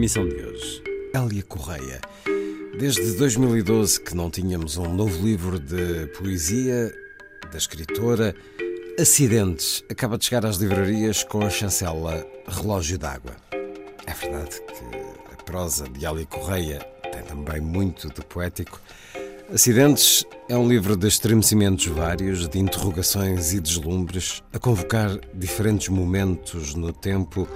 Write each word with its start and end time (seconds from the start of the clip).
Emissão 0.00 0.26
de 0.26 0.34
hoje, 0.34 0.82
Hélia 1.12 1.42
Correia. 1.42 2.00
Desde 2.78 3.18
2012 3.18 4.00
que 4.00 4.14
não 4.14 4.30
tínhamos 4.30 4.78
um 4.78 4.94
novo 4.94 5.22
livro 5.22 5.60
de 5.60 6.06
poesia 6.18 6.90
da 7.52 7.58
escritora 7.58 8.34
Acidentes 8.98 9.84
acaba 9.90 10.16
de 10.16 10.24
chegar 10.24 10.46
às 10.46 10.56
livrarias 10.56 11.22
com 11.22 11.42
a 11.42 11.50
chancela 11.50 12.26
Relógio 12.48 12.96
d'Água. 12.96 13.36
É 14.06 14.14
verdade 14.14 14.58
que 14.62 15.34
a 15.34 15.42
prosa 15.44 15.86
de 15.86 16.06
Hélia 16.06 16.24
Correia 16.24 16.78
tem 17.12 17.22
também 17.22 17.60
muito 17.60 18.08
de 18.08 18.24
poético. 18.24 18.80
Acidentes 19.52 20.24
é 20.48 20.56
um 20.56 20.66
livro 20.66 20.96
de 20.96 21.08
estremecimentos 21.08 21.84
vários, 21.88 22.48
de 22.48 22.58
interrogações 22.58 23.52
e 23.52 23.60
deslumbres, 23.60 24.42
a 24.50 24.58
convocar 24.58 25.10
diferentes 25.34 25.90
momentos 25.90 26.74
no 26.74 26.90
tempo, 26.90 27.46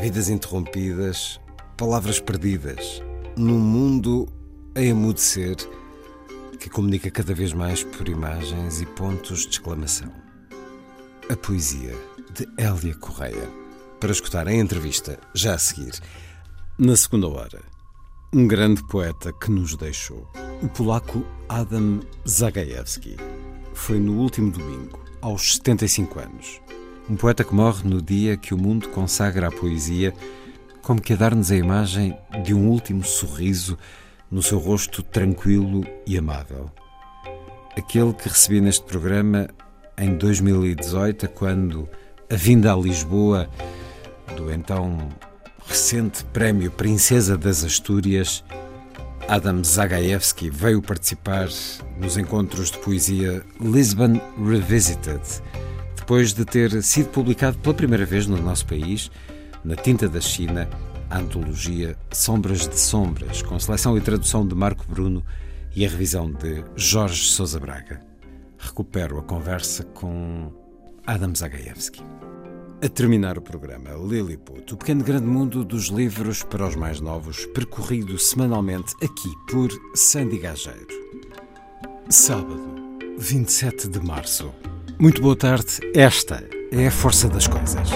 vidas 0.00 0.28
interrompidas, 0.28 1.40
palavras 1.76 2.18
perdidas, 2.18 3.02
num 3.36 3.58
mundo 3.58 4.26
a 4.74 4.80
emudecer 4.80 5.56
que 6.58 6.70
comunica 6.70 7.10
cada 7.10 7.34
vez 7.34 7.52
mais 7.52 7.84
por 7.84 8.08
imagens 8.08 8.80
e 8.80 8.86
pontos 8.86 9.42
de 9.42 9.50
exclamação. 9.50 10.10
A 11.30 11.36
poesia 11.36 11.94
de 12.32 12.48
Hélia 12.56 12.94
Correia. 12.94 13.50
Para 14.00 14.12
escutar 14.12 14.48
a 14.48 14.54
entrevista 14.54 15.18
já 15.34 15.54
a 15.54 15.58
seguir. 15.58 15.92
Na 16.78 16.96
segunda 16.96 17.28
hora, 17.28 17.62
um 18.32 18.46
grande 18.46 18.82
poeta 18.86 19.32
que 19.32 19.50
nos 19.50 19.76
deixou, 19.76 20.26
o 20.62 20.68
polaco 20.68 21.26
Adam 21.48 22.00
Zagajewski. 22.26 23.16
Foi 23.74 23.98
no 23.98 24.18
último 24.18 24.50
domingo, 24.50 24.98
aos 25.20 25.56
75 25.56 26.20
anos. 26.20 26.60
Um 27.08 27.16
poeta 27.16 27.44
que 27.44 27.54
morre 27.54 27.88
no 27.88 28.00
dia 28.00 28.36
que 28.36 28.54
o 28.54 28.58
mundo 28.58 28.88
consagra 28.88 29.48
a 29.48 29.52
poesia, 29.52 30.14
como 30.86 31.02
que 31.02 31.14
a 31.14 31.16
dar-nos 31.16 31.50
a 31.50 31.56
imagem 31.56 32.16
de 32.44 32.54
um 32.54 32.68
último 32.68 33.02
sorriso 33.02 33.76
no 34.30 34.40
seu 34.40 34.56
rosto 34.56 35.02
tranquilo 35.02 35.84
e 36.06 36.16
amável. 36.16 36.70
Aquele 37.76 38.12
que 38.12 38.28
recebi 38.28 38.60
neste 38.60 38.84
programa 38.84 39.48
em 39.98 40.16
2018, 40.16 41.28
quando 41.30 41.88
a 42.30 42.36
vinda 42.36 42.72
a 42.72 42.76
Lisboa 42.76 43.50
do 44.36 44.52
então 44.52 45.08
recente 45.66 46.22
prémio 46.26 46.70
Princesa 46.70 47.36
das 47.36 47.64
Astúrias, 47.64 48.44
Adam 49.26 49.64
Zagajewski 49.64 50.50
veio 50.50 50.80
participar 50.80 51.48
nos 51.98 52.16
encontros 52.16 52.70
de 52.70 52.78
poesia 52.78 53.44
Lisbon 53.60 54.20
Revisited, 54.38 55.20
depois 55.96 56.32
de 56.32 56.44
ter 56.44 56.80
sido 56.84 57.08
publicado 57.08 57.58
pela 57.58 57.74
primeira 57.74 58.06
vez 58.06 58.28
no 58.28 58.40
nosso 58.40 58.64
país, 58.66 59.10
na 59.66 59.74
tinta 59.74 60.08
da 60.08 60.20
China, 60.20 60.68
a 61.10 61.18
antologia 61.18 61.98
Sombras 62.12 62.68
de 62.68 62.78
Sombras, 62.78 63.42
com 63.42 63.58
seleção 63.58 63.98
e 63.98 64.00
tradução 64.00 64.46
de 64.46 64.54
Marco 64.54 64.84
Bruno 64.88 65.24
e 65.74 65.84
a 65.84 65.88
revisão 65.88 66.30
de 66.30 66.64
Jorge 66.76 67.24
Sousa 67.24 67.58
Braga. 67.58 68.00
Recupero 68.56 69.18
a 69.18 69.22
conversa 69.24 69.82
com 69.82 70.52
Adam 71.04 71.34
Zagajewski. 71.34 72.00
A 72.80 72.88
terminar 72.88 73.38
o 73.38 73.42
programa, 73.42 73.90
Lilliput, 73.90 74.72
o 74.72 74.76
pequeno 74.76 75.02
grande 75.02 75.26
mundo 75.26 75.64
dos 75.64 75.86
livros 75.86 76.44
para 76.44 76.68
os 76.68 76.76
mais 76.76 77.00
novos, 77.00 77.44
percorrido 77.46 78.16
semanalmente 78.20 78.94
aqui 79.02 79.32
por 79.50 79.68
Sandy 79.96 80.38
Gageiro. 80.38 80.86
Sábado, 82.08 82.62
27 83.18 83.88
de 83.88 83.98
março. 83.98 84.54
Muito 84.96 85.20
boa 85.20 85.34
tarde, 85.34 85.80
esta 85.92 86.48
é 86.70 86.86
a 86.86 86.90
força 86.90 87.28
das 87.28 87.48
coisas. 87.48 87.90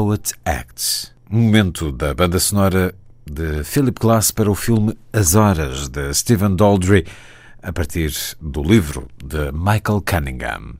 Poet 0.00 0.32
Acts, 0.46 1.12
um 1.30 1.42
momento 1.42 1.92
da 1.92 2.14
banda 2.14 2.40
sonora 2.40 2.94
de 3.30 3.62
Philip 3.62 4.00
Glass 4.00 4.30
para 4.30 4.50
o 4.50 4.54
filme 4.54 4.96
As 5.12 5.34
Horas, 5.34 5.90
de 5.90 6.14
Stephen 6.14 6.56
Daldry, 6.56 7.06
a 7.62 7.70
partir 7.70 8.10
do 8.40 8.62
livro 8.62 9.08
de 9.22 9.52
Michael 9.52 10.00
Cunningham. 10.00 10.78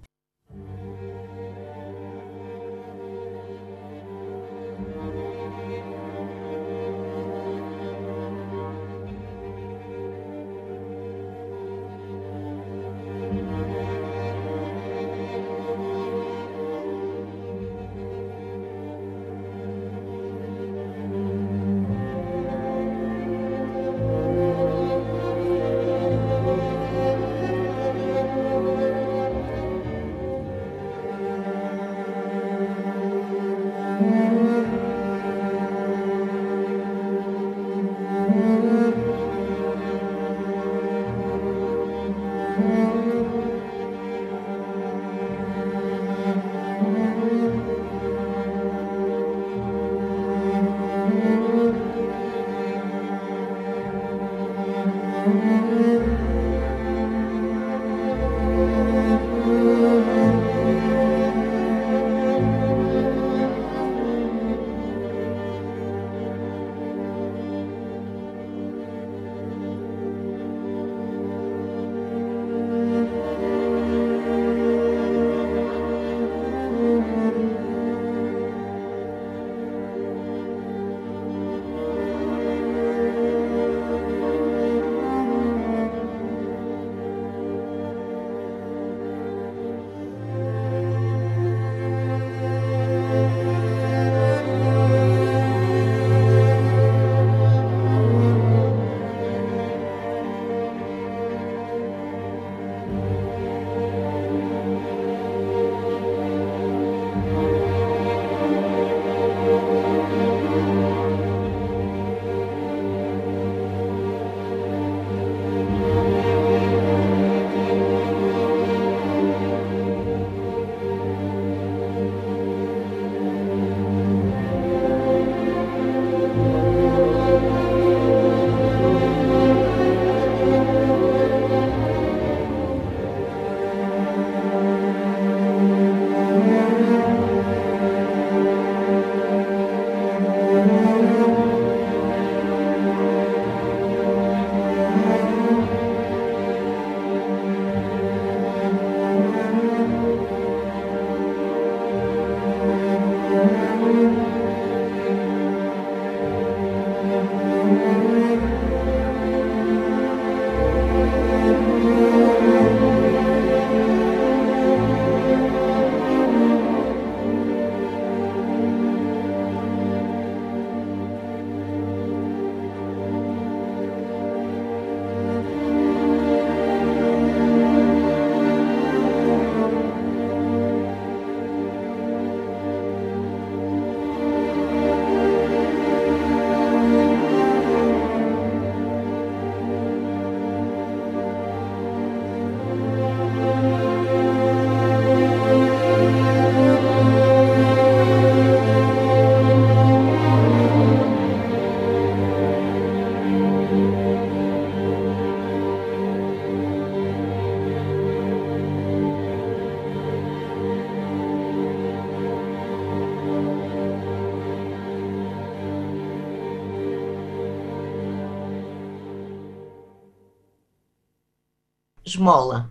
Esmola. 222.20 222.70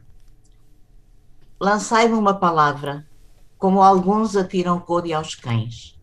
Lançai-me 1.59 2.13
uma 2.13 2.39
palavra, 2.39 3.09
como 3.57 3.81
alguns 3.81 4.35
atiram 4.35 4.79
code 4.79 5.11
aos 5.11 5.33
cães. 5.33 5.99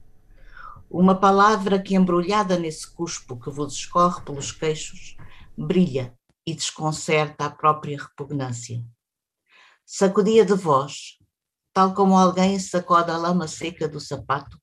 Uma 0.91 1.15
palavra 1.15 1.81
que, 1.81 1.95
embrulhada 1.95 2.59
nesse 2.59 2.91
cuspo 2.91 3.39
que 3.39 3.49
vos 3.49 3.75
escorre 3.75 4.21
pelos 4.23 4.51
queixos, 4.51 5.17
brilha 5.57 6.13
e 6.45 6.57
desconcerta 6.57 7.47
a 7.47 7.51
própria 7.51 7.97
repugnância. 7.97 8.85
Sacudia 9.85 10.45
de 10.45 10.55
vós, 10.55 11.17
tal 11.73 11.95
como 11.95 12.19
alguém 12.19 12.59
sacode 12.59 13.13
a 13.13 13.17
lama 13.17 13.47
seca 13.47 13.89
do 13.89 14.01
sapato, 14.01 14.61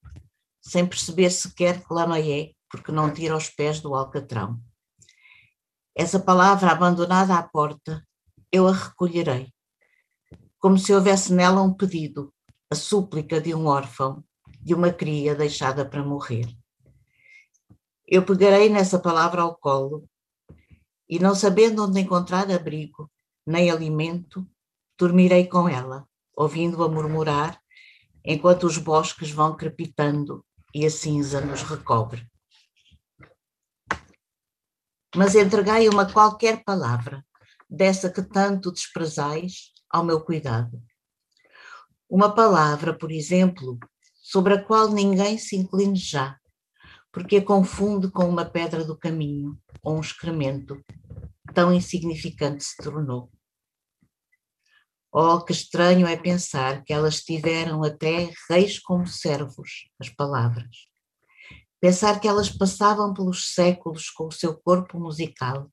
sem 0.62 0.85
perceber 0.85 1.30
sequer 1.30 1.81
que 1.81 1.94
lama 1.94 2.19
é, 2.19 2.51
porque 2.69 2.91
não 2.91 3.13
tira 3.13 3.38
os 3.38 3.50
pés 3.50 3.80
do 3.80 3.95
alcatrão. 3.95 4.59
Essa 5.95 6.19
palavra 6.19 6.71
abandonada 6.71 7.38
à 7.38 7.44
porta, 7.44 8.06
eu 8.54 8.68
a 8.68 8.72
recolherei, 8.72 9.52
como 10.60 10.78
se 10.78 10.94
houvesse 10.94 11.34
nela 11.34 11.64
um 11.64 11.74
pedido, 11.74 12.32
a 12.70 12.76
súplica 12.76 13.42
de 13.42 13.52
um 13.56 13.66
órfão, 13.66 14.24
de 14.62 14.76
uma 14.76 14.94
cria 14.94 15.33
deixada 15.33 15.83
para 15.83 16.04
morrer. 16.04 16.48
Eu 18.07 18.24
pegarei 18.24 18.69
nessa 18.69 19.00
palavra 19.00 19.42
ao 19.42 19.57
colo 19.57 20.07
e, 21.10 21.18
não 21.18 21.33
sabendo 21.33 21.83
onde 21.83 22.00
encontrar 22.00 22.50
abrigo, 22.52 23.10
nem 23.44 23.72
alimento, 23.72 24.48
dormirei 25.00 25.48
com 25.48 25.68
ela, 25.68 26.07
ouvindo-a 26.38 26.88
murmurar, 26.88 27.60
enquanto 28.24 28.68
os 28.68 28.78
bosques 28.78 29.31
vão 29.31 29.57
crepitando 29.57 30.45
e 30.76 30.86
a 30.86 30.92
cinza 30.92 31.42
nos 31.42 31.64
recobre 31.64 32.31
mas 35.16 35.36
entregai 35.36 35.88
uma 35.88 36.12
qualquer 36.12 36.64
palavra, 36.64 37.24
dessa 37.73 38.07
que 38.07 38.21
tanto 38.21 38.71
desprezais, 38.71 39.73
ao 39.89 40.06
meu 40.06 40.21
cuidado. 40.21 40.80
Uma 42.07 42.33
palavra, 42.33 42.95
por 42.95 43.11
exemplo, 43.11 43.80
sobre 44.21 44.53
a 44.53 44.63
qual 44.63 44.89
ninguém 44.89 45.39
se 45.39 45.56
incline 45.56 45.95
já, 45.95 46.37
porque 47.11 47.37
a 47.37 47.44
confunde 47.44 48.11
com 48.11 48.30
uma 48.30 48.45
pedra 48.45 48.83
do 48.83 48.95
caminho 48.95 49.59
ou 49.81 49.97
um 49.97 50.01
excremento, 50.01 50.80
tão 51.53 51.73
insignificante 51.73 52.63
se 52.63 52.77
tornou. 52.77 53.31
Oh, 55.11 55.44
que 55.44 55.51
estranho 55.51 56.06
é 56.06 56.15
pensar 56.15 56.83
que 56.83 56.94
elas 56.94 57.21
tiveram 57.21 57.83
até 57.83 58.31
reis 58.49 58.80
como 58.80 59.07
servos, 59.07 59.89
as 59.99 60.09
palavras. 60.09 60.87
Pensar 61.81 62.19
que 62.19 62.27
elas 62.27 62.49
passavam 62.49 63.13
pelos 63.13 63.53
séculos 63.53 64.09
com 64.11 64.27
o 64.27 64.31
seu 64.31 64.56
corpo 64.56 64.99
musical, 64.99 65.71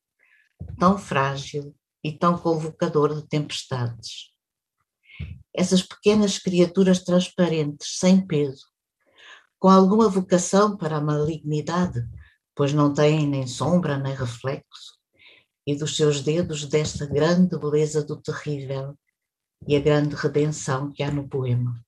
tão 0.77 0.97
frágil 0.97 1.75
e 2.03 2.11
tão 2.11 2.37
convocador 2.37 3.15
de 3.15 3.27
tempestades. 3.27 4.31
Essas 5.53 5.81
pequenas 5.81 6.39
criaturas 6.39 7.03
transparentes, 7.03 7.97
sem 7.97 8.25
peso, 8.25 8.65
com 9.59 9.69
alguma 9.69 10.09
vocação 10.09 10.75
para 10.75 10.97
a 10.97 11.01
malignidade, 11.01 12.01
pois 12.55 12.73
não 12.73 12.93
têm 12.93 13.27
nem 13.27 13.45
sombra 13.45 13.97
nem 13.97 14.15
reflexo, 14.15 14.97
e 15.65 15.75
dos 15.75 15.95
seus 15.95 16.21
dedos 16.21 16.65
desta 16.65 17.05
grande 17.05 17.57
beleza 17.57 18.03
do 18.03 18.19
terrível 18.19 18.97
e 19.67 19.75
a 19.75 19.79
grande 19.79 20.15
redenção 20.15 20.91
que 20.91 21.03
há 21.03 21.11
no 21.11 21.27
poema. 21.27 21.79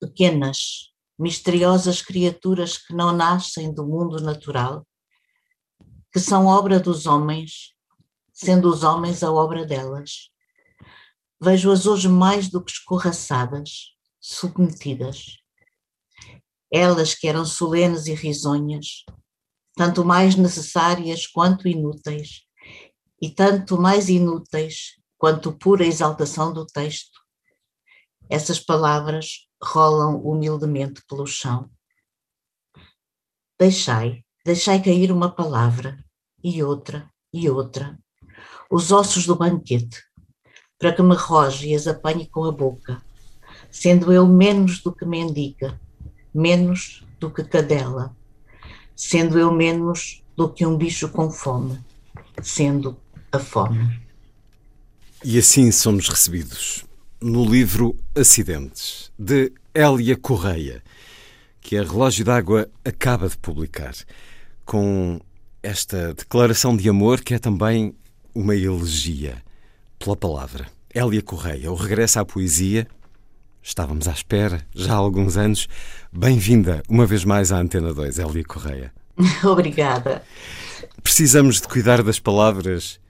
Pequenas, 0.00 0.92
misteriosas 1.18 2.00
criaturas 2.00 2.78
que 2.78 2.94
não 2.94 3.12
nascem 3.12 3.74
do 3.74 3.86
mundo 3.86 4.22
natural, 4.22 4.86
que 6.12 6.20
são 6.20 6.46
obra 6.46 6.78
dos 6.78 7.06
homens, 7.06 7.74
sendo 8.42 8.70
os 8.70 8.82
homens 8.82 9.22
a 9.22 9.30
obra 9.30 9.66
delas. 9.66 10.30
Vejo-as 11.38 11.84
hoje 11.84 12.08
mais 12.08 12.48
do 12.48 12.64
que 12.64 12.72
escorraçadas, 12.72 13.94
submetidas. 14.18 15.36
Elas 16.72 17.14
que 17.14 17.28
eram 17.28 17.44
solenes 17.44 18.06
e 18.06 18.14
risonhas, 18.14 19.04
tanto 19.76 20.04
mais 20.06 20.36
necessárias 20.36 21.26
quanto 21.26 21.68
inúteis, 21.68 22.46
e 23.20 23.28
tanto 23.28 23.78
mais 23.78 24.08
inúteis 24.08 24.98
quanto 25.18 25.52
pura 25.52 25.84
exaltação 25.84 26.50
do 26.50 26.64
texto. 26.64 27.20
Essas 28.30 28.58
palavras 28.58 29.46
rolam 29.62 30.16
humildemente 30.16 31.02
pelo 31.06 31.26
chão. 31.26 31.70
Deixai, 33.58 34.24
deixai 34.46 34.82
cair 34.82 35.12
uma 35.12 35.30
palavra, 35.30 36.02
e 36.42 36.62
outra, 36.62 37.10
e 37.32 37.50
outra, 37.50 37.98
os 38.70 38.92
ossos 38.92 39.26
do 39.26 39.34
banquete, 39.34 39.98
para 40.78 40.92
que 40.92 41.02
me 41.02 41.14
roge 41.14 41.68
e 41.68 41.74
as 41.74 41.86
apanhe 41.86 42.26
com 42.26 42.44
a 42.44 42.52
boca, 42.52 43.02
sendo 43.70 44.12
eu 44.12 44.26
menos 44.26 44.80
do 44.80 44.92
que 44.92 45.04
mendiga, 45.04 45.78
menos 46.32 47.04
do 47.18 47.30
que 47.30 47.42
cadela, 47.42 48.14
sendo 48.94 49.38
eu 49.38 49.52
menos 49.52 50.22
do 50.36 50.48
que 50.48 50.64
um 50.64 50.76
bicho 50.76 51.08
com 51.08 51.30
fome, 51.30 51.78
sendo 52.40 52.96
a 53.32 53.38
fome. 53.38 54.00
E 55.22 55.38
assim 55.38 55.70
somos 55.70 56.08
recebidos 56.08 56.84
no 57.20 57.44
livro 57.44 57.94
Acidentes, 58.14 59.12
de 59.18 59.52
Hélia 59.74 60.16
Correia, 60.16 60.82
que 61.60 61.76
a 61.76 61.82
Relógio 61.82 62.24
d'Água 62.24 62.70
acaba 62.82 63.28
de 63.28 63.36
publicar, 63.36 63.94
com 64.64 65.20
esta 65.62 66.14
declaração 66.14 66.74
de 66.74 66.88
amor 66.88 67.20
que 67.20 67.34
é 67.34 67.38
também 67.38 67.94
uma 68.34 68.54
elegia 68.54 69.42
pela 69.98 70.16
palavra. 70.16 70.66
Hélia 70.94 71.22
Correia, 71.22 71.70
o 71.70 71.74
regresso 71.74 72.18
à 72.18 72.24
poesia. 72.24 72.86
Estávamos 73.62 74.08
à 74.08 74.12
espera 74.12 74.66
já 74.74 74.94
há 74.94 74.96
alguns 74.96 75.36
anos. 75.36 75.68
Bem-vinda 76.12 76.82
uma 76.88 77.06
vez 77.06 77.24
mais 77.24 77.52
à 77.52 77.58
Antena 77.58 77.92
2, 77.92 78.18
Hélia 78.18 78.44
Correia. 78.44 78.92
Obrigada. 79.44 80.22
Precisamos 81.02 81.60
de 81.60 81.68
cuidar 81.68 82.02
das 82.02 82.18
palavras 82.18 83.00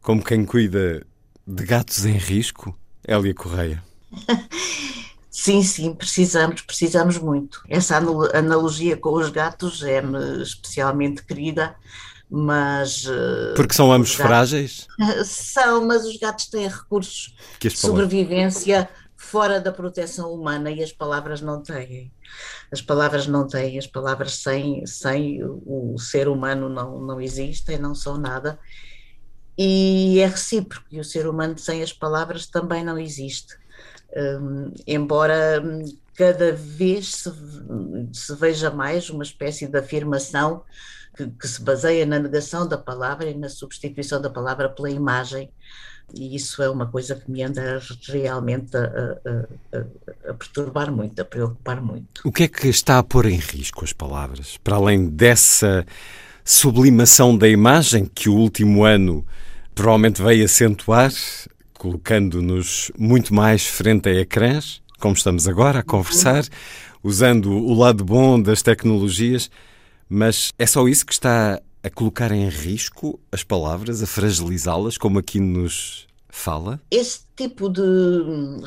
como 0.00 0.22
quem 0.22 0.44
cuida 0.44 1.06
de 1.46 1.64
gatos 1.64 2.04
em 2.04 2.16
risco? 2.16 2.78
Hélia 3.06 3.34
Correia. 3.34 3.82
Sim, 5.36 5.64
sim, 5.64 5.92
precisamos, 5.92 6.62
precisamos 6.62 7.18
muito. 7.18 7.60
Essa 7.68 7.96
analogia 8.32 8.96
com 8.96 9.14
os 9.14 9.30
gatos 9.30 9.82
é-me 9.82 10.40
especialmente 10.40 11.24
querida, 11.24 11.74
mas. 12.30 13.06
Eh, 13.06 13.54
Porque 13.54 13.74
são 13.74 13.92
ambos 13.92 14.10
gatos, 14.10 14.26
frágeis? 14.26 14.86
São, 15.24 15.86
mas 15.86 16.04
os 16.04 16.16
gatos 16.16 16.46
têm 16.46 16.68
recursos 16.68 17.34
de 17.60 17.70
sobrevivência 17.70 18.88
fora 19.16 19.60
da 19.60 19.72
proteção 19.72 20.32
humana 20.32 20.70
e 20.70 20.82
as 20.82 20.92
palavras 20.92 21.40
não 21.40 21.62
têm. 21.62 22.12
As 22.70 22.80
palavras 22.82 23.26
não 23.26 23.46
têm, 23.46 23.78
as 23.78 23.86
palavras 23.86 24.34
sem, 24.34 24.84
sem 24.86 25.40
o 25.42 25.96
ser 25.98 26.28
humano 26.28 26.68
não, 26.68 27.00
não 27.00 27.20
existem, 27.20 27.78
não 27.78 27.94
são 27.94 28.18
nada 28.18 28.58
e 29.56 30.18
é 30.18 30.26
recíproco, 30.26 30.86
e 30.90 30.98
o 30.98 31.04
ser 31.04 31.26
humano 31.28 31.58
sem 31.58 31.82
as 31.82 31.92
palavras 31.92 32.46
também 32.46 32.84
não 32.84 32.98
existe. 32.98 33.56
Um, 34.16 34.72
embora 34.86 35.62
hum, 35.64 35.84
cada 36.14 36.52
vez 36.52 37.14
se, 37.16 37.32
se, 38.12 38.34
veja 38.36 38.70
mais 38.70 39.10
uma 39.10 39.24
espécie 39.24 39.66
de 39.66 39.78
afirmação 39.78 40.62
que, 41.16 41.28
que, 41.28 41.48
se 41.48 41.62
baseia 41.62 42.04
na 42.04 42.18
negação 42.18 42.66
da 42.66 42.78
palavra 42.78 43.28
e 43.30 43.34
na 43.34 43.48
substituição 43.48 44.20
da 44.20 44.30
palavra 44.30 44.68
pela 44.68 44.90
imagem, 44.90 45.50
e 46.12 46.36
isso 46.36 46.62
é 46.62 46.68
uma 46.68 46.86
coisa 46.86 47.14
que 47.14 47.30
me 47.30 47.42
anda 47.42 47.80
realmente 48.08 48.76
a, 48.76 48.82
a, 48.82 50.30
a, 50.30 50.34
perturbar 50.34 50.92
muito, 50.92 51.20
a 51.20 51.24
preocupar 51.24 51.80
muito. 51.80 52.20
O 52.24 52.32
que 52.32 52.44
é 52.44 52.48
que 52.48 52.68
está 52.68 52.98
a 52.98 53.02
pôr 53.02 53.26
em 53.26 53.38
risco 53.38 53.84
as 53.84 53.92
palavras? 53.92 54.58
Para 54.58 54.76
além 54.76 55.08
dessa 55.08 55.86
sublimação 56.44 57.36
da 57.36 57.48
imagem 57.48 58.04
que 58.04 58.28
o 58.28 58.34
último 58.34 58.84
ano 58.84 59.26
provavelmente 59.74 60.22
veio 60.22 60.44
acentuar, 60.44 61.10
colocando-nos 61.72 62.92
muito 62.98 63.34
mais 63.34 63.66
frente 63.66 64.08
a 64.08 64.14
ecrãs, 64.14 64.82
como 65.00 65.14
estamos 65.14 65.48
agora 65.48 65.80
a 65.80 65.82
conversar, 65.82 66.44
usando 67.02 67.50
o 67.50 67.74
lado 67.74 68.04
bom 68.04 68.40
das 68.40 68.62
tecnologias, 68.62 69.50
mas 70.08 70.50
é 70.58 70.66
só 70.66 70.86
isso 70.88 71.06
que 71.06 71.12
está 71.12 71.60
a 71.82 71.90
colocar 71.90 72.32
em 72.32 72.48
risco 72.48 73.20
as 73.30 73.42
palavras, 73.44 74.02
a 74.02 74.06
fragilizá-las, 74.06 74.96
como 74.96 75.18
aqui 75.18 75.38
nos 75.38 76.06
fala? 76.34 76.80
Esse 76.90 77.20
tipo 77.36 77.68
de 77.68 77.82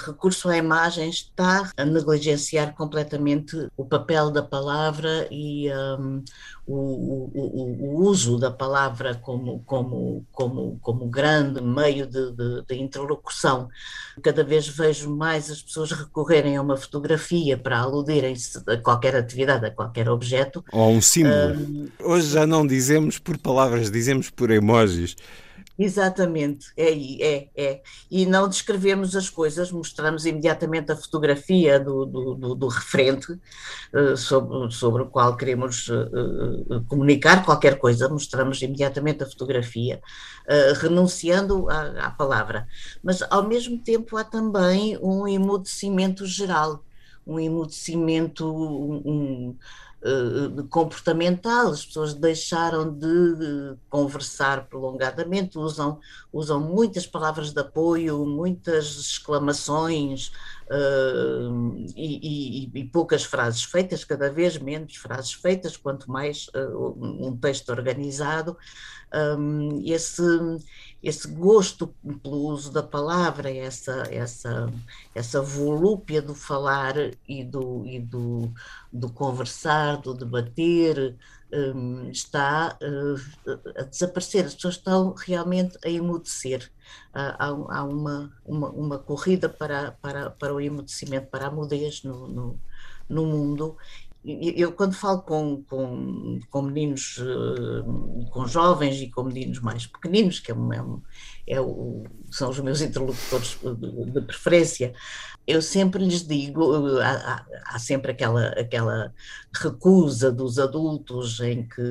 recurso 0.05 0.47
à 0.49 0.57
imagem 0.57 1.09
está 1.09 1.69
a 1.75 1.83
negligenciar 1.83 2.73
completamente 2.75 3.67
o 3.75 3.85
papel 3.85 4.31
da 4.31 4.41
palavra 4.41 5.27
e 5.29 5.69
um, 5.71 6.23
o, 6.67 7.31
o, 7.33 7.95
o, 7.95 8.03
uso 8.03 8.37
da 8.37 8.51
palavra 8.51 9.15
como, 9.15 9.63
como, 9.65 10.25
como, 10.33 10.77
como 10.81 11.07
grande 11.07 11.61
meio 11.61 12.05
de, 12.05 12.31
de, 12.33 12.65
de, 12.67 12.75
interlocução. 12.75 13.69
Cada 14.21 14.43
vez 14.43 14.67
vejo 14.67 15.09
mais 15.09 15.49
as 15.49 15.61
pessoas 15.61 15.93
recorrerem 15.93 16.57
a 16.57 16.61
uma 16.61 16.75
fotografia 16.75 17.57
para 17.57 17.79
aludirem-se 17.79 18.61
a 18.67 18.75
qualquer 18.77 19.15
atividade, 19.15 19.65
a 19.65 19.71
qualquer 19.71 20.09
objeto. 20.09 20.61
Ou 20.73 20.83
a 20.83 20.87
um 20.89 21.01
símbolo. 21.01 21.53
Um, 21.55 21.87
Hoje 22.03 22.27
já 22.27 22.45
não 22.45 22.67
dizemos 22.67 23.17
por 23.17 23.37
palavras, 23.37 23.89
dizemos 23.89 24.29
por 24.29 24.51
emojis. 24.51 25.15
Exatamente, 25.79 26.71
é, 26.75 26.91
é, 27.23 27.49
é. 27.55 27.81
E 28.09 28.25
não 28.25 28.49
descrevemos 28.49 29.15
as 29.15 29.29
coisas, 29.29 29.71
mostramos 29.71 30.25
imediatamente 30.25 30.91
a 30.91 30.95
fotografia 30.95 31.79
do, 31.79 32.03
do, 32.03 32.33
do, 32.33 32.55
do 32.55 32.67
referente 32.67 33.33
uh, 33.93 34.17
sobre, 34.17 34.71
sobre 34.71 35.03
o 35.03 35.05
qual 35.05 35.37
queremos 35.37 35.87
uh, 35.89 36.73
uh, 36.73 36.83
comunicar 36.85 37.45
qualquer 37.45 37.77
coisa, 37.77 38.09
mostramos 38.09 38.59
imediatamente 38.59 39.23
a 39.23 39.27
fotografia, 39.27 40.01
renunciando 40.79 41.69
à, 41.69 42.07
à, 42.07 42.11
palavra. 42.11 42.67
Mas, 43.03 43.21
ao 43.29 43.47
mesmo 43.47 43.77
tempo, 43.77 44.17
há 44.17 44.23
também 44.23 44.97
um 44.97 45.27
emudecimento 45.27 46.25
geral, 46.25 46.83
um 47.25 47.39
emudecimento. 47.39 48.47
Um, 48.47 49.49
uh, 49.49 49.55
comportamental, 50.69 51.69
as 51.69 51.85
pessoas 51.85 52.13
deixaram 52.13 52.91
de 52.91 53.75
conversar 53.89 54.67
prolongadamente, 54.67 55.57
usam, 55.57 55.99
usam 56.31 56.59
muitas 56.59 57.05
palavras 57.05 57.51
de 57.51 57.59
apoio, 57.59 58.25
muitas 58.25 58.97
exclamações 58.97 60.31
uh, 60.69 61.85
e, 61.95 62.69
e, 62.73 62.79
e, 62.79 62.83
poucas 62.85 63.23
frases 63.23 63.63
feitas, 63.63 64.03
cada 64.03 64.31
vez 64.31 64.57
menos 64.57 64.95
frases 64.95 65.33
feitas, 65.33 65.77
quanto 65.77 66.11
mais 66.11 66.47
uh, 66.49 66.95
um 66.99 67.35
texto 67.37 67.69
organizado. 67.69 68.57
Um, 69.13 69.81
esse, 69.85 70.21
esse 71.01 71.27
gosto 71.27 71.93
pelo 72.23 72.37
uso 72.37 72.71
da 72.71 72.81
palavra, 72.81 73.49
essa, 73.51 74.03
essa, 74.09 74.71
essa 75.13 75.41
volúpia 75.41 76.21
do 76.21 76.33
falar 76.33 76.95
e 77.27 77.43
do, 77.43 77.85
e 77.85 77.99
do, 77.99 78.51
do 78.91 79.09
conversar, 79.09 79.97
do 79.97 80.13
debater, 80.13 81.15
um, 81.53 82.09
está 82.09 82.77
uh, 82.81 83.59
a 83.77 83.83
desaparecer. 83.83 84.45
As 84.45 84.55
pessoas 84.55 84.75
estão 84.75 85.13
realmente 85.13 85.77
a 85.85 85.89
emudecer. 85.89 86.69
Uh, 87.13 87.35
há, 87.37 87.47
há 87.47 87.83
uma, 87.83 88.33
uma, 88.45 88.69
uma, 88.69 88.97
corrida 88.97 89.47
para, 89.47 89.91
para, 90.01 90.31
para 90.31 90.53
o 90.53 90.59
emudecimento, 90.59 91.27
para 91.27 91.47
a 91.47 91.51
mudez 91.51 92.03
no, 92.03 92.27
no, 92.27 92.61
no 93.07 93.25
mundo 93.25 93.77
eu 94.27 94.73
quando 94.73 94.93
falo 94.93 95.21
com, 95.21 95.63
com, 95.63 96.39
com 96.49 96.61
meninos, 96.61 97.17
eh, 97.19 98.29
com 98.29 98.45
jovens 98.45 99.01
e 99.01 99.09
com 99.09 99.23
meninos 99.23 99.61
mais 99.61 99.87
pequeninos, 99.87 100.41
que 100.41 100.51
é, 100.51 100.55
é, 100.55 101.55
é 101.55 101.61
o, 101.61 102.03
são 102.29 102.49
os 102.49 102.59
meus 102.59 102.81
interlocutores 102.81 103.57
de, 103.63 104.11
de 104.11 104.21
preferência, 104.21 104.93
eu 105.47 105.61
sempre 105.61 106.03
lhes 106.03 106.27
digo, 106.27 106.99
há, 106.99 107.45
há, 107.67 107.79
sempre 107.79 108.11
aquela, 108.11 108.49
aquela 108.49 109.13
recusa 109.55 110.29
dos 110.29 110.59
adultos 110.59 111.39
em 111.39 111.65
que, 111.65 111.81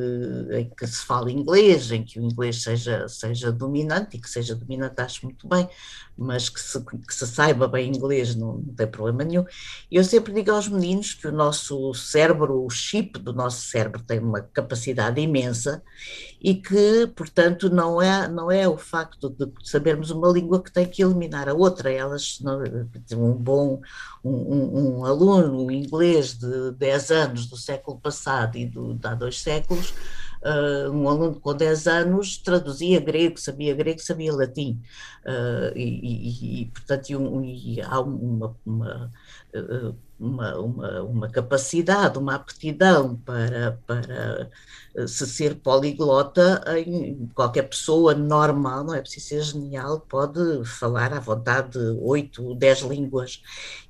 em 0.53 0.69
que 0.69 0.87
se 0.87 1.07
fala 1.07 1.33
inglês, 1.33 1.91
em 1.91 2.05
que 2.05 2.21
o 2.21 2.23
inglês 2.23 2.63
seja, 2.63 3.09
seja 3.09 3.51
dominante, 3.51 4.19
e 4.19 4.21
que 4.21 4.29
seja 4.29 4.55
dominante 4.55 5.01
acho 5.01 5.25
muito 5.25 5.49
bem, 5.49 5.67
mas 6.17 6.49
que 6.49 6.61
se, 6.61 6.81
que 6.81 7.15
se 7.15 7.27
saiba 7.27 7.69
bem 7.69 7.89
inglês 7.89 8.35
não, 8.35 8.59
não 8.59 8.75
tem 8.75 8.87
problema 8.87 9.25
nenhum. 9.25 9.45
Eu 9.91 10.03
sempre 10.03 10.33
digo 10.33 10.51
aos 10.51 10.69
meninos 10.69 11.13
que 11.13 11.27
o 11.27 11.33
nosso 11.33 11.93
cérebro, 11.95 12.65
o 12.65 12.71
chip 12.71 13.19
do 13.19 13.33
nosso 13.33 13.63
cérebro 13.63 14.03
tem 14.03 14.19
uma 14.19 14.41
capacidade 14.41 15.21
imensa 15.21 15.83
e 16.41 16.55
que, 16.55 17.07
portanto, 17.15 17.69
não 17.69 18.01
é, 18.01 18.29
não 18.29 18.51
é 18.51 18.69
o 18.69 18.77
facto 18.77 19.29
de 19.31 19.51
sabermos 19.65 20.11
uma 20.11 20.29
língua 20.29 20.63
que 20.63 20.73
tem 20.73 20.87
que 20.87 21.03
eliminar 21.03 21.49
a 21.49 21.55
outra. 21.55 21.91
Elas, 21.91 22.41
um 23.13 23.33
bom 23.33 23.81
um, 24.25 24.99
um, 24.99 25.05
aluno 25.05 25.71
inglês 25.71 26.35
de 26.35 26.73
10 26.73 27.11
anos 27.11 27.47
do 27.47 27.57
século 27.57 27.99
passado 28.01 28.57
e 28.57 28.67
do, 28.67 28.95
de 28.95 29.07
há 29.07 29.15
dois 29.15 29.41
séculos, 29.41 29.95
uh, 30.43 30.91
um 30.91 31.09
aluno 31.09 31.41
com 31.41 31.55
10 31.55 31.87
anos 31.87 32.39
traduzia 32.39 33.01
grego, 33.01 33.39
sabia 33.39 33.75
grego, 33.75 34.01
sabia 34.01 34.35
latim. 34.35 34.81
Uh, 35.25 35.77
e, 35.77 35.83
e, 35.83 36.63
e, 36.63 36.67
portanto, 36.67 37.11
um, 37.17 37.45
e 37.45 37.81
há 37.81 38.01
uma, 38.01 38.57
uma 38.65 39.11
uh, 39.55 39.97
uma, 40.19 40.59
uma, 40.59 41.03
uma 41.03 41.29
capacidade, 41.29 42.19
uma 42.19 42.35
aptidão 42.35 43.17
para, 43.17 43.79
para 43.87 44.51
eh, 44.95 45.07
se 45.07 45.27
ser 45.27 45.57
poliglota 45.57 46.65
em 46.79 47.29
qualquer 47.35 47.69
pessoa 47.69 48.15
normal, 48.15 48.85
não 48.85 48.95
é 48.95 49.01
preciso 49.01 49.27
ser 49.27 49.43
genial, 49.43 50.01
pode 50.01 50.65
falar 50.65 51.13
à 51.13 51.21
vontade 51.21 51.79
oito, 52.01 52.55
dez 52.55 52.81
línguas 52.81 53.43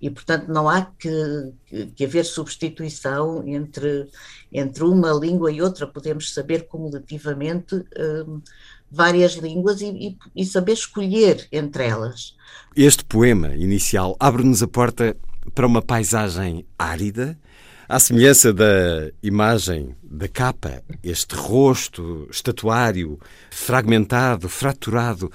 e, 0.02 0.10
portanto, 0.10 0.48
não 0.48 0.68
há 0.68 0.82
que, 0.82 1.88
que 1.94 2.04
haver 2.04 2.24
substituição 2.24 3.46
entre, 3.46 4.08
entre 4.52 4.82
uma 4.82 5.12
língua 5.12 5.52
e 5.52 5.62
outra, 5.62 5.86
podemos 5.86 6.34
saber 6.34 6.66
cumulativamente 6.66 7.76
um, 8.26 8.42
várias 8.90 9.34
línguas 9.34 9.80
e, 9.80 10.16
e 10.34 10.44
saber 10.44 10.72
escolher 10.72 11.46
entre 11.52 11.86
elas. 11.86 12.36
Este 12.74 13.04
poema 13.04 13.54
inicial 13.54 14.16
abre-nos 14.18 14.62
a 14.62 14.68
porta 14.68 15.16
para 15.54 15.66
uma 15.66 15.82
paisagem 15.82 16.66
árida, 16.78 17.38
à 17.88 18.00
semelhança 18.00 18.52
da 18.52 19.10
imagem 19.22 19.94
da 20.02 20.26
capa, 20.26 20.82
este 21.02 21.36
rosto 21.36 22.26
estatuário, 22.30 23.18
fragmentado, 23.50 24.48
fraturado. 24.48 25.30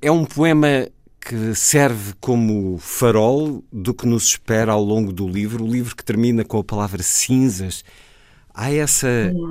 É 0.00 0.10
um 0.10 0.24
poema 0.24 0.88
que 1.20 1.54
serve 1.54 2.14
como 2.20 2.78
farol 2.78 3.64
do 3.72 3.94
que 3.94 4.06
nos 4.06 4.24
espera 4.24 4.72
ao 4.72 4.82
longo 4.82 5.12
do 5.12 5.26
livro, 5.26 5.64
o 5.64 5.70
livro 5.70 5.96
que 5.96 6.04
termina 6.04 6.44
com 6.44 6.58
a 6.58 6.64
palavra 6.64 7.02
cinzas. 7.02 7.84
Há 8.52 8.70
essa 8.72 9.08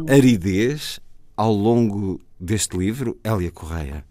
aridez 0.07 0.99
ao 1.35 1.51
longo 1.51 2.21
deste 2.39 2.77
livro, 2.77 3.17
Hélia 3.23 3.51
Correia? 3.51 4.05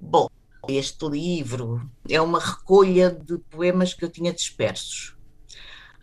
Bom, 0.00 0.28
este 0.68 1.08
livro 1.08 1.88
é 2.08 2.20
uma 2.20 2.38
recolha 2.38 3.10
de 3.10 3.38
poemas 3.50 3.94
que 3.94 4.04
eu 4.04 4.08
tinha 4.08 4.32
dispersos. 4.32 5.16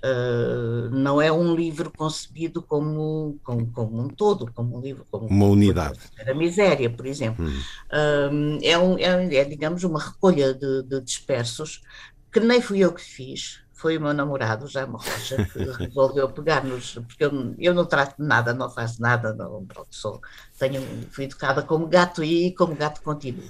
Uh, 0.01 0.89
não 0.91 1.21
é 1.21 1.29
um 1.29 1.53
livro 1.53 1.91
concebido 1.91 2.61
como, 2.61 3.37
como, 3.43 3.69
como, 3.71 4.01
um 4.01 4.07
todo, 4.07 4.49
como 4.53 4.77
um 4.77 4.81
livro, 4.81 5.05
como 5.11 5.27
uma 5.27 5.45
unidade. 5.45 5.99
A 6.25 6.33
miséria, 6.33 6.89
por 6.89 7.05
exemplo. 7.05 7.45
Hum. 7.45 7.59
Uh, 7.91 8.59
é, 8.63 8.77
um, 8.77 8.97
é, 8.97 9.35
é, 9.35 9.43
digamos, 9.43 9.83
uma 9.83 9.99
recolha 9.99 10.53
de, 10.53 10.83
de 10.83 11.01
dispersos 11.01 11.81
que 12.31 12.39
nem 12.39 12.61
fui 12.61 12.79
eu 12.79 12.93
que 12.93 13.01
fiz, 13.01 13.61
foi 13.79 13.98
o 13.98 14.01
meu 14.01 14.13
namorado, 14.13 14.67
Jaime 14.67 14.91
Rocha, 14.91 15.45
que 15.45 15.63
resolveu 15.83 16.27
pegar-nos, 16.27 16.95
porque 17.07 17.24
eu, 17.24 17.55
eu 17.57 17.74
não 17.74 17.86
trato 17.86 18.21
de 18.21 18.27
nada, 18.27 18.53
não 18.53 18.69
faço 18.69 19.01
nada, 19.01 19.33
não, 19.33 19.65
pronto, 19.65 19.88
sou, 19.91 20.19
tenho, 20.57 20.81
fui 21.12 21.24
educada 21.24 21.62
como 21.62 21.88
gato 21.88 22.21
e 22.21 22.53
como 22.55 22.75
gato 22.75 23.01
continuo. 23.01 23.45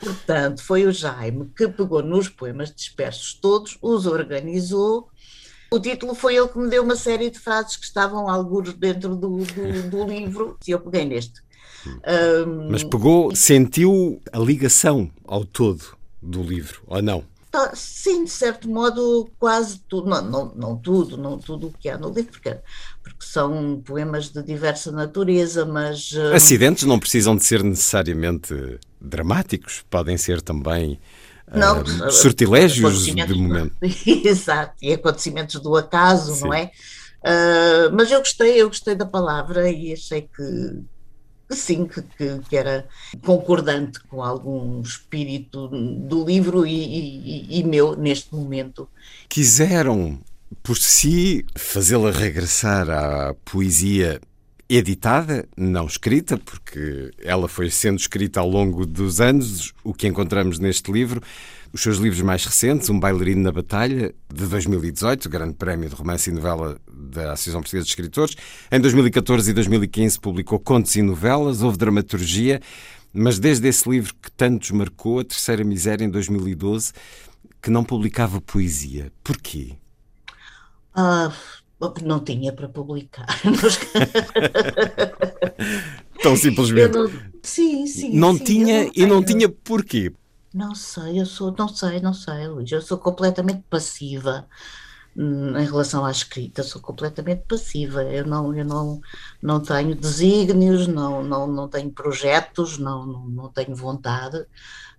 Portanto, 0.00 0.62
foi 0.62 0.86
o 0.86 0.92
Jaime 0.92 1.52
que 1.54 1.68
pegou 1.68 2.02
nos 2.02 2.30
poemas 2.30 2.74
dispersos 2.74 3.34
todos, 3.34 3.76
os 3.82 4.06
organizou. 4.06 5.10
O 5.70 5.78
título 5.78 6.14
foi 6.14 6.36
ele 6.36 6.48
que 6.48 6.58
me 6.58 6.70
deu 6.70 6.82
uma 6.82 6.96
série 6.96 7.28
de 7.28 7.38
frases 7.38 7.76
que 7.76 7.84
estavam 7.84 8.30
alguns 8.30 8.72
dentro 8.72 9.14
do, 9.14 9.38
do, 9.38 9.90
do 9.90 10.04
livro, 10.06 10.56
e 10.66 10.70
eu 10.70 10.80
peguei 10.80 11.04
neste. 11.04 11.42
Mas 12.70 12.82
pegou, 12.82 13.36
sentiu 13.36 14.18
a 14.32 14.38
ligação 14.38 15.10
ao 15.26 15.44
todo 15.44 15.94
do 16.22 16.42
livro, 16.42 16.80
ou 16.86 17.02
não? 17.02 17.33
Tá, 17.54 17.70
sim, 17.72 18.24
de 18.24 18.30
certo 18.30 18.68
modo, 18.68 19.30
quase 19.38 19.78
tudo, 19.88 20.10
não, 20.10 20.20
não, 20.22 20.52
não 20.56 20.76
tudo, 20.76 21.16
não 21.16 21.38
tudo 21.38 21.68
o 21.68 21.72
que 21.72 21.88
há 21.88 21.96
no 21.96 22.08
livro, 22.08 22.32
porque, 22.32 22.56
porque 23.00 23.24
são 23.24 23.80
poemas 23.86 24.28
de 24.28 24.42
diversa 24.42 24.90
natureza, 24.90 25.64
mas. 25.64 26.10
Uh... 26.10 26.34
Acidentes 26.34 26.82
não 26.82 26.98
precisam 26.98 27.36
de 27.36 27.44
ser 27.44 27.62
necessariamente 27.62 28.80
dramáticos, 29.00 29.84
podem 29.88 30.18
ser 30.18 30.42
também. 30.42 30.98
Não, 31.54 31.80
uh, 31.80 32.10
sortilégios 32.10 33.04
de 33.04 33.34
momento. 33.34 33.76
Exato, 34.04 34.74
e 34.82 34.92
acontecimentos 34.92 35.60
do 35.60 35.76
acaso, 35.76 36.34
Sim. 36.34 36.40
não 36.40 36.54
é? 36.54 36.72
Uh, 37.20 37.94
mas 37.94 38.10
eu 38.10 38.18
gostei, 38.18 38.60
eu 38.60 38.66
gostei 38.66 38.96
da 38.96 39.06
palavra 39.06 39.70
e 39.70 39.92
achei 39.92 40.22
que, 40.22 40.82
sim, 41.54 41.86
que, 41.86 42.02
que, 42.48 42.56
era 42.56 42.86
concordante 43.22 44.00
com 44.00 44.22
algum 44.22 44.80
espírito 44.80 45.68
do 45.68 46.24
livro 46.24 46.66
e, 46.66 47.50
e, 47.50 47.60
e 47.60 47.64
meu 47.64 47.96
neste 47.96 48.34
momento. 48.34 48.88
Quiseram, 49.28 50.18
por 50.62 50.76
si, 50.76 51.44
fazê-la 51.56 52.10
regressar 52.10 52.90
à 52.90 53.34
poesia 53.44 54.20
editada, 54.68 55.46
não 55.56 55.86
escrita, 55.86 56.38
porque 56.38 57.10
ela 57.22 57.48
foi 57.48 57.70
sendo 57.70 57.98
escrita 57.98 58.40
ao 58.40 58.48
longo 58.48 58.86
dos 58.86 59.20
anos, 59.20 59.72
o 59.82 59.92
que 59.92 60.06
encontramos 60.06 60.58
neste 60.58 60.90
livro. 60.90 61.22
Os 61.74 61.82
seus 61.82 61.98
livros 61.98 62.20
mais 62.20 62.44
recentes, 62.44 62.88
Um 62.88 63.00
Bailarino 63.00 63.42
na 63.42 63.50
Batalha, 63.50 64.14
de 64.32 64.46
2018, 64.46 65.28
Grande 65.28 65.54
Prémio 65.54 65.88
de 65.88 65.94
Romance 65.96 66.30
e 66.30 66.32
Novela 66.32 66.78
da 66.88 67.32
Associação 67.32 67.62
Portuguesa 67.62 67.84
de 67.84 67.90
Escritores. 67.90 68.36
Em 68.70 68.78
2014 68.78 69.50
e 69.50 69.52
2015 69.52 70.20
publicou 70.20 70.60
contos 70.60 70.94
e 70.94 71.02
novelas, 71.02 71.62
houve 71.62 71.76
dramaturgia, 71.76 72.60
mas 73.12 73.40
desde 73.40 73.66
esse 73.66 73.90
livro 73.90 74.14
que 74.22 74.30
tantos 74.30 74.70
marcou, 74.70 75.18
A 75.18 75.24
Terceira 75.24 75.64
Miséria, 75.64 76.04
em 76.04 76.10
2012, 76.10 76.92
que 77.60 77.70
não 77.70 77.82
publicava 77.82 78.40
poesia. 78.40 79.10
Porquê? 79.24 79.72
Ah, 80.94 81.32
não 82.04 82.20
tinha 82.20 82.52
para 82.52 82.68
publicar. 82.68 83.26
Tão 86.22 86.36
simplesmente. 86.36 86.96
Não, 86.96 87.10
Sim, 87.42 87.84
sim. 87.88 88.16
Não 88.16 88.38
sim, 88.38 88.44
tinha 88.44 88.84
não 88.84 88.92
e 88.94 89.06
não 89.06 89.24
tinha 89.24 89.48
porquê. 89.48 90.12
Não 90.54 90.74
sei, 90.74 91.20
eu 91.20 91.26
sou, 91.26 91.52
não 91.58 91.68
sei, 91.68 92.00
não 92.00 92.14
sei, 92.14 92.46
Luís. 92.48 92.70
Eu 92.70 92.80
sou 92.82 92.96
completamente 92.98 93.64
passiva 93.68 94.48
hum, 95.16 95.56
em 95.58 95.64
relação 95.66 96.04
à 96.04 96.10
escrita, 96.12 96.62
sou 96.62 96.80
completamente 96.82 97.44
passiva. 97.48 98.04
Eu 98.04 98.26
não, 98.26 98.54
eu 98.56 98.64
não, 98.64 99.00
não 99.42 99.60
tenho 99.62 99.94
desígnios, 99.96 100.86
não, 100.88 101.24
não, 101.24 101.46
não 101.48 101.68
tenho 101.68 101.90
projetos, 101.92 102.78
não, 102.78 103.04
não, 103.06 103.28
não 103.28 103.48
tenho 103.52 103.74
vontade. 103.76 104.46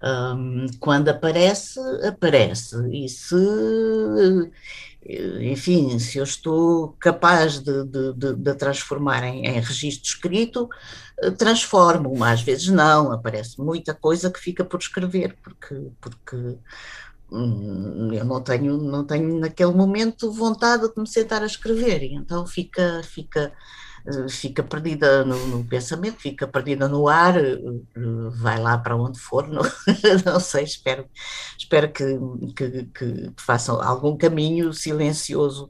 Hum, 0.04 0.65
quando 0.80 1.10
aparece, 1.10 1.80
aparece. 2.06 2.76
E 2.91 3.08
se, 3.10 3.36
eh, 5.04 5.52
enfim, 5.52 5.98
se 6.00 6.18
eu 6.18 6.24
estou 6.24 6.94
capaz 7.00 7.60
de, 7.60 7.84
de, 7.86 8.13
de, 8.13 8.36
de 8.36 8.54
transformar 8.56 9.24
em, 9.24 9.46
em 9.46 9.60
registro 9.60 10.08
escrito, 10.08 10.70
transformo, 11.38 12.23
às 12.23 12.41
vezes 12.41 12.67
não, 12.67 13.12
aparece 13.12 13.60
muita 13.62 13.93
coisa 13.93 14.32
que 14.32 14.39
fica 14.39 14.65
por 14.65 14.80
escrever, 14.80 15.38
porque, 15.41 15.91
porque 16.01 16.58
hum, 17.32 18.12
eu 18.13 18.25
não 18.25 18.41
tenho, 18.41 18.78
não 18.78 19.06
tenho 19.06 19.39
naquele 19.39 19.71
momento 19.71 20.32
vontade 20.32 20.93
de 20.93 21.01
me 21.01 21.08
sentar 21.08 21.41
a 21.41 21.45
escrever, 21.45 22.04
e 22.04 22.15
então 22.15 22.45
fica, 22.45 23.01
fica, 23.04 23.39
eh, 23.41 23.51
fica 24.30 24.63
perdida 24.63 25.26
no, 25.26 25.48
no 25.48 25.63
pensamento, 25.65 26.20
fica 26.20 26.48
perdida 26.48 26.88
no 26.88 27.08
ar, 27.08 27.38
eh, 27.38 27.60
eh, 27.96 28.30
vai 28.32 28.60
lá 28.60 28.78
para 28.78 28.96
onde 28.96 29.20
for, 29.20 29.48
não, 29.48 29.63
não 30.26 30.39
sei, 30.39 30.63
espero, 30.63 31.08
espero 31.58 31.91
que, 31.91 32.04
que, 32.56 32.86
que 32.86 33.34
façam 33.38 33.82
algum 33.82 34.18
caminho 34.18 34.74
silencioso 34.74 35.70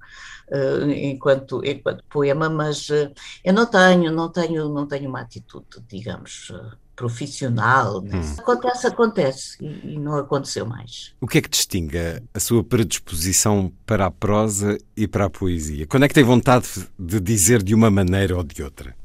eh, 0.51 1.09
enquanto, 1.11 1.63
enquanto 1.65 2.03
poema, 2.09 2.49
mas 2.49 2.89
eh, 2.89 3.11
eu 3.43 3.53
não 3.53 3.65
tenho, 3.65 4.11
não 4.11 4.31
tenho, 4.31 4.69
não 4.69 4.87
tenho 4.87 5.09
uma 5.09 5.21
atitude, 5.21 5.67
digamos, 5.87 6.51
eh, 6.51 6.77
profissional. 6.95 8.01
né? 8.01 8.35
Acontece, 8.37 8.87
acontece, 8.87 9.57
e, 9.63 9.95
e 9.95 9.99
não 9.99 10.17
aconteceu 10.17 10.65
mais. 10.65 11.13
O 11.19 11.27
que 11.27 11.39
é 11.39 11.41
que 11.41 11.49
distingue 11.49 11.97
a- 12.33 12.39
sua 12.39 12.63
predisposição 12.63 13.73
para 13.85 14.05
a 14.05 14.11
prosa 14.11 14.77
e 14.95 15.07
para 15.07 15.25
a 15.25 15.29
poesia? 15.29 15.87
Quando 15.87 16.03
é 16.03 16.07
que 16.07 16.13
tem 16.13 16.23
vontade 16.23 16.67
de 16.97 17.19
dizer 17.19 17.63
de 17.63 17.73
uma 17.73 17.89
maneira 17.89 18.35
ou 18.37 18.43
de 18.43 18.61
outra? 18.63 18.95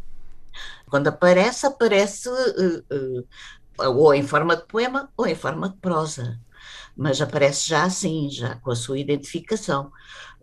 Quando 0.88 1.08
aparece, 1.08 1.66
aparece 1.66 2.28
eh, 2.28 2.82
eh, 3.80 3.88
ou 3.88 4.12
em 4.14 4.22
forma 4.22 4.56
de 4.56 4.66
poema 4.66 5.10
ou 5.16 5.26
em 5.26 5.34
forma 5.34 5.68
de 5.70 5.76
prosa, 5.78 6.38
mas 6.96 7.20
aparece 7.20 7.68
já 7.68 7.84
assim, 7.84 8.30
já 8.30 8.56
com 8.56 8.70
a 8.70 8.76
sua 8.76 8.98
identificação. 8.98 9.92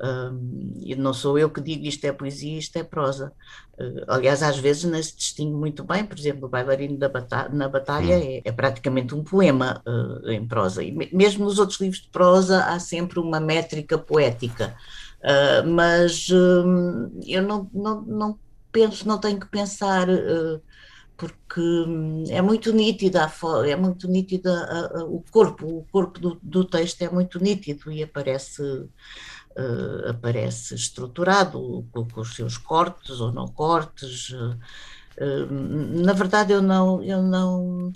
Hum, 0.01 0.73
e 0.83 0.95
não 0.95 1.13
sou 1.13 1.38
eu 1.39 1.49
que 1.51 1.62
digo 1.62 1.86
isto 1.86 2.05
é 2.05 2.12
poesia, 2.13 2.57
isto 2.60 2.77
é 2.77 2.83
prosa. 2.83 3.33
Eh, 3.79 4.03
aliás, 4.07 4.41
às 4.43 4.57
vezes 4.57 4.83
não 4.85 5.01
se 5.01 5.15
distingue 5.15 5.55
muito 5.55 5.83
bem, 5.83 6.05
por 6.05 6.17
exemplo, 6.17 6.45
o 6.47 6.49
Bailarino 6.49 6.97
Bata- 7.09 7.49
na 7.49 7.69
Batalha 7.69 8.13
é, 8.23 8.41
é 8.45 8.51
praticamente 8.51 9.13
um 9.15 9.23
poema 9.23 9.81
eh, 10.27 10.33
em 10.33 10.47
prosa, 10.47 10.83
e 10.83 10.91
me- 10.91 11.09
mesmo 11.13 11.45
nos 11.45 11.59
outros 11.59 11.79
livros 11.79 12.01
de 12.01 12.09
prosa 12.09 12.65
há 12.65 12.79
sempre 12.79 13.19
uma 13.19 13.39
métrica 13.39 13.97
poética. 13.97 14.75
Uh, 15.23 15.67
mas 15.71 16.27
hum, 16.29 17.19
eu 17.25 17.41
não, 17.41 17.69
não, 17.73 18.01
não 18.03 18.39
penso, 18.71 19.07
não 19.07 19.19
tenho 19.19 19.39
que 19.39 19.49
pensar, 19.49 20.07
uh, 20.09 20.61
porque 21.17 21.59
hum, 21.61 22.23
é 22.29 22.41
muito 22.41 22.71
nítida, 22.73 23.25
a 23.25 23.67
é 23.69 23.75
muito 23.75 24.07
nítida 24.07 24.51
a- 24.53 24.99
a- 25.01 25.05
o 25.05 25.23
corpo, 25.31 25.67
o 25.67 25.85
corpo 25.91 26.19
do, 26.19 26.39
do 26.43 26.65
texto 26.65 27.01
é 27.03 27.09
muito 27.09 27.39
nítido 27.39 27.91
e 27.91 28.03
aparece, 28.03 28.61
uh, 29.58 30.10
aparece 30.10 30.76
estruturado 30.76 31.86
com, 31.91 32.08
com 32.08 32.22
os 32.22 32.36
seus 32.36 32.58
cortes 32.58 33.20
ou 33.20 33.32
não 33.32 33.48
cortes. 33.48 34.30
uh, 34.30 34.58
na 36.04 36.13
verdade, 36.13 36.54
eu 36.54 36.62
não, 36.62 37.02
eu 37.04 37.22
não, 37.24 37.91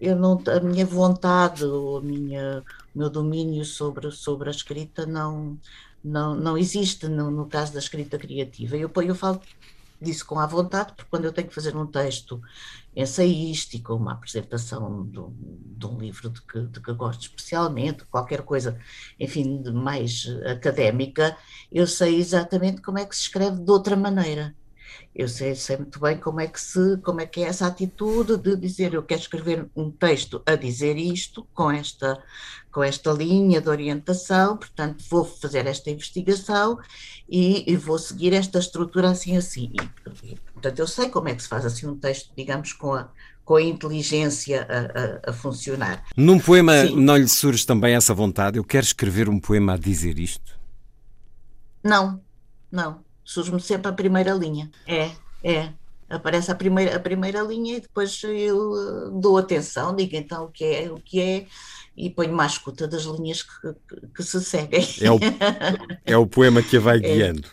eu 0.00 0.16
não, 0.16 0.42
a 0.46 0.60
minha 0.60 0.84
vontade 0.84 1.64
ou 1.64 2.02
minha, 2.02 2.62
o 2.94 2.98
meu 2.98 3.08
domínio 3.08 3.64
sobre, 3.64 4.10
sobre 4.10 4.48
a 4.48 4.52
escrita 4.52 5.06
não, 5.06 5.58
não, 6.04 6.34
não 6.34 6.58
existe 6.58 7.08
no, 7.08 7.30
no 7.30 7.46
caso 7.46 7.72
da 7.72 7.78
escrita 7.78 8.18
criativa. 8.18 8.76
Eu, 8.76 8.90
eu 9.02 9.14
falo 9.14 9.40
disso 10.00 10.26
com 10.26 10.38
a 10.38 10.46
vontade, 10.46 10.92
porque 10.94 11.08
quando 11.10 11.24
eu 11.24 11.32
tenho 11.32 11.48
que 11.48 11.54
fazer 11.54 11.76
um 11.76 11.86
texto 11.86 12.42
ensaístico, 12.94 13.94
uma 13.94 14.12
apresentação 14.12 15.06
de 15.06 15.18
um, 15.18 15.34
de 15.76 15.86
um 15.86 15.98
livro 15.98 16.30
de 16.30 16.42
que, 16.42 16.60
de 16.60 16.80
que 16.80 16.92
gosto 16.92 17.22
especialmente, 17.22 18.04
qualquer 18.06 18.42
coisa, 18.42 18.78
enfim, 19.18 19.62
mais 19.72 20.26
académica, 20.46 21.36
eu 21.70 21.86
sei 21.86 22.16
exatamente 22.16 22.82
como 22.82 22.98
é 22.98 23.06
que 23.06 23.16
se 23.16 23.22
escreve 23.22 23.58
de 23.60 23.70
outra 23.70 23.96
maneira. 23.96 24.54
Eu 25.14 25.28
sei, 25.28 25.54
sei 25.54 25.76
muito 25.76 26.00
bem 26.00 26.16
como 26.16 26.40
é 26.40 26.46
que 26.46 26.60
se, 26.60 26.96
como 26.98 27.20
é 27.20 27.26
que 27.26 27.42
é 27.42 27.48
essa 27.48 27.66
atitude 27.66 28.36
de 28.38 28.56
dizer 28.56 28.94
eu 28.94 29.02
quero 29.02 29.20
escrever 29.20 29.68
um 29.76 29.90
texto 29.90 30.42
a 30.46 30.54
dizer 30.54 30.96
isto 30.96 31.46
com 31.54 31.70
esta 31.70 32.22
com 32.70 32.82
esta 32.82 33.12
linha 33.12 33.60
de 33.60 33.68
orientação, 33.68 34.56
portanto 34.56 35.04
vou 35.10 35.26
fazer 35.26 35.66
esta 35.66 35.90
investigação 35.90 36.78
e, 37.28 37.70
e 37.70 37.76
vou 37.76 37.98
seguir 37.98 38.32
esta 38.32 38.58
estrutura 38.58 39.10
assim 39.10 39.36
assim. 39.36 39.70
E, 40.24 40.34
portanto 40.54 40.78
eu 40.78 40.86
sei 40.86 41.10
como 41.10 41.28
é 41.28 41.34
que 41.34 41.42
se 41.42 41.48
faz 41.48 41.66
assim 41.66 41.86
um 41.86 41.98
texto, 41.98 42.32
digamos 42.34 42.72
com 42.72 42.94
a 42.94 43.10
com 43.44 43.56
a 43.56 43.62
inteligência 43.62 44.66
a, 44.68 45.28
a, 45.28 45.30
a 45.30 45.32
funcionar. 45.32 46.04
Num 46.16 46.38
poema 46.38 46.86
Sim. 46.86 46.96
não 46.96 47.16
lhe 47.16 47.28
surge 47.28 47.66
também 47.66 47.94
essa 47.94 48.14
vontade? 48.14 48.56
Eu 48.56 48.64
quero 48.64 48.86
escrever 48.86 49.28
um 49.28 49.38
poema 49.38 49.74
a 49.74 49.76
dizer 49.76 50.18
isto? 50.18 50.58
Não, 51.82 52.20
não. 52.70 53.00
Surge-me 53.24 53.60
sempre 53.60 53.88
a 53.88 53.92
primeira 53.92 54.32
linha. 54.32 54.70
É, 54.86 55.10
é. 55.42 55.72
Aparece 56.08 56.50
a 56.50 56.54
primeira, 56.54 56.94
a 56.96 57.00
primeira 57.00 57.40
linha 57.42 57.76
e 57.78 57.80
depois 57.80 58.20
eu 58.22 58.72
uh, 58.72 59.20
dou 59.20 59.38
atenção, 59.38 59.96
digo 59.96 60.14
então 60.14 60.44
o 60.44 60.48
que 60.48 60.64
é, 60.64 60.90
o 60.92 60.96
que 60.96 61.20
é, 61.20 61.46
e 61.96 62.10
ponho-me 62.10 62.42
à 62.42 62.46
escuta 62.46 62.86
das 62.86 63.04
linhas 63.04 63.42
que, 63.42 63.72
que, 63.88 64.06
que 64.08 64.22
se 64.22 64.42
seguem. 64.44 64.86
É 65.00 65.10
o, 65.10 65.18
é 66.04 66.16
o 66.16 66.26
poema 66.26 66.62
que 66.62 66.76
a 66.76 66.80
vai 66.80 67.00
guiando. 67.00 67.48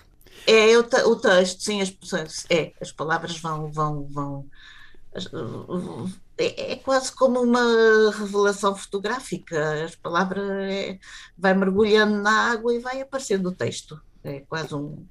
É, 0.46 0.78
o, 0.78 0.84
te- 0.84 1.04
o 1.04 1.16
texto, 1.16 1.62
sim, 1.62 1.82
as, 1.82 1.90
pessoas- 1.90 2.46
é, 2.50 2.74
as 2.82 2.92
palavras 2.92 3.38
vão, 3.38 3.72
vão, 3.72 4.08
vão. 4.10 4.46
É, 6.38 6.74
é 6.74 6.76
quase 6.78 7.12
como 7.12 7.42
uma 7.42 8.12
revelação 8.12 8.76
fotográfica. 8.76 9.86
As 9.86 9.96
palavras 9.96 10.44
é, 10.70 10.98
vai 11.38 11.54
mergulhando 11.54 12.22
na 12.22 12.52
água 12.52 12.74
e 12.74 12.80
vai 12.80 13.02
aparecendo 13.02 13.48
o 13.50 13.56
texto. 13.56 14.00
É 14.24 14.42
quase 14.42 14.74
um. 14.76 15.06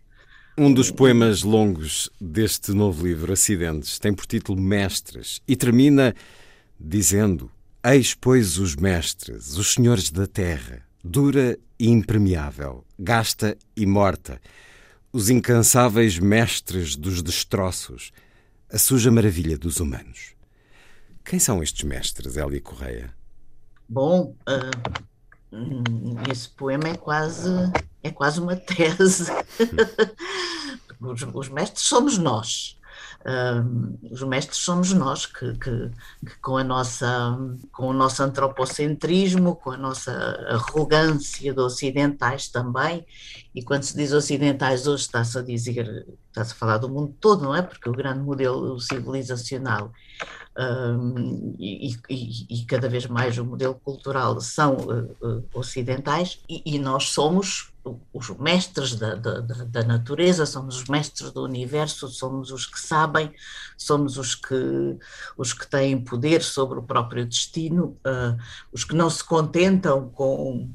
Um 0.60 0.74
dos 0.74 0.90
poemas 0.90 1.44
longos 1.44 2.10
deste 2.20 2.72
novo 2.72 3.06
livro, 3.06 3.32
Acidentes, 3.32 3.96
tem 4.00 4.12
por 4.12 4.26
título 4.26 4.60
Mestres 4.60 5.40
e 5.46 5.54
termina 5.54 6.12
dizendo: 6.80 7.48
Eis, 7.84 8.12
pois, 8.12 8.58
os 8.58 8.74
mestres, 8.74 9.56
os 9.56 9.74
senhores 9.74 10.10
da 10.10 10.26
terra, 10.26 10.82
dura 11.04 11.56
e 11.78 11.88
impermeável, 11.88 12.84
gasta 12.98 13.56
e 13.76 13.86
morta, 13.86 14.40
os 15.12 15.30
incansáveis 15.30 16.18
mestres 16.18 16.96
dos 16.96 17.22
destroços, 17.22 18.10
a 18.68 18.78
suja 18.78 19.12
maravilha 19.12 19.56
dos 19.56 19.78
humanos. 19.78 20.32
Quem 21.24 21.38
são 21.38 21.62
estes 21.62 21.84
mestres, 21.84 22.36
Hélia 22.36 22.60
Correia? 22.60 23.14
Bom, 23.88 24.34
hum, 25.52 26.16
esse 26.28 26.48
poema 26.48 26.88
é 26.88 26.96
quase, 26.96 27.48
é 28.02 28.10
quase 28.10 28.40
uma 28.40 28.56
tese. 28.56 29.30
os, 31.00 31.22
os 31.34 31.48
mestres 31.48 31.82
somos 31.84 32.18
nós. 32.18 32.76
Os 34.10 34.22
mestres 34.22 34.58
somos 34.58 34.92
nós 34.92 35.26
que, 35.26 35.52
que- 35.58 35.90
que 36.24 36.38
com 36.40 36.56
a 36.56 36.64
nossa 36.64 37.36
com 37.72 37.88
o 37.88 37.92
nosso 37.92 38.22
antropocentrismo, 38.22 39.56
com 39.56 39.72
a 39.72 39.76
nossa 39.76 40.12
arrogância 40.48 41.52
de 41.52 41.60
ocidentais 41.60 42.48
também, 42.48 43.04
e 43.54 43.62
quando 43.62 43.82
se 43.82 43.96
diz 43.96 44.12
ocidentais 44.12 44.86
hoje 44.86 45.02
está-se 45.02 45.36
a 45.36 45.42
dizer, 45.42 46.06
está-se 46.28 46.52
a 46.52 46.56
falar 46.56 46.78
do 46.78 46.88
mundo 46.88 47.14
todo, 47.20 47.42
não 47.42 47.54
é? 47.54 47.60
Porque 47.60 47.88
o 47.88 47.92
grande 47.92 48.20
modelo 48.20 48.80
civilizacional 48.80 49.92
um, 50.58 51.54
e, 51.58 51.90
e- 52.08 52.46
e 52.50 52.64
cada 52.66 52.88
vez 52.88 53.06
mais 53.06 53.36
o 53.36 53.44
modelo 53.44 53.74
cultural 53.74 54.40
são 54.40 54.76
uh, 54.76 55.16
uh, 55.26 55.44
ocidentais 55.54 56.40
e, 56.48 56.62
e 56.64 56.78
nós 56.78 57.10
somos 57.10 57.72
os 58.12 58.30
mestres 58.38 58.94
da, 58.94 59.14
da, 59.14 59.40
da- 59.40 59.82
natureza, 59.82 60.44
somos 60.46 60.76
os 60.76 60.88
mestres 60.88 61.30
do 61.32 61.44
universo, 61.44 62.08
somos 62.08 62.50
os 62.50 62.66
que 62.66 62.80
sabem, 62.80 63.32
somos 63.76 64.16
os 64.18 64.34
que, 64.34 64.98
os 65.36 65.52
que 65.52 65.66
têm 65.66 66.02
poder 66.02 66.42
sobre 66.42 66.78
o 66.78 66.82
próprio 66.82 67.24
destino, 67.26 67.96
uh, 68.06 68.36
os 68.72 68.84
que 68.84 68.94
não 68.94 69.08
se 69.08 69.22
contentam 69.24 70.08
com 70.10 70.68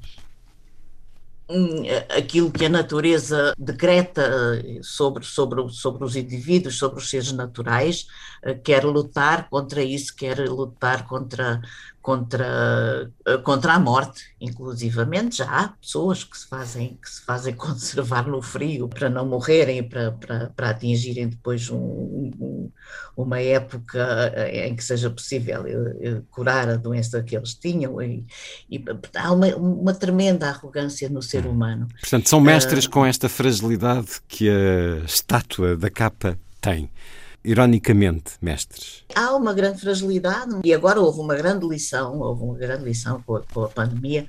hum, 1.49 1.83
aquilo 2.17 2.51
que 2.51 2.65
a 2.65 2.69
natureza 2.69 3.53
decreta 3.57 4.21
eh, 4.63 4.79
sobre, 4.81 5.23
sobre, 5.25 5.69
sobre 5.69 6.03
os 6.03 6.15
indivíduos, 6.15 6.77
sobre 6.77 6.99
os 6.99 7.09
seres 7.09 7.31
naturais, 7.31 8.07
eh, 8.43 8.53
quer 8.55 8.83
lutar 8.85 9.49
contra 9.49 9.83
isso, 9.83 10.15
quer 10.15 10.39
lutar 10.49 11.07
contra, 11.07 11.61
contra, 12.03 13.09
eh, 13.25 13.37
contra 13.37 13.73
a 13.73 13.79
morte, 13.79 14.25
inclusivamente. 14.39 15.37
Já 15.37 15.45
há 15.45 15.67
pessoas 15.69 16.25
que 16.25 16.37
se 16.37 16.45
fazem, 16.47 16.99
que 17.01 17.09
se 17.09 17.21
fazem 17.21 17.55
conservar 17.55 18.27
no 18.27 18.41
frio 18.41 18.89
para 18.89 19.09
não 19.09 19.25
morrerem, 19.25 19.81
para, 19.81 20.11
para, 20.11 20.49
para 20.53 20.69
atingirem 20.69 21.29
depois 21.29 21.69
um, 21.69 21.77
um, 21.77 22.69
uma 23.15 23.39
época 23.39 24.33
eh, 24.35 24.67
em 24.67 24.75
que 24.75 24.83
seja 24.83 25.09
possível 25.09 25.65
eh, 25.65 26.21
curar 26.29 26.67
a 26.67 26.75
doença 26.75 27.23
que 27.23 27.37
eles 27.37 27.55
tinham. 27.55 28.01
E, 28.01 28.25
e 28.69 28.83
há 29.15 29.31
uma, 29.31 29.47
uma, 29.55 29.93
tremenda 29.93 30.49
arrogância 30.49 31.07
no 31.07 31.21
ser 31.21 31.45
humano. 31.45 31.87
Portanto, 32.01 32.27
são 32.27 32.41
mestres 32.41 32.85
uh, 32.85 32.89
com 32.89 33.05
esta 33.05 33.29
fragilidade 33.29 34.19
que 34.27 34.49
a 34.49 35.05
estátua 35.05 35.77
da 35.77 35.89
capa 35.89 36.37
tem 36.59 36.89
ironicamente, 37.43 38.33
mestres? 38.41 39.03
Há 39.13 39.35
uma 39.35 39.53
grande 39.53 39.79
fragilidade 39.79 40.61
e 40.63 40.73
agora 40.73 40.99
houve 40.99 41.19
uma 41.19 41.35
grande 41.35 41.67
lição, 41.67 42.19
houve 42.19 42.43
uma 42.43 42.57
grande 42.57 42.83
lição 42.83 43.21
com 43.25 43.35
a, 43.37 43.43
com 43.43 43.63
a 43.63 43.69
pandemia 43.69 44.27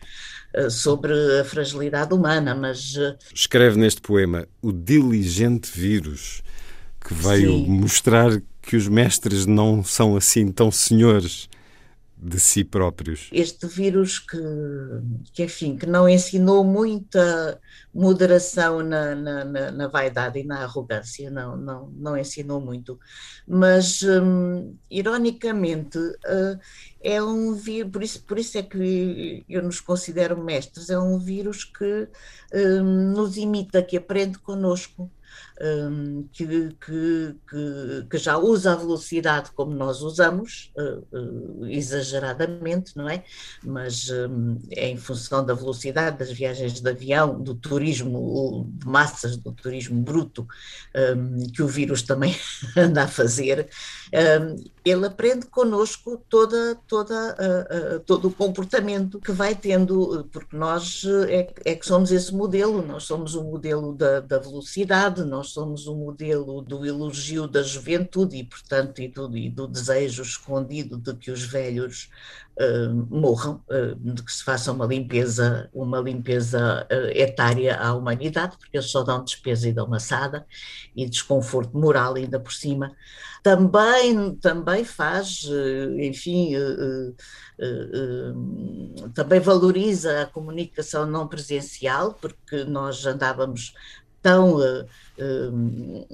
eh, 0.52 0.70
sobre 0.70 1.12
a 1.40 1.44
fragilidade 1.44 2.12
humana, 2.12 2.54
mas... 2.54 2.96
Eh, 2.96 3.16
Escreve 3.34 3.78
neste 3.78 4.00
poema 4.00 4.46
o 4.60 4.72
diligente 4.72 5.70
vírus 5.72 6.42
que 7.00 7.14
veio 7.14 7.50
Sim. 7.52 7.66
mostrar 7.68 8.42
que 8.62 8.76
os 8.76 8.88
mestres 8.88 9.46
não 9.46 9.84
são 9.84 10.16
assim 10.16 10.50
tão 10.50 10.70
senhores 10.70 11.48
de 12.24 12.40
si 12.40 12.64
próprios. 12.64 13.28
Este 13.30 13.66
vírus 13.66 14.18
que, 14.18 14.38
que 15.34 15.44
enfim, 15.44 15.76
que 15.76 15.84
não 15.84 16.08
ensinou 16.08 16.64
muita 16.64 17.60
moderação 17.92 18.82
na, 18.82 19.14
na, 19.14 19.44
na, 19.44 19.70
na 19.70 19.88
vaidade 19.88 20.38
e 20.38 20.44
na 20.44 20.62
arrogância, 20.62 21.30
não, 21.30 21.54
não, 21.54 21.90
não 21.90 22.16
ensinou 22.16 22.62
muito. 22.62 22.98
Mas, 23.46 24.02
hum, 24.02 24.74
ironicamente, 24.90 25.98
uh, 25.98 26.58
é 27.02 27.22
um 27.22 27.52
vírus, 27.52 27.90
por 27.92 28.02
isso, 28.02 28.22
por 28.22 28.38
isso 28.38 28.56
é 28.56 28.62
que 28.62 29.44
eu 29.46 29.62
nos 29.62 29.78
considero 29.80 30.42
mestres, 30.42 30.88
é 30.88 30.98
um 30.98 31.18
vírus 31.18 31.64
que 31.64 32.08
hum, 32.54 33.12
nos 33.14 33.36
imita, 33.36 33.82
que 33.82 33.98
aprende 33.98 34.38
conosco 34.38 35.10
um, 35.60 36.28
que, 36.32 36.46
que, 36.80 37.36
que, 37.48 38.06
que, 38.10 38.18
já 38.18 38.36
usa 38.36 38.72
a 38.72 38.76
velocidade 38.76 39.50
como 39.52 39.72
nós 39.72 40.02
usamos, 40.02 40.72
uh, 40.76 41.06
uh, 41.16 41.66
exageradamente, 41.66 42.96
não 42.96 43.08
é? 43.08 43.24
Mas 43.62 44.10
um, 44.10 44.58
é 44.70 44.88
em 44.88 44.96
função 44.96 45.44
da 45.44 45.54
velocidade 45.54 46.18
das 46.18 46.32
viagens 46.32 46.80
de 46.80 46.90
avião, 46.90 47.40
do 47.40 47.54
turismo 47.54 48.68
de 48.74 48.86
massas, 48.86 49.36
do 49.36 49.52
turismo 49.52 50.02
bruto, 50.02 50.46
um, 51.16 51.48
que 51.50 51.62
o 51.62 51.68
vírus 51.68 52.02
também 52.02 52.34
anda 52.76 53.04
a 53.04 53.08
fazer. 53.08 53.68
Ele 54.84 55.06
aprende 55.06 55.46
connosco 55.46 56.22
toda, 56.28 56.78
toda, 56.86 57.34
uh, 57.34 58.00
todo 58.00 58.28
o 58.28 58.32
comportamento 58.32 59.18
que 59.18 59.32
vai 59.32 59.54
tendo, 59.54 60.28
porque 60.30 60.54
nós 60.54 61.04
é, 61.28 61.52
é, 61.64 61.74
que 61.74 61.86
somos 61.86 62.12
esse 62.12 62.34
modelo, 62.34 62.86
nós 62.86 63.04
somos 63.04 63.34
o 63.34 63.42
modelo 63.42 63.94
da, 63.94 64.20
da 64.20 64.38
velocidade, 64.38 65.24
nós 65.24 65.48
somos 65.48 65.86
o 65.86 65.96
modelo 65.96 66.60
do 66.60 66.84
elogio 66.84 67.48
da 67.48 67.62
juventude 67.62 68.36
e, 68.36 68.44
portanto, 68.44 69.00
e 69.00 69.08
do, 69.08 69.36
e 69.36 69.48
do 69.48 69.66
desejo 69.66 70.22
escondido 70.22 70.98
de 70.98 71.14
que 71.14 71.30
os 71.30 71.42
velhos 71.42 72.10
uh, 72.60 72.94
morram, 73.10 73.62
uh, 73.70 73.94
de 73.96 74.22
que 74.22 74.32
se 74.32 74.44
faça 74.44 74.70
uma 74.70 74.86
limpeza, 74.86 75.68
uma 75.72 75.98
limpeza 75.98 76.86
uh, 76.90 77.10
etária 77.16 77.76
à 77.76 77.94
humanidade, 77.94 78.56
porque 78.58 78.76
eles 78.76 78.90
só 78.90 79.02
dão 79.02 79.24
despesa 79.24 79.68
e 79.68 79.72
dão 79.72 79.88
maçada 79.88 80.46
e 80.94 81.08
desconforto 81.08 81.76
moral 81.76 82.14
ainda 82.14 82.38
por 82.38 82.52
cima. 82.52 82.94
Também, 83.44 84.34
também 84.36 84.84
faz, 84.84 85.46
enfim, 85.98 86.54
também 89.12 89.38
valoriza 89.38 90.22
a 90.22 90.26
comunicação 90.26 91.04
não 91.04 91.28
presencial, 91.28 92.14
porque 92.14 92.64
nós 92.64 93.04
andávamos 93.04 93.74
tão 94.24 94.54
uh, 94.54 94.86
uh, 95.18 96.08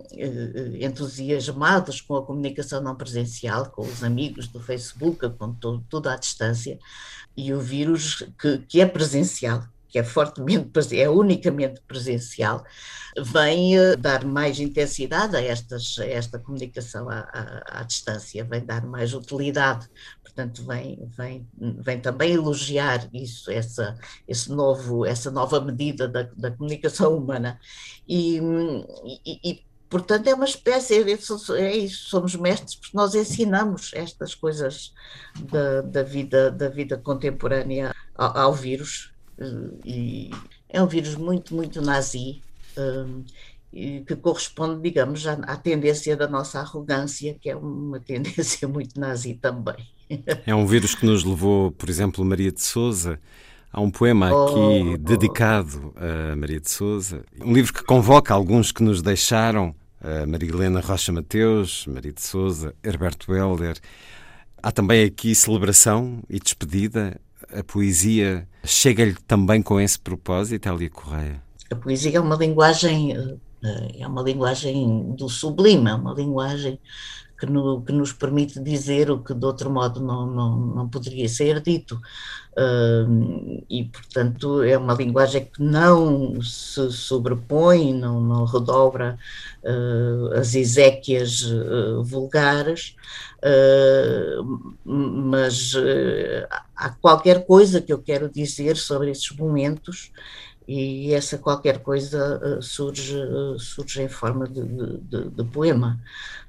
entusiasmados 0.80 2.00
com 2.00 2.16
a 2.16 2.26
comunicação 2.26 2.82
não 2.82 2.96
presencial, 2.96 3.70
com 3.70 3.82
os 3.82 4.02
amigos 4.02 4.48
do 4.48 4.58
Facebook, 4.58 5.30
com 5.38 5.54
tudo 5.88 6.08
à 6.08 6.16
distância, 6.16 6.76
e 7.36 7.54
o 7.54 7.60
vírus 7.60 8.26
que, 8.36 8.58
que 8.58 8.80
é 8.80 8.86
presencial, 8.86 9.62
que 9.90 9.98
é 9.98 10.04
fortemente, 10.04 10.70
é 10.98 11.08
unicamente 11.08 11.80
presencial, 11.86 12.64
vem 13.18 13.78
uh, 13.78 13.96
dar 13.96 14.24
mais 14.24 14.60
intensidade 14.60 15.36
a, 15.36 15.42
estas, 15.42 15.98
a 15.98 16.06
esta 16.06 16.38
comunicação 16.38 17.08
à, 17.08 17.18
à, 17.18 17.80
à, 17.80 17.82
distância, 17.82 18.44
vem 18.44 18.64
dar 18.64 18.86
mais 18.86 19.12
utilidade, 19.12 19.88
portanto 20.22 20.64
vem, 20.64 20.98
vem, 21.16 21.48
vem 21.58 22.00
também 22.00 22.32
elogiar 22.32 23.08
isso, 23.12 23.50
essa, 23.50 23.98
esse 24.28 24.50
novo, 24.50 25.04
essa 25.04 25.30
nova 25.30 25.60
medida 25.60 26.06
da, 26.06 26.22
da 26.36 26.50
comunicação 26.50 27.16
humana. 27.16 27.58
E, 28.08 28.38
e, 29.26 29.50
e 29.50 29.64
portanto 29.88 30.28
é 30.28 30.34
uma 30.34 30.44
espécie, 30.44 30.94
é 31.02 31.76
isso, 31.76 32.08
somos 32.08 32.36
mestres 32.36 32.76
porque 32.76 32.96
nós 32.96 33.14
ensinamos 33.14 33.90
estas 33.92 34.36
coisas 34.36 34.94
da, 35.50 35.80
da 35.82 36.02
vida, 36.04 36.50
da 36.50 36.68
vida 36.68 36.96
contemporânea 36.96 37.92
ao, 38.14 38.38
ao 38.38 38.54
vírus, 38.54 39.09
eh, 39.09 39.09
e 39.84 40.30
é 40.68 40.82
um 40.82 40.86
vírus 40.86 41.16
muito, 41.16 41.54
muito 41.54 41.80
nazi, 41.80 42.40
um, 42.76 43.24
que 43.72 44.16
corresponde, 44.16 44.82
digamos, 44.82 45.26
à, 45.26 45.34
à, 45.34 45.56
tendência 45.56 46.16
da 46.16 46.26
nossa 46.26 46.60
arrogância, 46.60 47.34
que 47.40 47.48
é 47.48 47.56
uma 47.56 48.00
tendência 48.00 48.66
muito 48.66 48.98
nazi 48.98 49.34
também. 49.34 49.86
É 50.44 50.54
um 50.54 50.66
vírus 50.66 50.94
que 50.94 51.06
nos 51.06 51.24
levou, 51.24 51.70
por 51.70 51.88
exemplo, 51.88 52.24
Maria 52.24 52.50
de 52.50 52.62
Souza. 52.62 53.20
Há 53.72 53.80
um 53.80 53.90
poema 53.90 54.26
aqui 54.26 54.94
oh, 54.94 54.98
dedicado 54.98 55.94
a 55.94 56.34
Maria 56.34 56.58
de 56.58 56.68
Souza, 56.68 57.24
um 57.40 57.52
livro 57.52 57.72
que 57.72 57.84
convoca 57.84 58.34
alguns 58.34 58.72
que 58.72 58.82
nos 58.82 59.00
deixaram, 59.00 59.72
a 60.00 60.26
Maria 60.26 60.48
Helena 60.48 60.80
Rocha 60.80 61.12
Mateus, 61.12 61.86
Maria 61.86 62.12
de 62.12 62.20
Souza, 62.20 62.74
Herberto 62.82 63.32
Helder. 63.32 63.78
Há 64.60 64.72
também 64.72 65.04
aqui 65.04 65.36
celebração 65.36 66.20
e 66.28 66.40
despedida. 66.40 67.20
A 67.52 67.62
poesia 67.62 68.46
chega-lhe 68.64 69.16
também 69.26 69.62
com 69.62 69.80
esse 69.80 69.98
propósito, 69.98 70.68
Elia 70.68 70.90
Correia? 70.90 71.42
A 71.70 71.76
poesia 71.76 72.16
é 72.16 72.20
uma 72.20 72.36
linguagem 72.36 73.12
eh, 73.62 74.00
é 74.00 74.06
uma 74.06 74.22
linguagem 74.22 75.14
do 75.16 75.28
sublime, 75.28 75.90
é 75.90 75.94
uma 75.94 76.14
linguagem 76.14 76.78
que, 77.38 77.46
no, 77.46 77.82
que, 77.82 77.92
nos 77.92 78.12
permite 78.12 78.60
dizer 78.60 79.10
o 79.10 79.18
que 79.22 79.34
de 79.34 79.44
outro 79.46 79.70
modo 79.70 80.00
não, 80.00 80.26
não, 80.26 80.56
não 80.56 80.88
poderia 80.88 81.28
ser 81.28 81.60
dito. 81.60 82.00
Uh, 82.52 83.64
e, 83.70 83.84
portanto, 83.84 84.62
é 84.62 84.76
uma 84.76 84.92
linguagem 84.92 85.44
que 85.44 85.62
não 85.62 86.42
se 86.42 86.90
sobrepõe, 86.90 87.94
não, 87.94 88.20
não 88.20 88.44
redobra 88.44 89.16
uh, 89.62 90.34
as 90.34 90.54
exéquias 90.54 91.42
uh, 91.42 92.02
vulgares, 92.02 92.96
mas 94.84 95.74
há 96.80 96.88
qualquer 96.88 97.44
coisa 97.44 97.80
que 97.80 97.92
eu 97.92 97.98
quero 97.98 98.30
dizer 98.30 98.76
sobre 98.76 99.10
esses 99.10 99.30
momentos 99.32 100.10
e 100.66 101.12
essa 101.12 101.36
qualquer 101.36 101.80
coisa 101.80 102.40
uh, 102.58 102.62
surge, 102.62 103.16
uh, 103.16 103.58
surge 103.58 104.02
em 104.02 104.08
forma 104.08 104.48
de, 104.48 104.62
de, 104.62 105.28
de 105.30 105.44
poema. 105.44 106.00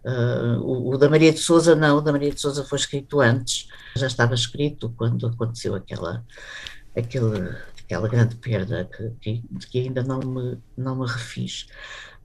Uh, 0.05 0.61
o, 0.61 0.93
o, 0.93 0.97
da 0.97 1.09
Maria 1.09 1.33
de 1.33 1.39
Souza 1.39 1.75
não, 1.75 1.97
o 1.97 2.01
da 2.01 2.11
Maria 2.11 2.31
de 2.31 2.39
Souza 2.39 2.63
foi 2.63 2.77
escrito 2.77 3.19
antes, 3.19 3.67
já 3.95 4.07
estava 4.07 4.33
escrito 4.33 4.93
quando 4.95 5.27
aconteceu 5.27 5.75
aquela, 5.75 6.23
aquele, 6.95 7.49
aquela 7.83 8.07
grande 8.07 8.35
perda 8.35 8.89
que, 8.95 9.09
que, 9.19 9.43
de 9.49 9.67
que 9.67 9.79
ainda 9.79 10.03
não 10.03 10.19
me, 10.19 10.57
não 10.77 10.95
me 10.95 11.07
refiz. 11.07 11.67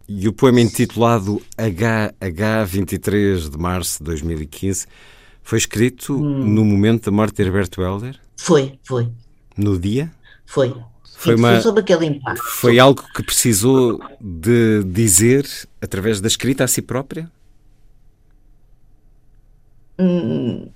E 0.06 0.28
o 0.28 0.32
poema 0.32 0.60
intitulado 0.60 1.42
HH 1.56 2.64
23 2.66 3.50
de 3.50 3.58
março 3.58 3.98
de 3.98 4.04
2015 4.04 4.86
foi 5.46 5.58
escrito 5.58 6.12
hum. 6.12 6.44
no 6.44 6.64
momento 6.64 7.04
da 7.04 7.12
morte 7.12 7.36
de 7.36 7.42
Herberto 7.44 7.80
Helder? 7.80 8.18
Foi, 8.36 8.80
foi. 8.82 9.08
No 9.56 9.78
dia? 9.78 10.12
Foi. 10.44 10.74
Foi, 11.16 11.36
uma, 11.36 11.60
sobre 11.60 11.82
aquele 11.82 12.06
impacto. 12.06 12.42
Foi 12.42 12.80
algo 12.80 13.00
que 13.14 13.22
precisou 13.22 14.00
de 14.20 14.82
dizer 14.82 15.46
através 15.80 16.20
da 16.20 16.26
escrita 16.26 16.64
a 16.64 16.66
si 16.66 16.82
própria? 16.82 17.30
Hum, 19.96 20.68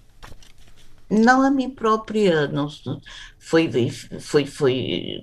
não 1.10 1.42
a 1.42 1.50
mim 1.50 1.68
própria, 1.68 2.46
não 2.46 2.68
foi, 3.40 3.68
foi, 4.20 4.46
foi 4.46 5.20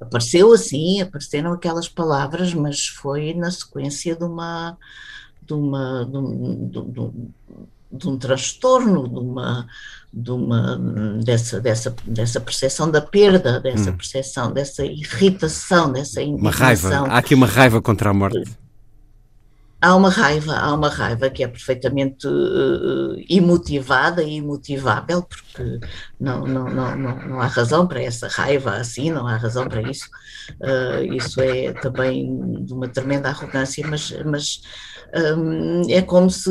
apareceu 0.00 0.52
assim, 0.52 1.00
apareceram 1.00 1.52
aquelas 1.52 1.88
palavras, 1.88 2.52
mas 2.52 2.88
foi 2.88 3.32
na 3.32 3.52
sequência 3.52 4.16
de 4.16 4.24
uma 4.24 4.76
de 5.40 5.54
uma 5.54 6.04
de 6.04 6.92
de 6.92 7.00
um, 7.00 7.30
de 7.90 8.08
um 8.08 8.18
transtorno, 8.18 9.08
de 9.08 9.18
uma, 9.18 9.66
de 10.12 10.30
uma 10.30 10.78
dessa, 11.24 11.60
dessa, 11.60 11.94
dessa 12.04 12.40
percepção 12.40 12.90
da 12.90 13.00
perda, 13.00 13.60
dessa 13.60 13.90
hum. 13.90 13.96
percepção, 13.96 14.52
dessa 14.52 14.84
irritação, 14.84 15.92
dessa 15.92 16.22
Uma 16.22 16.50
raiva, 16.50 17.06
há 17.08 17.18
aqui 17.18 17.34
uma 17.34 17.46
raiva 17.46 17.80
contra 17.80 18.10
a 18.10 18.14
morte. 18.14 18.42
Há 19.80 19.94
uma 19.94 20.10
raiva, 20.10 20.56
há 20.56 20.74
uma 20.74 20.88
raiva 20.88 21.30
que 21.30 21.44
é 21.44 21.46
perfeitamente 21.46 22.26
uh, 22.26 23.14
imotivada 23.28 24.24
e 24.24 24.34
imotivável, 24.34 25.22
porque 25.22 25.78
não, 26.18 26.44
não, 26.44 26.68
não, 26.68 26.96
não, 26.96 27.28
não 27.28 27.40
há 27.40 27.46
razão 27.46 27.86
para 27.86 28.02
essa 28.02 28.26
raiva 28.26 28.72
assim, 28.72 29.12
não 29.12 29.24
há 29.28 29.36
razão 29.36 29.68
para 29.68 29.88
isso. 29.88 30.08
Uh, 30.60 31.14
isso 31.14 31.40
é 31.40 31.72
também 31.74 32.64
de 32.64 32.72
uma 32.72 32.88
tremenda 32.88 33.28
arrogância, 33.28 33.86
mas, 33.86 34.12
mas 34.24 34.60
um, 35.36 35.88
é 35.88 36.02
como 36.02 36.28
se 36.28 36.50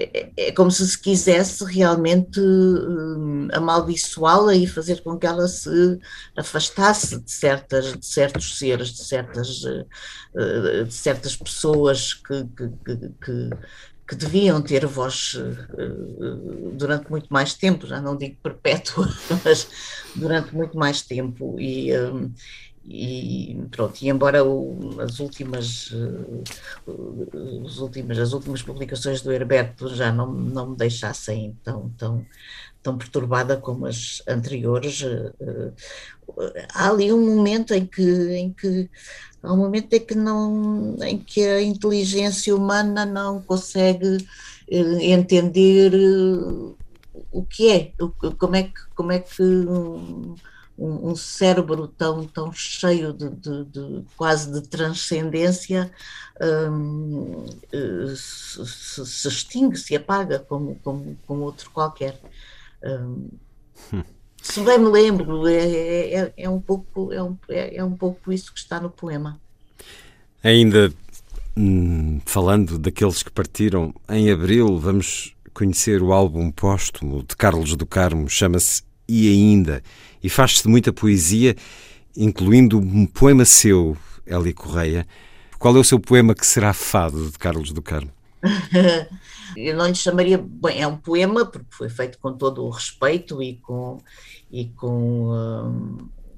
é, 0.00 0.32
é, 0.36 0.52
como 0.52 0.70
se 0.70 0.86
se 0.86 0.98
quisesse 0.98 1.62
realmente 1.64 2.40
um, 2.40 3.48
amaldiçoá-la 3.52 4.54
e 4.54 4.66
fazer 4.66 5.02
com 5.02 5.18
que 5.18 5.26
ela 5.26 5.46
se 5.46 5.98
afastasse 6.36 7.20
de, 7.20 7.30
certas, 7.30 7.98
de 7.98 8.06
certos 8.06 8.58
seres, 8.58 8.88
de 8.88 9.04
certas, 9.04 9.62
uh, 9.64 10.84
de 10.86 10.94
certas 10.94 11.36
pessoas 11.36 12.14
que, 12.14 12.44
que, 12.56 12.68
que, 13.24 13.50
que 14.08 14.16
deviam 14.16 14.62
ter 14.62 14.86
voz 14.86 15.34
uh, 15.34 16.70
durante 16.72 17.10
muito 17.10 17.28
mais 17.28 17.52
tempo, 17.52 17.86
já 17.86 18.00
não 18.00 18.16
digo 18.16 18.36
perpétua, 18.42 19.08
mas 19.44 19.68
durante 20.16 20.54
muito 20.54 20.78
mais 20.78 21.02
tempo. 21.02 21.60
E, 21.60 21.94
um, 21.96 22.32
e 22.86 23.56
pronto, 23.70 24.00
e 24.02 24.08
embora 24.08 24.44
o, 24.44 25.00
as 25.00 25.20
últimas, 25.20 25.92
as 27.64 27.78
últimas 27.78 28.18
as 28.18 28.32
últimas 28.32 28.62
publicações 28.62 29.20
do 29.20 29.32
Herberto 29.32 29.94
já 29.94 30.10
não, 30.10 30.32
não 30.32 30.70
me 30.70 30.76
deixassem 30.76 31.56
tão, 31.62 31.90
tão, 31.90 32.26
tão 32.82 32.96
perturbada 32.96 33.56
como 33.56 33.86
as 33.86 34.22
anteriores, 34.26 35.02
uh, 35.02 35.74
há 36.72 36.88
ali 36.88 37.12
um 37.12 37.36
momento 37.36 37.74
em 37.74 37.84
que, 37.84 38.02
em 38.02 38.52
que 38.52 38.88
há 39.42 39.52
um 39.52 39.58
momento 39.58 39.92
em 39.92 40.00
que 40.00 40.14
não 40.14 40.96
em 41.02 41.18
que 41.18 41.42
a 41.42 41.62
inteligência 41.62 42.56
humana 42.56 43.04
não 43.04 43.42
consegue 43.42 44.26
entender 44.68 45.92
o 47.32 47.44
que 47.44 47.70
é, 47.70 47.92
como 48.38 48.56
é 48.56 48.62
que 48.64 48.80
como 48.94 49.12
é 49.12 49.18
que 49.18 49.42
um, 50.80 51.10
um 51.10 51.16
cérebro 51.16 51.86
tão, 51.86 52.26
tão 52.26 52.50
cheio 52.52 53.12
de, 53.12 53.28
de, 53.28 53.64
de 53.66 54.04
quase 54.16 54.50
de 54.50 54.66
transcendência 54.66 55.92
um, 56.40 57.44
eh, 57.70 58.14
se, 58.16 58.66
se, 58.66 59.28
extingue, 59.28 59.76
se 59.76 59.94
apaga 59.94 60.38
como, 60.38 60.76
como, 60.82 61.18
como 61.26 61.42
outro 61.42 61.70
qualquer. 61.70 62.18
Um, 62.82 63.28
hum. 63.92 64.02
Se 64.40 64.60
bem 64.62 64.78
me 64.78 64.88
lembro, 64.88 65.46
é, 65.46 65.54
é, 65.54 66.14
é, 66.14 66.32
é 66.38 66.48
um 66.48 66.60
pouco, 66.60 67.12
é, 67.12 67.22
um, 67.22 67.36
é, 67.50 67.76
é 67.76 67.84
um 67.84 67.94
pouco 67.94 68.32
isso 68.32 68.50
que 68.50 68.58
está 68.58 68.80
no 68.80 68.88
poema. 68.88 69.38
Ainda 70.42 70.90
hum, 71.54 72.20
falando 72.24 72.78
daqueles 72.78 73.22
que 73.22 73.30
partiram 73.30 73.94
em 74.08 74.32
abril, 74.32 74.78
vamos 74.78 75.36
conhecer 75.52 76.02
o 76.02 76.14
álbum 76.14 76.50
póstumo 76.50 77.22
de 77.22 77.36
Carlos 77.36 77.76
do 77.76 77.84
Carmo, 77.84 78.30
chama-se 78.30 78.82
E 79.06 79.28
Ainda 79.28 79.82
e 80.22 80.28
faz-se 80.28 80.62
de 80.62 80.68
muita 80.68 80.92
poesia, 80.92 81.56
incluindo 82.16 82.78
um 82.78 83.06
poema 83.06 83.44
seu, 83.44 83.96
Eli 84.26 84.52
Correia. 84.52 85.06
Qual 85.58 85.76
é 85.76 85.78
o 85.78 85.84
seu 85.84 86.00
poema 86.00 86.34
que 86.34 86.46
será 86.46 86.72
fado 86.72 87.30
de 87.30 87.38
Carlos 87.38 87.72
do 87.72 87.82
Carmo? 87.82 88.10
Eu 89.56 89.76
não 89.76 89.86
lhe 89.86 89.94
chamaria. 89.94 90.38
Bem, 90.38 90.80
é 90.80 90.86
um 90.86 90.96
poema, 90.96 91.44
porque 91.44 91.66
foi 91.70 91.88
feito 91.88 92.18
com 92.18 92.32
todo 92.32 92.64
o 92.64 92.70
respeito 92.70 93.42
e 93.42 93.56
com. 93.56 93.98
E 94.50 94.66
com, 94.70 95.30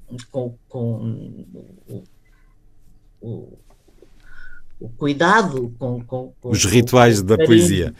um, 0.09 0.17
com, 0.29 0.55
com 0.67 1.45
o, 1.87 2.03
o, 3.21 3.57
o, 4.79 4.89
cuidado, 4.89 5.73
com, 5.79 6.03
com, 6.03 6.33
com 6.39 6.49
os 6.49 6.65
rituais 6.65 7.23
da 7.23 7.37
poesia. 7.37 7.95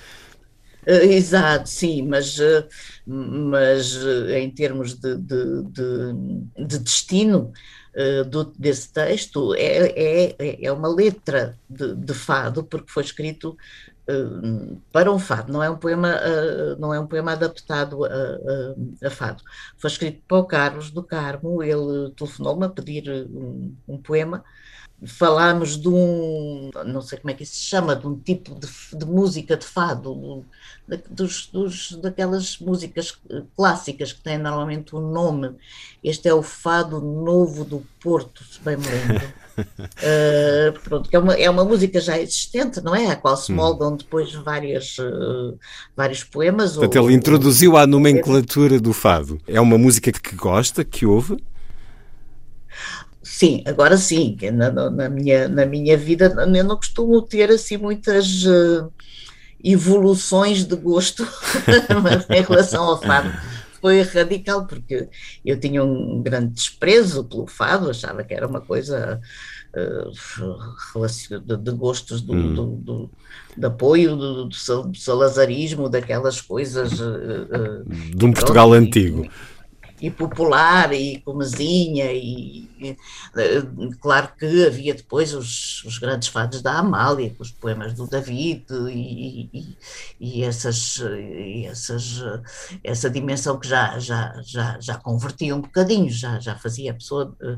Uh, 0.88 1.12
exato, 1.12 1.70
sim, 1.70 2.02
mas, 2.08 2.38
uh, 2.40 2.68
mas 3.06 3.96
uh, 3.96 4.30
em 4.32 4.50
termos 4.50 4.96
de, 4.96 5.16
de, 5.16 5.64
de, 5.64 6.66
de 6.66 6.80
destino 6.80 7.52
do, 8.32 8.46
desse 8.58 8.92
texto, 8.92 9.54
é, 9.54 10.34
é, 10.40 10.66
é 10.66 10.72
uma 10.72 10.88
letra 10.88 11.56
de, 11.70 11.94
de 11.94 12.14
fado, 12.16 12.64
porque 12.64 12.92
foi 12.92 13.04
escrito 13.04 13.56
para 14.92 15.12
um 15.12 15.20
fado, 15.20 15.54
não 15.54 15.62
é 15.62 15.70
um 15.70 15.78
poema, 15.78 16.20
não 16.80 16.92
é 16.92 17.00
um 17.00 17.06
poema 17.06 17.34
adaptado 17.34 18.04
a, 18.04 18.10
a, 18.10 19.08
a, 19.08 19.10
fado. 19.12 19.44
Foi 19.78 19.92
escrito 19.92 20.24
para 20.28 20.38
o 20.38 20.46
Carlos 20.46 20.90
do 20.90 21.04
Carmo, 21.04 21.62
ele 21.62 22.12
telefonou-me 22.18 22.66
a 22.66 22.70
pedir 22.70 23.08
um, 23.30 23.76
um 23.88 24.02
poema 24.02 24.44
falámos 25.06 25.80
de 25.80 25.88
um, 25.88 26.72
não 26.86 27.02
sei 27.02 27.18
como 27.18 27.32
é 27.32 27.34
que 27.34 27.44
isso 27.44 27.56
se 27.56 27.64
chama, 27.64 27.96
de 27.96 28.08
um 28.08 28.18
tipo 28.18 28.56
de, 28.56 28.68
de 28.98 29.06
música 29.06 29.58
de 29.58 29.66
fado, 29.66 30.46
dos, 31.10 31.48
dos, 31.48 31.92
daquelas 32.02 32.58
músicas 32.60 33.18
clássicas 33.56 34.14
que 34.14 34.22
têm 34.22 34.38
normalmente 34.38 34.96
um 34.96 35.12
nome. 35.12 35.52
Este 36.04 36.28
é 36.28 36.34
o 36.34 36.44
Fado 36.44 37.00
Novo 37.00 37.64
do 37.64 37.86
Porto, 38.02 38.44
se 38.44 38.60
bem 38.62 38.76
me 38.76 38.86
lembro. 38.86 39.26
uh, 39.58 40.80
pronto, 40.84 41.10
é 41.12 41.20
uma, 41.20 41.34
é 41.34 41.50
uma 41.50 41.64
música 41.64 42.02
já 42.02 42.20
existente, 42.20 42.82
não 42.82 42.94
é? 42.94 43.08
A 43.08 43.16
qual 43.16 43.38
se 43.38 43.52
hum. 43.52 43.56
moldam 43.56 43.96
depois 43.96 44.34
várias, 44.34 44.98
uh, 44.98 45.58
vários 45.96 46.24
poemas. 46.24 46.74
Portanto, 46.74 47.00
ou, 47.00 47.08
ele 47.08 47.16
introduziu 47.16 47.78
a 47.78 47.88
nomenclatura 47.88 48.80
do 48.80 48.92
fado. 48.92 49.40
É 49.48 49.62
uma 49.62 49.78
música 49.78 50.12
que 50.12 50.36
gosta, 50.36 50.84
que 50.84 51.06
ouve? 51.06 51.38
Sim, 53.44 53.62
agora 53.66 53.98
sim, 53.98 54.38
na, 54.54 54.72
na, 54.72 55.10
minha, 55.10 55.50
na 55.50 55.66
minha 55.66 55.98
vida 55.98 56.34
eu 56.56 56.64
não 56.64 56.78
costumo 56.78 57.22
ter 57.22 57.52
assim 57.52 57.76
muitas 57.76 58.46
uh, 58.46 58.90
evoluções 59.62 60.64
de 60.64 60.78
gosto 60.78 61.28
em 62.34 62.42
relação 62.42 62.86
ao 62.86 63.02
fado. 63.02 63.30
Foi 63.82 64.02
radical, 64.02 64.66
porque 64.66 65.10
eu 65.44 65.60
tinha 65.60 65.84
um 65.84 66.22
grande 66.24 66.54
desprezo 66.54 67.26
pelo 67.26 67.46
fado, 67.46 67.90
achava 67.90 68.24
que 68.24 68.34
era 68.34 68.48
uma 68.48 68.62
coisa 68.62 69.20
uh, 69.76 71.42
de, 71.42 71.58
de, 71.58 71.72
gostos 71.72 72.22
do, 72.22 72.32
hum. 72.32 72.54
do, 72.54 72.66
do, 72.78 73.10
de 73.58 73.66
apoio 73.66 74.16
do, 74.16 74.46
do, 74.46 74.56
salazarismo, 74.96 75.90
daquelas 75.90 76.40
coisas. 76.40 76.94
Uh, 76.98 77.84
de 78.16 78.26
um 78.26 78.32
Portugal 78.32 78.72
antigo 78.72 79.26
e 79.26 79.30
popular 80.12 80.94
e 80.94 81.20
comezinha 81.22 82.12
e, 82.12 82.70
e, 82.80 82.98
eh, 83.36 83.62
claro 84.02 84.30
que 84.38 84.66
havia 84.66 84.94
depois 84.94 85.34
os, 85.34 85.84
os, 85.86 85.98
grandes 85.98 86.28
fados 86.28 86.62
da 86.62 86.78
Amália, 86.80 87.36
os 87.40 87.52
poemas 87.52 87.94
do 87.94 88.08
David 88.08 88.66
e, 88.90 89.50
e, 89.54 89.78
e 90.20 90.44
essas, 90.44 91.02
essas, 91.66 92.22
essa 92.84 93.10
dimensão 93.10 93.60
que 93.60 93.68
já, 93.68 93.98
já, 94.00 94.34
já, 94.44 94.80
já 94.80 94.98
convertia 94.98 95.56
um 95.56 95.62
bocadinho, 95.62 96.10
já, 96.10 96.40
já 96.40 96.56
fazia 96.56 96.92
a 96.92 96.96
pessoa 96.96 97.36
eh, 97.42 97.58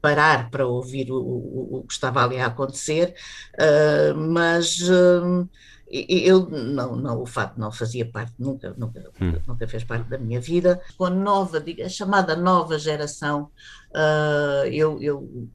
parar 0.00 0.50
para 0.50 0.66
ouvir 0.66 1.10
o, 1.10 1.16
o, 1.16 1.78
o 1.78 1.82
que 1.84 1.92
estava 1.92 2.24
ali 2.24 2.38
a 2.38 2.46
acontecer, 2.46 3.14
uh, 3.54 4.16
mas 4.16 4.80
uh, 4.82 5.48
eu 5.90 6.48
não, 6.50 6.96
não, 6.96 7.22
o 7.22 7.26
fato 7.26 7.58
não 7.58 7.72
fazia 7.72 8.04
parte, 8.04 8.34
nunca, 8.38 8.74
nunca, 8.76 9.10
hum. 9.20 9.40
nunca 9.46 9.66
fez 9.66 9.84
parte 9.84 10.08
da 10.08 10.18
minha 10.18 10.40
vida. 10.40 10.80
Com 10.96 11.06
a 11.06 11.10
nova, 11.10 11.64
a 11.84 11.88
chamada 11.88 12.36
nova 12.36 12.78
geração, 12.78 13.50
uh, 13.90 14.66
eu, 14.66 15.00
eu 15.00 15.48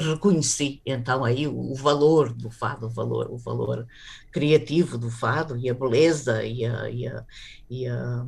reconheci 0.00 0.80
então 0.84 1.24
aí 1.24 1.46
o, 1.46 1.74
valor 1.74 2.32
do 2.32 2.50
fado, 2.50 2.86
o 2.86 2.90
valor, 2.90 3.30
o 3.30 3.38
valor 3.38 3.86
criativo 4.32 4.98
do 4.98 5.10
fado 5.10 5.56
e 5.56 5.70
a 5.70 5.74
beleza 5.74 6.42
e 6.42 6.64
a, 6.64 6.90
e 6.90 7.06
a, 7.06 7.24
e 7.70 7.88
a, 7.88 8.26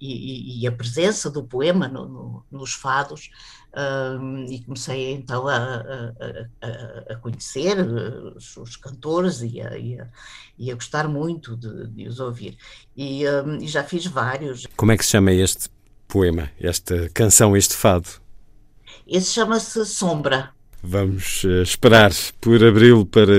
e, 0.00 0.60
e 0.60 0.66
a 0.66 0.72
presença 0.72 1.30
do 1.30 1.44
poema 1.44 1.88
no, 1.88 2.06
no, 2.06 2.44
nos 2.50 2.74
fados 2.74 3.30
um, 3.76 4.44
e 4.46 4.60
comecei 4.60 5.12
então 5.12 5.46
a, 5.46 6.14
a, 6.60 7.12
a 7.12 7.16
conhecer 7.16 7.78
os, 7.78 8.56
os 8.56 8.76
cantores 8.76 9.42
e 9.42 9.60
a, 9.60 9.78
e, 9.78 9.98
e 10.58 10.70
a, 10.70 10.74
gostar 10.74 11.08
muito 11.08 11.56
de, 11.56 11.86
de 11.88 12.08
os 12.08 12.20
ouvir. 12.20 12.56
E, 12.96 13.24
um, 13.28 13.56
e, 13.56 13.68
já 13.68 13.84
fiz 13.84 14.06
vários. 14.06 14.66
Como 14.76 14.92
é 14.92 14.96
que 14.96 15.04
se 15.04 15.12
chama 15.12 15.32
este 15.32 15.68
poema, 16.08 16.50
esta 16.60 17.08
canção, 17.10 17.56
este 17.56 17.74
fado? 17.74 18.08
Esse 19.06 19.32
chama-se 19.32 19.84
Sombra. 19.84 20.50
Vamos 20.82 21.44
eh, 21.44 21.62
esperar 21.62 22.10
por 22.40 22.64
abril 22.64 23.04
para 23.04 23.32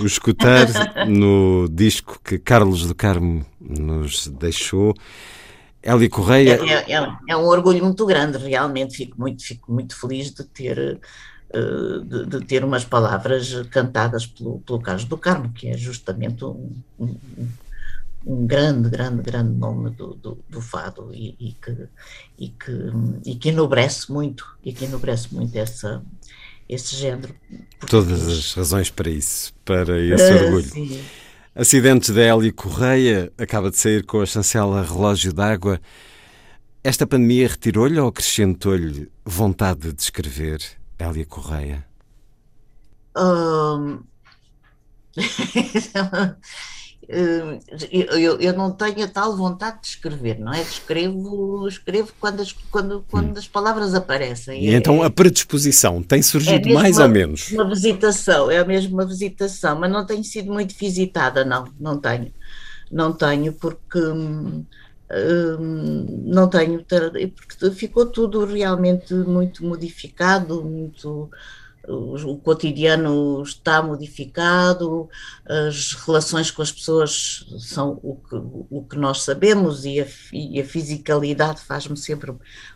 o 0.00 0.06
escutar 0.06 0.68
no 1.08 1.66
disco 1.70 2.20
que 2.22 2.38
Carlos 2.38 2.86
do 2.86 2.94
Carmo 2.94 3.46
nos 3.58 4.28
deixou. 4.28 4.94
Eli 5.82 6.08
Correia. 6.08 6.60
É, 6.62 6.92
é, 6.92 7.16
é, 7.28 7.36
um 7.36 7.44
orgulho 7.44 7.84
muito 7.84 8.06
grande, 8.06 8.38
realmente. 8.38 8.96
Fico 8.96 9.20
muito, 9.20 9.42
fico 9.44 9.72
muito 9.72 9.98
feliz 9.98 10.30
de 10.30 10.44
ter, 10.44 11.00
uh, 11.54 12.04
de, 12.04 12.26
de, 12.26 12.44
ter 12.44 12.64
umas 12.64 12.84
palavras 12.84 13.52
cantadas 13.70 14.26
pelo, 14.26 14.60
pelo 14.60 14.80
Carlos 14.80 15.04
do 15.04 15.18
Carmo, 15.18 15.52
que 15.52 15.68
é 15.68 15.76
justamente 15.76 16.44
um, 16.44 16.72
um, 17.00 17.16
um 18.24 18.46
grande, 18.46 18.88
grande, 18.88 19.22
grande 19.22 19.52
nome 19.52 19.90
do, 19.90 20.14
do, 20.14 20.38
do 20.48 20.60
fado 20.60 21.10
e, 21.12 21.34
e, 21.40 21.52
que, 21.52 21.88
e, 22.38 22.48
que, 22.48 22.72
e 23.26 23.34
que 23.34 23.48
enobrece 23.48 24.12
muito, 24.12 24.46
e 24.64 24.72
que 24.72 24.84
enobrece 24.84 25.34
muito 25.34 25.56
essa, 25.56 26.00
esse 26.68 26.94
género. 26.94 27.34
Todas 27.88 28.28
as 28.28 28.54
razões 28.54 28.88
para 28.88 29.10
isso, 29.10 29.52
para 29.64 30.00
esse 30.00 30.32
uh, 30.32 30.44
orgulho. 30.44 30.68
Sim. 30.68 31.02
Acidentes 31.54 32.08
da 32.08 32.22
Hélio 32.22 32.54
Correia, 32.54 33.30
acaba 33.36 33.70
de 33.70 33.76
sair 33.76 34.06
com 34.06 34.22
a 34.22 34.26
chancela 34.26 34.82
Relógio 34.82 35.34
d'Água. 35.34 35.78
Esta 36.82 37.06
pandemia 37.06 37.46
retirou-lhe 37.46 38.00
ou 38.00 38.08
acrescentou-lhe 38.08 39.12
vontade 39.22 39.92
de 39.92 40.02
escrever, 40.02 40.62
Hélia 40.98 41.26
Correia? 41.26 41.86
Um... 43.14 44.00
Hum, 47.10 47.58
eu, 47.90 48.40
eu 48.40 48.52
não 48.52 48.70
tenho 48.70 49.04
a 49.04 49.08
tal 49.08 49.36
vontade 49.36 49.80
de 49.80 49.88
escrever, 49.88 50.38
não 50.38 50.52
é? 50.52 50.62
Escrevo, 50.62 51.66
escrevo 51.66 52.12
quando 52.20 52.40
as, 52.40 52.52
quando, 52.70 53.04
quando 53.10 53.34
hum. 53.34 53.38
as 53.38 53.48
palavras 53.48 53.94
aparecem. 53.94 54.64
E 54.64 54.68
é, 54.68 54.76
então 54.76 55.02
a 55.02 55.10
predisposição 55.10 56.02
tem 56.02 56.22
surgido 56.22 56.68
é 56.68 56.72
mais 56.72 56.98
uma, 56.98 57.06
ou 57.06 57.10
menos? 57.10 57.50
Uma 57.50 57.68
visitação, 57.68 58.50
é 58.50 58.64
mesmo 58.64 58.94
uma 58.94 59.04
visitação, 59.04 59.78
mas 59.78 59.90
não 59.90 60.06
tenho 60.06 60.22
sido 60.22 60.52
muito 60.52 60.76
visitada, 60.78 61.44
não, 61.44 61.64
não 61.78 61.98
tenho. 61.98 62.32
Não 62.90 63.12
tenho, 63.12 63.52
porque 63.54 63.98
hum, 63.98 64.64
hum 65.10 66.22
não 66.24 66.48
tenho, 66.48 66.84
porque 66.84 67.70
ficou 67.72 68.06
tudo 68.06 68.44
realmente 68.44 69.12
muito 69.12 69.64
modificado, 69.64 70.62
muito 70.62 71.28
o, 71.88 72.36
cotidiano 72.36 73.42
está 73.42 73.82
modificado, 73.82 75.08
as 75.44 75.92
relações 75.94 76.50
com 76.50 76.62
as 76.62 76.70
pessoas 76.70 77.46
são 77.58 77.98
o 78.02 78.16
que, 78.16 78.36
o 78.70 78.82
que 78.82 78.96
nós 78.96 79.22
sabemos 79.22 79.84
e 79.84 80.00
a, 80.00 80.06
e 80.32 80.60
a 80.60 80.64
fisicalidade 80.64 81.60
faz-me 81.60 81.96
sempre 81.96 82.32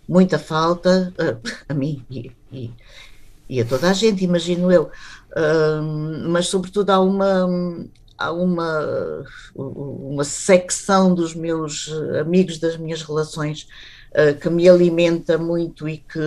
muita 0.09 0.39
falta, 0.39 1.13
a, 1.19 1.39
a 1.73 1.75
mim 1.75 2.05
e, 2.11 2.33
e, 2.53 2.71
e, 3.49 3.61
a 3.61 3.65
toda 3.65 3.91
a 3.91 3.93
gente, 3.93 4.25
imagino 4.25 4.73
eu. 4.73 4.91
mas, 6.29 6.49
sobretudo, 6.49 6.91
há 6.91 7.01
uma. 7.01 7.87
Há 8.19 8.33
uma, 8.33 9.27
uma 9.55 10.25
secção 10.25 11.15
dos 11.15 11.35
meus 11.35 11.93
amigos, 12.19 12.59
das 12.59 12.79
minhas 12.79 13.03
relações, 13.03 13.69
eh, 13.69 13.87
que 14.41 14.49
me 14.49 14.67
alimenta 14.67 15.37
muito 15.37 15.87
e 15.87 15.99
que, 15.99 16.19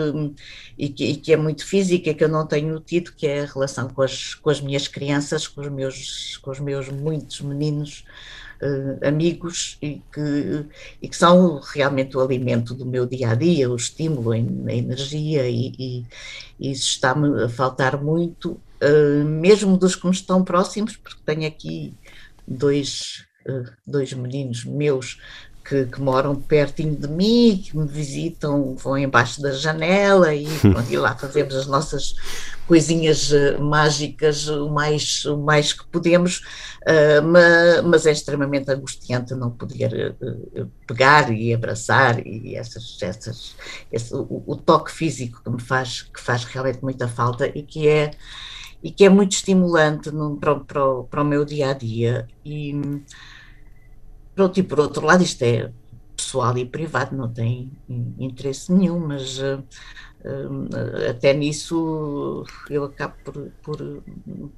e 0.78 0.90
que, 0.90 1.06
e, 1.06 1.16
que, 1.16 1.34
é 1.34 1.38
muito 1.38 1.66
física, 1.66 2.14
que 2.14 2.24
eu 2.24 2.30
não 2.30 2.46
tenho 2.46 2.80
tido, 2.80 3.12
que 3.14 3.26
é 3.26 3.42
a 3.42 3.46
relação 3.46 3.90
com 3.90 4.04
as, 4.04 4.36
com 4.36 4.50
as 4.52 4.62
minhas 4.62 4.88
crianças, 4.88 5.48
com 5.48 5.62
os 5.62 5.70
meus, 5.70 6.38
com 6.38 6.52
os 6.52 6.60
meus 6.60 6.88
muitos 6.90 7.42
meninos 7.42 8.06
uh, 8.62 9.08
amigos 9.08 9.78
e 9.82 10.02
que, 10.14 10.66
e 11.02 11.10
que 11.10 11.16
são 11.16 11.60
realmente 11.60 12.16
o 12.16 12.22
alimento 12.22 12.74
do 12.74 12.86
meu 12.86 13.06
dia 13.08 13.32
a 13.32 13.36
dia, 13.36 13.70
o 13.70 13.76
estímulo, 13.76 14.32
a, 14.32 14.38
energia, 14.38 15.50
e, 15.50 15.74
e, 15.80 16.06
e 16.60 16.72
isso 16.72 16.90
está-me 16.90 17.44
a 17.44 17.50
faltar 17.50 18.02
muito, 18.02 18.52
uh, 18.84 19.26
mesmo 19.26 19.78
dos 19.78 19.96
que 19.96 20.06
me 20.06 20.14
estão 20.14 20.44
próximos, 20.44 20.96
porque 20.96 21.22
tenho 21.26 21.48
aqui 21.48 21.94
dois, 22.48 23.26
dois 23.86 24.14
meninos 24.14 24.64
meus 24.64 25.20
que, 25.70 25.86
que, 25.86 26.02
moram 26.02 26.36
pertinho 26.36 26.96
de 26.96 27.08
mim, 27.08 27.62
que 27.64 27.78
me 27.78 27.88
visitam, 27.88 28.76
vão 28.76 28.98
embaixo 28.98 29.40
da 29.40 29.52
janela 29.52 30.34
e, 30.34 30.48
e 30.90 30.98
lá 30.98 31.16
fazemos 31.16 31.56
as 31.56 31.68
nossas 31.68 32.16
coisinhas 32.68 33.32
eh, 33.32 33.58
mágicas 33.58 34.48
o 34.48 34.70
mais, 34.70 35.26
o 35.26 35.38
mais 35.38 35.72
que 35.74 35.86
podemos, 35.88 36.38
uh, 36.82 37.22
mas, 37.24 37.84
mas, 37.84 38.06
é 38.06 38.12
extremamente 38.12 38.72
angustiante 38.72 39.34
não 39.36 39.52
poder 39.52 40.16
uh, 40.22 40.72
pegar 40.88 41.32
e 41.32 41.54
abraçar 41.54 42.26
e 42.26 42.56
essas, 42.56 42.98
essas, 43.02 43.56
esse, 43.92 44.14
o, 44.14 44.44
o, 44.46 44.56
toque 44.56 44.92
físico 44.92 45.42
que 45.44 45.50
me 45.50 45.62
faz, 45.62 46.04
que 46.04 46.20
faz 46.20 46.44
realmente 46.44 46.80
muita 46.82 47.08
falta 47.08 47.48
e 47.48 47.64
que 47.64 47.88
é 47.88 48.12
e 48.82 48.92
que 48.92 49.04
é 49.04 49.10
muito 49.10 49.34
estimulante 49.34 50.10
no, 50.10 50.38
para, 50.38 50.56
para, 50.62 51.04
para 51.10 51.22
o 51.22 51.26
meu 51.26 51.44
dia 51.44 51.72
a 51.72 51.74
dia. 51.74 52.28
E 52.46 52.74
Pronto, 54.36 54.60
e 54.60 54.64
por 54.64 54.80
outro 54.80 55.06
lado, 55.06 55.24
isto 55.24 55.42
é 55.44 55.72
pessoal 56.16 56.58
e 56.58 56.66
privado, 56.66 57.16
não 57.16 57.32
tem 57.32 57.72
interesse 58.20 58.72
nenhum, 58.72 59.00
mas 59.00 59.40
uh, 59.40 59.64
até 61.10 61.34
nisso 61.34 62.46
eu 62.70 62.84
acabo 62.84 63.16
por, 63.24 63.52
por, 63.64 64.04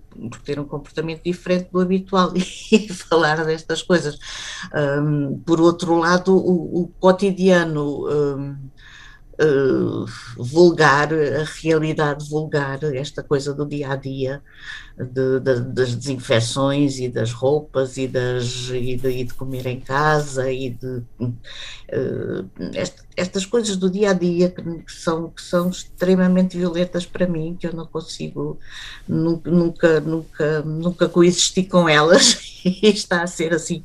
por, 0.10 0.42
ter 0.42 0.60
um 0.60 0.66
comportamento 0.66 1.24
diferente 1.24 1.70
do 1.72 1.80
habitual 1.80 2.34
e 2.36 2.90
falar 2.90 3.46
destas 3.46 3.84
coisas. 3.84 4.18
Um, 4.74 5.40
por 5.40 5.62
outro 5.62 5.96
lado, 5.98 6.36
o, 6.36 6.84
o 6.84 6.88
cotidiano. 7.00 8.08
Um, 8.10 8.58
uh, 9.42 10.06
vulgar, 10.38 11.14
a 11.14 11.44
realidade 11.62 12.30
vulgar, 12.30 12.84
esta 12.84 13.24
coisa 13.24 13.54
do 13.54 13.66
dia 13.66 13.92
a 13.92 13.96
dia, 13.96 14.42
de, 14.98 15.40
de, 15.40 15.62
das 15.62 15.96
desinfecções 15.96 17.00
e 17.00 17.10
das 17.10 17.32
roupas 17.32 17.98
e, 17.98 18.08
das, 18.08 18.70
e, 18.70 18.96
de, 18.96 19.10
e 19.10 19.24
de 19.24 19.34
comer 19.34 19.66
em 19.66 19.80
casa 19.80 20.52
e 20.52 20.70
de 20.70 21.04
uh, 21.20 22.50
est, 22.74 22.96
estas 23.18 23.46
coisas 23.46 23.78
do 23.78 23.90
dia 23.90 24.12
a 24.12 24.14
dia 24.14 24.50
que, 24.50 24.62
que, 24.62 24.92
são, 24.92 25.30
que 25.30 25.42
são 25.42 25.70
extremamente 25.70 26.58
violentas 26.58 27.06
para 27.06 27.28
mim, 27.28 27.58
que 27.60 27.68
eu 27.68 27.74
não 27.74 27.86
consigo 27.86 28.60
nunca, 29.08 29.50
nunca, 29.50 30.00
nunca, 30.00 30.62
nunca 30.62 31.10
coexistir 31.10 31.68
com 31.68 31.90
elas 31.90 32.62
e 32.64 32.88
está 32.88 33.24
a 33.24 33.28
ser 33.28 33.54
assim 33.54 33.84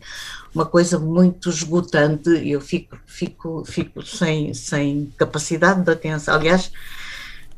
uma 0.56 0.64
coisa 0.64 0.98
muito 0.98 1.50
esgotante, 1.50 2.30
eu 2.48 2.62
fico, 2.62 2.98
fico, 3.06 3.62
fico 3.66 4.02
sem, 4.02 4.54
sem 4.54 5.12
capacidade 5.18 5.82
de 5.82 5.90
atenção. 5.90 6.34
Aliás, 6.34 6.72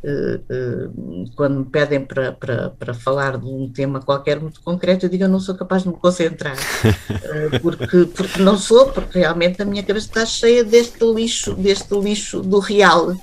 uh, 0.03 0.35
uh, 0.37 1.31
quando 1.37 1.61
me 1.61 1.65
pedem 1.65 2.05
para, 2.05 2.33
para, 2.33 2.71
para 2.71 2.93
falar 2.93 3.39
de 3.39 3.47
um 3.47 3.71
tema 3.71 4.01
qualquer 4.01 4.41
muito 4.41 4.61
concreto, 4.61 5.07
eu 5.07 5.11
digo 5.11 5.23
eu 5.23 5.29
não 5.29 5.39
sou 5.39 5.55
capaz 5.55 5.85
de 5.85 5.91
me 5.91 5.95
concentrar, 5.95 6.57
uh, 6.57 7.59
porque, 7.63 8.05
porque 8.07 8.43
não 8.43 8.59
sou, 8.59 8.89
porque 8.91 9.21
realmente 9.21 9.63
a 9.63 9.65
minha 9.65 9.85
cabeça 9.85 10.09
está 10.09 10.27
cheia 10.27 10.65
deste 10.65 11.05
lixo, 11.05 11.55
deste 11.55 11.95
lixo 11.95 12.41
do 12.43 12.59
real. 12.59 13.15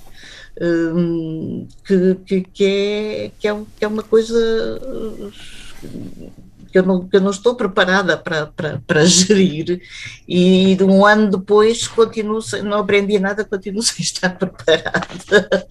Que, 1.83 2.15
que, 2.25 2.41
que, 2.43 2.63
é, 2.63 3.31
que, 3.37 3.47
é, 3.49 3.61
que 3.77 3.83
é 3.83 3.87
uma 3.89 4.03
coisa 4.03 4.39
que 6.75 6.79
eu 6.79 6.83
não, 6.83 7.07
eu 7.13 7.21
não 7.21 7.31
estou 7.31 7.55
preparada 7.55 8.17
para, 8.17 8.47
para, 8.47 8.83
para 8.85 9.05
gerir. 9.07 9.81
E 10.27 10.77
um 10.81 11.05
ano 11.05 11.31
depois 11.31 11.87
continuo 11.87 12.41
sem, 12.41 12.61
não 12.63 12.79
aprendi 12.79 13.17
nada, 13.17 13.45
continuo 13.45 13.79
sem 13.81 14.03
estar 14.03 14.37
preparada. 14.37 15.65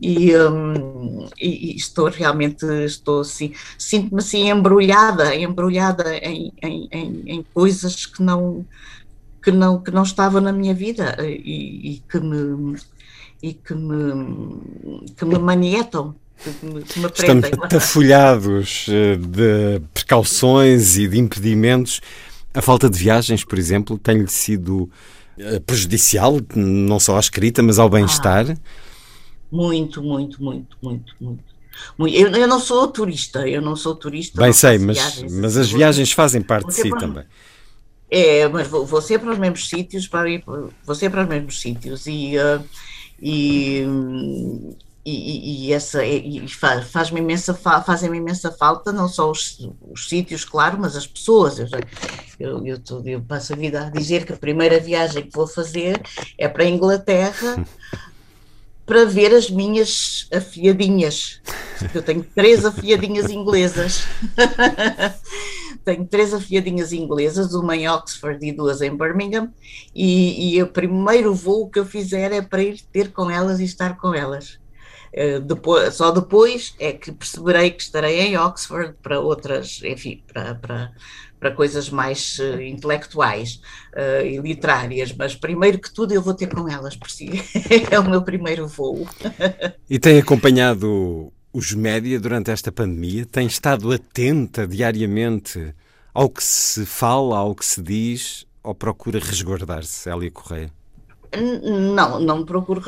E, 0.00 0.36
um, 0.36 1.26
e, 1.36 1.74
estou 1.74 2.08
realmente, 2.08 2.64
estou 2.84 3.22
assim, 3.22 3.52
sinto-me 3.76 4.20
assim 4.20 4.48
embrulhada, 4.48 5.34
embrulhada 5.34 6.16
em, 6.18 6.52
em, 6.62 6.88
em, 6.92 7.22
em, 7.26 7.42
coisas 7.52 8.06
que 8.06 8.22
não, 8.22 8.64
que 9.42 9.50
não, 9.50 9.82
que 9.82 9.90
não 9.90 10.04
estavam 10.04 10.40
na 10.40 10.52
minha 10.52 10.74
vida 10.74 11.16
e, 11.20 11.94
e 11.94 12.02
que 12.08 12.20
me 12.20 12.76
e 13.42 13.52
que 13.52 13.74
me, 13.74 15.04
que 15.14 15.24
me 15.24 15.38
manietam 15.38 16.14
me 16.62 16.82
Estamos 16.82 17.46
atafolhados 17.62 18.86
eh, 18.88 19.16
de 19.16 19.80
precauções 19.92 20.96
e 20.96 21.08
de 21.08 21.18
impedimentos. 21.18 22.00
A 22.54 22.62
falta 22.62 22.88
de 22.88 22.98
viagens, 22.98 23.44
por 23.44 23.58
exemplo, 23.58 23.98
tem-lhe 23.98 24.28
sido 24.28 24.90
eh, 25.38 25.60
prejudicial, 25.60 26.40
não 26.54 26.98
só 26.98 27.16
à 27.16 27.20
escrita, 27.20 27.62
mas 27.62 27.78
ao 27.78 27.88
bem-estar? 27.88 28.46
Ah, 28.50 28.56
muito, 29.50 30.02
muito, 30.02 30.42
muito, 30.42 30.76
muito, 30.80 31.14
muito. 31.20 31.44
Eu, 31.98 32.30
eu, 32.30 32.48
não 32.48 32.58
sou 32.58 32.88
turista, 32.88 33.46
eu 33.46 33.60
não 33.60 33.76
sou 33.76 33.94
turista. 33.94 34.40
Bem 34.40 34.52
sei, 34.52 34.78
mas, 34.78 34.96
viagens, 34.96 35.32
mas 35.32 35.56
as 35.56 35.70
viagens 35.70 36.12
fazem 36.12 36.40
parte 36.40 36.68
de 36.68 36.74
si 36.74 36.88
para, 36.88 37.00
também. 37.00 37.24
É, 38.10 38.48
mas 38.48 38.66
vou, 38.66 38.86
vou 38.86 39.02
sempre 39.02 39.28
aos 39.28 39.38
mesmos 39.38 39.68
sítios, 39.68 40.08
para 40.08 40.28
ir, 40.30 40.42
vou 40.46 40.94
sempre 40.94 41.20
aos 41.20 41.28
mesmos 41.28 41.60
sítios 41.60 42.06
e, 42.06 42.36
uh, 42.38 42.64
e, 43.20 43.84
e, 45.08 45.68
e, 45.68 45.72
essa 45.72 46.04
e 46.04 46.48
faz, 46.48 46.88
faz-me 46.88 47.20
imensa 47.20 47.54
fazem-me 47.54 48.18
imensa 48.18 48.50
falta 48.50 48.90
não 48.90 49.08
só 49.08 49.30
os, 49.30 49.68
os 49.88 50.08
sítios 50.08 50.44
claro 50.44 50.78
mas 50.80 50.96
as 50.96 51.06
pessoas. 51.06 51.60
Eu, 51.60 51.68
eu, 52.40 52.66
eu, 52.66 52.78
tô, 52.80 53.00
eu, 53.06 53.20
passo 53.20 53.52
a 53.52 53.56
vida 53.56 53.86
a 53.86 53.90
dizer 53.90 54.26
que 54.26 54.32
a 54.32 54.36
primeira 54.36 54.80
viagem 54.80 55.22
que 55.22 55.32
vou 55.32 55.46
fazer 55.46 56.02
é 56.36 56.48
para 56.48 56.64
a 56.64 56.68
Inglaterra 56.68 57.64
para 58.84 59.04
ver 59.04 59.32
as 59.32 59.48
minhas 59.48 60.26
afiadinhas. 60.32 61.40
Eu 61.94 62.02
tenho 62.02 62.24
três 62.34 62.64
afiadinhas 62.64 63.30
inglesas. 63.30 64.02
Tenho 65.84 66.04
três 66.04 66.34
afiadinhas 66.34 66.92
inglesas 66.92 67.54
uma 67.54 67.76
em 67.76 67.88
Oxford 67.88 68.44
e 68.44 68.50
duas 68.50 68.82
em 68.82 68.96
Birmingham 68.96 69.52
e, 69.94 70.56
e 70.56 70.60
o 70.60 70.66
primeiro 70.66 71.32
voo 71.32 71.70
que 71.70 71.78
eu 71.78 71.86
fizer 71.86 72.32
é 72.32 72.42
para 72.42 72.60
ir 72.60 72.80
ter 72.92 73.12
com 73.12 73.30
elas 73.30 73.60
e 73.60 73.64
estar 73.64 73.96
com 73.96 74.12
elas 74.12 74.58
depois, 75.44 75.94
só 75.94 76.10
depois 76.10 76.74
é 76.78 76.92
que 76.92 77.10
perceberei 77.10 77.70
que 77.70 77.82
estarei 77.82 78.20
em 78.20 78.36
Oxford 78.36 78.94
para 79.02 79.18
outras, 79.18 79.80
enfim, 79.82 80.22
para, 80.30 80.54
para, 80.56 80.92
para 81.38 81.50
coisas 81.52 81.88
mais 81.88 82.38
uh, 82.38 82.60
intelectuais 82.62 83.60
uh, 83.94 84.24
e 84.24 84.38
literárias, 84.38 85.12
mas 85.12 85.34
primeiro 85.34 85.78
que 85.78 85.92
tudo 85.92 86.12
eu 86.12 86.22
vou 86.22 86.34
ter 86.34 86.48
com 86.48 86.68
elas 86.68 86.96
por 86.96 87.10
si. 87.10 87.30
é 87.90 87.98
o 87.98 88.08
meu 88.08 88.22
primeiro 88.22 88.66
voo. 88.66 89.06
e 89.88 89.98
tem 89.98 90.18
acompanhado 90.18 91.32
os 91.52 91.72
média 91.72 92.18
durante 92.20 92.50
esta 92.50 92.70
pandemia? 92.70 93.24
Tem 93.24 93.46
estado 93.46 93.92
atenta 93.92 94.66
diariamente 94.66 95.74
ao 96.12 96.28
que 96.28 96.42
se 96.42 96.84
fala, 96.84 97.38
ao 97.38 97.54
que 97.54 97.64
se 97.64 97.82
diz, 97.82 98.46
ou 98.62 98.74
procura 98.74 99.18
resguardar-se, 99.18 100.10
Elia 100.10 100.30
Correia? 100.30 100.70
Não, 101.94 102.20
não 102.20 102.44
procuro, 102.44 102.80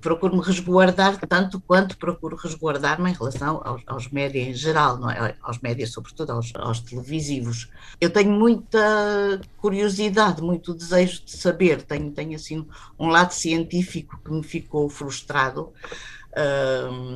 procuro 0.00 0.36
me 0.36 0.42
resguardar 0.42 1.18
tanto 1.26 1.60
quanto 1.60 1.96
procuro 1.96 2.36
resguardar-me 2.36 3.10
em 3.10 3.14
relação 3.14 3.60
aos, 3.64 3.82
aos 3.86 4.08
em 4.12 4.54
geral, 4.54 4.98
não 4.98 5.10
é? 5.10 5.36
aos 5.42 5.58
médias, 5.60 5.92
sobretudo 5.92 6.32
aos, 6.32 6.52
aos 6.56 6.80
televisivos. 6.80 7.68
Eu 8.00 8.10
tenho 8.10 8.30
muita 8.30 9.40
curiosidade, 9.58 10.42
muito 10.42 10.74
desejo 10.74 11.24
de 11.24 11.36
saber, 11.36 11.82
tenho, 11.82 12.10
tenho 12.10 12.34
assim 12.34 12.66
um 12.98 13.08
lado 13.08 13.32
científico 13.32 14.18
que 14.24 14.30
me 14.30 14.42
ficou 14.42 14.88
frustrado 14.88 15.72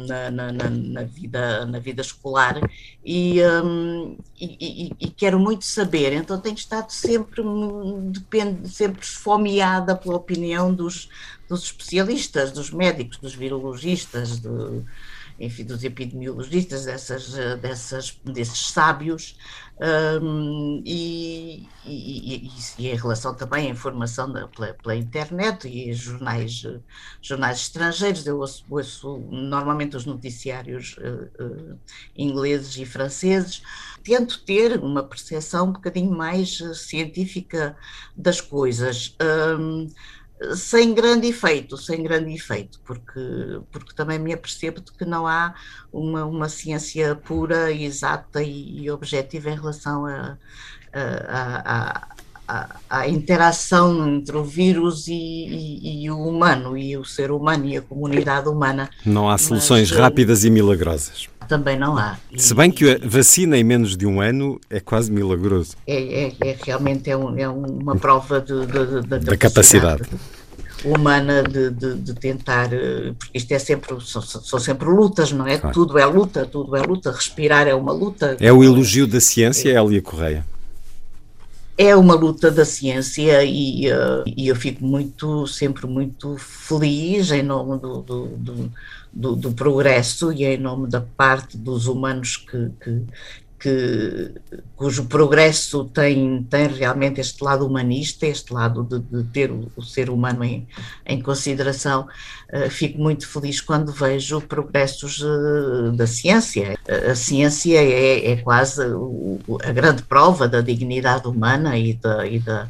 na, 0.06 0.30
na, 0.30 0.70
na, 0.70 1.04
vida, 1.04 1.66
na 1.66 1.78
vida 1.78 2.00
escolar. 2.00 2.60
E, 3.04 3.42
um, 3.42 4.16
e, 4.38 4.56
e, 4.60 5.06
e, 5.06 5.10
quero 5.10 5.38
muito 5.38 5.64
saber, 5.64 6.12
então 6.12 6.40
tenho 6.40 6.54
estado 6.54 6.90
sempre, 6.90 7.42
depende, 8.10 8.68
sempre 8.68 9.02
esfomeada 9.02 9.94
pela 9.96 10.16
opinião 10.16 10.72
dos, 10.72 11.08
dos 11.48 11.64
especialistas, 11.64 12.52
dos 12.52 12.70
médicos, 12.70 13.18
dos 13.18 13.34
virologistas, 13.34 14.38
do, 14.38 14.84
enfim, 15.40 15.64
dos 15.64 15.82
epidemiologistas, 15.82 16.84
dessas, 16.84 17.32
dessas, 17.60 18.20
desses 18.24 18.70
sábios, 18.70 19.36
um, 20.22 20.82
e, 20.84 21.66
e, 21.86 22.50
e, 22.78 22.88
em 22.88 22.94
relação 22.94 23.34
também 23.34 23.66
à 23.66 23.70
informação 23.70 24.30
da, 24.30 24.46
pela, 24.46 24.74
pela, 24.74 24.94
internet 24.94 25.66
e 25.66 25.90
jornais, 25.94 26.66
jornais 27.22 27.60
estrangeiros, 27.60 28.26
eu 28.26 28.38
ouço, 28.38 28.62
ouço 28.68 29.18
normalmente 29.30 29.96
os 29.96 30.04
noticiários 30.04 30.98
uh, 30.98 31.42
uh, 31.42 31.78
ingleses 32.14 32.76
e 32.76 32.84
franceses, 32.84 33.62
tento 34.04 34.42
ter 34.44 34.78
uma 34.78 35.02
percepção 35.02 35.68
um 35.68 35.72
bocadinho 35.72 36.10
mais 36.10 36.58
científica 36.74 37.74
das 38.14 38.38
coisas. 38.38 39.16
Um, 39.58 39.88
sem 40.56 40.94
grande 40.94 41.26
efeito, 41.28 41.76
sem 41.76 42.02
grande 42.02 42.32
efeito, 42.34 42.80
porque, 42.84 43.60
porque 43.70 43.94
também 43.94 44.18
me 44.18 44.32
apercebo 44.32 44.80
de 44.80 44.92
que 44.92 45.04
não 45.04 45.26
há 45.26 45.54
uma, 45.92 46.24
uma 46.24 46.48
ciência 46.48 47.14
pura, 47.14 47.70
exata 47.70 48.42
e, 48.42 48.82
e 48.82 48.90
objetiva 48.90 49.50
em 49.50 49.54
relação 49.54 50.06
a, 50.06 50.38
a, 50.92 52.08
a, 52.09 52.09
a, 52.88 53.08
interação 53.08 54.08
entre 54.08 54.36
o 54.36 54.44
vírus 54.44 55.06
e, 55.06 55.12
e, 55.12 56.04
e, 56.04 56.10
o 56.10 56.18
humano, 56.18 56.76
e 56.76 56.96
o 56.96 57.04
ser 57.04 57.30
humano 57.30 57.64
e 57.66 57.76
a 57.76 57.82
comunidade 57.82 58.48
humana. 58.48 58.90
Não 59.04 59.30
há 59.30 59.38
soluções 59.38 59.90
Mas, 59.90 59.98
eh, 59.98 60.02
rápidas 60.02 60.44
e 60.44 60.50
milagrosas. 60.50 61.28
Também 61.48 61.78
não 61.78 61.96
há. 61.96 62.16
Se 62.36 62.54
bem 62.54 62.70
que 62.70 62.90
a 62.90 62.98
vacina 63.02 63.56
em 63.56 63.64
menos 63.64 63.96
de 63.96 64.06
um 64.06 64.20
ano 64.20 64.60
é 64.68 64.80
quase 64.80 65.10
milagroso. 65.10 65.76
É, 65.86 66.24
é, 66.24 66.32
é 66.40 66.56
realmente 66.62 67.10
é, 67.10 67.16
um, 67.16 67.38
é 67.38 67.48
uma 67.48 67.96
prova 67.96 68.40
de, 68.40 68.66
de, 68.66 69.02
de, 69.02 69.18
da 69.18 69.36
capacidade. 69.36 70.02
humana 70.84 71.42
de, 71.42 72.14
tentar, 72.14 72.72
eh, 72.72 73.12
porque 73.18 73.38
isto 73.38 73.52
é 73.52 73.58
sempre, 73.58 73.96
são, 74.00 74.22
são 74.22 74.58
sempre 74.58 74.88
lutas, 74.88 75.32
não 75.32 75.46
é? 75.46 75.58
Claro. 75.58 75.74
Tudo 75.74 75.98
é 75.98 76.06
luta, 76.06 76.46
tudo 76.46 76.76
é 76.76 76.82
luta, 76.82 77.12
respirar 77.12 77.66
é 77.66 77.74
uma 77.74 77.92
luta. 77.92 78.36
É 78.40 78.52
o 78.52 78.64
elogio 78.64 79.06
da 79.06 79.20
ciência, 79.20 79.70
é, 79.70 79.80
Elia 79.80 80.02
Correia? 80.02 80.44
É 81.82 81.96
uma 81.96 82.14
luta 82.14 82.50
da 82.50 82.62
ciência 82.62 83.42
e, 83.42 83.90
uh, 83.90 84.22
e 84.26 84.48
eu 84.48 84.54
fico 84.54 84.84
muito, 84.84 85.46
sempre 85.46 85.86
muito 85.86 86.36
feliz 86.36 87.30
em 87.30 87.42
nome 87.42 87.78
do, 87.78 88.02
do, 88.02 88.26
do 88.36 88.72
do, 89.12 89.34
do, 89.34 89.52
progresso 89.52 90.32
e 90.32 90.44
em 90.44 90.56
nome 90.56 90.88
da 90.88 91.00
parte 91.00 91.56
dos 91.56 91.86
humanos 91.86 92.36
que, 92.36 92.70
que, 92.80 93.02
que, 93.60 94.32
cujo 94.74 95.04
progresso 95.04 95.84
tem, 95.84 96.42
tem 96.44 96.66
realmente 96.66 97.20
este 97.20 97.44
lado 97.44 97.66
humanista, 97.66 98.26
este 98.26 98.54
lado 98.54 98.82
de, 98.82 98.98
de 98.98 99.22
ter 99.30 99.50
o, 99.52 99.70
o, 99.76 99.82
ser 99.82 100.08
humano 100.08 100.42
em, 100.42 100.66
em 101.04 101.20
consideração. 101.20 102.08
Uh, 102.50 102.70
fico 102.70 102.98
muito 102.98 103.28
feliz 103.28 103.60
quando 103.60 103.92
vejo 103.92 104.40
progressos 104.40 105.20
uh, 105.20 105.92
da 105.92 106.06
ciência. 106.06 106.78
A, 106.88 107.14
ciência 107.14 107.78
é, 107.78 108.32
é 108.32 108.36
quase 108.36 108.82
o, 108.86 109.38
a 109.62 109.70
grande 109.70 110.02
prova 110.04 110.48
da 110.48 110.62
dignidade 110.62 111.28
humana 111.28 111.76
e 111.76 111.92
da, 111.92 112.26
e 112.26 112.38
da 112.38 112.68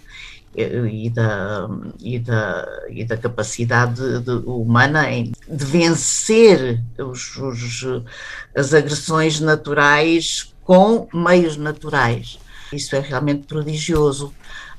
e 0.53 1.09
da, 1.09 1.69
e 2.01 2.19
da, 2.19 2.69
e 2.91 3.05
da 3.05 3.17
capacidade 3.17 4.19
de, 4.19 4.33
humana 4.45 5.09
em, 5.09 5.31
de 5.49 5.65
vencer 5.65 6.83
os, 6.99 7.37
os, 7.37 7.87
as 8.57 8.75
agressões 8.75 9.39
naturais 9.39 10.53
com 10.71 11.09
meios 11.13 11.57
naturais. 11.57 12.39
Isso 12.73 12.95
é 12.95 13.01
realmente 13.01 13.45
prodigioso. 13.45 14.33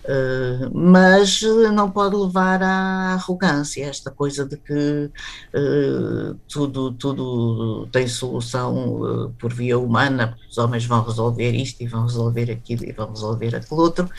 Uh, 0.03 0.71
mas 0.73 1.41
não 1.73 1.91
pode 1.91 2.15
levar 2.15 2.63
à 2.63 3.13
arrogância, 3.13 3.85
esta 3.85 4.09
coisa 4.09 4.45
de 4.45 4.55
que 4.55 5.11
uh, 5.53 6.33
tudo, 6.47 6.93
tudo 6.93 7.87
tem 7.91 8.07
solução 8.07 9.01
uh, 9.01 9.29
por 9.37 9.53
via 9.53 9.77
humana, 9.77 10.35
os 10.49 10.57
homens 10.57 10.85
vão 10.85 11.03
resolver 11.03 11.51
isto 11.51 11.83
e 11.83 11.87
vão 11.87 12.03
resolver 12.03 12.49
aquilo 12.49 12.85
e 12.85 12.93
vão 12.93 13.09
resolver 13.09 13.55
aquilo 13.55 13.81
outro, 13.81 14.09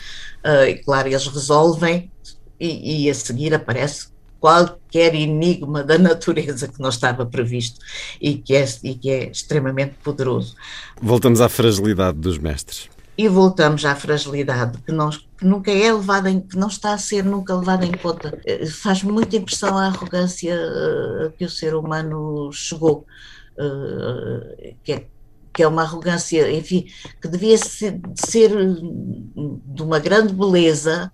e 0.45 0.75
claro, 0.75 1.09
eles 1.09 1.27
resolvem 1.27 2.09
e, 2.57 3.03
e 3.07 3.09
a 3.09 3.13
seguir 3.13 3.53
aparece 3.53 4.12
qualquer 4.43 5.15
enigma 5.15 5.85
da 5.85 5.97
natureza 5.97 6.67
que 6.67 6.81
não 6.81 6.89
estava 6.89 7.25
previsto 7.25 7.79
e 8.19 8.35
que 8.35 8.53
é, 8.53 8.65
e 8.83 8.93
que 8.93 9.09
é 9.09 9.31
extremamente 9.31 9.93
poderoso. 10.03 10.53
Voltamos 11.01 11.39
à 11.39 11.47
fragilidade 11.47 12.17
dos 12.17 12.37
mestres. 12.37 12.89
E 13.17 13.29
voltamos 13.29 13.85
à 13.85 13.95
fragilidade 13.95 14.79
que, 14.79 14.91
não, 14.91 15.11
que 15.11 15.45
nunca 15.45 15.71
é 15.71 15.93
levada 15.93 16.29
em, 16.29 16.41
que 16.41 16.57
não 16.57 16.67
está 16.67 16.93
a 16.93 16.97
ser 16.97 17.23
nunca 17.23 17.55
levada 17.55 17.85
em 17.85 17.93
conta. 17.93 18.37
Eh, 18.45 18.65
faz 18.65 19.01
muita 19.01 19.37
impressão 19.37 19.77
a 19.77 19.85
arrogância 19.85 20.57
uh, 20.57 21.31
que 21.37 21.45
o 21.45 21.49
ser 21.49 21.73
humano 21.73 22.51
chegou, 22.51 23.05
uh, 23.57 24.75
que 24.83 24.91
é 24.91 25.05
que 25.53 25.61
é 25.61 25.67
uma 25.67 25.83
arrogância, 25.83 26.51
enfim, 26.51 26.87
que 27.21 27.27
devia 27.27 27.57
ser, 27.59 28.01
ser 28.15 28.49
de 28.49 29.83
uma 29.83 29.99
grande 29.99 30.33
beleza, 30.33 31.11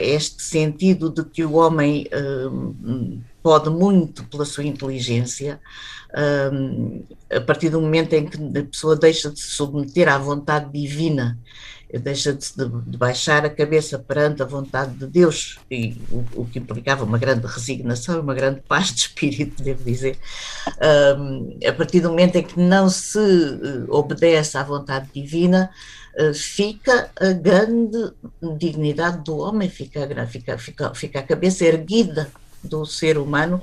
este 0.00 0.42
sentido 0.42 1.10
de 1.10 1.24
que 1.24 1.44
o 1.44 1.54
homem 1.54 2.08
uh, 2.12 3.20
pode 3.42 3.70
muito 3.70 4.24
pela 4.24 4.44
sua 4.44 4.64
inteligência, 4.64 5.60
uh, 6.10 7.04
a 7.34 7.40
partir 7.40 7.68
do 7.68 7.80
momento 7.80 8.12
em 8.14 8.26
que 8.26 8.36
a 8.58 8.64
pessoa 8.64 8.96
deixa 8.96 9.30
de 9.30 9.40
se 9.40 9.48
submeter 9.48 10.08
à 10.08 10.18
vontade 10.18 10.70
divina 10.72 11.38
deixa 11.98 12.32
de, 12.32 12.46
de, 12.86 12.96
baixar 12.96 13.44
a 13.44 13.50
cabeça 13.50 13.98
perante 13.98 14.42
a 14.42 14.46
vontade 14.46 14.94
de 14.94 15.06
Deus, 15.06 15.58
e 15.70 16.00
o, 16.10 16.42
o, 16.42 16.46
que 16.46 16.58
implicava 16.58 17.04
uma 17.04 17.18
grande 17.18 17.46
resignação 17.46 18.20
uma 18.20 18.34
grande 18.34 18.60
paz 18.60 18.92
de 18.92 19.00
espírito, 19.00 19.62
devo 19.62 19.82
dizer. 19.82 20.16
A 21.66 21.72
partir 21.72 22.00
do 22.00 22.10
momento 22.10 22.36
em 22.36 22.42
que 22.42 22.58
não 22.60 22.88
se 22.88 23.18
obedece 23.88 24.56
à 24.56 24.62
vontade 24.62 25.08
divina, 25.12 25.70
fica 26.34 27.10
a 27.18 27.32
grande 27.32 28.12
dignidade 28.58 29.24
do 29.24 29.38
homem, 29.38 29.68
fica, 29.68 30.00
fica, 30.26 30.58
fica, 30.58 30.94
fica 30.94 31.18
a 31.20 31.22
cabeça 31.22 31.64
erguida 31.64 32.30
do 32.62 32.84
ser 32.84 33.16
humano 33.18 33.62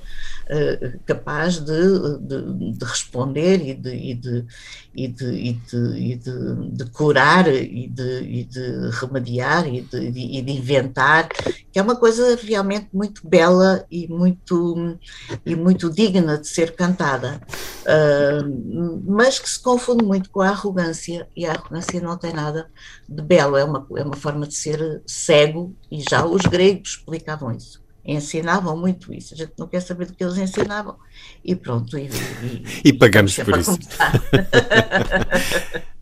uh, 0.50 1.00
capaz 1.06 1.60
de, 1.60 2.20
de, 2.20 2.74
de, 2.74 2.86
responder 2.86 3.62
e 3.62 3.74
de, 3.76 4.45
curar 6.91 7.48
e 7.48 7.88
de, 7.88 8.20
e 8.22 8.43
de 8.43 8.89
remediar 9.00 9.68
e 9.68 9.82
de, 9.82 9.98
e 9.98 10.41
de 10.41 10.52
inventar, 10.52 11.30
que 11.72 11.78
é 11.78 11.82
uma 11.82 11.95
coisa 11.95 12.36
realmente 12.41 12.89
muito 12.91 13.28
bela 13.28 13.86
e 13.91 14.08
muito, 14.08 14.98
e 15.45 15.56
muito 15.56 15.89
digna 15.89 16.38
de 16.38 16.48
ser 16.48 16.76
cantada, 16.76 17.39
uh, 17.84 19.04
mas 19.06 19.39
que 19.39 19.50
se 19.50 19.62
confunde 19.62 20.04
muito 20.04 20.30
com 20.30 20.41
a 20.41 20.50
arrogância, 20.50 21.28
e 21.36 21.45
a 21.45 21.52
arrogância 21.52 22.02
não 22.02 22.18
tem 22.18 22.34
nada 22.34 22.68
de 23.08 23.22
belo, 23.22 23.58
é 23.58 23.64
uma, 23.64 23.86
é 23.98 24.04
uma 24.04 24.16
forma 24.16 24.48
de 24.48 24.56
ser 24.56 25.02
cego, 25.06 25.76
e 25.91 26.02
já 26.02 26.26
os 26.26 26.41
gregos 26.41 26.98
explicavam 26.98 27.52
isso 27.52 27.86
ensinavam 28.08 28.78
muito 28.78 29.14
isso. 29.14 29.34
A 29.34 29.38
gente 29.38 29.51
não 29.58 29.68
quer 29.68 29.82
saber 29.82 30.05
do 30.05 30.14
que 30.14 30.24
eles 30.24 30.38
ensinavam. 30.38 30.95
E 31.43 31.53
pronto. 31.55 31.97
E, 31.97 32.08
e, 32.08 32.89
e 32.89 32.93
pagamos 32.93 33.36
por 33.36 33.60
isso. 33.60 33.78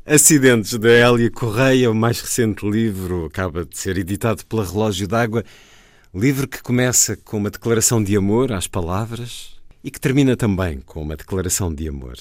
Acidentes 0.05 0.77
da 0.77 0.91
Hélia 0.91 1.31
Correia, 1.31 1.89
o 1.89 1.95
mais 1.95 2.21
recente 2.21 2.63
livro, 2.69 3.25
acaba 3.25 3.65
de 3.65 3.75
ser 3.75 3.97
editado 3.97 4.45
pela 4.45 4.63
Relógio 4.63 5.07
d'Água. 5.07 5.43
Livro 6.13 6.47
que 6.47 6.61
começa 6.61 7.17
com 7.17 7.37
uma 7.37 7.49
declaração 7.49 8.03
de 8.03 8.15
amor 8.15 8.53
às 8.53 8.67
palavras 8.67 9.55
e 9.83 9.89
que 9.89 9.99
termina 9.99 10.37
também 10.37 10.79
com 10.79 11.01
uma 11.01 11.15
declaração 11.15 11.73
de 11.73 11.89
amor. 11.89 12.17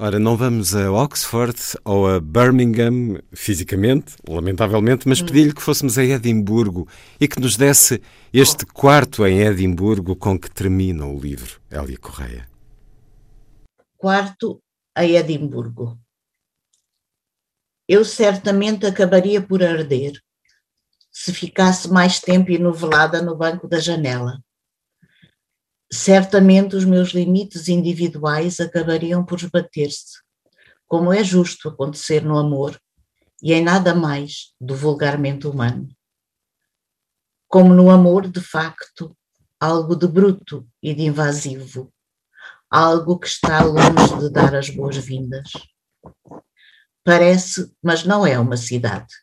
Ora, 0.00 0.16
não 0.16 0.36
vamos 0.36 0.76
a 0.76 0.92
Oxford 0.92 1.58
ou 1.84 2.06
a 2.06 2.20
Birmingham 2.20 3.20
fisicamente, 3.32 4.14
lamentavelmente, 4.28 5.08
mas 5.08 5.20
hum. 5.20 5.26
pedi-lhe 5.26 5.52
que 5.52 5.60
fôssemos 5.60 5.98
a 5.98 6.04
Edimburgo 6.04 6.86
e 7.20 7.26
que 7.26 7.40
nos 7.40 7.56
desse 7.56 8.00
este 8.32 8.64
quarto 8.64 9.26
em 9.26 9.40
Edimburgo 9.40 10.14
com 10.14 10.38
que 10.38 10.48
termina 10.48 11.04
o 11.04 11.18
livro, 11.18 11.60
Hélia 11.68 11.98
Correia. 11.98 12.48
quarto 13.96 14.62
a 14.94 15.04
Edimburgo. 15.04 15.98
Eu 17.88 18.04
certamente 18.04 18.86
acabaria 18.86 19.42
por 19.42 19.64
arder 19.64 20.12
se 21.10 21.32
ficasse 21.32 21.90
mais 21.90 22.20
tempo 22.20 22.52
enovelada 22.52 23.20
no 23.20 23.36
banco 23.36 23.66
da 23.66 23.80
janela. 23.80 24.40
Certamente 25.90 26.76
os 26.76 26.84
meus 26.84 27.10
limites 27.10 27.66
individuais 27.68 28.60
acabariam 28.60 29.24
por 29.24 29.38
esbater-se, 29.38 30.18
como 30.86 31.12
é 31.12 31.24
justo 31.24 31.68
acontecer 31.68 32.22
no 32.22 32.38
amor 32.38 32.78
e 33.42 33.52
em 33.52 33.62
nada 33.62 33.94
mais 33.94 34.54
do 34.60 34.74
vulgarmente 34.76 35.46
humano. 35.46 35.88
Como 37.46 37.72
no 37.72 37.90
amor, 37.90 38.28
de 38.28 38.40
facto, 38.40 39.16
algo 39.58 39.96
de 39.96 40.06
bruto 40.06 40.68
e 40.82 40.94
de 40.94 41.04
invasivo, 41.04 41.92
algo 42.70 43.18
que 43.18 43.26
está 43.26 43.64
longe 43.64 44.18
de 44.20 44.30
dar 44.30 44.54
as 44.54 44.68
boas-vindas. 44.68 45.50
Parece, 47.02 47.72
mas 47.82 48.04
não 48.04 48.26
é 48.26 48.38
uma 48.38 48.58
cidade. 48.58 49.14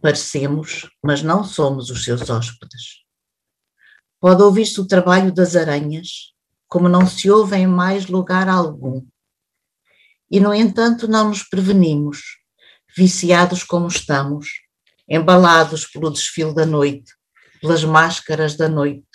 Parecemos, 0.00 0.88
mas 1.02 1.22
não 1.22 1.42
somos 1.42 1.90
os 1.90 2.04
seus 2.04 2.30
hóspedes. 2.30 3.03
Pode 4.24 4.42
ouvir-se 4.42 4.80
o 4.80 4.86
trabalho 4.86 5.30
das 5.30 5.54
aranhas, 5.54 6.32
como 6.66 6.88
não 6.88 7.06
se 7.06 7.30
ouve 7.30 7.56
em 7.56 7.66
mais 7.66 8.06
lugar 8.06 8.48
algum. 8.48 9.06
E, 10.30 10.40
no 10.40 10.54
entanto, 10.54 11.06
não 11.06 11.28
nos 11.28 11.42
prevenimos, 11.42 12.38
viciados 12.96 13.62
como 13.62 13.86
estamos, 13.86 14.48
embalados 15.06 15.84
pelo 15.84 16.08
desfile 16.08 16.54
da 16.54 16.64
noite, 16.64 17.12
pelas 17.60 17.84
máscaras 17.84 18.56
da 18.56 18.66
noite, 18.66 19.06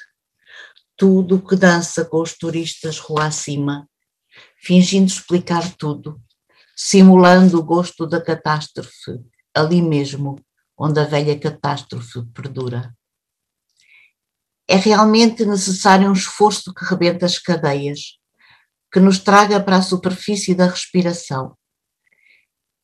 tudo 0.95 1.41
que 1.41 1.55
dança 1.55 2.05
com 2.05 2.21
os 2.21 2.37
turistas 2.37 2.99
rua 2.99 3.25
acima, 3.25 3.89
fingindo 4.61 5.07
explicar 5.07 5.75
tudo, 5.75 6.21
simulando 6.75 7.57
o 7.57 7.63
gosto 7.63 8.05
da 8.05 8.21
catástrofe, 8.21 9.19
ali 9.55 9.81
mesmo, 9.81 10.39
onde 10.77 10.99
a 10.99 11.03
velha 11.03 11.35
catástrofe 11.39 12.23
perdura. 12.31 12.93
É 14.71 14.75
realmente 14.75 15.43
necessário 15.47 16.07
um 16.07 16.13
esforço 16.13 16.71
que 16.71 16.85
rebenta 16.85 17.25
as 17.25 17.39
cadeias, 17.39 18.19
que 18.93 18.99
nos 18.99 19.17
traga 19.17 19.59
para 19.59 19.77
a 19.77 19.81
superfície 19.81 20.53
da 20.53 20.67
respiração. 20.67 21.57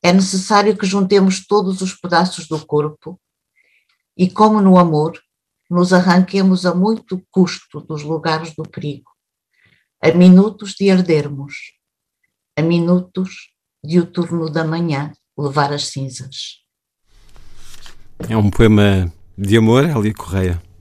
É 0.03 0.11
necessário 0.11 0.75
que 0.75 0.87
juntemos 0.87 1.45
todos 1.45 1.83
os 1.83 1.93
pedaços 1.93 2.47
do 2.47 2.65
corpo 2.65 3.21
e, 4.17 4.27
como 4.27 4.59
no 4.59 4.79
amor, 4.79 5.21
nos 5.69 5.93
arranquemos 5.93 6.65
a 6.65 6.73
muito 6.73 7.23
custo 7.29 7.79
dos 7.81 8.01
lugares 8.01 8.55
do 8.55 8.63
perigo, 8.63 9.11
a 10.01 10.09
minutos 10.09 10.73
de 10.73 10.89
ardermos, 10.89 11.53
a 12.57 12.63
minutos 12.63 13.51
de 13.83 13.99
o 13.99 14.07
turno 14.07 14.49
da 14.49 14.63
manhã 14.63 15.13
levar 15.37 15.71
as 15.71 15.85
cinzas. 15.89 16.63
É 18.27 18.35
um 18.35 18.49
poema 18.49 19.13
de 19.37 19.55
amor, 19.55 19.83
Elia 19.83 20.15
Correia? 20.15 20.74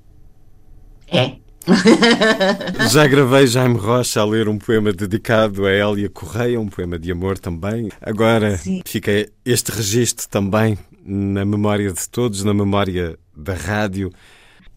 É. 1.08 1.36
Já 2.90 3.06
gravei 3.06 3.46
Jaime 3.46 3.78
Rocha 3.78 4.20
a 4.20 4.24
ler 4.24 4.48
um 4.48 4.58
poema 4.58 4.92
dedicado 4.92 5.64
a 5.64 5.70
Hélia 5.70 6.10
Correia, 6.10 6.60
um 6.60 6.68
poema 6.68 6.98
de 6.98 7.10
amor 7.10 7.38
também. 7.38 7.90
Agora 8.02 8.58
Sim. 8.58 8.82
fica 8.84 9.10
este 9.44 9.70
registro 9.72 10.28
também 10.28 10.78
na 11.02 11.44
memória 11.44 11.90
de 11.92 12.08
todos, 12.08 12.44
na 12.44 12.52
memória 12.52 13.18
da 13.34 13.54
rádio. 13.54 14.12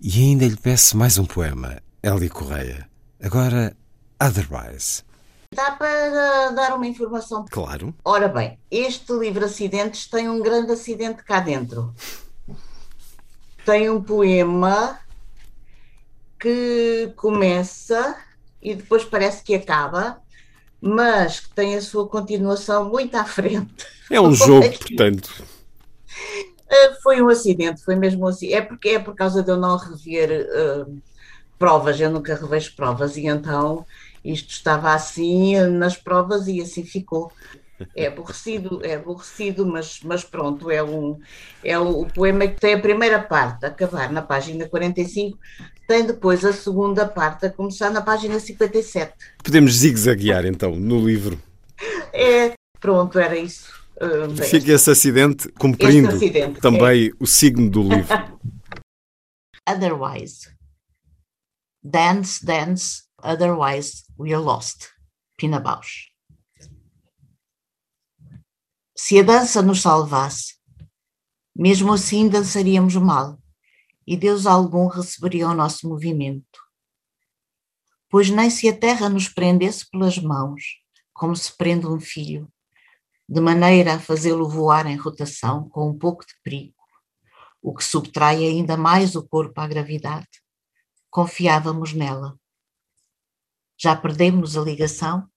E 0.02 0.22
ainda 0.22 0.46
lhe 0.46 0.56
peço 0.56 0.98
mais 0.98 1.18
um 1.18 1.26
poema, 1.26 1.78
Elie 2.02 2.30
Correia. 2.30 2.88
Agora, 3.22 3.76
Otherwise. 4.22 5.04
Dá 5.54 5.72
para 5.72 6.52
dar 6.52 6.76
uma 6.76 6.88
informação? 6.88 7.46
Claro. 7.50 7.94
Ora 8.04 8.28
bem, 8.28 8.60
este 8.70 9.14
livro 9.14 9.46
Acidentes 9.46 10.08
tem 10.08 10.30
um 10.30 10.42
grande 10.42 10.72
acidente 10.72 11.24
cá 11.24 11.40
dentro. 11.40 11.94
Tem 13.66 13.90
um 13.90 14.02
poema 14.02 15.00
que 16.40 17.12
começa 17.16 18.16
e 18.62 18.76
depois 18.76 19.04
parece 19.04 19.44
que 19.44 19.56
acaba, 19.56 20.22
mas 20.82 21.40
que 21.40 21.50
tem 21.50 21.76
a 21.76 21.82
sua 21.82 22.08
continuação 22.08 22.90
muito 22.90 23.16
à 23.16 23.26
frente. 23.26 23.86
É 24.10 24.20
um 24.20 24.34
jogo, 24.34 24.68
portanto. 24.80 25.44
Eh, 26.70 26.94
foi 27.02 27.22
um 27.22 27.30
acidente, 27.30 27.84
foi 27.84 27.96
mesmo 27.96 28.28
assim. 28.28 28.54
É 28.54 28.62
porque 28.62 28.90
é 28.90 29.00
por 29.00 29.16
causa 29.16 29.42
de 29.42 29.50
eu 29.50 29.58
não 29.58 29.78
rever 29.78 30.48
uh, 30.50 31.02
provas, 31.58 32.00
eu 32.00 32.10
nunca 32.10 32.36
revejo 32.36 32.76
provas, 32.76 33.18
e 33.18 33.26
então 33.26 33.86
isto 34.24 34.50
estava 34.50 34.94
assim 34.94 35.60
nas 35.68 35.96
provas 35.96 36.48
e 36.48 36.62
assim 36.62 36.84
ficou. 36.84 37.32
É 37.96 38.08
aborrecido, 38.08 38.82
é 38.84 38.96
aborrecido, 38.96 39.66
mas, 39.66 40.00
mas 40.04 40.24
pronto, 40.24 40.72
é, 40.72 40.84
um, 40.84 41.20
é 41.64 41.78
o, 41.78 42.02
o 42.02 42.06
poema 42.12 42.48
que 42.48 42.60
tem 42.60 42.74
a 42.74 42.80
primeira 42.80 43.22
parte 43.22 43.66
a 43.66 43.70
acabar 43.70 44.12
na 44.12 44.22
página 44.22 44.68
45, 44.68 45.38
tem 45.88 46.06
depois 46.06 46.44
a 46.44 46.52
segunda 46.52 47.08
parte 47.08 47.46
a 47.46 47.52
começar 47.52 47.90
na 47.90 48.02
página 48.02 48.40
57. 48.40 49.14
Podemos 49.42 49.74
zigue-zaguear 49.74 50.46
então 50.46 50.76
no 50.76 51.00
livro. 51.00 51.42
É, 52.14 52.54
pronto, 52.80 53.18
era 53.18 53.38
isso. 53.38 53.72
Uh, 53.96 54.36
Fica 54.44 54.74
esse 54.74 54.92
acidente 54.92 55.50
cumprindo 55.54 56.10
esse 56.10 56.18
acidente, 56.18 56.60
também 56.60 57.08
é. 57.08 57.12
o 57.20 57.26
signo 57.26 57.70
do 57.70 57.82
livro. 57.82 58.16
Otherwise. 59.68 60.56
Dance, 61.84 62.46
dance, 62.46 63.04
otherwise 63.24 64.04
we 64.20 64.34
are 64.34 64.44
lost. 64.44 64.90
Pina 65.38 65.60
Bausch. 65.60 66.10
Se 68.96 69.20
a 69.20 69.24
dança 69.24 69.62
nos 69.62 69.82
salvasse, 69.82 70.56
mesmo 71.56 71.94
assim 71.94 72.28
dançaríamos 72.28 72.96
mal, 72.96 73.38
e 74.08 74.16
Deus 74.16 74.46
algum 74.46 74.88
receberia 74.88 75.50
o 75.50 75.54
nosso 75.54 75.88
movimento. 75.90 76.66
Pois 78.10 78.30
nem 78.30 78.50
se 78.50 78.70
a 78.70 78.78
terra 78.78 79.10
nos 79.10 79.28
prendesse 79.28 79.90
pelas 79.92 80.18
mãos, 80.18 80.64
como 81.14 81.36
se 81.36 81.56
prende 81.58 81.86
um 81.86 82.00
filho, 82.00 82.50
de 83.28 83.42
maneira 83.42 83.96
a 83.96 84.00
fazê-lo 84.00 84.48
voar 84.48 84.86
em 84.86 84.96
rotação 84.96 85.68
com 85.68 85.90
um 85.90 85.98
pouco 85.98 86.26
de 86.26 86.34
perigo, 86.42 86.74
o 87.62 87.76
que 87.76 87.84
subtrai 87.84 88.46
ainda 88.46 88.78
mais 88.78 89.14
o 89.14 89.28
corpo 89.28 89.60
à 89.60 89.68
gravidade. 89.68 90.30
Confiávamos 91.10 91.92
nela. 91.92 92.40
Já 93.78 93.94
perdemos 93.94 94.56
a 94.56 94.62
ligação? 94.62 95.30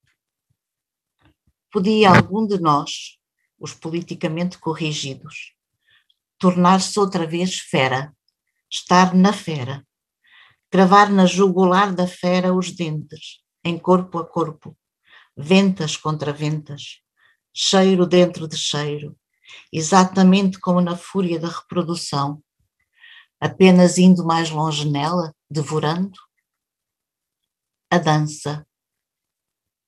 Podia 1.73 2.11
algum 2.11 2.47
de 2.47 2.61
nós, 2.61 3.19
os 3.59 3.75
politicamente 3.75 4.59
corrigidos, 4.59 5.55
tornar-se 6.39 6.99
outra 6.99 7.27
vez 7.27 7.59
fera, 7.59 8.15
estar 8.71 9.15
na 9.15 9.33
fera, 9.33 9.85
cravar 10.71 11.11
na 11.11 11.27
jugular 11.27 11.93
da 11.93 12.07
fera 12.07 12.55
os 12.55 12.71
dentes, 12.71 13.41
em 13.65 13.77
corpo 13.77 14.19
a 14.19 14.27
corpo, 14.27 14.77
ventas 15.37 15.97
contra 15.97 16.33
ventas, 16.33 17.01
cheiro 17.53 18.07
dentro 18.07 18.47
de 18.47 18.57
cheiro, 18.57 19.17
exatamente 19.73 20.61
como 20.61 20.81
na 20.81 20.97
fúria 20.97 21.41
da 21.41 21.49
reprodução, 21.49 22.43
apenas 23.41 23.99
indo 23.99 24.25
mais 24.25 24.51
longe 24.51 24.89
nela, 24.89 25.35
devorando? 25.51 26.19
A 27.91 27.99
dança. 27.99 28.65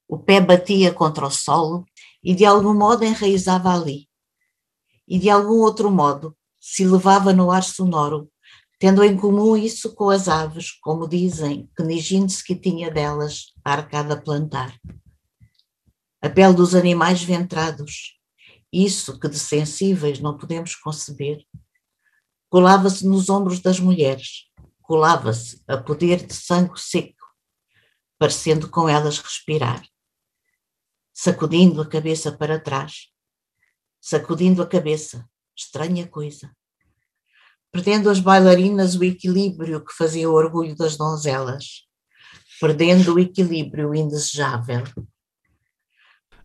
O 0.09 0.19
pé 0.19 0.41
batia 0.41 0.93
contra 0.93 1.27
o 1.27 1.31
solo 1.31 1.87
e 2.23 2.35
de 2.35 2.45
algum 2.45 2.75
modo 2.75 3.05
enraizava 3.05 3.73
ali. 3.73 4.09
E 5.07 5.19
de 5.19 5.31
algum 5.31 5.61
outro 5.61 5.91
modo 5.91 6.37
se 6.59 6.85
levava 6.85 7.33
no 7.33 7.51
ar 7.51 7.63
sonoro, 7.63 8.32
tendo 8.83 9.05
em 9.05 9.17
comum 9.17 9.57
isso 9.57 9.95
com 9.95 10.11
as 10.11 10.27
aves, 10.27 10.73
como 10.73 11.09
dizem, 11.09 11.71
que 11.77 11.85
Nijinsky 11.85 12.57
tinha 12.57 12.91
delas 12.91 13.55
arcada 13.65 14.21
plantar. 14.21 14.77
A 16.21 16.29
pele 16.29 16.53
dos 16.53 16.75
animais 16.75 17.23
ventrados, 17.23 18.19
isso 18.73 19.21
que 19.21 19.29
de 19.29 19.39
sensíveis 19.39 20.19
não 20.19 20.37
podemos 20.37 20.75
conceber, 20.75 21.47
colava-se 22.51 23.07
nos 23.07 23.29
ombros 23.29 23.61
das 23.61 23.79
mulheres, 23.79 24.51
colava-se 24.81 25.63
a 25.69 25.77
poder 25.77 26.27
de 26.27 26.35
sangue 26.35 26.77
seco, 26.77 27.25
parecendo 28.19 28.69
com 28.69 28.89
elas 28.89 29.21
respirar, 29.21 29.81
sacudindo 31.15 31.81
a 31.81 31.87
cabeça 31.87 32.33
para 32.33 32.59
trás, 32.59 33.13
sacudindo 34.01 34.61
a 34.61 34.67
cabeça, 34.67 35.25
estranha 35.57 36.05
coisa, 36.09 36.53
perdendo 37.73 38.11
as 38.11 38.21
bailarinas 38.21 38.95
o 38.95 39.03
equilíbrio 39.03 39.81
que 39.85 39.95
fazia 39.95 40.29
o 40.29 40.35
orgulho 40.35 40.77
das 40.77 40.97
donzelas, 40.97 41.87
perdendo 42.61 43.15
o 43.15 43.19
equilíbrio 43.19 43.95
indesejável 43.95 44.85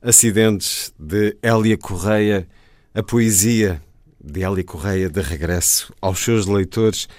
Acidentes 0.02 0.94
de 0.98 1.36
Hélia 1.42 1.78
Correia, 1.78 2.48
a 2.94 3.02
poesia 3.02 3.82
de 4.24 4.44
Hélia 4.44 4.64
Correia 4.64 5.10
de 5.10 5.22
regresso 5.22 5.92
aos 6.00 6.20
seus 6.20 6.46
leitores. 6.46 7.10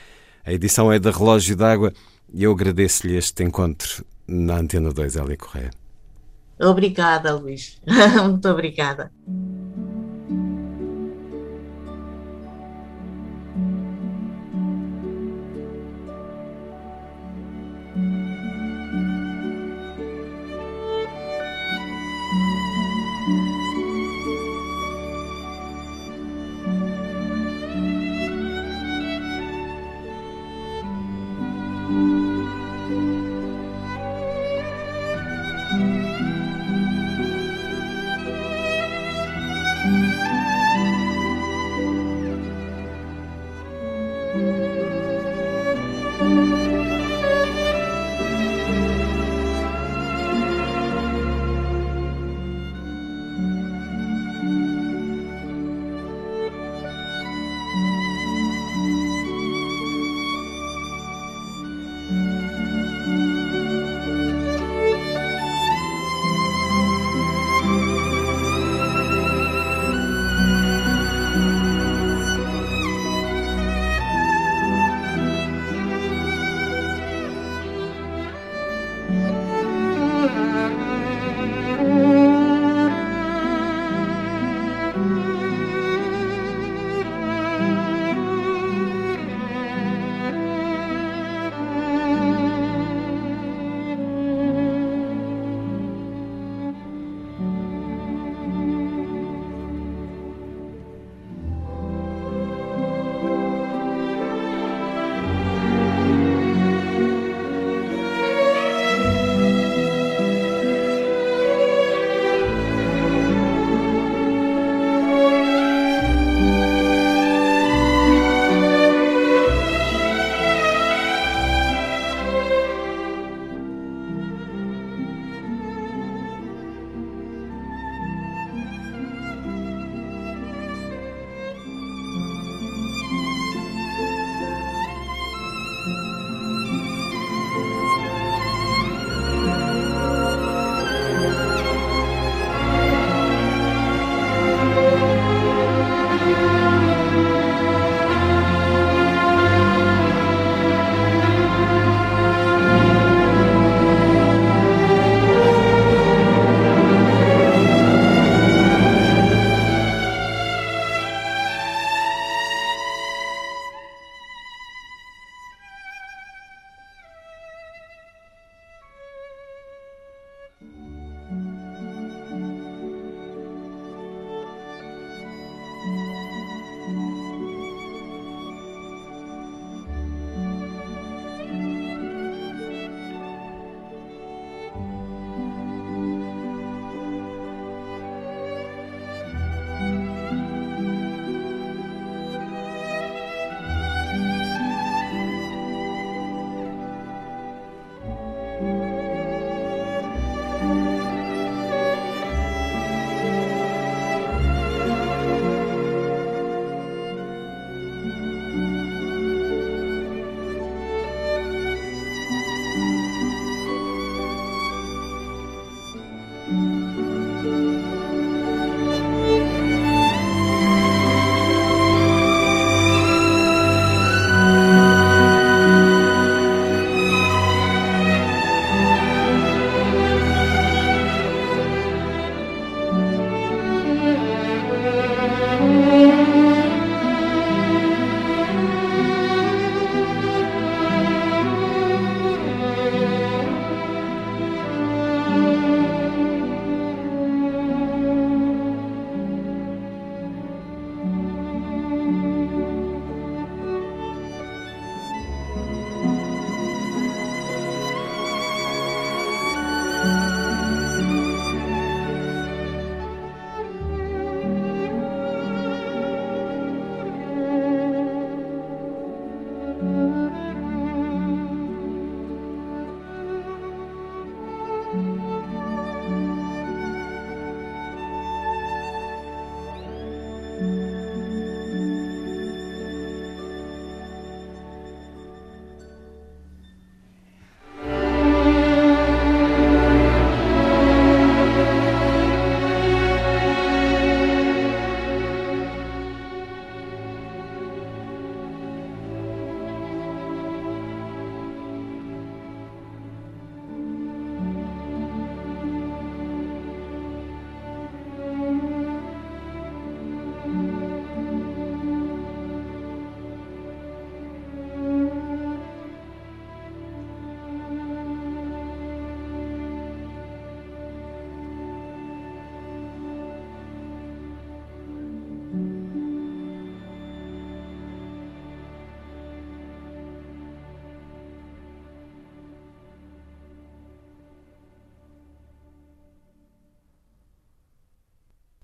A 0.44 0.52
edição 0.52 0.90
é 0.90 0.98
da 0.98 1.10
Relógio 1.10 1.56
d'Água 1.56 1.92
e 2.32 2.44
eu 2.44 2.52
agradeço-lhe 2.52 3.16
este 3.16 3.42
encontro 3.42 4.04
na 4.26 4.58
Antena 4.58 4.92
2, 4.92 5.16
Hélia 5.16 5.36
Correia. 5.36 5.70
Obrigada, 6.60 7.34
Luís. 7.34 7.80
Muito 8.22 8.48
obrigada. 8.48 9.10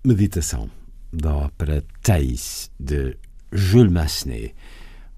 Meditação, 0.05 0.69
da 1.11 1.33
ópera 1.33 1.83
Thais, 2.03 2.69
de 2.79 3.17
Jules 3.51 3.91
Massenet, 3.91 4.53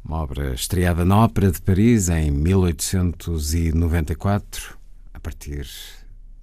uma 0.06 0.22
obra 0.22 0.54
estreada 0.54 1.04
na 1.04 1.26
Ópera 1.26 1.52
de 1.52 1.62
Paris 1.62 2.08
em 2.08 2.32
1894, 2.32 4.78
a 5.14 5.20
partir 5.20 5.68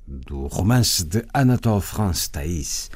do 0.06 0.48
romance 0.48 1.02
de 1.02 1.24
Anatole 1.32 1.80
France 1.80 2.30
Thais, 2.30 2.90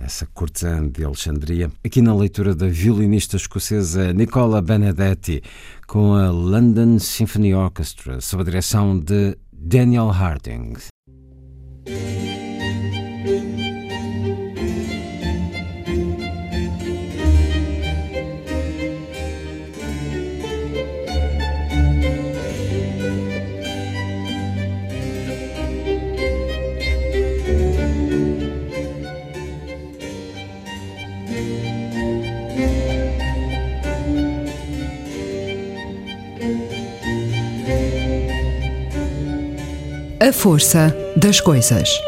essa 0.00 0.26
cortesã 0.26 0.88
de 0.88 1.04
Alexandria, 1.04 1.70
aqui 1.84 2.02
na 2.02 2.12
leitura 2.12 2.52
da 2.52 2.66
violinista 2.66 3.36
escocesa 3.36 4.12
Nicola 4.12 4.60
Benedetti, 4.60 5.40
com 5.86 6.14
a 6.14 6.30
London 6.30 6.98
Symphony 6.98 7.54
Orchestra, 7.54 8.20
sob 8.20 8.42
a 8.42 8.46
direção 8.46 8.98
de 8.98 9.38
Daniel 9.52 10.08
Harding. 10.08 10.72
A 40.26 40.32
força 40.32 40.96
das 41.14 41.38
coisas. 41.38 42.00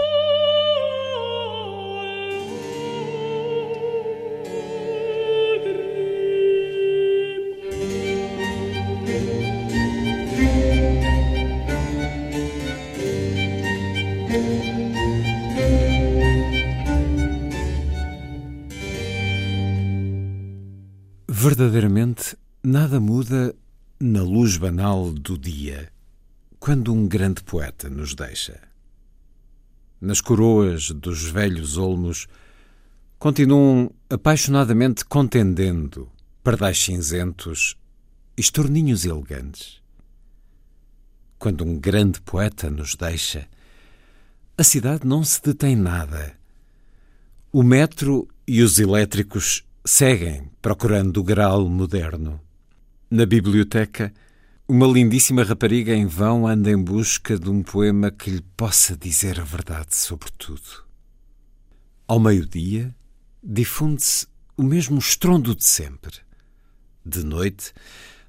Verdadeiramente, 21.28 22.34
nada 22.64 22.98
muda 22.98 23.54
na 24.00 24.22
luz 24.22 24.56
banal 24.56 25.12
do 25.12 25.36
dia 25.36 25.94
quando 26.66 26.92
um 26.92 27.06
grande 27.06 27.44
poeta 27.44 27.88
nos 27.88 28.12
deixa. 28.12 28.60
Nas 30.00 30.20
coroas 30.20 30.90
dos 30.90 31.22
velhos 31.22 31.78
olmos 31.78 32.26
continuam 33.20 33.88
apaixonadamente 34.10 35.04
contendendo 35.04 36.10
pardais 36.42 36.82
cinzentos 36.82 37.76
e 38.36 38.40
estorninhos 38.40 39.04
elegantes. 39.04 39.80
Quando 41.38 41.62
um 41.62 41.78
grande 41.78 42.20
poeta 42.20 42.68
nos 42.68 42.96
deixa, 42.96 43.46
a 44.58 44.64
cidade 44.64 45.06
não 45.06 45.22
se 45.22 45.40
detém 45.40 45.76
nada. 45.76 46.36
O 47.52 47.62
metro 47.62 48.26
e 48.44 48.60
os 48.60 48.80
elétricos 48.80 49.64
seguem 49.84 50.50
procurando 50.60 51.18
o 51.18 51.22
grau 51.22 51.68
moderno. 51.68 52.40
Na 53.08 53.24
biblioteca, 53.24 54.12
uma 54.68 54.86
lindíssima 54.88 55.44
rapariga 55.44 55.94
em 55.94 56.06
vão 56.06 56.44
anda 56.44 56.68
em 56.68 56.76
busca 56.76 57.38
de 57.38 57.48
um 57.48 57.62
poema 57.62 58.10
que 58.10 58.30
lhe 58.30 58.42
possa 58.56 58.96
dizer 58.96 59.38
a 59.38 59.44
verdade 59.44 59.94
sobre 59.94 60.28
tudo. 60.36 60.84
Ao 62.08 62.18
meio-dia, 62.18 62.92
difunde-se 63.40 64.26
o 64.56 64.64
mesmo 64.64 64.98
estrondo 64.98 65.54
de 65.54 65.62
sempre. 65.62 66.16
De 67.04 67.24
noite, 67.24 67.72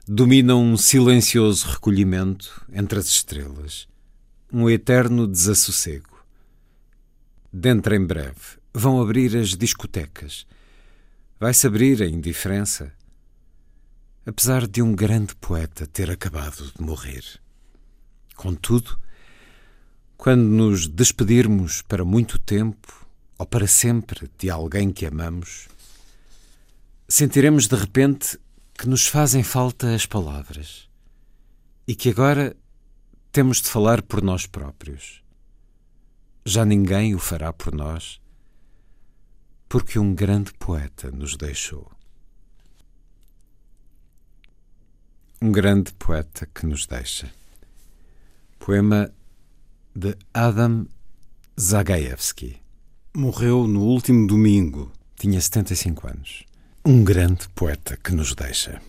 domina 0.07 0.55
um 0.55 0.77
silencioso 0.77 1.69
recolhimento 1.69 2.63
entre 2.71 2.99
as 2.99 3.07
estrelas, 3.07 3.88
um 4.53 4.69
eterno 4.69 5.27
desassossego. 5.27 6.23
Dentro 7.51 7.95
em 7.95 8.05
breve 8.05 8.59
vão 8.71 9.01
abrir 9.01 9.35
as 9.35 9.55
discotecas. 9.55 10.45
Vai-se 11.39 11.65
abrir 11.65 12.03
a 12.03 12.07
indiferença 12.07 12.93
apesar 14.28 14.67
de 14.67 14.82
um 14.82 14.93
grande 14.93 15.34
poeta 15.38 15.88
ter 15.88 16.11
acabado 16.11 16.69
de 16.75 16.82
morrer. 16.84 17.23
Contudo, 18.36 18.99
quando 20.17 20.43
nos 20.43 20.86
despedirmos 20.86 21.82
para 21.82 22.03
muito 22.03 22.38
tempo 22.38 23.07
ou 23.38 23.45
para 23.45 23.65
sempre 23.65 24.30
de 24.38 24.49
alguém 24.49 24.91
que 24.91 25.05
amamos, 25.05 25.69
sentiremos 27.07 27.69
de 27.69 27.75
repente 27.78 28.38
que 28.78 28.89
nos 28.89 29.07
fazem 29.07 29.43
falta 29.43 29.95
as 29.95 30.05
palavras 30.05 30.89
e 31.88 31.95
que 31.95 32.09
agora 32.09 32.53
temos 33.32 33.61
de 33.61 33.69
falar 33.69 34.01
por 34.01 34.21
nós 34.21 34.45
próprios. 34.45 35.23
Já 36.45 36.65
ninguém 36.65 37.15
o 37.15 37.19
fará 37.19 37.53
por 37.53 37.73
nós, 37.73 38.19
porque 39.69 39.97
um 39.97 40.13
grande 40.13 40.51
poeta 40.55 41.09
nos 41.11 41.38
deixou. 41.38 41.97
Um 45.39 45.51
grande 45.51 45.91
poeta 45.93 46.47
que 46.53 46.65
nos 46.65 46.88
deixa. 46.88 47.29
Poema 48.57 49.11
de 49.95 50.15
Adam 50.33 50.88
Zagajewski. 51.59 52.57
Morreu 53.15 53.67
no 53.67 53.83
último 53.83 54.25
domingo, 54.25 54.91
tinha 55.15 55.39
75 55.39 56.07
anos. 56.07 56.43
Um 56.83 57.03
grande 57.03 57.47
poeta 57.49 57.97
que 57.97 58.13
nos 58.13 58.33
deixa. 58.33 58.81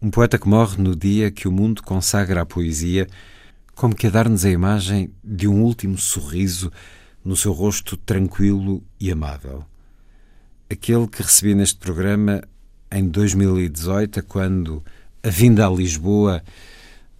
Um 0.00 0.10
poeta 0.10 0.38
que 0.38 0.48
morre 0.48 0.80
no 0.80 0.94
dia 0.94 1.30
que 1.30 1.48
o 1.48 1.52
mundo 1.52 1.82
consagra 1.82 2.42
a 2.42 2.46
poesia, 2.46 3.08
como 3.74 3.94
que 3.94 4.06
a 4.06 4.10
dar-nos 4.10 4.44
a 4.44 4.50
imagem 4.50 5.10
de 5.24 5.48
um 5.48 5.62
último 5.62 5.98
sorriso 5.98 6.70
no 7.24 7.36
seu 7.36 7.52
rosto 7.52 7.96
tranquilo 7.96 8.82
e 9.00 9.10
amável. 9.10 9.64
Aquele 10.70 11.08
que 11.08 11.22
recebi 11.22 11.54
neste 11.54 11.78
programa 11.78 12.42
em 12.92 13.08
2018, 13.08 14.22
quando 14.24 14.84
a 15.26 15.28
vinda 15.28 15.66
a 15.66 15.70
Lisboa 15.70 16.40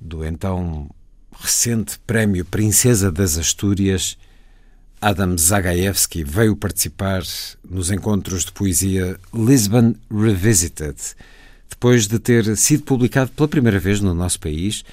do 0.00 0.24
então 0.24 0.88
recente 1.40 1.98
Prémio 2.06 2.44
Princesa 2.44 3.10
das 3.10 3.36
Astúrias, 3.36 4.16
Adam 5.00 5.36
Zagajewski 5.36 6.22
veio 6.22 6.54
participar 6.54 7.24
nos 7.68 7.90
encontros 7.90 8.44
de 8.44 8.52
poesia 8.52 9.18
Lisbon 9.34 9.96
Revisited, 10.08 10.96
depois 11.68 12.06
de 12.06 12.20
ter 12.20 12.56
sido 12.56 12.84
publicado 12.84 13.32
pela 13.32 13.48
primeira 13.48 13.80
vez 13.80 14.00
no 14.00 14.14
nosso 14.14 14.38
país, 14.38 14.84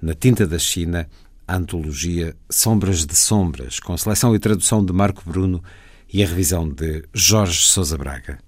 na 0.00 0.14
tinta 0.14 0.46
da 0.46 0.58
China, 0.58 1.08
a 1.48 1.56
antologia 1.56 2.36
Sombras 2.48 3.04
de 3.04 3.16
Sombras, 3.16 3.80
com 3.80 3.96
seleção 3.96 4.32
e 4.32 4.38
tradução 4.38 4.84
de 4.84 4.92
Marco 4.92 5.28
Bruno 5.28 5.60
e 6.12 6.22
a 6.22 6.26
revisão 6.26 6.68
de 6.68 7.02
Jorge 7.12 7.66
Sousa 7.66 7.98
Braga. 7.98 8.38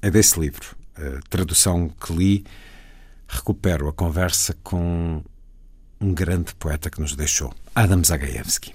É 0.00 0.12
desse 0.12 0.38
livro, 0.38 0.76
a 0.96 1.20
tradução 1.28 1.88
que 2.00 2.12
li, 2.12 2.44
recupero 3.28 3.88
a 3.88 3.92
conversa 3.92 4.56
com 4.62 5.22
um 6.00 6.14
grande 6.14 6.54
poeta 6.54 6.90
que 6.90 7.00
nos 7.00 7.14
deixou, 7.14 7.52
Adam 7.74 8.02
Zagajewski. 8.02 8.74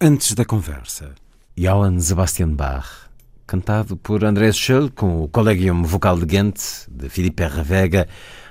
Antes 0.00 0.34
da 0.34 0.44
conversa, 0.44 1.14
Johann 1.56 1.98
Sebastian 1.98 2.50
Bach, 2.50 3.10
cantado 3.46 3.96
por 3.96 4.24
Andrés 4.24 4.56
Scholl 4.56 4.90
com 4.90 5.22
o 5.22 5.28
Collegium 5.28 5.82
Vocal 5.82 6.18
de 6.18 6.26
Ghent, 6.26 6.86
de 6.88 7.08
Philippe. 7.08 7.42
Vega, 7.64 8.06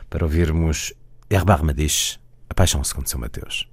para 0.09 0.25
ouvirmos 0.25 0.93
Herbar 1.29 1.63
Madisch, 1.63 2.19
A 2.49 2.53
Paixão 2.53 2.83
segundo 2.83 3.07
São 3.07 3.19
Mateus. 3.19 3.67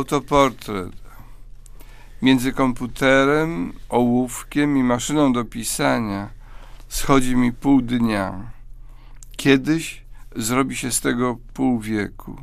Autoportret. 0.00 0.92
Między 2.22 2.52
komputerem, 2.52 3.72
ołówkiem 3.88 4.76
i 4.76 4.82
maszyną 4.82 5.32
do 5.32 5.44
pisania 5.44 6.28
schodzi 6.88 7.36
mi 7.36 7.52
pół 7.52 7.82
dnia. 7.82 8.50
Kiedyś 9.36 10.02
zrobi 10.36 10.76
się 10.76 10.92
z 10.92 11.00
tego 11.00 11.36
pół 11.54 11.80
wieku. 11.80 12.36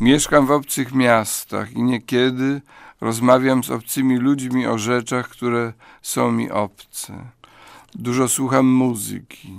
Mieszkam 0.00 0.46
w 0.46 0.50
obcych 0.50 0.94
miastach 0.94 1.72
i 1.72 1.82
niekiedy 1.82 2.60
rozmawiam 3.00 3.64
z 3.64 3.70
obcymi 3.70 4.16
ludźmi 4.16 4.66
o 4.66 4.78
rzeczach, 4.78 5.28
które 5.28 5.72
są 6.02 6.32
mi 6.32 6.50
obce. 6.50 7.12
Dużo 7.94 8.28
słucham 8.28 8.66
muzyki. 8.66 9.58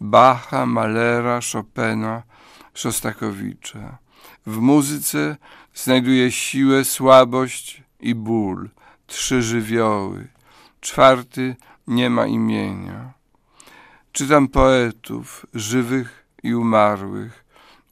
Bacha, 0.00 0.66
Malera, 0.66 1.40
Chopina, 1.52 2.22
Szostakowicza. 2.74 3.98
W 4.46 4.56
muzyce 4.58 5.36
znajduje 5.74 6.32
siłę, 6.32 6.84
słabość 6.84 7.82
i 8.00 8.14
ból. 8.14 8.70
Trzy 9.06 9.42
żywioły. 9.42 10.28
Czwarty 10.80 11.56
nie 11.86 12.10
ma 12.10 12.26
imienia. 12.26 13.12
Czytam 14.12 14.48
poetów, 14.48 15.46
żywych 15.54 16.26
i 16.42 16.54
umarłych. 16.54 17.44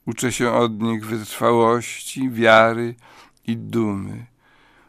Uczę 0.05 0.31
się 0.31 0.51
od 0.51 0.81
nich 0.81 1.05
wytrwałości, 1.05 2.29
wiary 2.29 2.95
i 3.47 3.57
dumy. 3.57 4.25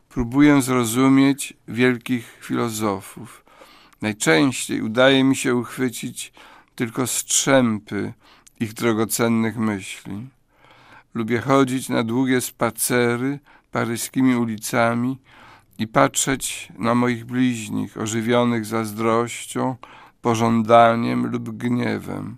Próbuję 0.08 0.62
zrozumieć 0.62 1.54
wielkich 1.68 2.38
filozofów. 2.40 3.44
Najczęściej 4.02 4.82
udaje 4.82 5.24
mi 5.24 5.36
się 5.36 5.54
uchwycić 5.54 6.32
tylko 6.74 7.06
strzępy 7.06 8.12
ich 8.60 8.72
drogocennych 8.72 9.56
myśli. 9.56 10.26
Lubię 11.14 11.40
chodzić 11.40 11.88
na 11.88 12.02
długie 12.02 12.40
spacery 12.40 13.38
paryskimi 13.70 14.36
ulicami 14.36 15.18
i 15.78 15.86
patrzeć 15.86 16.68
na 16.78 16.94
moich 16.94 17.24
bliźnich 17.24 17.98
ożywionych 17.98 18.64
zazdrością, 18.64 19.76
pożądaniem 20.22 21.26
lub 21.26 21.56
gniewem. 21.56 22.36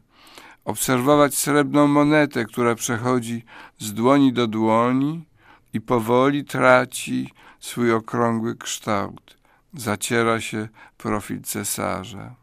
Obserwować 0.64 1.34
srebrną 1.34 1.86
monetę, 1.86 2.44
która 2.44 2.74
przechodzi 2.74 3.44
z 3.78 3.94
dłoni 3.94 4.32
do 4.32 4.46
dłoni 4.46 5.24
i 5.72 5.80
powoli 5.80 6.44
traci 6.44 7.32
swój 7.60 7.92
okrągły 7.92 8.56
kształt. 8.56 9.36
Zaciera 9.74 10.40
się 10.40 10.68
profil 10.98 11.42
cesarza. 11.42 12.34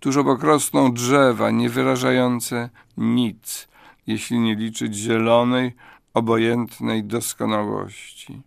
Tuż 0.00 0.16
obok 0.16 0.42
rosną 0.42 0.92
drzewa 0.92 1.50
niewyrażające 1.50 2.70
nic, 2.96 3.68
jeśli 4.08 4.38
nie 4.38 4.54
liczyć 4.54 4.94
zielonej, 4.94 5.74
obojętnej 6.14 7.04
doskonałości. 7.04 8.42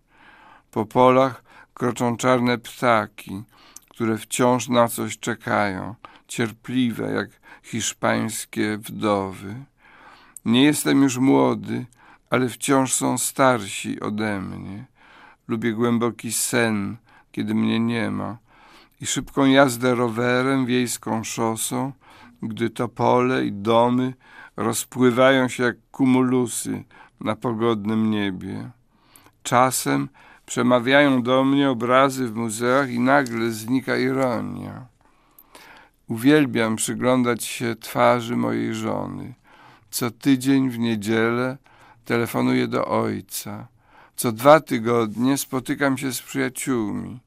Po 0.72 0.86
polach 0.86 1.44
kroczą 1.74 2.18
czarne 2.18 2.58
ptaki, 2.58 3.44
które 3.90 4.18
wciąż 4.18 4.70
na 4.70 4.88
coś 4.88 5.20
czekają, 5.20 5.96
cierpliwe 6.28 7.12
jak 7.12 7.30
hiszpańskie 7.64 8.78
wdowy. 8.78 9.56
Nie 10.46 10.64
jestem 10.64 11.04
już 11.04 11.18
młody, 11.18 11.86
ale 12.30 12.50
wciąż 12.50 12.94
są 12.94 13.18
starsi 13.18 14.00
ode 14.00 14.42
mnie. 14.42 14.86
Lubię 15.48 15.74
głęboki 15.74 16.32
sen, 16.32 16.98
kiedy 17.32 17.56
mnie 17.56 17.80
nie 17.80 18.12
ma, 18.12 18.38
i 19.02 19.06
szybką 19.06 19.46
jazdę 19.46 19.96
rowerem, 19.96 20.66
wiejską 20.66 21.24
szosą, 21.24 21.92
gdy 22.42 22.70
topole 22.70 23.46
i 23.46 23.52
domy 23.52 24.14
rozpływają 24.58 25.48
się 25.48 25.64
jak 25.64 25.76
kumulusy 25.92 26.84
na 27.20 27.36
pogodnym 27.36 28.12
niebie. 28.12 28.70
Czasem 29.44 30.10
przemawiają 30.46 31.24
do 31.24 31.44
mnie 31.44 31.70
obrazy 31.70 32.28
w 32.28 32.36
muzeach 32.36 32.90
i 32.90 33.00
nagle 33.00 33.52
znika 33.52 33.98
ironia. 33.98 34.86
Uwielbiam 36.08 36.76
przyglądać 36.76 37.44
się 37.44 37.76
twarzy 37.76 38.36
mojej 38.36 38.76
żony. 38.76 39.34
Co 39.92 40.12
tydzień 40.12 40.70
w 40.70 40.80
niedzielę 40.80 41.58
telefonuję 42.06 42.68
do 42.68 42.88
ojca. 42.88 43.68
Co 44.16 44.32
dwa 44.32 44.60
tygodnie 44.60 45.38
spotykam 45.38 45.98
się 45.98 46.14
z 46.14 46.22
przyjaciółmi. 46.22 47.20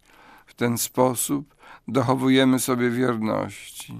W 0.46 0.54
ten 0.54 0.78
sposób 0.78 1.54
dochowujemy 1.88 2.58
sobie 2.58 2.90
wierności. 2.90 3.98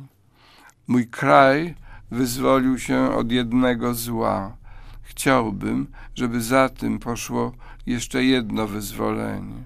Mój 0.86 1.06
kraj 1.06 1.74
wyzwolił 2.10 2.78
się 2.78 3.10
od 3.10 3.32
jednego 3.32 3.94
zła. 3.94 4.56
Chciałbym, 5.02 5.86
żeby 6.14 6.40
za 6.42 6.68
tym 6.68 6.98
poszło 6.98 7.52
jeszcze 7.86 8.24
jedno 8.24 8.66
wyzwolenie. 8.66 9.64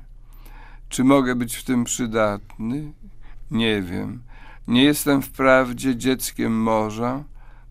Czy 0.89 1.05
mogę 1.05 1.34
być 1.34 1.57
w 1.57 1.64
tym 1.64 1.84
przydatny? 1.84 2.93
Nie 3.51 3.82
wiem. 3.82 4.22
Nie 4.68 4.84
jestem 4.84 5.22
wprawdzie 5.22 5.97
dzieckiem 5.97 6.62
morza, 6.62 7.24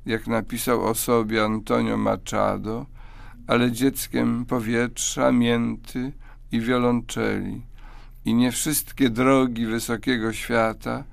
jak 0.06 0.28
napisał 0.28 0.86
o 0.86 0.96
sobie 0.96 1.44
Antonio 1.44 1.98
Machado, 1.98 2.86
ale 3.48 3.72
dzieckiem 3.72 4.46
powietrza, 4.46 5.32
mięty 5.32 6.12
i 6.52 6.62
wiolonczeli. 6.62 7.62
I 8.26 8.34
nie 8.34 8.52
wszystkie 8.52 9.10
drogi 9.10 9.66
wysokiego 9.66 10.34
świata 10.34 11.04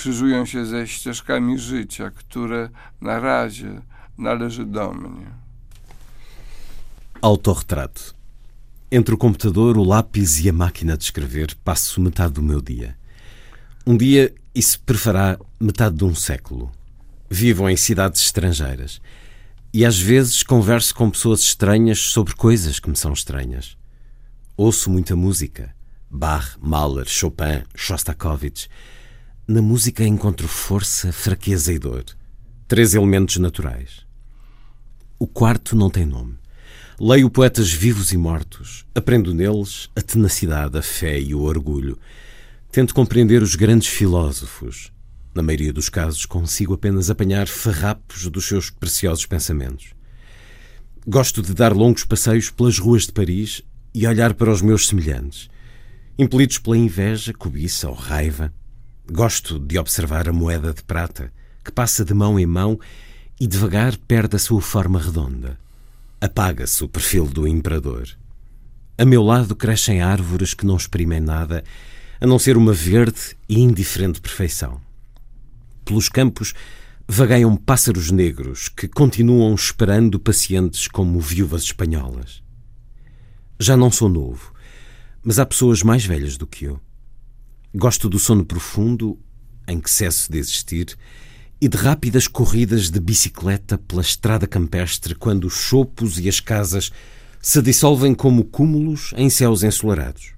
krzyżują 0.00 0.46
się 0.46 0.66
ze 0.66 0.86
ścieżkami 0.86 1.58
życia, 1.58 2.10
które 2.10 2.68
na 3.00 3.20
razie 3.20 3.80
należy 4.18 4.64
do 4.64 4.92
mnie. 4.92 5.26
Autorretrato. 7.20 8.00
Entre 8.90 9.14
o 9.14 9.18
computador, 9.18 9.78
o 9.78 9.84
lápis 9.84 10.40
e 10.46 10.48
a 10.48 10.52
máquina 10.52 10.96
de 10.96 11.04
escrever, 11.04 11.54
passo 11.64 12.00
metade 12.00 12.32
do 12.32 12.42
meu 12.42 12.62
dia. 12.62 12.96
Um 13.86 13.96
dia 13.96 14.30
isso 14.54 14.80
prefará 14.80 15.38
metade 15.60 15.96
de 15.96 16.04
um 16.04 16.14
século. 16.14 16.72
Vivo 17.30 17.68
em 17.68 17.76
cidades 17.76 18.22
estrangeiras 18.22 19.00
e 19.72 19.84
às 19.84 19.98
vezes 19.98 20.42
converso 20.42 20.94
com 20.94 21.10
pessoas 21.10 21.40
estranhas 21.40 21.98
sobre 21.98 22.34
coisas 22.34 22.80
que 22.80 22.88
me 22.88 22.96
são 22.96 23.12
estranhas. 23.12 23.76
Ouço 24.56 24.90
muita 24.90 25.14
música. 25.14 25.74
Bach, 26.10 26.56
Mahler, 26.58 27.06
Chopin, 27.06 27.64
Shostakovich. 27.74 28.66
Na 29.52 29.60
música 29.60 30.04
encontro 30.04 30.46
força, 30.46 31.12
fraqueza 31.12 31.72
e 31.72 31.78
dor. 31.80 32.04
Três 32.68 32.94
elementos 32.94 33.36
naturais. 33.38 34.06
O 35.18 35.26
quarto 35.26 35.74
não 35.74 35.90
tem 35.90 36.06
nome. 36.06 36.38
Leio 37.00 37.28
poetas 37.28 37.72
vivos 37.72 38.12
e 38.12 38.16
mortos. 38.16 38.86
Aprendo 38.94 39.34
neles 39.34 39.90
a 39.96 40.00
tenacidade, 40.00 40.78
a 40.78 40.82
fé 40.82 41.18
e 41.18 41.34
o 41.34 41.40
orgulho. 41.40 41.98
Tento 42.70 42.94
compreender 42.94 43.42
os 43.42 43.56
grandes 43.56 43.88
filósofos. 43.88 44.92
Na 45.34 45.42
maioria 45.42 45.72
dos 45.72 45.88
casos, 45.88 46.24
consigo 46.24 46.74
apenas 46.74 47.10
apanhar 47.10 47.48
farrapos 47.48 48.28
dos 48.28 48.46
seus 48.46 48.70
preciosos 48.70 49.26
pensamentos. 49.26 49.94
Gosto 51.04 51.42
de 51.42 51.54
dar 51.54 51.74
longos 51.74 52.04
passeios 52.04 52.50
pelas 52.50 52.78
ruas 52.78 53.04
de 53.04 53.12
Paris 53.12 53.62
e 53.92 54.06
olhar 54.06 54.32
para 54.32 54.52
os 54.52 54.62
meus 54.62 54.86
semelhantes. 54.86 55.50
Impelidos 56.16 56.58
pela 56.58 56.78
inveja, 56.78 57.34
cobiça 57.34 57.88
ou 57.88 57.94
raiva, 57.96 58.54
gosto 59.10 59.58
de 59.58 59.78
observar 59.78 60.28
a 60.28 60.32
moeda 60.32 60.72
de 60.72 60.82
prata 60.82 61.32
que 61.64 61.72
passa 61.72 62.04
de 62.04 62.14
mão 62.14 62.38
em 62.38 62.46
mão 62.46 62.78
e 63.38 63.46
devagar 63.46 63.96
perde 63.96 64.36
a 64.36 64.38
sua 64.38 64.60
forma 64.60 65.00
redonda. 65.00 65.58
Apaga-se 66.20 66.84
o 66.84 66.88
perfil 66.88 67.26
do 67.26 67.46
imperador. 67.46 68.08
A 68.96 69.04
meu 69.04 69.22
lado 69.22 69.56
crescem 69.56 70.02
árvores 70.02 70.54
que 70.54 70.66
não 70.66 70.76
exprimem 70.76 71.20
nada, 71.20 71.64
a 72.20 72.26
não 72.26 72.38
ser 72.38 72.56
uma 72.56 72.72
verde 72.72 73.36
e 73.48 73.58
indiferente 73.58 74.20
perfeição. 74.20 74.80
Pelos 75.84 76.08
campos 76.08 76.52
vagueiam 77.08 77.56
pássaros 77.56 78.10
negros 78.10 78.68
que 78.68 78.86
continuam 78.86 79.54
esperando 79.54 80.20
pacientes 80.20 80.86
como 80.86 81.18
viúvas 81.18 81.62
espanholas. 81.62 82.42
Já 83.58 83.76
não 83.76 83.90
sou 83.90 84.08
novo, 84.08 84.52
mas 85.22 85.38
há 85.38 85.46
pessoas 85.46 85.82
mais 85.82 86.04
velhas 86.04 86.36
do 86.36 86.46
que 86.46 86.66
eu. 86.66 86.80
Gosto 87.74 88.08
do 88.08 88.18
sono 88.18 88.44
profundo, 88.44 89.18
em 89.66 89.80
que 89.80 89.90
cesso 89.90 90.30
de 90.30 90.38
existir, 90.38 90.96
e 91.60 91.68
de 91.68 91.76
rápidas 91.76 92.26
corridas 92.26 92.90
de 92.90 92.98
bicicleta 92.98 93.76
pela 93.76 94.00
estrada 94.00 94.46
campestre 94.46 95.14
quando 95.14 95.44
os 95.44 95.54
chopos 95.54 96.18
e 96.18 96.28
as 96.28 96.40
casas 96.40 96.90
se 97.40 97.60
dissolvem 97.62 98.14
como 98.14 98.44
cúmulos 98.44 99.12
em 99.16 99.28
céus 99.30 99.62
ensolarados. 99.62 100.32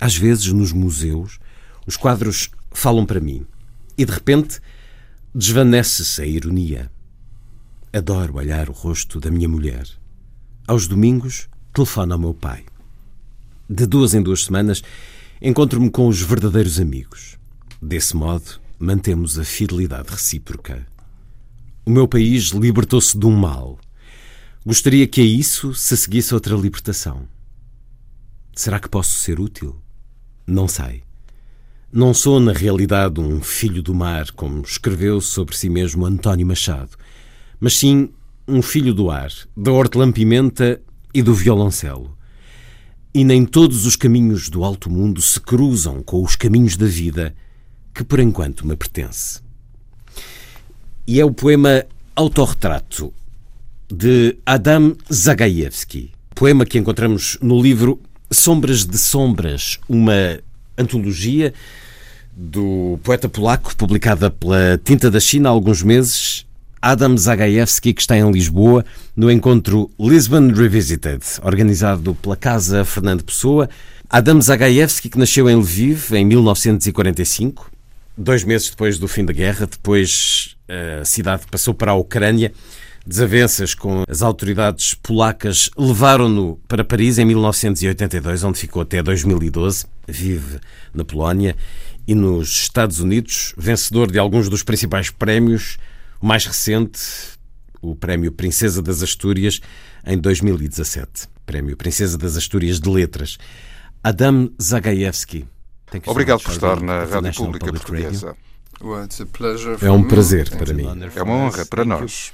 Às 0.00 0.16
vezes, 0.16 0.52
nos 0.52 0.72
museus, 0.72 1.38
os 1.86 1.96
quadros 1.96 2.50
falam 2.72 3.06
para 3.06 3.20
mim 3.20 3.46
e, 3.96 4.04
de 4.04 4.12
repente, 4.12 4.60
desvanece-se 5.34 6.20
a 6.20 6.26
ironia. 6.26 6.90
Adoro 7.92 8.36
olhar 8.36 8.68
o 8.68 8.72
rosto 8.72 9.20
da 9.20 9.30
minha 9.30 9.48
mulher. 9.48 9.86
Aos 10.66 10.86
domingos, 10.86 11.48
telefono 11.72 12.12
ao 12.12 12.18
meu 12.18 12.34
pai. 12.34 12.64
De 13.70 13.86
duas 13.86 14.14
em 14.14 14.22
duas 14.22 14.44
semanas, 14.44 14.82
encontro-me 15.46 15.90
com 15.90 16.08
os 16.08 16.22
verdadeiros 16.22 16.80
amigos. 16.80 17.36
Desse 17.80 18.16
modo, 18.16 18.58
mantemos 18.78 19.38
a 19.38 19.44
fidelidade 19.44 20.08
recíproca. 20.08 20.86
O 21.84 21.90
meu 21.90 22.08
país 22.08 22.44
libertou-se 22.44 23.18
de 23.18 23.26
um 23.26 23.36
mal. 23.36 23.78
Gostaria 24.64 25.06
que 25.06 25.20
a 25.20 25.24
isso 25.24 25.74
se 25.74 25.98
seguisse 25.98 26.32
outra 26.32 26.56
libertação. 26.56 27.28
Será 28.54 28.80
que 28.80 28.88
posso 28.88 29.18
ser 29.18 29.38
útil? 29.38 29.76
Não 30.46 30.66
sei. 30.66 31.02
Não 31.92 32.14
sou, 32.14 32.40
na 32.40 32.54
realidade, 32.54 33.20
um 33.20 33.42
filho 33.42 33.82
do 33.82 33.92
mar, 33.92 34.30
como 34.30 34.62
escreveu 34.62 35.20
sobre 35.20 35.54
si 35.54 35.68
mesmo 35.68 36.06
António 36.06 36.46
Machado, 36.46 36.96
mas 37.60 37.76
sim 37.76 38.08
um 38.48 38.62
filho 38.62 38.94
do 38.94 39.10
ar, 39.10 39.30
da 39.54 39.70
hortelã-pimenta 39.70 40.80
e 41.12 41.22
do 41.22 41.34
violoncelo. 41.34 42.13
E 43.14 43.22
nem 43.22 43.44
todos 43.44 43.86
os 43.86 43.94
caminhos 43.94 44.48
do 44.48 44.64
alto 44.64 44.90
mundo 44.90 45.22
se 45.22 45.40
cruzam 45.40 46.02
com 46.02 46.20
os 46.20 46.34
caminhos 46.34 46.76
da 46.76 46.86
vida 46.86 47.32
que 47.94 48.02
por 48.02 48.18
enquanto 48.18 48.66
me 48.66 48.74
pertence. 48.74 49.40
E 51.06 51.20
é 51.20 51.24
o 51.24 51.32
poema 51.32 51.84
Autorretrato 52.16 53.14
de 53.88 54.36
Adam 54.44 54.96
Zagajewski, 55.12 56.10
poema 56.34 56.66
que 56.66 56.76
encontramos 56.76 57.38
no 57.40 57.62
livro 57.62 58.00
Sombras 58.32 58.84
de 58.84 58.98
Sombras, 58.98 59.78
uma 59.88 60.40
antologia 60.76 61.54
do 62.36 62.98
poeta 63.04 63.28
polaco 63.28 63.76
publicada 63.76 64.28
pela 64.28 64.76
Tinta 64.82 65.08
da 65.08 65.20
China 65.20 65.50
há 65.50 65.52
alguns 65.52 65.84
meses. 65.84 66.44
Adam 66.84 67.16
Zagajewski, 67.16 67.94
que 67.94 68.02
está 68.02 68.14
em 68.14 68.30
Lisboa, 68.30 68.84
no 69.16 69.30
encontro 69.30 69.90
Lisbon 69.98 70.48
Revisited, 70.48 71.24
organizado 71.42 72.14
pela 72.16 72.36
Casa 72.36 72.84
Fernando 72.84 73.24
Pessoa. 73.24 73.70
Adam 74.10 74.38
Zagajewski, 74.38 75.08
que 75.08 75.18
nasceu 75.18 75.48
em 75.48 75.56
Lviv 75.56 76.12
em 76.12 76.26
1945, 76.26 77.70
dois 78.18 78.44
meses 78.44 78.68
depois 78.68 78.98
do 78.98 79.08
fim 79.08 79.24
da 79.24 79.32
guerra, 79.32 79.66
depois 79.66 80.56
eh, 80.68 80.98
a 81.00 81.04
cidade 81.06 81.44
passou 81.50 81.72
para 81.72 81.92
a 81.92 81.94
Ucrânia. 81.94 82.52
Desavenças 83.06 83.74
com 83.74 84.04
as 84.06 84.20
autoridades 84.20 84.92
polacas 84.92 85.70
levaram-no 85.78 86.60
para 86.68 86.84
Paris 86.84 87.16
em 87.16 87.24
1982, 87.24 88.44
onde 88.44 88.58
ficou 88.58 88.82
até 88.82 89.02
2012. 89.02 89.86
Vive 90.06 90.60
na 90.92 91.02
Polónia 91.02 91.56
e 92.06 92.14
nos 92.14 92.50
Estados 92.50 93.00
Unidos, 93.00 93.54
vencedor 93.56 94.12
de 94.12 94.18
alguns 94.18 94.50
dos 94.50 94.62
principais 94.62 95.08
prémios, 95.08 95.78
mais 96.24 96.46
recente, 96.46 97.00
o 97.82 97.94
Prémio 97.94 98.32
Princesa 98.32 98.80
das 98.80 99.02
Astúrias, 99.02 99.60
em 100.06 100.16
2017. 100.16 101.28
Prémio 101.44 101.76
Princesa 101.76 102.16
das 102.16 102.34
Astúrias 102.34 102.80
de 102.80 102.88
Letras. 102.88 103.36
Adam 104.02 104.50
Zagajewski. 104.60 105.46
Obrigado 106.06 106.42
por 106.42 106.52
estar 106.52 106.80
na 106.80 107.04
Rádio 107.04 107.34
Pública 107.34 107.66
Portuguesa. 107.66 108.34
É 109.82 109.90
um 109.90 110.02
prazer 110.02 110.48
para 110.56 110.72
mim. 110.72 110.88
É 111.14 111.22
uma 111.22 111.34
honra 111.34 111.66
para 111.66 111.84
nós. 111.84 112.32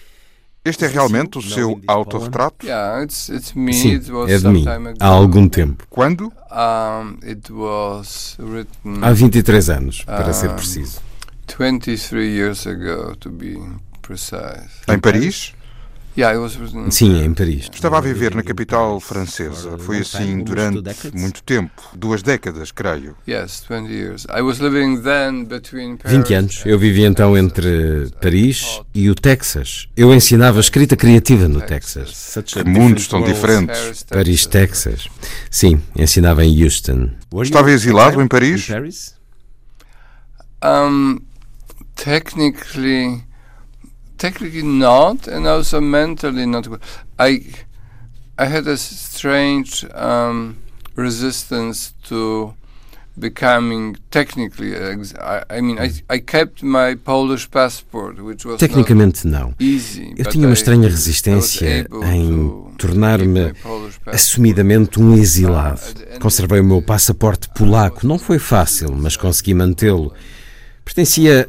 Este 0.65 0.85
é 0.85 0.89
realmente 0.89 1.39
o 1.39 1.43
seu 1.43 1.81
autorretrato? 1.87 2.67
Sim, 3.09 3.95
é 4.29 4.39
de 4.39 4.49
mim, 4.49 4.65
há 5.01 5.07
algum 5.09 5.49
tempo. 5.49 5.85
Quando? 5.91 6.33
Há 6.49 7.03
23 9.13 9.71
anos, 9.71 10.05
para 10.05 10.33
ser 10.33 10.51
preciso. 10.51 11.10
23 11.57 12.25
years 12.25 12.67
ago, 12.67 13.17
to 13.17 13.31
be 13.31 13.59
precise. 14.03 14.69
Em 14.89 14.99
Paris? 14.99 15.55
Sim, 16.91 17.23
em 17.23 17.33
Paris. 17.33 17.71
Estava 17.73 17.99
a 17.99 18.01
viver 18.01 18.35
na 18.35 18.43
capital 18.43 18.99
francesa. 18.99 19.79
Foi 19.79 19.99
assim 19.99 20.43
durante 20.43 20.83
muito 21.15 21.43
tempo. 21.43 21.71
Duas 21.97 22.23
décadas, 22.23 22.73
creio. 22.73 23.17
20 26.05 26.35
anos. 26.35 26.63
Eu 26.67 26.79
vivia 26.79 27.07
então 27.07 27.39
entre 27.39 28.11
Paris 28.21 28.81
e 28.93 29.09
o 29.09 29.15
Texas. 29.15 29.89
Eu 29.97 30.13
ensinava 30.13 30.59
escrita 30.61 30.97
criativa 30.97 31.47
no 31.47 31.61
Texas. 31.61 32.37
Que 32.45 32.65
mundos 32.65 33.07
tão 33.07 33.23
diferentes. 33.23 34.03
Paris, 34.03 34.47
Texas. 34.47 35.07
Sim, 35.51 35.81
ensinava 35.97 36.45
em 36.45 36.65
Houston. 36.65 37.11
Estava 37.41 37.71
exilado 37.71 38.21
em 38.21 38.27
Paris? 38.27 38.69
Um, 40.63 41.19
technically 42.03 43.23
technically 44.21 44.63
not, 44.63 45.27
and 45.27 45.47
also 45.47 45.81
mentally 45.81 46.47
not. 46.47 46.69
I 47.19 47.43
I 48.39 48.47
had 48.47 48.67
a 48.67 48.77
strange 48.77 49.85
um, 49.95 50.57
resistance 50.97 51.95
to 52.09 52.55
becoming 53.19 53.97
technically. 54.11 54.75
I, 54.77 55.45
I 55.51 55.61
mean, 55.61 55.79
I, 55.79 55.91
I 56.09 56.19
kept 56.21 56.63
my 56.63 56.95
Polish 56.97 57.51
passport, 57.51 58.19
which 58.21 58.47
was 58.47 58.59
Tecnicamente 58.59 59.27
não. 59.27 59.55
Easy, 59.59 60.15
Eu 60.17 60.25
tinha 60.27 60.47
uma 60.47 60.55
estranha 60.55 60.89
resistência 60.89 61.87
em 62.05 62.75
tornar-me 62.79 63.53
assumidamente 64.07 65.01
um 65.01 65.15
exilado. 65.15 65.81
Conservei 66.21 66.61
o 66.61 66.65
meu 66.65 66.83
passaporte 66.83 67.49
polaco. 67.55 68.07
Não 68.07 68.19
foi 68.19 68.39
fácil, 68.39 68.95
mas 68.95 69.17
consegui 69.17 69.55
mantê-lo. 69.55 70.15
Pertencia 70.85 71.49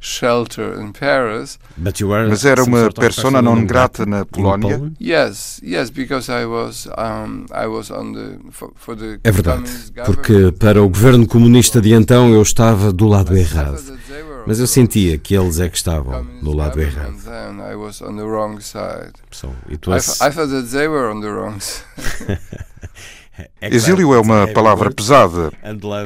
shelter 0.00 0.80
in 0.80 0.92
Paris. 0.92 1.58
Mas 1.76 2.44
era 2.44 2.64
uma 2.64 2.90
persona 2.90 3.42
non 3.42 3.66
grata 3.66 4.06
na 4.06 4.24
Polónia? 4.24 4.90
Yes, 4.98 5.60
yes, 5.62 5.90
because 5.90 6.30
I 6.30 6.46
was 6.46 6.88
um, 6.96 7.46
I 7.52 7.66
was 7.66 7.90
on 7.90 8.12
the 8.12 8.38
for, 8.50 8.72
for 8.74 8.96
the 8.96 9.20
É 9.22 9.30
verdade, 9.30 9.70
porque 10.06 10.52
para 10.58 10.82
o 10.82 10.88
governo 10.88 11.26
comunista 11.26 11.80
de 11.80 11.92
então 11.92 12.32
eu 12.32 12.42
estava 12.42 12.92
do 12.92 13.06
lado 13.06 13.36
errado. 13.36 14.00
Mas 14.46 14.58
eu 14.58 14.66
sentia 14.66 15.18
que 15.18 15.34
eles 15.36 15.60
é 15.60 15.68
que 15.68 15.76
estavam 15.76 16.24
no 16.42 16.54
lado 16.54 16.80
errado. 16.80 17.14
So 19.30 19.54
it 19.70 19.88
was... 19.88 20.20
I, 20.20 20.28
I 20.28 20.30
thought 20.30 20.50
that 20.50 20.70
they 20.70 20.88
were 20.88 21.10
on 21.12 21.20
the 21.20 21.28
wrong 21.28 21.60
side. 21.60 22.40
Exílio 23.60 24.14
é 24.14 24.20
uma 24.20 24.46
palavra 24.48 24.90
pesada 24.90 25.52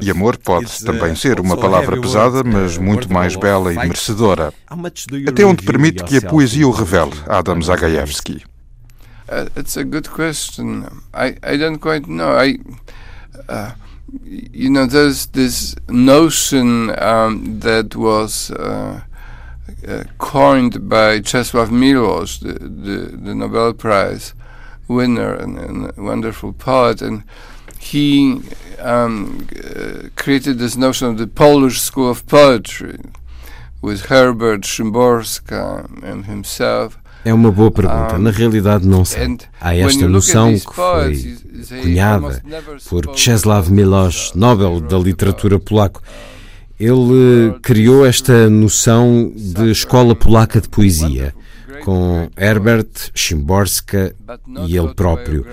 e 0.02 0.10
amor 0.10 0.36
pode 0.36 0.84
também 0.84 1.14
ser 1.14 1.40
uma 1.40 1.56
palavra 1.56 2.00
pesada, 2.00 2.42
mas 2.44 2.76
muito 2.78 3.12
mais 3.12 3.36
bela 3.36 3.72
e 3.72 3.76
merecedora. 3.76 4.52
Até 5.28 5.44
onde 5.44 5.64
permite 5.64 6.04
que 6.04 6.18
a 6.18 6.22
poesia 6.22 6.66
o 6.66 6.70
revele, 6.70 7.12
Adam 7.28 7.60
Zagajewski? 7.62 8.42
Uh, 9.26 9.48
it's 9.58 9.76
a 9.78 9.82
good 9.82 10.08
question. 10.10 10.84
I, 11.14 11.36
I 11.42 11.56
don't 11.56 11.78
quite 11.78 12.06
know. 12.06 12.36
I, 12.36 12.58
uh, 13.48 13.72
you 14.22 14.68
know, 14.68 14.86
there's 14.86 15.26
this 15.28 15.74
notion 15.88 16.90
um, 17.02 17.60
that 17.60 17.96
was 17.96 18.50
uh, 18.50 19.00
uh, 19.88 20.04
coined 20.18 20.88
by 20.90 21.22
Czesław 21.22 21.70
Miłosz, 21.70 22.40
the, 22.40 22.52
the, 22.52 23.16
the 23.16 23.34
Nobel 23.34 23.72
Prize 23.72 24.34
winner 24.88 25.34
and, 25.34 25.58
and 25.58 25.92
a 25.96 26.02
wonderful 26.02 26.52
poet, 26.52 27.02
and 27.02 27.22
he 27.78 28.40
um, 28.80 29.46
uh, 29.56 30.08
created 30.16 30.58
this 30.58 30.76
notion 30.76 31.08
of 31.08 31.18
the 31.18 31.26
Polish 31.26 31.80
school 31.80 32.10
of 32.10 32.26
poetry 32.26 32.98
with 33.82 34.06
Herbert 34.06 34.62
Szymborska 34.64 35.88
and 36.02 36.26
himself. 36.26 36.98
É 37.24 37.32
uma 37.32 37.50
boa 37.50 37.70
pergunta. 37.70 38.18
Na 38.18 38.30
realidade, 38.30 38.86
não 38.86 39.02
sei. 39.02 39.38
Há 39.58 39.74
esta 39.74 40.06
noção 40.06 40.52
que 40.52 40.74
foi 40.74 41.36
cunhada 41.82 42.42
por 42.90 43.06
Czesław 43.14 43.70
Milosz, 43.70 44.32
Nobel 44.34 44.80
da 44.80 44.98
Literatura 44.98 45.58
Polaco. 45.58 46.02
Ele 46.78 47.54
criou 47.62 48.04
esta 48.04 48.50
noção 48.50 49.32
de 49.34 49.70
escola 49.70 50.14
polaca 50.14 50.60
de 50.60 50.68
poesia 50.68 51.34
com 51.84 52.30
Herbert 52.36 52.88
Szymborska 53.14 54.14
e 54.66 54.76
ele 54.76 54.94
próprio. 54.94 55.46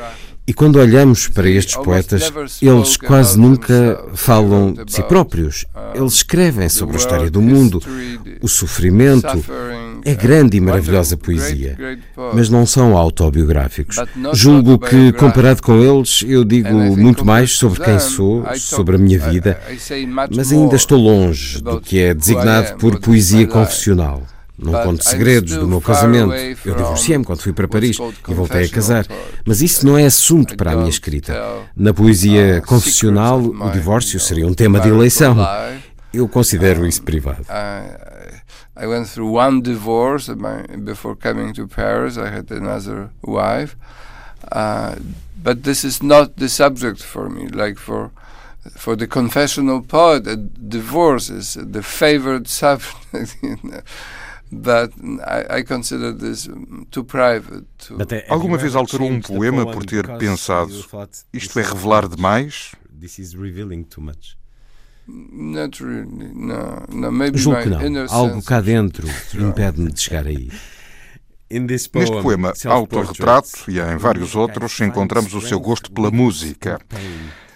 E 0.47 0.51
E 0.51 0.53
quando 0.53 0.79
olhamos 0.79 1.29
para 1.29 1.49
estes 1.49 1.77
poetas, 1.77 2.29
eles 2.61 2.97
quase 2.97 3.39
nunca 3.39 4.03
falam 4.15 4.73
de 4.73 4.91
si 4.91 5.01
próprios. 5.03 5.65
Eles 5.95 6.15
escrevem 6.15 6.67
sobre 6.67 6.97
a 6.97 6.99
história 6.99 7.31
do 7.31 7.41
mundo, 7.41 7.81
o 8.41 8.49
sofrimento. 8.49 9.41
É 10.03 10.13
grande 10.13 10.57
e 10.57 10.59
maravilhosa 10.59 11.15
poesia, 11.15 11.77
mas 12.33 12.49
não 12.49 12.65
são 12.65 12.97
autobiográficos. 12.97 13.95
Julgo 14.33 14.77
que, 14.77 15.13
comparado 15.13 15.61
com 15.61 15.81
eles, 15.81 16.21
eu 16.27 16.43
digo 16.43 16.73
muito 16.97 17.23
mais 17.23 17.51
sobre 17.51 17.81
quem 17.81 17.97
sou, 17.97 18.43
sobre 18.57 18.97
a 18.97 18.99
minha 18.99 19.19
vida, 19.19 19.57
mas 20.29 20.51
ainda 20.51 20.75
estou 20.75 20.99
longe 20.99 21.61
do 21.61 21.79
que 21.79 21.99
é 21.99 22.13
designado 22.13 22.75
por 22.75 22.99
poesia 22.99 23.47
confessional. 23.47 24.23
Não 24.57 24.73
conto 24.84 25.03
segredos 25.03 25.56
do 25.56 25.68
meu 25.68 25.82
casamento. 25.82 26.34
Eu 26.65 26.76
divorciei-me 26.76 27.26
quando 27.26 27.41
fui 27.41 27.53
para 27.53 27.68
Paris 27.68 27.98
e 28.28 28.34
voltei 28.34 28.65
a 28.65 28.69
casar. 28.69 29.06
Mas 29.45 29.61
isso 29.61 29.86
não 29.86 29.98
é 29.98 30.06
assunto 30.06 30.56
para 30.56 30.72
a 30.72 30.76
minha 30.76 30.90
escrita. 30.90 31.34
Na 31.76 31.94
poesia 31.94 32.60
uh, 32.60 32.68
confessional, 32.68 33.40
o 33.40 33.69
divórcio 33.72 34.19
seria 34.19 34.45
um 34.45 34.53
tema 34.53 34.80
de 34.80 34.90
eleição. 34.90 35.36
Eu 36.14 36.28
considero 36.28 36.86
isso 36.86 37.02
privado. 37.02 37.45
I 38.82 38.88
went 38.88 39.07
through 39.07 39.32
one 39.38 39.61
divorce 39.61 40.28
before 40.84 41.15
coming 41.15 41.53
to 41.53 41.68
Paris. 41.68 42.18
I 42.18 42.30
had 42.30 42.52
another 42.52 43.10
wife. 43.22 43.76
Uh, 44.52 44.95
but 45.44 45.64
this 45.64 45.84
is 45.84 46.02
not 46.02 46.38
the 46.38 46.49
subject 46.49 47.03
for 47.03 47.30
me. 47.30 47.48
Like 47.48 47.78
for 47.78 48.11
for 48.76 48.95
the 48.95 49.07
confessional 49.07 49.82
poet, 49.82 50.28
a 50.28 50.36
divorce 50.36 51.30
is 51.30 51.57
the 51.60 51.84
favorite 51.84 52.48
subject. 52.61 53.36
But 54.52 54.94
I, 55.26 55.60
I 55.60 55.64
consider 55.64 56.14
this 56.14 56.49
too 56.90 57.06
private. 57.06 57.65
To... 57.88 57.98
Alguma 58.28 58.57
vez 58.57 58.76
alterou 58.76 59.10
um 59.10 59.22
poema 59.22 59.65
por 59.72 59.86
ter 59.86 60.06
pensado 60.18 60.73
isto 61.32 61.57
é 61.57 61.64
revelar 61.64 62.07
demais? 62.07 62.73
This 62.99 63.18
is 63.18 63.34
revealing 63.34 63.84
too 63.84 64.03
much. 64.03 64.38
Not 65.07 65.82
really. 65.82 66.06
No, 66.06 66.86
no, 66.90 67.11
maybe 67.11 67.38
Julgo 67.38 67.61
que 67.61 67.69
não. 67.69 68.06
Algo 68.10 68.44
cá 68.44 68.60
dentro 68.60 69.07
impede-me 69.34 69.91
de 69.91 70.02
chegar 70.02 70.28
aí. 70.28 70.52
Neste 71.49 71.90
poema, 71.90 72.53
Autorretrato 72.65 73.69
e 73.69 73.80
em 73.80 73.98
vários 73.98 74.36
outros, 74.36 74.80
encontramos 74.80 75.34
o 75.34 75.41
seu 75.41 75.60
gosto 75.60 75.91
pela 75.91 76.11
música. 76.11 76.80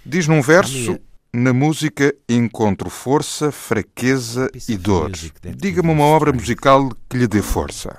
Diz 0.05 0.27
num 0.27 0.41
verso 0.41 0.99
na 1.35 1.53
música 1.53 2.15
encontro 2.29 2.89
força, 2.89 3.51
fraqueza 3.51 4.49
e 4.69 4.77
dor. 4.77 5.11
Diga-me 5.55 5.91
uma 5.91 6.05
obra 6.05 6.31
musical 6.31 6.89
que 7.09 7.17
lhe 7.17 7.27
dê 7.27 7.41
força. 7.41 7.97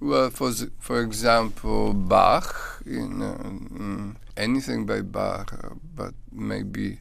Well, 0.00 0.30
for, 0.30 0.52
for 0.78 1.00
example, 1.00 1.92
Bach, 1.94 2.80
you 2.84 3.08
know, 3.08 3.34
mm, 3.70 4.14
anything 4.36 4.84
by 4.84 5.02
Bach, 5.02 5.46
but 5.96 6.14
maybe 6.30 7.00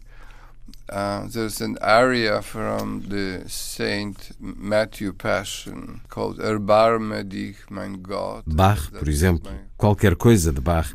uh, 0.89 1.27
there's 1.27 1.61
an 1.61 1.77
aria 1.81 2.41
from 2.41 3.01
the 3.09 3.43
Saint 3.47 4.31
Matthew 4.39 5.13
Passion 5.13 6.01
called 6.09 6.39
Erbarme 6.39 7.23
dich, 7.23 7.57
mein 7.69 8.01
Gott. 8.01 8.43
Bach, 8.47 8.91
por 8.91 9.09
exemplo, 9.09 9.51
qualquer 9.77 10.15
coisa 10.15 10.51
de 10.51 10.61
Bach. 10.61 10.93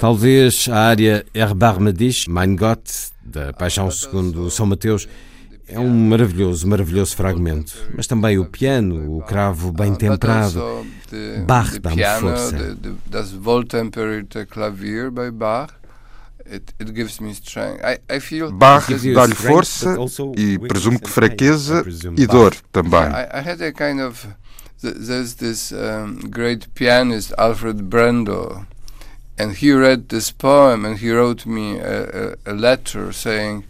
Talvez 0.00 0.68
a 0.68 0.78
área 0.78 1.24
Erbarme 1.34 1.92
dich, 1.92 2.28
mein 2.28 2.56
Gott, 2.56 3.12
da 3.22 3.52
Paixão 3.52 3.90
segundo 3.90 4.50
São 4.50 4.66
Mateus, 4.66 5.08
é 5.66 5.78
um 5.78 6.08
maravilhoso, 6.08 6.66
maravilhoso 6.68 7.16
fragmento. 7.16 7.74
Mas 7.96 8.06
também 8.06 8.38
o 8.38 8.44
piano, 8.44 9.16
o 9.18 9.22
cravo 9.22 9.72
bem 9.72 9.94
temperado. 9.94 10.86
Bach 11.46 11.78
dá-me 11.78 12.04
força. 12.20 12.76
Das 13.06 13.32
Wohltemperierte 13.32 14.46
Klavier 14.46 15.10
by 15.10 15.30
Bach. 15.30 15.70
It, 16.46 16.74
it 16.78 16.92
gives 16.92 17.20
me 17.20 17.30
strength. 17.30 17.80
I, 17.82 18.16
I 18.16 18.20
feel 18.20 18.52
Bach 18.52 18.86
dá-lhe 19.14 19.34
força 19.34 19.96
e 20.36 20.58
presumo 20.58 21.00
que 21.00 21.08
fraqueza 21.08 21.82
e 22.18 22.26
dor 22.26 22.54
também. 22.70 23.00
I, 23.00 23.38
I 23.38 23.48
had 23.48 23.62
a 23.62 23.72
kind 23.72 24.02
of 24.02 24.26
there's 24.82 25.36
this 25.36 25.72
um, 25.72 26.28
great 26.28 26.68
pianist 26.74 27.32
Alfred 27.38 27.84
Brendel 27.84 28.66
and 29.38 29.56
he 29.56 29.72
read 29.72 30.08
this 30.08 30.30
poem 30.30 30.84
and 30.84 30.98
he 30.98 31.10
wrote 31.10 31.46
me 31.46 31.78
a, 31.78 32.34
a, 32.46 32.52
a 32.52 32.54
letter 32.54 33.12
saying 33.12 33.64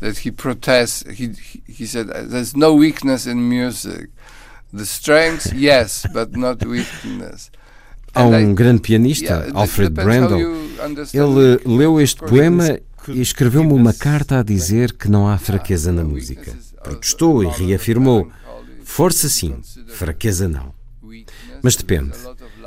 that 0.00 0.18
he 0.18 0.30
protests. 0.30 1.04
He, 1.08 1.32
he 1.66 1.86
said, 1.86 2.08
There's 2.08 2.56
no 2.56 2.74
weakness 2.74 3.26
in 3.26 3.48
music. 3.48 4.10
The 4.72 4.86
strength, 4.86 5.52
yes, 5.54 6.06
but 6.12 6.36
not 6.36 6.64
weakness. 6.64 7.50
Há 8.14 8.24
um 8.24 8.54
grande 8.54 8.80
pianista, 8.80 9.46
Alfred 9.54 9.90
Brendel. 9.90 10.40
Ele 11.12 11.60
leu 11.64 12.00
este 12.00 12.20
poema 12.20 12.78
e 13.08 13.20
escreveu-me 13.20 13.72
uma 13.72 13.92
carta 13.92 14.40
a 14.40 14.42
dizer 14.42 14.92
que 14.92 15.08
não 15.08 15.28
há 15.28 15.38
fraqueza 15.38 15.92
na 15.92 16.02
música. 16.02 16.52
Protestou 16.82 17.44
e 17.44 17.48
reafirmou: 17.48 18.30
força 18.82 19.28
sim, 19.28 19.56
fraqueza 19.88 20.48
não. 20.48 20.74
Mas 21.62 21.76
depende. 21.76 22.12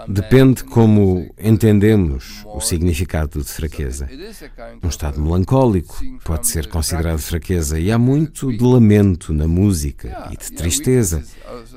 Depende 0.07 0.64
como 0.64 1.34
entendemos 1.38 2.44
o 2.45 2.60
significado 2.60 3.41
de 3.41 3.49
fraqueza. 3.49 4.10
Um 4.84 4.88
estado 4.88 5.22
melancólico 5.22 5.99
pode 6.23 6.48
ser 6.48 6.68
considerado 6.68 7.19
fraqueza 7.19 7.80
e 7.80 7.91
há 7.91 7.98
muito 7.98 8.52
de 8.52 8.64
lamento 8.64 9.34
na 9.34 9.48
música 9.48 10.28
e 10.32 10.38
de 10.38 10.52
tristeza. 10.52 11.23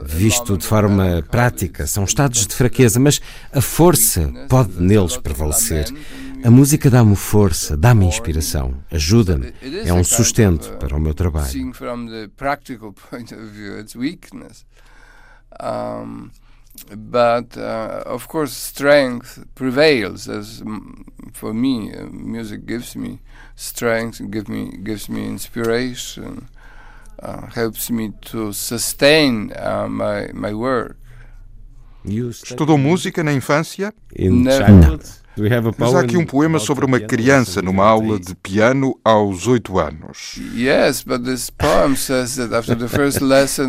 Visto 0.02 0.56
de 0.56 0.66
forma 0.66 1.22
prática, 1.30 1.86
são 1.86 2.04
estados 2.04 2.46
de 2.46 2.54
fraqueza, 2.54 2.98
mas 2.98 3.20
a 3.52 3.60
força 3.60 4.32
pode 4.48 4.80
neles 4.80 5.16
prevalecer. 5.16 5.86
A 6.44 6.50
música 6.50 6.90
dá-me 6.90 7.16
força, 7.16 7.74
dá-me 7.76 8.04
inspiração, 8.04 8.74
ajuda-me, 8.90 9.52
é 9.62 9.92
um 9.94 10.04
sustento 10.04 10.72
para 10.78 10.94
o 10.94 11.00
meu 11.00 11.14
trabalho. 11.14 11.50
But 16.96 17.56
uh, 17.56 18.02
of 18.04 18.26
course 18.28 18.52
strength 18.52 19.44
prevails 19.54 20.28
as 20.28 20.62
for 21.32 21.54
me 21.54 21.92
uh, 21.94 22.06
music 22.10 22.66
gives 22.66 22.96
me 22.96 23.20
strength 23.54 24.20
give 24.30 24.48
me 24.48 24.76
gives 24.82 25.08
me 25.08 25.24
inspiration 25.24 26.48
uh, 27.22 27.46
helps 27.46 27.90
me 27.90 28.12
to 28.22 28.52
sustain 28.52 29.52
uh, 29.56 29.86
my 29.88 30.30
my 30.32 30.52
work 30.52 30.96
Estudou 32.04 32.76
música 32.76 33.24
na 33.24 33.32
infância? 33.32 33.94
Não. 34.18 34.42
Mas 34.90 35.23
há 35.96 36.00
aqui 36.00 36.16
um 36.16 36.24
poema 36.24 36.58
sobre 36.58 36.84
uma 36.84 37.00
criança 37.00 37.60
numa 37.60 37.84
aula 37.84 38.18
de 38.20 38.34
piano 38.36 38.98
aos 39.04 39.46
oito 39.46 39.78
anos. 39.78 40.38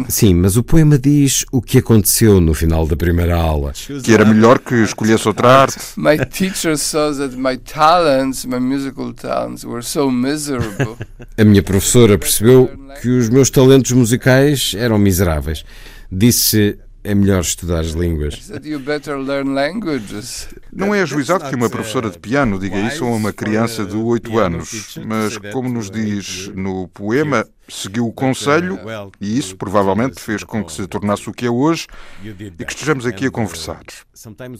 Sim, 0.10 0.36
mas 0.36 0.58
o 0.58 0.64
poema 0.64 0.98
diz 0.98 1.46
o 1.52 1.62
que 1.62 1.80
aconteceu 1.80 2.40
no 2.40 2.54
final 2.54 2.86
da 2.86 2.96
primeira 2.96 3.36
aula. 3.36 3.74
Que 4.04 4.14
era 4.14 4.26
melhor 4.26 4.60
que 4.60 4.76
escolhesse 4.76 5.28
outra 5.28 5.62
arte. 5.62 5.78
My 5.98 6.18
teacher 6.18 6.78
saw 6.78 7.14
that 7.14 7.36
my 7.36 7.58
talents, 7.58 8.46
my 8.46 8.60
musical 8.60 9.14
talents, 9.14 9.64
were 9.64 9.84
so 9.84 10.12
miserable. 10.12 10.98
A 11.38 11.44
minha 11.44 11.64
professora 11.64 12.18
percebeu 12.18 12.70
que 13.02 13.10
os 13.10 13.30
meus 13.30 13.50
talentos 13.50 13.92
musicais 13.92 14.74
eram 14.78 14.98
miseráveis. 14.98 15.66
Disse 16.12 16.78
é 17.06 17.14
melhor 17.14 17.42
estudar 17.42 17.82
as 17.82 17.92
línguas. 17.92 18.52
Não 20.74 20.94
é 20.94 21.02
ajuizado 21.04 21.48
que 21.48 21.56
uma 21.56 21.70
professora 21.70 22.10
de 22.10 22.18
piano 22.18 22.60
diga 22.60 22.80
isso 22.80 23.06
a 23.06 23.10
uma 23.10 23.32
criança 23.32 23.86
de 23.86 23.96
8 23.96 24.40
anos, 24.40 24.98
mas, 25.06 25.38
como 25.54 25.70
nos 25.70 25.92
diz 25.92 26.48
no 26.56 26.88
poema, 26.88 27.48
seguiu 27.70 28.08
o 28.08 28.14
conselho 28.14 28.80
e 29.22 29.38
isso 29.38 29.56
provavelmente 29.56 30.20
fez 30.20 30.44
com 30.44 30.64
que 30.64 30.72
se 30.72 30.88
tornasse 30.88 31.30
o 31.30 31.34
que 31.34 31.46
é 31.46 31.50
hoje 31.50 31.86
e 32.24 32.66
que 32.66 32.72
estejamos 32.72 33.06
aqui 33.06 33.28
a 33.28 33.32
conversar. 33.32 33.84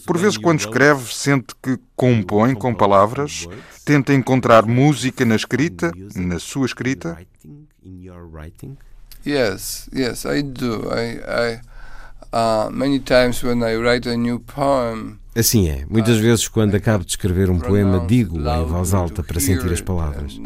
Por 0.06 0.16
vezes, 0.16 0.38
quando 0.38 0.60
escreve, 0.60 1.12
sente 1.12 1.54
que 1.60 1.76
compõe 1.96 2.54
com 2.54 2.72
palavras, 2.72 3.48
tenta 3.84 4.14
encontrar 4.14 4.64
música 4.66 5.24
na 5.24 5.34
escrita, 5.34 5.90
na 6.14 6.38
sua 6.38 6.66
escrita. 6.66 7.18
Yes, 9.26 9.88
yes, 9.92 10.24
I 10.24 10.40
do. 10.40 10.84
I, 10.94 11.18
I... 11.18 11.75
Assim 15.34 15.68
é. 15.68 15.84
Muitas 15.88 16.16
vezes, 16.16 16.48
quando 16.48 16.74
acabo 16.74 17.04
de 17.04 17.10
escrever 17.10 17.50
um 17.50 17.58
poema, 17.58 18.04
digo 18.06 18.38
em 18.38 18.64
voz 18.64 18.94
alta 18.94 19.22
para 19.22 19.38
sentir 19.40 19.72
as 19.72 19.80
palavras. 19.80 20.38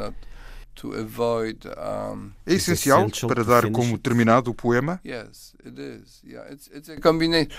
É 2.47 2.55
essencial 2.55 3.09
para 3.29 3.45
dar 3.45 3.71
como 3.71 3.99
terminado 3.99 4.51
o 4.51 4.55
poema? 4.55 5.01
Yes, 5.05 5.55
it 5.65 5.79
is. 5.79 6.23
Yeah, 6.25 6.53
it's 6.53 6.71
it's 6.75 6.89
a 6.89 6.99
combination. 7.01 7.51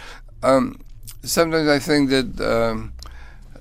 Um, 0.43 0.73
sometimes 1.23 1.67
I 1.67 1.79
think 1.79 2.09
that 2.09 2.41
um, 2.41 2.91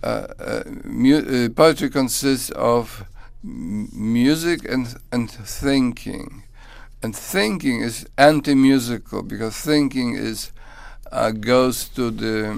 uh, 0.03 0.27
uh, 0.39 1.45
uh, 1.45 1.51
poetry 1.55 1.91
consists 1.91 2.51
of 2.57 3.05
music 3.43 4.67
and 4.67 4.87
and 5.13 5.29
thinking, 5.29 6.43
and 7.03 7.13
thinking 7.13 7.83
is 7.83 8.07
anti-musical 8.17 9.23
because 9.23 9.57
thinking 9.57 10.15
is 10.15 10.53
uh, 11.13 11.31
goes 11.33 11.89
to 11.89 12.11
the 12.11 12.55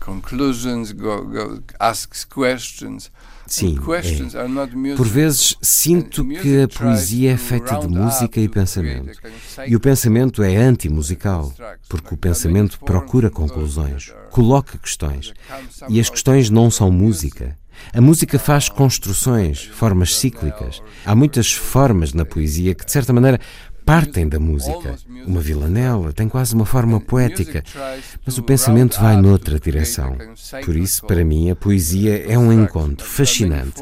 conclusions, 0.00 0.92
go, 0.92 1.24
go, 1.24 1.62
asks 1.80 2.24
questions. 2.24 3.10
Sim, 3.46 3.78
é. 3.78 4.94
Por 4.94 5.06
vezes 5.08 5.56
sinto 5.62 6.22
que 6.22 6.60
a 6.60 6.68
poesia 6.68 7.32
é 7.32 7.36
feita 7.38 7.78
de 7.78 7.88
música 7.88 8.38
e 8.38 8.46
pensamento. 8.46 9.18
E 9.66 9.74
o 9.74 9.80
pensamento 9.80 10.42
é 10.42 10.54
anti-musical, 10.54 11.54
porque 11.88 12.12
o 12.12 12.16
pensamento 12.18 12.78
procura 12.80 13.30
conclusões, 13.30 14.12
coloca 14.30 14.76
questões. 14.76 15.32
E 15.88 15.98
as 15.98 16.10
questões 16.10 16.50
não 16.50 16.70
são 16.70 16.92
música. 16.92 17.56
A 17.94 18.02
música 18.02 18.38
faz 18.38 18.68
construções, 18.68 19.64
formas 19.64 20.16
cíclicas. 20.16 20.82
Há 21.06 21.14
muitas 21.14 21.52
formas 21.52 22.12
na 22.12 22.26
poesia 22.26 22.74
que, 22.74 22.84
de 22.84 22.92
certa 22.92 23.14
maneira, 23.14 23.40
partem 23.88 24.28
da 24.28 24.38
música. 24.38 24.96
Uma 25.26 25.40
vilanela 25.40 26.12
tem 26.12 26.28
quase 26.28 26.54
uma 26.54 26.66
forma 26.66 27.00
poética, 27.00 27.64
mas 28.26 28.36
o 28.36 28.42
pensamento 28.42 29.00
vai 29.00 29.16
noutra 29.16 29.58
direção. 29.58 30.14
Por 30.62 30.76
isso, 30.76 31.06
para 31.06 31.24
mim, 31.24 31.50
a 31.50 31.56
poesia 31.56 32.22
é 32.30 32.38
um 32.38 32.52
encontro 32.52 33.06
fascinante 33.06 33.80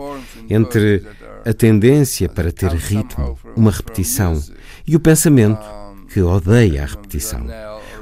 entre 0.48 1.04
a 1.44 1.52
tendência 1.52 2.28
para 2.28 2.52
ter 2.52 2.70
ritmo, 2.70 3.36
uma 3.56 3.72
repetição, 3.72 4.40
e 4.86 4.94
o 4.94 5.00
pensamento 5.00 5.66
que 6.08 6.20
odeia 6.20 6.84
a 6.84 6.86
repetição. 6.86 7.44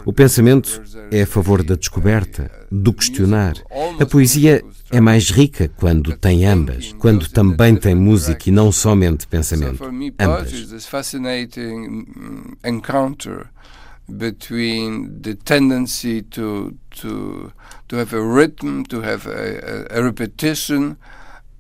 O 0.05 0.13
pensamento 0.13 0.83
é 1.11 1.23
a 1.23 1.27
favor 1.27 1.63
da 1.63 1.75
descoberta, 1.75 2.51
do 2.83 2.93
questionar. 2.93 3.55
A 4.01 4.07
poesia 4.07 4.65
é 4.91 5.01
mais 5.01 5.31
rica 5.31 5.69
quando 5.69 6.17
tem 6.17 6.45
ambas, 6.45 6.93
quando 6.99 7.29
também 7.29 7.77
tem 7.77 7.95
música 7.95 8.49
e 8.49 8.53
não 8.53 8.73
somente 8.73 9.27
pensamento. 9.27 9.83
Ambas. 10.19 10.53
between 14.07 15.23
the 15.23 15.35
tendency 15.35 16.21
to 16.23 16.77
to 16.91 17.53
to 17.89 17.97
have 17.97 18.13
a 18.13 18.21
rhythm, 18.21 18.85
to 18.85 19.01
have 19.01 19.27
a, 19.27 19.87
a, 19.91 19.99
a, 19.99 20.03
repetition, 20.03 20.97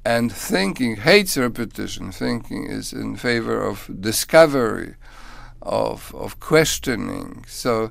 and 0.05 0.31
thinking 0.31 0.97
hates 0.97 1.37
repetition. 1.37 2.13
Thinking 2.13 2.67
is 2.67 2.93
in 2.93 3.17
favor 3.17 3.63
of 3.63 3.91
discovery, 4.01 4.95
of 5.63 6.15
of 6.15 6.39
questioning. 6.41 7.45
So, 7.49 7.91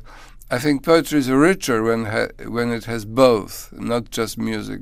I 0.53 0.59
think 0.59 0.83
poetry 0.83 1.17
is 1.17 1.29
richer 1.31 1.81
when 1.81 2.05
ha- 2.05 2.29
when 2.47 2.71
it 2.71 2.85
has 2.85 3.05
both, 3.05 3.73
not 3.73 4.11
just 4.11 4.37
music 4.37 4.81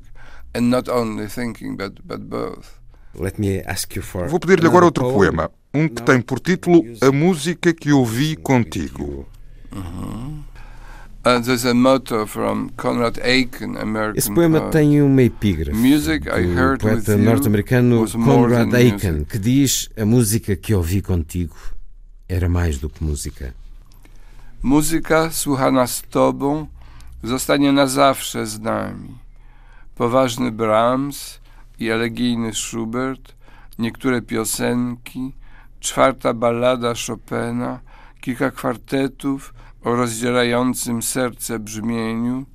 and 0.53 0.69
not 0.69 0.89
only 0.89 1.27
thinking, 1.27 1.77
but, 1.77 2.05
but 2.05 2.29
both. 2.29 2.77
Let 3.15 3.39
me 3.39 3.61
ask 3.61 3.95
you 3.95 4.01
for 4.01 4.27
Vou 4.27 4.37
pedir-lhe 4.37 4.67
agora 4.67 4.83
outro 4.83 5.13
poema, 5.13 5.49
um 5.73 5.87
que 5.87 6.03
tem 6.03 6.21
por 6.21 6.41
título 6.41 6.83
A 7.01 7.09
Música 7.09 7.73
que 7.73 7.93
Ouvi 7.93 8.35
Contigo. 8.35 9.25
Uh-huh. 9.71 10.43
Uh, 11.23 11.39
there's 11.39 11.65
a 11.65 11.73
motto 11.73 12.25
from 12.27 12.69
Conrad 12.75 13.17
Aiken, 13.23 13.77
American 13.77 14.17
Esse 14.17 14.29
poema 14.33 14.59
poet. 14.59 14.71
tem 14.73 15.01
uma 15.01 15.21
epígrafe 15.21 15.71
music 15.71 16.27
I 16.27 16.53
heard 16.53 16.81
do 16.81 16.87
poeta 16.89 17.15
norte-americano 17.15 18.05
Conrad 18.11 18.73
Aiken, 18.73 19.23
que 19.23 19.39
diz 19.39 19.87
a 19.95 20.03
música 20.03 20.53
que 20.57 20.73
ouvi 20.75 21.01
contigo 21.01 21.55
era 22.27 22.49
mais 22.49 22.77
do 22.77 22.89
que 22.89 23.01
música. 23.01 23.53
Muzyka 24.63 25.31
słuchana 25.31 25.87
z 25.87 26.01
tobą 26.01 26.67
zostanie 27.23 27.71
na 27.71 27.87
zawsze 27.87 28.47
z 28.47 28.59
nami. 28.59 29.17
poważny 29.95 30.51
Brahms 30.51 31.39
i 31.79 31.89
elegijny 31.89 32.53
Schubert, 32.53 33.35
niektóre 33.79 34.21
piosenki, 34.21 35.33
czwarta 35.79 36.33
ballada 36.33 36.93
Chopina, 37.07 37.79
kilka 38.19 38.51
kwartetów 38.51 39.53
o 39.83 39.95
rozdzierającym 39.95 41.01
serce 41.01 41.59
brzmieniu, 41.59 42.45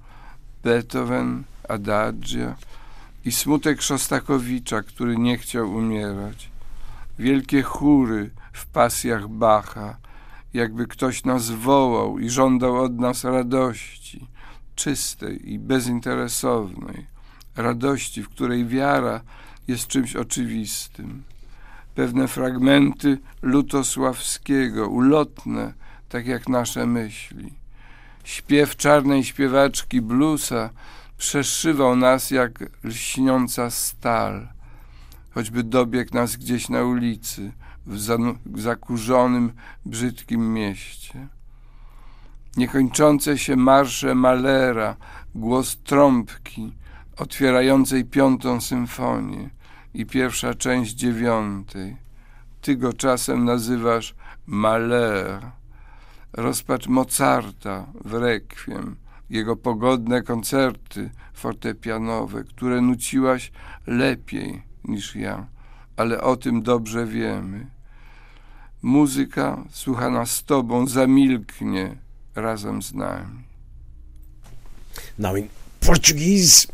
Beethoven, 0.65 1.45
Adagio 1.69 2.55
i 3.25 3.33
smutek 3.33 3.83
Szostakowicza, 3.83 4.83
który 4.83 5.19
nie 5.19 5.39
chciał 5.39 5.71
umierać. 5.73 6.51
Wielkie 7.19 7.63
chóry 7.63 8.31
w 8.53 8.67
pasjach 8.67 9.29
Bacha, 9.29 9.97
jakby 10.57 10.87
ktoś 10.87 11.25
nas 11.25 11.51
wołał 11.51 12.19
i 12.19 12.31
żądał 12.31 12.77
od 12.77 12.99
nas 12.99 13.25
radości, 13.25 14.27
czystej 14.75 15.53
i 15.53 15.59
bezinteresownej 15.59 17.07
radości, 17.57 18.23
w 18.23 18.29
której 18.29 18.67
wiara 18.67 19.21
jest 19.69 19.87
czymś 19.87 20.17
oczywistym. 20.17 21.23
Pewne 21.95 22.29
fragmenty 22.29 23.19
Lutosławskiego, 23.43 24.89
ulotne, 24.89 25.75
tak 26.09 26.27
jak 26.27 26.49
nasze 26.49 26.87
myśli. 26.87 27.53
Śpiew 28.25 28.77
czarnej 28.77 29.25
śpiewaczki 29.25 30.01
bluesa 30.01 30.71
przeszywał 31.19 31.97
nas 31.97 32.31
jak 32.31 32.65
lśniąca 32.85 33.71
stal, 33.71 34.49
choćby 35.31 35.63
dobiegł 35.63 36.15
nas 36.15 36.37
gdzieś 36.37 36.69
na 36.69 36.85
ulicy, 36.85 37.53
w 37.87 38.61
zakurzonym, 38.61 39.53
brzydkim 39.87 40.53
mieście. 40.55 41.29
Niekończące 42.57 43.39
się 43.39 43.57
marsze 43.57 44.15
Malera, 44.15 44.97
głos 45.35 45.77
trąbki, 45.85 46.73
otwierającej 47.17 48.05
piątą 48.05 48.61
symfonię 48.61 49.51
i 49.95 50.07
pierwsza 50.07 50.55
część 50.55 50.95
dziewiątej. 50.95 51.97
Ty 52.61 52.77
go 52.77 52.93
czasem 52.93 53.45
nazywasz 53.45 54.15
Mahler. 54.47 55.51
Rozpacz 56.33 56.89
Mozarta 56.89 57.87
w 58.05 58.15
Requiem, 58.15 58.97
jego 59.31 59.57
pogodne 59.57 60.23
koncerty 60.23 61.11
fortepianowe, 61.35 62.45
które 62.45 62.81
nuciłaś 62.81 63.53
lepiej 63.87 64.63
niż 64.85 65.17
ja, 65.17 65.47
ale 65.97 66.21
o 66.21 66.37
tym 66.37 66.63
dobrze 66.63 67.07
wiemy. 67.07 67.76
Muzyka 68.83 69.65
słuchana 69.71 70.27
z 70.27 70.45
tobą 70.45 70.89
zamilknie 70.89 71.97
razem 72.35 72.83
z 72.83 72.95
nami. 72.95 73.45
Now 75.19 75.37
in 75.37 75.49
Portuguese 75.81 76.67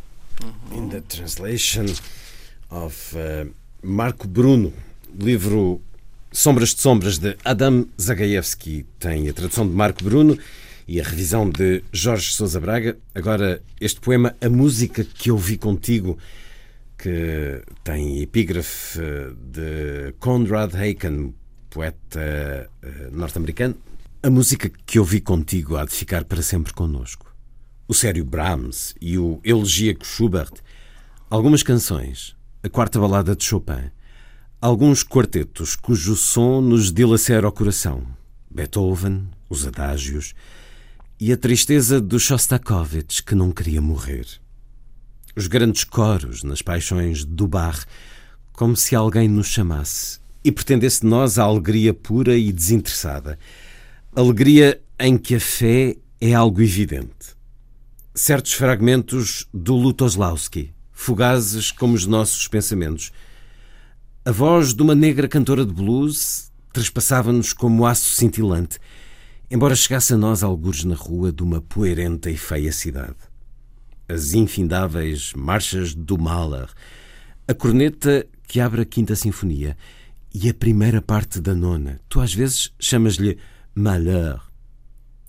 in 0.72 0.90
the 0.90 1.00
translation 1.00 1.86
of 2.70 3.14
uh, 3.14 3.50
Marco 3.82 4.28
Bruno, 4.28 4.70
livro 5.18 5.78
Sombras 6.32 6.74
de 6.74 6.80
Sombras 6.80 7.18
de 7.18 7.36
Adam 7.44 7.84
Zagajewski. 7.98 8.84
Tem 8.98 9.28
a 9.28 9.32
tradução 9.32 9.68
de 9.68 9.74
Marco 9.74 10.04
Bruno 10.04 10.36
e 10.88 11.00
a 11.00 11.04
revisão 11.04 11.50
de 11.50 11.82
Jorge 11.92 12.32
Sousa 12.32 12.60
Braga. 12.60 12.96
Agora, 13.14 13.62
este 13.80 14.00
poema, 14.00 14.34
A 14.40 14.48
Música 14.48 15.04
que 15.04 15.30
Ouvi 15.30 15.56
Contigo, 15.58 16.18
que 16.98 17.62
tem 17.84 18.22
epígrafe 18.22 18.98
de 19.36 20.14
Conrad 20.18 20.74
Aiken, 20.74 21.34
poeta 21.72 22.70
uh, 22.82 23.16
norte-americano. 23.16 23.74
A 24.22 24.30
música 24.30 24.70
que 24.86 24.98
ouvi 24.98 25.20
contigo 25.20 25.76
há 25.76 25.84
de 25.84 25.92
ficar 25.92 26.24
para 26.24 26.42
sempre 26.42 26.72
connosco 26.72 27.32
o 27.92 27.94
sério 27.94 28.24
Brahms 28.24 28.94
e 29.02 29.18
o 29.18 29.38
elegíaco 29.44 30.06
Schubert, 30.06 30.52
algumas 31.28 31.62
canções, 31.62 32.34
a 32.62 32.68
quarta 32.70 32.98
balada 32.98 33.36
de 33.36 33.44
Chopin, 33.44 33.90
alguns 34.62 35.04
quartetos 35.04 35.76
cujo 35.76 36.16
som 36.16 36.62
nos 36.62 36.90
dilacera 36.90 37.46
o 37.46 37.52
coração, 37.52 38.06
Beethoven, 38.50 39.28
os 39.46 39.66
adágios 39.66 40.32
e 41.20 41.32
a 41.34 41.36
tristeza 41.36 42.00
do 42.00 42.18
Shostakovich 42.18 43.22
que 43.22 43.34
não 43.34 43.52
queria 43.52 43.82
morrer. 43.82 44.26
Os 45.36 45.46
grandes 45.46 45.84
coros 45.84 46.42
nas 46.42 46.62
paixões 46.62 47.26
do 47.26 47.46
bar, 47.46 47.84
como 48.54 48.74
se 48.74 48.96
alguém 48.96 49.28
nos 49.28 49.48
chamasse 49.48 50.18
e 50.44 50.50
pretendesse 50.50 51.00
de 51.02 51.06
nós 51.06 51.38
a 51.38 51.44
alegria 51.44 51.94
pura 51.94 52.36
e 52.36 52.52
desinteressada, 52.52 53.38
alegria 54.14 54.80
em 54.98 55.16
que 55.16 55.34
a 55.34 55.40
fé 55.40 55.96
é 56.20 56.34
algo 56.34 56.60
evidente 56.62 57.42
certos 58.14 58.52
fragmentos 58.52 59.48
do 59.54 59.74
Lutoslawski, 59.74 60.74
fugazes 60.92 61.70
como 61.70 61.94
os 61.94 62.06
nossos 62.06 62.46
pensamentos. 62.46 63.10
A 64.24 64.30
voz 64.30 64.74
de 64.74 64.82
uma 64.82 64.94
negra 64.94 65.26
cantora 65.26 65.64
de 65.64 65.72
blues 65.72 66.52
trespassava-nos 66.72 67.54
como 67.54 67.86
aço 67.86 68.10
cintilante, 68.10 68.78
embora 69.50 69.74
chegasse 69.74 70.12
a 70.12 70.18
nós 70.18 70.42
algures 70.42 70.84
na 70.84 70.94
rua 70.94 71.32
de 71.32 71.42
uma 71.42 71.60
poerenta 71.60 72.30
e 72.30 72.36
feia 72.36 72.70
cidade. 72.70 73.16
As 74.06 74.34
infindáveis 74.34 75.32
marchas 75.34 75.94
do 75.94 76.18
Mahler, 76.18 76.68
a 77.48 77.54
corneta 77.54 78.26
que 78.46 78.60
abre 78.60 78.82
a 78.82 78.84
Quinta 78.84 79.16
Sinfonia 79.16 79.74
e 80.34 80.48
a 80.48 80.54
primeira 80.54 81.00
parte 81.02 81.40
da 81.40 81.54
nona. 81.54 82.00
Tu 82.08 82.20
às 82.20 82.34
vezes 82.34 82.72
chamas-lhe 82.78 83.38
Malheur. 83.74 84.40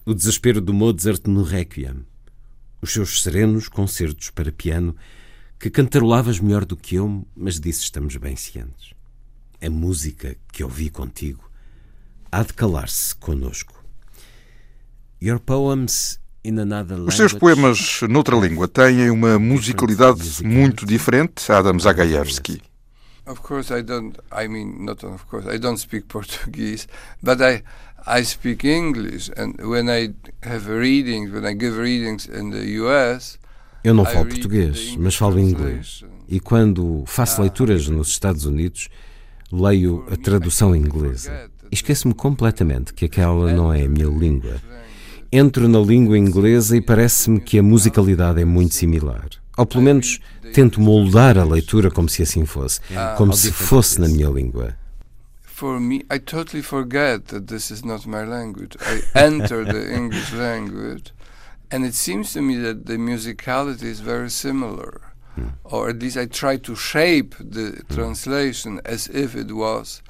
O 0.05 0.13
desespero 0.13 0.59
do 0.59 0.73
Mozart 0.73 1.27
no 1.27 1.43
Requiem 1.43 2.05
os 2.83 2.91
seus 2.91 3.23
serenos 3.23 3.69
concertos 3.69 4.29
para 4.29 4.51
piano, 4.51 4.93
que 5.57 5.69
cantarolavas 5.69 6.39
melhor 6.41 6.65
do 6.65 6.75
que 6.75 6.95
eu, 6.95 7.25
mas 7.33 7.57
disse 7.57 7.83
estamos 7.83 8.17
bem 8.17 8.35
cientes. 8.35 8.93
A 9.61 9.69
música 9.69 10.35
que 10.51 10.63
ouvi 10.63 10.89
contigo 10.89 11.49
há 12.29 12.43
de 12.43 12.51
calar-se 12.51 13.15
conosco. 13.15 13.81
Your 15.21 15.39
poems 15.39 16.19
Os 17.07 17.15
seus 17.15 17.31
poemas 17.31 18.01
noutra 18.09 18.35
língua 18.35 18.67
têm 18.67 19.09
uma 19.09 19.39
musicalidade 19.39 20.43
muito 20.43 20.85
diferente, 20.85 21.49
Adam 21.49 21.79
Zagajewski. 21.79 22.61
Of 23.25 23.41
course, 23.41 23.71
I 23.71 23.81
don't. 23.81 24.17
I 24.31 24.47
mean, 24.47 24.85
not 24.85 25.05
of 25.05 25.25
course. 25.27 25.47
I 25.47 25.57
don't 25.57 25.79
speak 25.79 26.07
Portuguese, 26.09 26.87
but 27.21 27.41
I 27.41 27.63
I 28.05 28.23
speak 28.23 28.65
English. 28.65 29.31
And 29.37 29.55
when 29.61 29.89
I 29.89 30.13
have 30.41 30.67
readings, 30.67 31.31
when 31.31 31.45
I 31.45 31.53
give 31.53 31.77
readings 31.77 32.27
in 32.27 32.51
the 32.51 32.65
U.S., 32.81 33.39
eu 33.83 33.93
não 33.93 34.05
falo 34.05 34.25
português, 34.27 34.95
mas 34.97 35.15
falo 35.15 35.39
inglês. 35.39 36.05
E 36.27 36.39
quando 36.39 37.03
faço 37.05 37.41
ah, 37.41 37.43
leituras 37.43 37.87
nos 37.89 38.07
Estados 38.07 38.45
Unidos, 38.45 38.87
leio 39.51 40.05
a 40.09 40.15
tradução 40.15 40.73
inglesa. 40.73 41.49
Esqueço-me 41.69 42.13
completamente 42.13 42.93
que 42.93 43.05
aquela 43.05 43.51
não 43.51 43.73
é 43.73 43.83
a 43.83 43.89
minha 43.89 44.07
língua. 44.07 44.61
Entro 45.31 45.67
na 45.67 45.79
língua 45.79 46.17
inglesa 46.17 46.77
e 46.77 46.81
parece-me 46.81 47.41
que 47.41 47.59
a 47.59 47.63
musicalidade 47.63 48.39
é 48.39 48.45
muito 48.45 48.73
similar. 48.73 49.27
Ou 49.57 49.65
pelo 49.65 49.83
menos 49.83 50.19
tento 50.53 50.81
moldar 50.81 51.37
a 51.37 51.43
leitura 51.43 51.91
como 51.91 52.09
se 52.09 52.23
assim 52.23 52.45
fosse, 52.45 52.79
ah, 52.95 53.15
como 53.17 53.33
se 53.33 53.51
fosse 53.51 53.99
na 54.01 54.07
minha 54.07 54.29
língua. 54.29 54.75
For 55.43 55.79
me, 55.79 56.03
I 56.09 56.19
totally 56.19 56.63
forget 56.63 57.27
that 57.27 57.47
this 57.47 57.69
is 57.69 57.83
not 57.83 58.07
my 58.07 58.25
language. 58.25 58.75
I 58.81 59.03
enter 59.13 59.63
the 59.63 59.93
English 59.95 60.33
language, 60.33 61.13
and 61.71 61.85
it 61.85 61.93
seems 61.93 62.33
to 62.33 62.41
me 62.41 62.57
that 62.57 62.85
the 62.85 62.97
musicality 62.97 63.83
is 63.83 63.99
very 63.99 64.29
similar. 64.29 65.13
Hmm. 65.35 65.49
Or 65.63 65.89
at 65.89 65.99
least 65.99 66.17
I 66.17 66.25
try 66.25 66.57
to 66.57 66.75
shape 66.75 67.35
the 67.39 67.83
hmm. 67.87 67.93
translation 67.93 68.81
as 68.83 69.07
if 69.07 69.35
it 69.35 69.51
was 69.51 70.01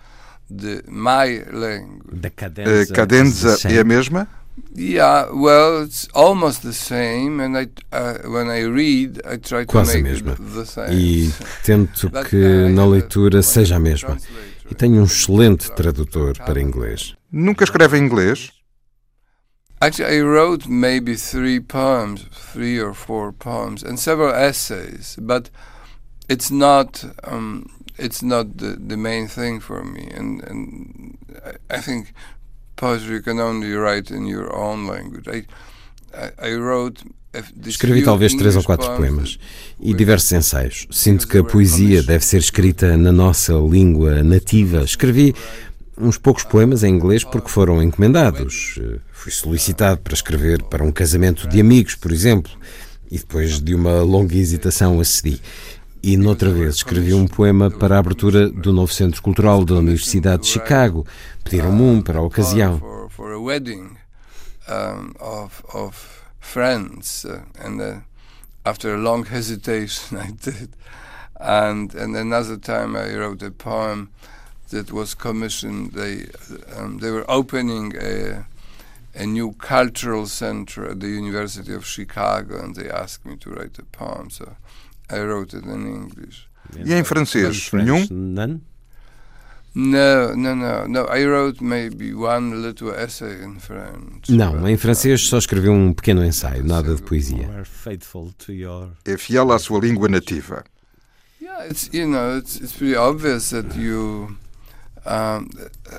the 0.49 0.81
my 0.87 1.43
language. 1.51 2.25
A 2.25 2.93
cadenza 2.93 3.57
é 3.65 3.79
a 3.79 3.83
mesma? 3.83 4.27
Yeah, 4.75 5.29
well, 5.31 5.83
it's 5.83 6.07
almost 6.13 6.61
the 6.61 6.73
same, 6.73 7.39
and 7.39 7.57
I, 7.57 7.67
uh, 7.91 8.17
when 8.29 8.49
I 8.49 8.61
read, 8.61 9.21
I 9.25 9.37
try 9.37 9.65
to 9.65 9.65
Quase 9.65 9.95
make 9.95 10.01
a 10.01 10.03
mesma. 10.03 10.31
it 10.33 10.37
the 10.39 10.65
same. 10.65 10.93
E 10.93 11.31
tento 11.63 12.09
que 12.29 12.69
na 12.69 12.85
leitura 12.85 13.41
seja 13.41 13.75
a 13.75 13.79
mesma. 13.79 14.17
E 14.69 14.75
tenho 14.75 15.01
um 15.01 15.05
excelente 15.05 15.71
tradutor 15.71 16.37
para 16.37 16.61
inglês. 16.61 17.15
Nunca 17.31 17.63
escreve 17.63 17.97
em 17.97 18.03
inglês? 18.05 18.51
Actually, 19.81 20.17
I 20.17 20.21
wrote 20.21 20.69
maybe 20.69 21.15
three 21.17 21.59
poems, 21.59 22.25
three 22.53 22.79
or 22.79 22.93
four 22.93 23.33
poems, 23.33 23.83
and 23.83 23.97
several 23.97 24.33
essays, 24.33 25.17
but 25.19 25.49
it's 26.29 26.49
not 26.49 27.03
um, 27.27 27.65
it's 27.97 28.23
not 28.23 28.57
the, 28.57 28.77
the 28.77 28.97
main 28.97 29.27
thing 29.27 29.59
for 29.59 29.83
me. 29.83 30.09
And, 30.15 30.41
and 30.43 31.17
I 31.69 31.79
think 31.79 32.13
poetry 32.75 33.15
you 33.15 33.23
can 33.23 33.39
only 33.39 33.75
write 33.75 34.13
in 34.13 34.27
your 34.27 34.55
own 34.55 34.87
language. 34.87 35.27
I, 35.27 35.45
I, 36.13 36.49
I 36.49 36.55
wrote 36.55 37.03
Escrevi 37.65 38.03
talvez 38.03 38.35
três 38.35 38.55
ou 38.55 38.63
quatro 38.63 38.95
poemas 38.95 39.39
e 39.79 39.91
diversos 39.91 40.31
ensaios. 40.31 40.85
Sinto 40.91 41.27
que 41.27 41.39
a 41.39 41.43
poesia 41.43 42.03
deve 42.03 42.23
ser 42.23 42.37
escrita 42.37 42.95
na 42.95 43.11
nossa 43.11 43.53
língua 43.53 44.23
nativa. 44.23 44.83
Escrevi 44.83 45.33
uns 45.97 46.17
poucos 46.17 46.43
poemas 46.43 46.83
em 46.83 46.93
inglês 46.93 47.23
porque 47.23 47.49
foram 47.49 47.81
encomendados. 47.81 48.79
Fui 49.11 49.31
solicitado 49.31 50.01
para 50.01 50.13
escrever 50.13 50.61
para 50.63 50.83
um 50.83 50.91
casamento 50.91 51.47
de 51.47 51.59
amigos, 51.59 51.95
por 51.95 52.11
exemplo, 52.11 52.51
e 53.09 53.17
depois 53.17 53.59
de 53.59 53.73
uma 53.73 54.03
longa 54.03 54.35
hesitação 54.35 54.99
acedi. 54.99 55.41
E 56.05 56.17
noutra 56.17 56.51
vez 56.51 56.75
escrevi 56.75 57.13
um 57.13 57.25
poema 57.25 57.71
para 57.71 57.95
a 57.95 57.99
abertura 57.99 58.49
do 58.49 58.73
novo 58.73 58.91
Centro 58.91 59.21
Cultural 59.21 59.63
da 59.63 59.75
Universidade 59.75 60.43
de 60.43 60.49
Chicago. 60.49 61.07
Pediram-me 61.45 61.81
um 61.81 62.01
para 62.01 62.19
a 62.19 62.21
ocasião. 62.21 62.81
friends, 66.43 67.23
uh, 67.23 67.39
and 67.57 67.81
uh, 67.81 68.01
after 68.65 68.93
a 68.93 68.97
long 68.97 69.23
hesitation, 69.23 70.17
I 70.27 70.31
did. 70.31 70.75
And 71.39 71.95
and 71.95 72.15
another 72.17 72.57
time, 72.57 72.97
I 72.97 73.15
wrote 73.15 73.41
a 73.41 73.51
poem 73.51 74.09
that 74.71 74.91
was 74.91 75.15
commissioned. 75.15 75.93
They 75.93 76.27
um, 76.75 76.99
they 76.99 77.11
were 77.11 77.25
opening 77.29 77.95
a 77.95 78.45
a 79.15 79.25
new 79.25 79.53
cultural 79.53 80.27
center 80.27 80.89
at 80.89 80.99
the 80.99 81.07
University 81.07 81.73
of 81.73 81.85
Chicago, 81.85 82.61
and 82.61 82.75
they 82.75 82.89
asked 82.89 83.25
me 83.25 83.37
to 83.37 83.51
write 83.51 83.79
a 83.79 83.83
poem. 83.83 84.29
So 84.29 84.55
I 85.13 85.21
wrote 85.21 85.55
it 85.55 85.65
in 85.65 85.87
English. 85.87 86.47
E 86.83 86.93
em 86.93 87.03
francês? 87.03 87.69
Nenhum? 87.71 88.07
None? 88.09 88.61
No, 89.75 90.35
no, 90.35 90.55
no, 90.55 90.87
no. 90.87 91.07
I 91.09 91.25
wrote 91.25 91.63
maybe 91.63 92.13
one 92.13 92.61
little 92.61 92.91
essay 92.93 93.43
in 93.43 93.59
French. 93.59 94.29
Não, 94.29 94.67
em 94.67 94.77
francês 94.77 95.21
só 95.27 95.39
escrevi 95.39 95.67
um 95.69 95.93
pequeno 95.93 96.23
ensaio, 96.23 96.63
nada 96.63 96.93
de 96.93 97.01
poesia. 97.01 97.49
É 99.03 99.17
fiel 99.17 99.51
à 99.51 99.57
sua 99.57 99.79
língua 99.79 100.07
nativa. 100.07 100.63
Yeah, 101.41 101.67
it's 101.67 101.89
you 101.91 102.07
know, 102.07 102.37
it's 102.37 102.55
it's 102.55 102.71
pretty 102.71 102.95
obvious 102.95 103.49
that 103.49 103.77
you 103.77 104.37
um, 105.05 105.49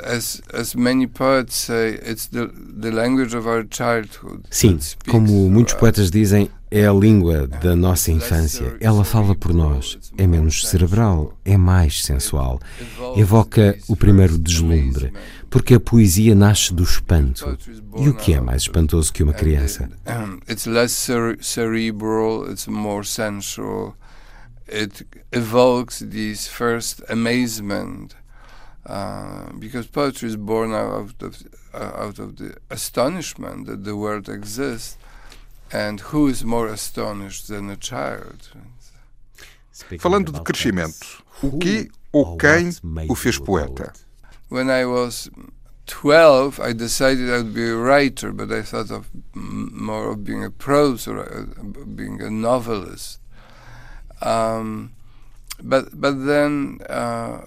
as 0.02 0.40
as 0.52 0.74
many 0.74 1.06
poets 1.06 1.54
say, 1.54 1.98
it's 2.02 2.28
the 2.28 2.46
the 2.46 2.90
language 2.90 3.34
of 3.34 3.46
our 3.46 3.64
childhood. 3.64 4.46
Sim, 4.50 4.78
como 5.08 5.50
muitos 5.50 5.74
poetas 5.74 6.10
dizem, 6.10 6.48
é 6.74 6.88
a 6.88 6.92
língua 6.92 7.46
da 7.46 7.76
nossa 7.76 8.10
infância. 8.10 8.76
Ela 8.80 9.04
fala 9.04 9.32
por 9.32 9.54
nós. 9.54 9.96
É 10.18 10.26
menos 10.26 10.66
cerebral, 10.66 11.38
é 11.44 11.56
mais 11.56 12.04
sensual. 12.04 12.58
Evoca 13.16 13.78
o 13.86 13.94
primeiro 13.94 14.36
deslumbre, 14.36 15.12
porque 15.48 15.74
a 15.74 15.80
poesia 15.80 16.34
nasce 16.34 16.74
do 16.74 16.82
espanto. 16.82 17.56
E 17.96 18.08
o 18.08 18.14
que 18.14 18.34
é 18.34 18.40
mais 18.40 18.62
espantoso 18.62 19.12
que 19.12 19.22
uma 19.22 19.32
criança? 19.32 19.88
It's 20.50 20.66
less 20.66 20.92
cerebral, 21.40 22.50
it's 22.50 22.66
more 22.66 23.06
sensual. 23.06 23.94
It 24.66 25.06
evokes 25.30 26.00
this 26.00 26.48
first 26.48 27.04
amazement. 27.08 28.16
Uh, 28.84 29.50
because 29.58 29.86
poetry 29.88 30.28
is 30.28 30.36
born 30.36 30.74
out 30.74 31.14
of 31.22 31.34
out 31.72 32.18
of 32.18 32.36
the 32.36 32.54
astonishment 32.68 33.66
that 33.66 33.82
the 33.82 33.96
world 33.96 34.28
exists, 34.28 34.98
and 35.74 36.00
who 36.00 36.28
is 36.28 36.44
more 36.44 36.68
astonished 36.68 37.48
than 37.48 37.68
a 37.68 37.76
child? 37.76 38.48
Falando 39.98 40.30
de 40.30 40.40
crescimento, 40.40 41.22
o 41.42 41.58
que 41.58 41.90
ou 42.12 42.36
quem 42.36 42.70
o 43.08 43.14
fez 43.16 43.38
poeta? 43.38 43.92
When 44.48 44.70
I 44.70 44.86
was 44.86 45.28
12, 45.86 46.60
I 46.60 46.72
decided 46.72 47.28
I 47.28 47.38
would 47.38 47.54
be 47.54 47.68
a 47.68 47.76
writer, 47.76 48.32
but 48.32 48.52
I 48.52 48.62
thought 48.62 48.92
of 48.92 49.10
more 49.34 50.12
of 50.12 50.22
being 50.22 50.44
a 50.44 50.50
prose 50.50 51.08
or 51.08 51.18
a, 51.18 51.64
being 51.84 52.22
a 52.22 52.30
novelist. 52.30 53.18
Um, 54.22 54.92
but 55.60 56.00
but 56.00 56.24
then, 56.24 56.78
uh, 56.88 57.46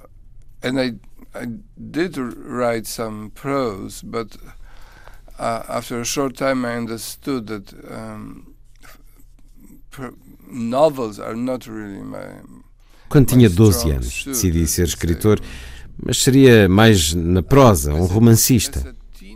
and 0.62 0.80
I 0.80 0.96
I 1.34 1.46
did 1.92 2.18
write 2.18 2.88
some 2.88 3.32
prose, 3.32 4.02
but 4.02 4.36
uh, 5.40 5.64
after 5.70 6.00
a 6.00 6.06
short 6.06 6.36
time 6.36 6.66
I 6.66 6.78
understood 6.78 7.48
that 7.48 7.74
um, 7.90 8.56
novels 10.52 11.20
are 11.20 11.36
not 11.36 11.70
really 11.70 12.02
my. 12.02 12.42
Quando 13.10 13.28
tinha 13.28 13.50
12 13.50 13.92
anos, 13.92 14.24
decidi 14.26 14.68
ser 14.68 14.86
escritor, 14.86 15.40
mas 16.04 16.22
seria 16.22 16.68
mais 16.68 17.14
na 17.14 17.42
prosa, 17.42 17.94
um 17.94 18.06
romancista. 18.06 18.96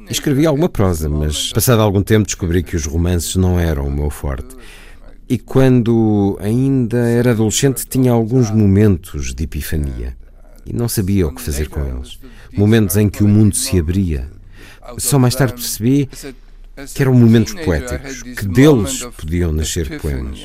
Escrevi 0.10 0.46
alguma 0.46 0.68
prosa, 0.68 1.08
mas 1.08 1.54
passado 1.54 1.82
algum 1.82 2.04
tempo 2.04 2.26
descobri 2.26 2.64
que 2.64 2.76
os 2.76 2.86
romances 2.86 3.38
não 3.38 3.58
eram 3.58 3.88
o 3.88 3.92
meu 3.92 4.10
forte. 4.10 4.58
E 5.30 5.38
quando 5.38 6.38
ainda 6.42 6.98
era 6.98 7.32
adolescente, 7.32 7.86
tinha 7.88 8.12
alguns 8.12 8.52
momentos 8.52 9.34
de 9.34 9.46
epifania 9.46 10.18
e 10.66 10.74
não 10.74 10.90
sabia 10.90 11.28
o 11.28 11.34
que 11.34 11.42
fazer 11.42 11.70
com 11.70 11.80
eles. 11.86 12.20
Momentos 12.52 12.98
em 12.98 13.08
que 13.08 13.24
o 13.24 13.28
mundo 13.28 13.56
se 13.56 13.80
abria. 13.80 14.30
Só 14.98 15.20
mais 15.20 15.36
tarde 15.36 15.54
percebi 15.54 16.10
que 16.94 17.02
eram 17.02 17.14
momentos 17.14 17.54
poéticos, 17.54 18.22
que 18.22 18.48
deles 18.48 19.04
podiam 19.18 19.52
nascer 19.52 20.00
poemas. 20.00 20.40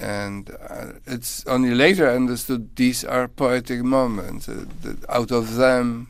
And 0.00 0.48
uh, 0.50 0.92
it's 1.08 1.44
only 1.48 1.74
later 1.74 2.08
I 2.08 2.14
understood 2.14 2.68
these 2.76 3.04
are 3.04 3.26
poetic 3.26 3.82
moments. 3.82 4.48
Uh, 4.48 4.64
that 4.82 5.04
out 5.08 5.32
of 5.32 5.56
them, 5.56 6.06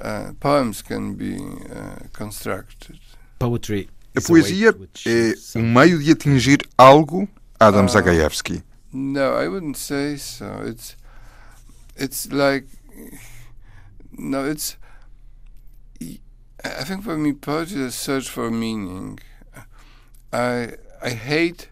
uh, 0.00 0.32
poems 0.38 0.80
can 0.80 1.14
be 1.14 1.34
uh, 1.34 2.06
constructed. 2.12 3.00
Poetry 3.40 3.88
a 4.16 4.20
poesia 4.20 4.74
é 5.06 5.58
um 5.58 5.72
meio 5.72 5.98
de 6.00 6.10
atingir 6.10 6.58
algo, 6.76 7.28
Adam 7.58 7.84
uh, 7.84 7.88
Zagajewski. 7.88 8.62
No, 8.92 9.34
I 9.34 9.48
wouldn't 9.48 9.76
say 9.76 10.16
so. 10.16 10.62
It's 10.64 10.96
it's 11.96 12.32
like 12.32 12.66
no, 14.12 14.44
it's 14.44 14.76
I 16.64 16.84
think 16.84 17.04
for 17.04 17.16
me 17.16 17.32
poetry 17.32 17.80
is 17.80 17.94
a 17.94 17.96
search 17.96 18.28
for 18.28 18.50
meaning. 18.50 19.18
I 20.32 20.74
I 21.02 21.10
hate 21.10 21.68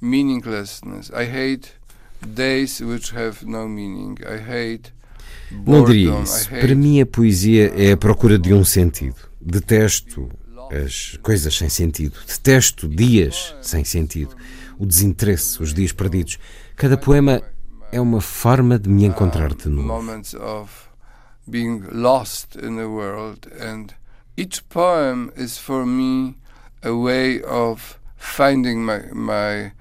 meaninglessness. 0.00 1.10
I 1.12 1.26
hate 1.26 1.74
days 2.34 2.80
which 2.80 3.10
have 3.10 3.46
no 3.46 3.68
meaning. 3.68 4.18
I 4.26 4.38
hate 4.38 4.92
Não 5.50 5.84
diria 5.84 6.20
isso. 6.22 6.48
Para 6.48 6.74
mim, 6.74 7.00
a 7.00 7.06
poesia 7.06 7.72
é 7.76 7.92
a 7.92 7.96
procura 7.96 8.38
de 8.38 8.52
um 8.52 8.64
sentido. 8.64 9.16
Detesto 9.40 10.28
as 10.70 11.16
coisas 11.22 11.56
sem 11.56 11.68
sentido. 11.68 12.18
Detesto 12.26 12.88
dias 12.88 13.54
sem 13.62 13.84
sentido. 13.84 14.36
O 14.78 14.86
desinteresse, 14.86 15.62
os 15.62 15.72
dias 15.72 15.92
perdidos. 15.92 16.38
Cada 16.76 16.96
poema 16.96 17.42
é 17.90 18.00
uma 18.00 18.20
forma 18.20 18.78
de 18.78 18.88
me 18.88 19.04
encontrar 19.04 19.54
de 19.54 19.68
novo. 19.68 19.86
Moments 19.86 20.34
of 20.34 20.70
being 21.48 21.82
lost 21.92 22.56
in 22.56 22.76
the 22.76 22.86
world 22.86 23.48
and 23.60 23.94
each 24.36 24.62
poem 24.68 25.30
is 25.36 25.56
for 25.56 25.86
me 25.86 26.36
a 26.82 26.90
way 26.90 27.42
of 27.42 27.98
finding 28.16 28.84
my 28.84 29.00
my 29.12 29.72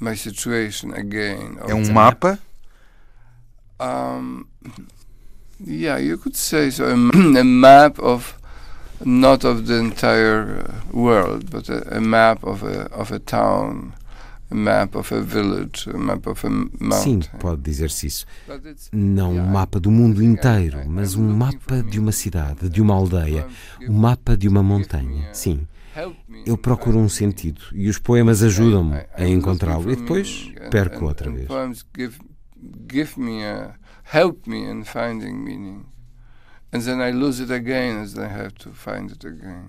my 0.00 0.16
situation 0.16 0.92
again. 0.94 1.58
É 1.68 1.74
um 1.74 1.92
mapa? 1.92 2.38
Um, 3.78 4.46
yeah, 5.64 5.98
you 5.98 6.18
could 6.18 6.36
say 6.36 6.70
so. 6.70 6.84
A, 6.84 6.92
a 6.92 7.44
map 7.44 7.98
of 7.98 8.38
not 9.04 9.44
of 9.44 9.66
the 9.66 9.78
entire 9.78 10.64
uh, 10.68 10.96
world, 10.96 11.50
but 11.50 11.68
a, 11.68 11.96
a 11.96 12.00
map 12.00 12.42
of 12.44 12.62
a 12.62 12.88
of 12.92 13.12
a 13.12 13.18
town, 13.18 13.94
map 14.54 14.94
of 14.96 15.14
a 15.14 15.20
village, 15.20 15.88
a 15.88 15.96
map 15.96 16.26
of 16.26 16.46
a 16.46 16.50
mountain. 16.50 16.92
Sim, 16.92 17.20
pode 17.38 17.62
dizer-se 17.62 18.06
isso. 18.06 18.26
Não 18.92 19.32
um 19.32 19.46
mapa 19.46 19.78
do 19.78 19.90
mundo 19.90 20.22
inteiro, 20.22 20.80
mas 20.86 21.14
um 21.14 21.28
mapa 21.28 21.82
de 21.82 21.98
uma 21.98 22.12
cidade, 22.12 22.68
de 22.68 22.80
uma 22.80 22.94
aldeia, 22.94 23.46
um 23.88 23.92
mapa 23.92 24.36
de 24.36 24.48
uma 24.48 24.62
montanha. 24.62 25.28
Sim. 25.32 25.66
Eu 26.46 26.56
procuro 26.56 26.98
um 26.98 27.08
sentido 27.08 27.60
e 27.72 27.88
os 27.88 27.98
poemas 27.98 28.42
ajudam-me 28.42 29.02
a 29.14 29.26
encontrá-lo 29.26 29.90
e 29.90 29.96
depois 29.96 30.50
perco 30.70 31.04
outra 31.04 31.30
vez. 31.30 31.48
Give 32.88 33.18
me 33.18 33.42
a 33.44 33.74
help 34.12 34.46
me 34.46 34.70
in 34.70 34.84
finding 34.84 35.32
meaning. 35.32 35.86
And 36.72 36.80
then 36.82 37.00
I 37.00 37.10
lose 37.10 37.40
it 37.40 37.50
again 37.50 38.00
as 38.02 38.16
I 38.16 38.28
have 38.28 38.52
to 38.60 38.70
find 38.72 39.10
it 39.10 39.24
again. 39.26 39.68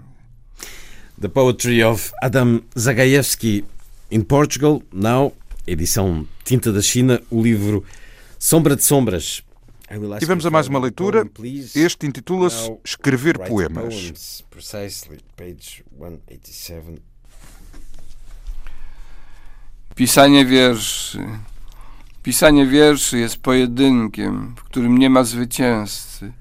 The 1.18 1.30
Poetry 1.30 1.82
of 1.82 2.12
Adam 2.22 2.64
Zagajewski 2.76 3.64
in 4.12 4.24
Portugal, 4.24 4.82
now, 4.92 5.34
edição 5.66 6.28
Tinta 6.44 6.72
da 6.72 6.82
China, 6.82 7.22
o 7.32 7.42
livro 7.42 7.84
Sombra 8.38 8.76
de 8.76 8.84
Sombras. 8.84 9.42
E 10.22 10.26
vamos 10.26 10.46
a 10.46 10.50
mais 10.50 10.68
uma 10.68 10.80
leitura. 10.80 11.30
Este 11.76 12.06
intitula-se 12.06 12.78
Escrever 12.84 13.38
Poemas. 13.40 14.44
Pisanie 19.96 20.46
wierszy. 20.46 21.20
Pisanie 22.24 22.66
wierszy 22.66 23.18
jest 23.18 23.38
pojedynkiem, 23.38 24.56
w 24.56 24.64
którym 24.64 24.98
nie 24.98 25.10
ma 25.10 25.24
zwycięzcy. 25.24 26.32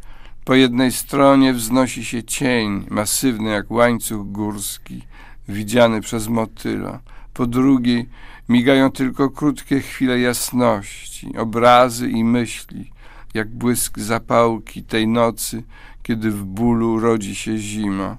Po 0.44 0.54
jednej 0.54 0.92
stronie 0.92 1.52
wznosi 1.52 2.04
się 2.04 2.22
cień, 2.22 2.86
masywny 2.90 3.50
jak 3.50 3.70
łańcuch 3.70 4.32
górski, 4.32 5.02
widziany 5.48 6.00
przez 6.00 6.28
motyla. 6.28 7.00
Po 7.34 7.46
drugiej 7.46 8.08
migają 8.48 8.90
tylko 8.90 9.30
krótkie 9.30 9.80
chwile 9.80 10.20
jasności, 10.20 11.36
obrazy 11.38 12.10
i 12.10 12.24
myśli, 12.24 12.90
jak 13.34 13.48
błysk 13.48 13.98
zapałki 13.98 14.82
tej 14.82 15.08
nocy, 15.08 15.62
kiedy 16.02 16.30
w 16.30 16.44
bólu 16.44 17.00
rodzi 17.00 17.34
się 17.34 17.58
zima. 17.58 18.16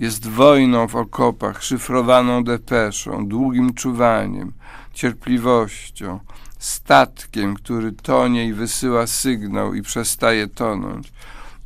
Jest 0.00 0.28
wojną 0.28 0.88
w 0.88 0.96
okopach, 0.96 1.62
szyfrowaną 1.62 2.44
depeszą, 2.44 3.28
długim 3.28 3.74
czuwaniem, 3.74 4.52
cierpliwością, 4.94 6.20
statkiem, 6.58 7.54
który 7.54 7.92
tonie 7.92 8.46
i 8.46 8.52
wysyła 8.52 9.06
sygnał 9.06 9.74
i 9.74 9.82
przestaje 9.82 10.46
tonąć, 10.46 11.12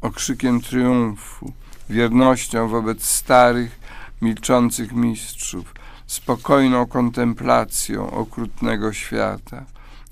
okrzykiem 0.00 0.60
triumfu, 0.60 1.52
wiernością 1.90 2.68
wobec 2.68 3.04
starych, 3.04 3.80
milczących 4.22 4.92
mistrzów, 4.92 5.74
spokojną 6.10 6.86
kontemplacją 6.86 8.10
okrutnego 8.10 8.92
świata, 8.92 9.64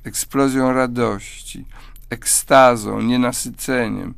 eksplozją 0.04 0.72
radości, 0.72 1.64
ekstazą, 2.10 3.02
nienasyceniem, 3.02 4.14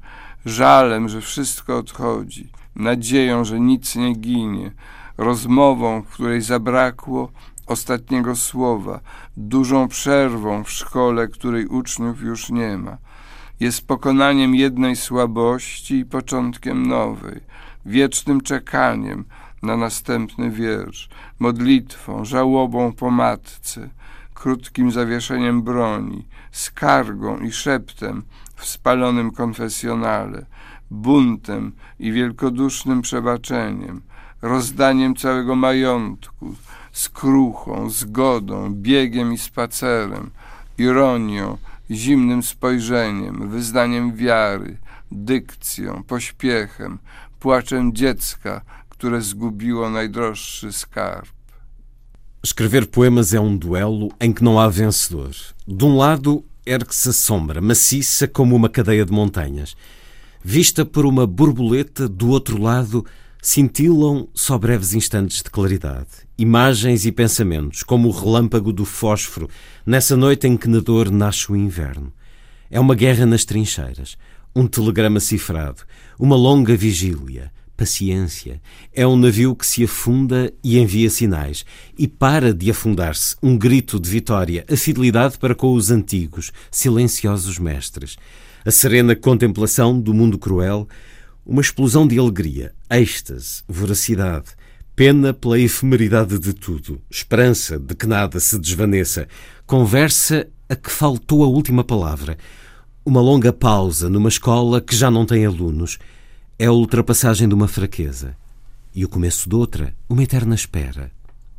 żalem, 0.46 1.08
że 1.08 1.20
wszystko 1.20 1.78
odchodzi, 1.78 2.50
nadzieją, 2.76 3.44
że 3.44 3.60
nic 3.60 3.96
nie 3.96 4.14
ginie, 4.14 4.72
rozmową, 5.18 6.02
w 6.02 6.08
której 6.08 6.42
zabrakło 6.42 7.32
ostatniego 7.66 8.36
słowa, 8.36 9.00
dużą 9.36 9.88
przerwą 9.88 10.64
w 10.64 10.70
szkole, 10.70 11.28
której 11.28 11.66
uczniów 11.66 12.20
już 12.20 12.50
nie 12.50 12.78
ma. 12.78 12.96
Jest 13.60 13.86
pokonaniem 13.86 14.54
jednej 14.54 14.96
słabości 14.96 15.94
i 15.94 16.04
początkiem 16.04 16.86
nowej, 16.86 17.40
wiecznym 17.86 18.40
czekaniem 18.40 19.24
na 19.62 19.76
następny 19.76 20.50
wiersz, 20.50 21.08
modlitwą, 21.38 22.24
żałobą 22.24 22.92
po 22.92 23.10
matce, 23.10 23.88
krótkim 24.34 24.90
zawieszeniem 24.90 25.62
broni, 25.62 26.26
skargą 26.52 27.38
i 27.38 27.52
szeptem 27.52 28.22
w 28.56 28.66
spalonym 28.66 29.30
konfesjonale, 29.30 30.46
buntem 30.90 31.72
i 31.98 32.12
wielkodusznym 32.12 33.02
przebaczeniem, 33.02 34.00
rozdaniem 34.42 35.16
całego 35.16 35.56
majątku, 35.56 36.54
skruchą, 36.92 37.90
zgodą, 37.90 38.74
biegiem 38.74 39.32
i 39.32 39.38
spacerem, 39.38 40.30
ironią, 40.78 41.58
zimnym 41.90 42.42
spojrzeniem, 42.42 43.48
wyznaniem 43.48 44.14
wiary, 44.16 44.76
dykcją, 45.12 46.02
pośpiechem, 46.06 46.98
płaczem 47.40 47.92
dziecka, 47.92 48.60
które 49.00 49.22
zgubiło 49.22 49.90
najdroższy 49.90 50.72
skarb. 50.72 51.28
Escrever 52.44 52.86
poemas 52.86 53.32
é 53.32 53.40
um 53.40 53.56
duelo 53.56 54.10
em 54.20 54.30
que 54.34 54.44
não 54.44 54.60
há 54.60 54.68
vencedor. 54.68 55.30
De 55.66 55.84
um 55.86 55.96
lado, 55.96 56.44
ergue-se 56.66 57.08
a 57.08 57.12
sombra, 57.12 57.62
maciça 57.62 58.28
como 58.28 58.54
uma 58.54 58.68
cadeia 58.68 59.06
de 59.06 59.12
montanhas. 59.12 59.74
Vista 60.44 60.84
por 60.84 61.06
uma 61.06 61.26
borboleta, 61.26 62.06
do 62.06 62.28
outro 62.28 62.60
lado, 62.60 63.06
cintilam 63.42 64.28
só 64.34 64.58
breves 64.58 64.92
instantes 64.92 65.42
de 65.42 65.50
claridade. 65.50 66.08
Imagens 66.36 67.06
e 67.06 67.10
pensamentos, 67.10 67.82
como 67.82 68.06
o 68.06 68.12
relâmpago 68.12 68.70
do 68.70 68.84
fósforo, 68.84 69.48
nessa 69.86 70.14
noite 70.14 70.46
em 70.46 70.58
que 70.58 70.68
na 70.68 70.80
dor 70.80 71.10
nasce 71.10 71.50
o 71.50 71.56
inverno. 71.56 72.12
É 72.70 72.78
uma 72.78 72.94
guerra 72.94 73.24
nas 73.24 73.46
trincheiras, 73.46 74.18
um 74.54 74.66
telegrama 74.66 75.20
cifrado, 75.20 75.84
uma 76.18 76.36
longa 76.36 76.76
vigília 76.76 77.50
paciência. 77.80 78.60
É 78.92 79.06
um 79.06 79.16
navio 79.16 79.56
que 79.56 79.66
se 79.66 79.82
afunda 79.82 80.52
e 80.62 80.78
envia 80.78 81.08
sinais. 81.08 81.64
E 81.98 82.06
para 82.06 82.52
de 82.52 82.70
afundar-se 82.70 83.34
um 83.42 83.56
grito 83.56 83.98
de 83.98 84.10
vitória, 84.10 84.66
a 84.70 84.76
fidelidade 84.76 85.38
para 85.38 85.54
com 85.54 85.72
os 85.72 85.90
antigos, 85.90 86.52
silenciosos 86.70 87.58
mestres. 87.58 88.16
A 88.66 88.70
serena 88.70 89.16
contemplação 89.16 89.98
do 89.98 90.12
mundo 90.12 90.38
cruel, 90.38 90.86
uma 91.46 91.62
explosão 91.62 92.06
de 92.06 92.18
alegria, 92.18 92.74
êxtase, 92.90 93.62
voracidade, 93.66 94.50
pena 94.94 95.32
pela 95.32 95.58
efemeridade 95.58 96.38
de 96.38 96.52
tudo, 96.52 97.00
esperança 97.10 97.78
de 97.78 97.94
que 97.94 98.06
nada 98.06 98.38
se 98.38 98.58
desvaneça, 98.58 99.26
conversa 99.66 100.46
a 100.68 100.76
que 100.76 100.90
faltou 100.90 101.42
a 101.42 101.48
última 101.48 101.82
palavra, 101.82 102.36
uma 103.06 103.22
longa 103.22 103.54
pausa 103.54 104.10
numa 104.10 104.28
escola 104.28 104.82
que 104.82 104.94
já 104.94 105.10
não 105.10 105.24
tem 105.24 105.46
alunos 105.46 105.98
é 106.60 106.66
a 106.66 106.72
ultrapassagem 106.72 107.48
de 107.48 107.54
uma 107.54 107.66
fraqueza 107.66 108.36
e 108.94 109.02
o 109.02 109.08
começo 109.08 109.48
de 109.48 109.56
outra, 109.56 109.94
uma 110.06 110.22
eterna 110.22 110.54
espera. 110.54 111.10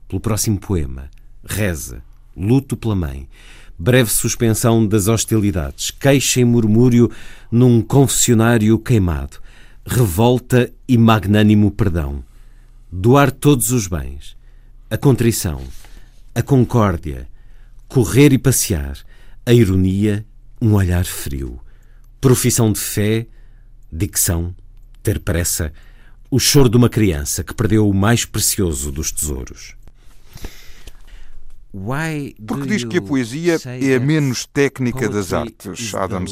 Pelo 0.08 0.22
próximo 0.22 0.60
poema, 0.60 1.10
reza, 1.44 2.04
luto 2.38 2.78
pela 2.78 2.96
mãe, 2.96 3.28
breve 3.80 4.12
suspensão 4.12 4.86
das 4.86 5.08
hostilidades, 5.08 5.90
queixa 5.90 6.42
e 6.42 6.46
murmúrio 6.46 7.10
num 7.52 7.82
confessionário 7.82 8.78
queimado, 8.78 9.40
revolta 9.84 10.72
e 10.88 11.00
magnânimo 11.00 11.72
perdão, 11.72 12.24
doar 12.92 13.32
todos 13.32 13.72
os 13.72 13.88
bens, 13.88 14.38
a 14.88 14.98
contrição, 14.98 15.64
a 16.36 16.44
concórdia, 16.44 17.28
correr 17.88 18.32
e 18.34 18.38
passear, 18.38 19.00
a 19.48 19.52
ironia, 19.52 20.24
um 20.62 20.76
olhar 20.76 21.06
frio, 21.06 21.60
profissão 22.22 22.72
de 22.72 22.80
fé, 22.80 23.26
dicção, 23.92 24.54
ter 25.02 25.20
pressa, 25.20 25.74
o 26.30 26.40
choro 26.40 26.70
de 26.70 26.78
uma 26.78 26.90
criança 26.90 27.44
que 27.44 27.54
perdeu 27.54 27.88
o 27.88 27.94
mais 27.94 28.26
precioso 28.26 28.92
dos 28.92 29.12
tesouros. 29.12 29.76
Porque 32.46 32.68
diz 32.68 32.84
que 32.84 32.98
a 32.98 33.02
poesia 33.02 33.58
é 33.66 33.96
a 33.96 34.00
menos 34.00 34.46
técnica 34.46 35.08
das 35.08 35.32
artes, 35.34 35.94
Adam 35.94 36.28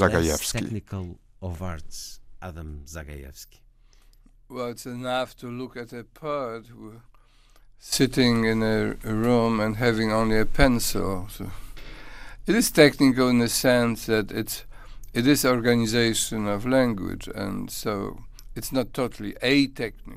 Zagajewski. 2.85 3.59
Well, 4.49 4.71
it's 4.71 4.87
enough 4.87 5.35
to 5.35 5.47
look 5.47 5.77
at 5.77 5.93
a 5.93 6.03
poet 6.03 6.65
sitting 7.77 8.45
in 8.45 8.63
a 8.63 8.95
room 9.03 9.59
and 9.59 9.75
having 9.77 10.11
only 10.11 10.39
a 10.39 10.45
pencil. 10.45 11.27
So 11.29 11.51
it 12.47 12.55
is 12.55 12.71
technical 12.71 13.29
in 13.29 13.39
the 13.39 13.47
sense 13.47 14.07
that 14.07 14.31
it's 14.31 14.65
it 15.13 15.27
is 15.27 15.45
organization 15.45 16.47
of 16.47 16.65
language, 16.65 17.29
and 17.35 17.69
so 17.69 18.23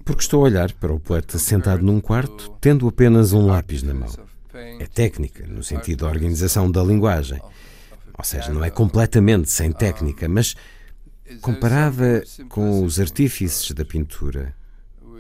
porque 0.04 0.22
estou 0.22 0.40
a 0.40 0.44
olhar 0.44 0.72
para 0.72 0.92
o 0.92 0.98
poeta 0.98 1.38
sentado 1.38 1.82
num 1.82 2.00
quarto, 2.00 2.50
tendo 2.60 2.88
apenas 2.88 3.32
um 3.32 3.46
lápis 3.46 3.82
na 3.82 3.94
mão. 3.94 4.09
É 4.54 4.86
técnica, 4.86 5.46
no 5.46 5.62
sentido 5.62 6.00
da 6.04 6.10
organização 6.10 6.70
da 6.70 6.82
linguagem. 6.82 7.40
Ou 8.18 8.24
seja, 8.24 8.52
não 8.52 8.64
é 8.64 8.70
completamente 8.70 9.50
sem 9.50 9.72
técnica, 9.72 10.28
mas 10.28 10.54
comparava 11.40 12.22
com 12.48 12.84
os 12.84 13.00
artífices 13.00 13.70
da 13.72 13.84
pintura 13.84 14.54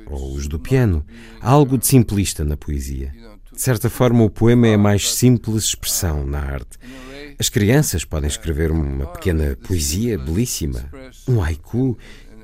ou 0.06 0.34
os 0.34 0.46
do 0.46 0.58
piano. 0.58 1.04
Há 1.40 1.50
algo 1.50 1.78
de 1.78 1.86
simplista 1.86 2.44
na 2.44 2.56
poesia. 2.56 3.12
De 3.52 3.60
certa 3.60 3.88
forma, 3.90 4.24
o 4.24 4.30
poema 4.30 4.66
é 4.66 4.74
a 4.74 4.78
mais 4.78 5.14
simples 5.14 5.64
expressão 5.64 6.26
na 6.26 6.40
arte. 6.40 6.78
As 7.38 7.48
crianças 7.48 8.04
podem 8.04 8.28
escrever 8.28 8.70
uma 8.70 9.06
pequena 9.06 9.56
poesia 9.56 10.18
belíssima, 10.18 10.88
um 11.28 11.42
haiku, 11.42 11.98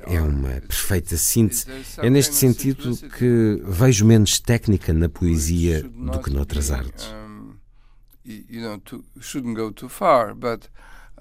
é 0.09 0.21
uma 0.21 0.61
perfeita 0.61 1.17
síntese. 1.17 1.65
É 1.97 2.09
neste 2.09 2.35
sentido 2.35 2.95
que 3.17 3.61
vejo 3.63 4.05
menos 4.05 4.39
técnica 4.39 4.93
na 4.93 5.07
poesia 5.07 5.83
do 5.83 6.19
que 6.19 6.31
noutras 6.31 6.71
artes. 6.71 7.13
You 8.25 8.61
know, 8.61 8.77
to, 8.79 9.03
shouldn't 9.19 9.55
go 9.55 9.71
too 9.71 9.89
far, 9.89 10.35
but 10.35 10.69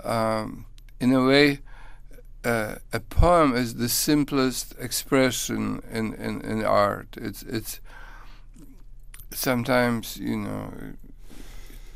um, 0.05 0.67
in 1.01 1.15
a 1.15 1.25
way, 1.25 1.61
uh, 2.45 2.75
a 2.93 3.01
poem 3.01 3.55
is 3.55 3.75
the 3.75 3.89
simplest 3.89 4.75
expression 4.79 5.83
in, 5.91 6.13
in, 6.15 6.43
in 6.43 6.65
art. 6.65 7.17
It's 7.17 7.43
it's 7.45 7.81
sometimes 9.31 10.19
you 10.19 10.37
know 10.37 10.73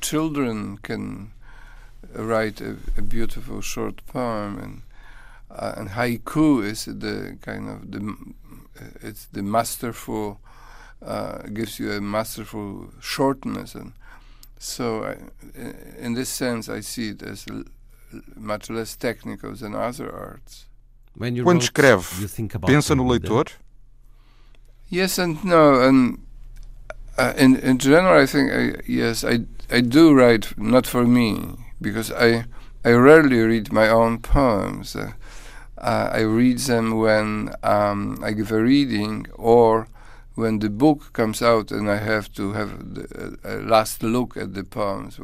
children 0.01 0.79
can 0.79 1.33
write 2.15 2.61
a, 2.61 2.77
a 2.97 3.03
beautiful 3.03 3.61
short 3.61 4.05
poem 4.07 4.59
and 4.59 4.83
uh, 5.55 5.75
and 5.77 5.91
haiku 5.91 6.65
is 6.65 6.85
the 6.85 7.37
kind 7.41 7.69
of 7.69 7.91
the 7.91 8.17
it's 9.03 9.27
the 9.27 9.43
masterful 9.43 10.41
uh, 11.05 11.43
gives 11.53 11.79
you 11.79 11.93
a 11.93 12.01
masterful 12.01 12.91
shortness 13.01 13.75
and 13.75 13.93
so 14.59 15.05
I, 15.05 15.17
in 15.99 16.15
this 16.15 16.29
sense 16.29 16.69
I 16.69 16.81
see 16.81 17.11
it 17.11 17.23
as 17.23 17.47
much 18.37 18.71
less 18.71 18.97
technical 18.97 19.53
than 19.55 19.75
other 19.75 20.15
arts. 20.15 20.67
Quando 21.17 21.61
escreve, 21.61 22.07
pensa 22.61 22.97
no 22.97 23.05
leitor? 23.05 23.45
Yes 24.89 25.19
and 25.19 25.43
no, 25.45 25.81
and 25.81 26.19
uh, 27.19 27.33
in 27.37 27.57
in 27.57 27.79
general, 27.79 28.23
I 28.23 28.27
think 28.27 28.53
I, 28.53 28.81
yes, 28.87 29.25
I 29.25 29.41
I 29.71 29.81
do 29.81 30.15
write 30.15 30.57
not 30.57 30.87
for 30.87 31.05
me 31.05 31.57
because 31.81 32.11
I 32.13 32.45
I 32.85 32.93
rarely 32.93 33.41
read 33.41 33.73
my 33.73 33.89
own 33.89 34.19
poems. 34.19 34.97
Uh, 34.97 35.13
uh, 35.83 36.11
I 36.13 36.23
read 36.23 36.59
them 36.59 36.99
when 36.99 37.51
um, 37.63 38.19
I 38.23 38.33
give 38.33 38.53
a 38.53 38.63
reading 38.63 39.27
or 39.37 39.87
when 40.35 40.59
the 40.61 40.69
book 40.69 41.13
comes 41.13 41.43
out 41.43 41.71
and 41.73 41.91
I 41.91 41.97
have 41.97 42.33
to 42.35 42.53
have 42.53 42.95
the, 42.95 43.39
a 43.45 43.57
last 43.69 44.03
look 44.03 44.37
at 44.37 44.55
the 44.55 44.65
poems. 44.65 45.19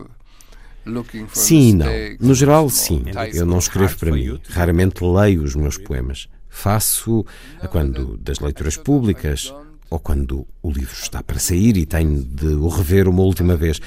Sim 1.35 1.69
e 1.69 1.73
não. 1.75 1.87
No 2.21 2.35
geral, 2.35 2.71
sim. 2.71 3.05
Eu 3.35 3.45
não 3.45 3.59
escrevo 3.59 3.97
para 3.99 4.11
mim. 4.11 4.41
Raramente 4.49 5.05
leio 5.05 5.43
os 5.43 5.55
meus 5.55 5.77
poemas. 5.77 6.29
Faço 6.49 7.27
quando 7.71 8.17
das 8.17 8.39
leituras 8.41 8.77
públicas 8.77 9.53
ou 9.91 9.99
quando 9.99 10.47
o 10.63 10.71
livro 10.71 10.95
está 10.95 11.23
para 11.23 11.39
sair 11.39 11.77
e 11.77 11.87
tenho 11.87 12.23
de 12.23 12.47
o 12.47 12.69
rever 12.69 13.07
uma 13.07 13.23
última 13.23 13.55
vez. 13.55 13.81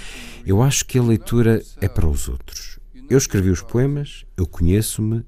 Eu 0.45 0.61
acho 0.61 0.85
que 0.85 0.99
a 0.99 1.03
leitura 1.03 1.61
é 1.80 1.88
para 1.88 2.07
os 2.07 2.27
outros. 2.27 2.80
Eu 3.10 3.18
escrevi 3.18 3.49
os 3.49 3.61
poemas, 3.61 4.23
eu 4.38 4.45
conheço-me 4.45 5.26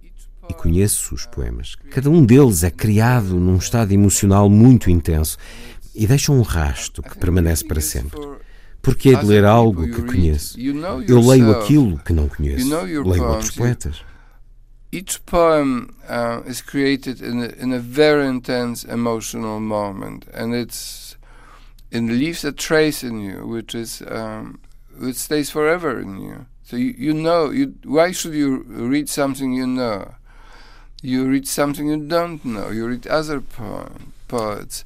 e 0.49 0.53
conheço 0.53 1.15
os 1.15 1.26
poemas. 1.26 1.76
Cada 1.91 2.10
um 2.10 2.26
deles 2.26 2.64
é 2.64 2.72
criado 2.72 3.36
num 3.36 3.57
estado 3.57 3.91
emocional 3.91 4.49
muito 4.49 4.90
intenso 4.90 5.38
e 5.95 6.07
deixa 6.07 6.32
um 6.32 6.41
rasto 6.41 7.02
que 7.02 7.18
permanece 7.18 7.64
para 7.65 7.82
sempre. 7.82 8.20
Porque 8.82 9.11
é 9.11 9.20
de 9.20 9.26
ler 9.26 9.45
algo 9.45 9.88
que 9.88 10.02
conheço? 10.02 10.60
Eu 10.60 11.22
leio 11.22 11.52
aquilo 11.52 11.98
que 11.99 12.11
não 12.11 12.28
conheço. 12.28 12.68
Leio 12.68 13.24
outros 13.26 13.52
poetas. 13.52 14.03
Each 14.91 15.20
poem 15.22 15.88
uh, 16.07 16.48
is 16.48 16.61
created 16.61 17.20
in 17.20 17.41
a, 17.41 17.65
in 17.65 17.74
a 17.74 17.80
very 17.80 18.28
intense 18.28 18.86
emotional 18.88 19.60
moment, 19.60 20.28
and 20.32 20.53
it's 20.53 21.18
it 21.90 22.03
leaves 22.03 22.45
a 22.45 22.52
trace 22.52 23.03
in 23.03 23.20
you, 23.20 23.48
which 23.48 23.74
is 23.74 24.03
um, 24.03 24.60
which 24.99 25.18
stays 25.18 25.49
forever 25.49 25.99
in 25.99 26.22
you. 26.22 26.45
So 26.61 26.76
you, 26.76 26.94
you 26.95 27.14
know 27.15 27.49
you 27.49 27.74
why 27.86 28.11
should 28.11 28.36
you 28.36 28.65
read 28.68 29.10
something 29.10 29.53
you 29.53 29.65
know? 29.65 30.14
You 31.04 31.28
read 31.28 31.46
something 31.46 31.90
you 31.90 31.98
don't 31.98 32.44
know. 32.46 32.70
You 32.70 32.88
read 32.88 33.06
other 33.08 33.42
poem, 33.42 34.14
poets. 34.30 34.86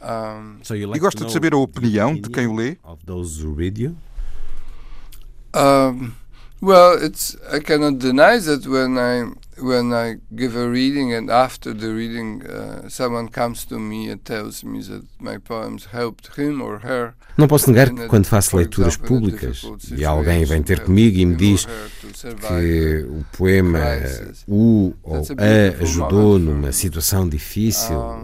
Um, 0.00 0.60
so 0.62 0.74
you 0.74 0.86
like 0.86 0.98
e 0.98 1.00
gosta 1.00 1.24
de 1.24 1.32
saber 1.32 1.52
a 1.52 1.56
opinião 1.58 2.14
de 2.14 2.30
quem 2.30 2.46
o 2.46 2.54
lê? 2.54 2.76
Of 2.84 3.00
those 3.04 3.42
who 3.42 3.52
read 3.52 3.76
you? 3.76 3.96
Um, 5.52 6.14
well, 6.60 6.96
it's 6.96 7.36
I 7.52 7.58
cannot 7.58 7.98
deny 7.98 8.38
that 8.38 8.66
when 8.66 8.96
I 8.96 9.32
when 9.62 9.92
I 9.92 10.18
give 10.34 10.58
a 10.58 10.68
reading 10.68 11.14
and 11.14 11.30
after 11.30 11.74
the 11.74 11.88
reading 11.88 12.42
uh, 12.42 12.88
someone 12.88 13.28
comes 13.28 13.64
to 13.66 13.78
me 13.78 14.10
and 14.10 14.18
tells 14.24 14.64
me 14.64 14.82
that 14.82 15.04
my 15.18 15.38
poems 15.38 15.86
helped 15.92 16.36
him 16.36 16.60
or 16.60 16.80
her. 16.84 17.14
Não 17.36 17.48
posso 17.48 17.70
negar 17.70 17.88
que 17.88 18.06
quando 18.08 18.26
faço 18.26 18.56
leituras 18.56 18.96
públicas 18.96 19.62
e 19.96 20.04
alguém 20.04 20.44
vem 20.44 20.62
ter 20.62 20.80
comigo 20.80 21.18
e 21.18 21.24
me 21.24 21.34
diz 21.34 21.66
que 21.66 23.06
o 23.08 23.24
poema 23.36 23.80
o 24.46 24.92
ou 25.02 25.22
a 25.38 25.82
ajudou 25.82 26.38
numa 26.38 26.72
situação 26.72 27.28
difícil, 27.28 27.98
a 27.98 28.20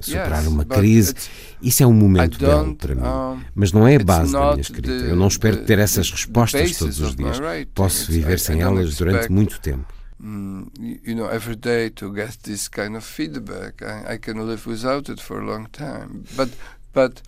superar 0.00 0.46
uma 0.46 0.64
crise, 0.64 1.14
isso 1.60 1.82
é 1.82 1.86
um 1.86 1.92
momento 1.92 2.38
belo 2.38 2.74
para 2.74 2.94
mim. 2.94 3.42
Mas 3.54 3.72
não 3.72 3.86
é 3.86 3.96
a 3.96 4.04
base 4.04 4.32
da 4.32 4.50
minha 4.50 4.60
escrita. 4.60 4.90
Eu 4.90 5.16
não 5.16 5.28
espero 5.28 5.64
ter 5.64 5.78
essas 5.78 6.10
respostas 6.10 6.76
todos 6.76 7.00
os 7.00 7.14
dias. 7.14 7.38
Posso 7.74 8.10
viver 8.10 8.38
sem 8.38 8.60
elas 8.60 8.96
durante 8.96 9.30
muito 9.30 9.60
tempo. 9.60 9.95
Mm, 10.22 10.70
you 11.04 11.14
know, 11.14 11.28
every 11.28 11.56
day 11.56 11.90
to 11.90 12.12
get 12.12 12.42
this 12.42 12.68
kind 12.68 12.96
of 12.96 13.04
feedback. 13.04 13.82
I, 13.82 14.14
I 14.14 14.18
can 14.18 14.46
live 14.46 14.66
without 14.66 15.10
it 15.10 15.20
for 15.20 15.40
a 15.40 15.44
long 15.44 15.66
time. 15.70 16.24
But, 16.36 16.48
but 16.94 17.20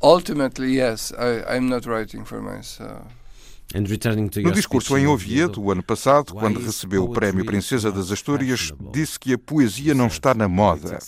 ultimately, 0.00 0.74
yes, 0.74 1.12
I, 1.18 1.42
I'm 1.56 1.68
not 1.68 1.84
writing 1.84 2.24
for 2.24 2.40
myself. 2.40 3.12
No 3.74 4.50
discurso 4.50 4.96
em 4.96 5.06
Oviedo, 5.06 5.62
o 5.62 5.70
ano 5.70 5.82
passado, 5.82 6.32
quando 6.32 6.58
recebeu 6.58 7.04
o 7.04 7.12
Prémio 7.12 7.44
Princesa 7.44 7.92
das 7.92 8.10
Astúrias, 8.10 8.72
disse 8.90 9.20
que 9.20 9.34
a 9.34 9.38
poesia 9.38 9.92
não 9.94 10.06
está 10.06 10.32
na 10.32 10.48
moda. 10.48 10.98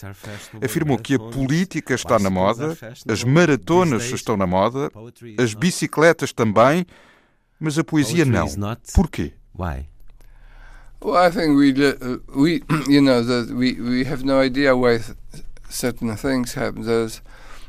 Afirmou 0.63 0.99
que 0.99 1.15
a 1.15 1.19
política 1.19 1.95
está 1.95 2.19
na 2.19 2.29
moda, 2.29 2.77
as 3.09 3.25
maratonas 3.25 4.11
estão 4.11 4.37
na 4.37 4.47
moda, 4.47 4.91
as 5.39 5.55
bicicletas 5.55 6.35
também, 6.35 6.85
mas 7.59 7.79
a 7.79 7.85
poesia 7.85 8.27
não. 8.27 8.47
Porquê? 8.93 9.33
Well, 11.03 11.17
I 11.17 11.31
think 11.31 11.57
we 11.57 11.71
uh, 11.87 12.19
we 12.35 12.63
you 12.89 13.01
know 13.01 13.23
that 13.23 13.55
we 13.55 13.75
we 13.75 14.05
have 14.05 14.25
no 14.25 14.41
idea 14.41 14.77
why 14.77 15.01
certain 15.69 16.15
things 16.17 16.55
happen. 16.55 16.83
There's 16.83 17.23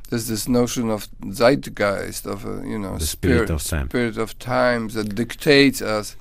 there's 0.10 0.28
this 0.28 0.50
notion 0.50 0.90
of 0.90 1.08
zeitgeist 1.32 2.26
of 2.26 2.46
a, 2.46 2.68
you 2.68 2.78
know 2.78 2.98
the 2.98 3.06
spirit, 3.06 3.48
spirit 3.48 3.50
of 3.50 3.64
time 3.64 3.88
spirit 3.88 4.18
of 4.18 4.38
time 4.40 4.90
that 4.90 5.16
dictates 5.16 5.82
us 5.82 6.18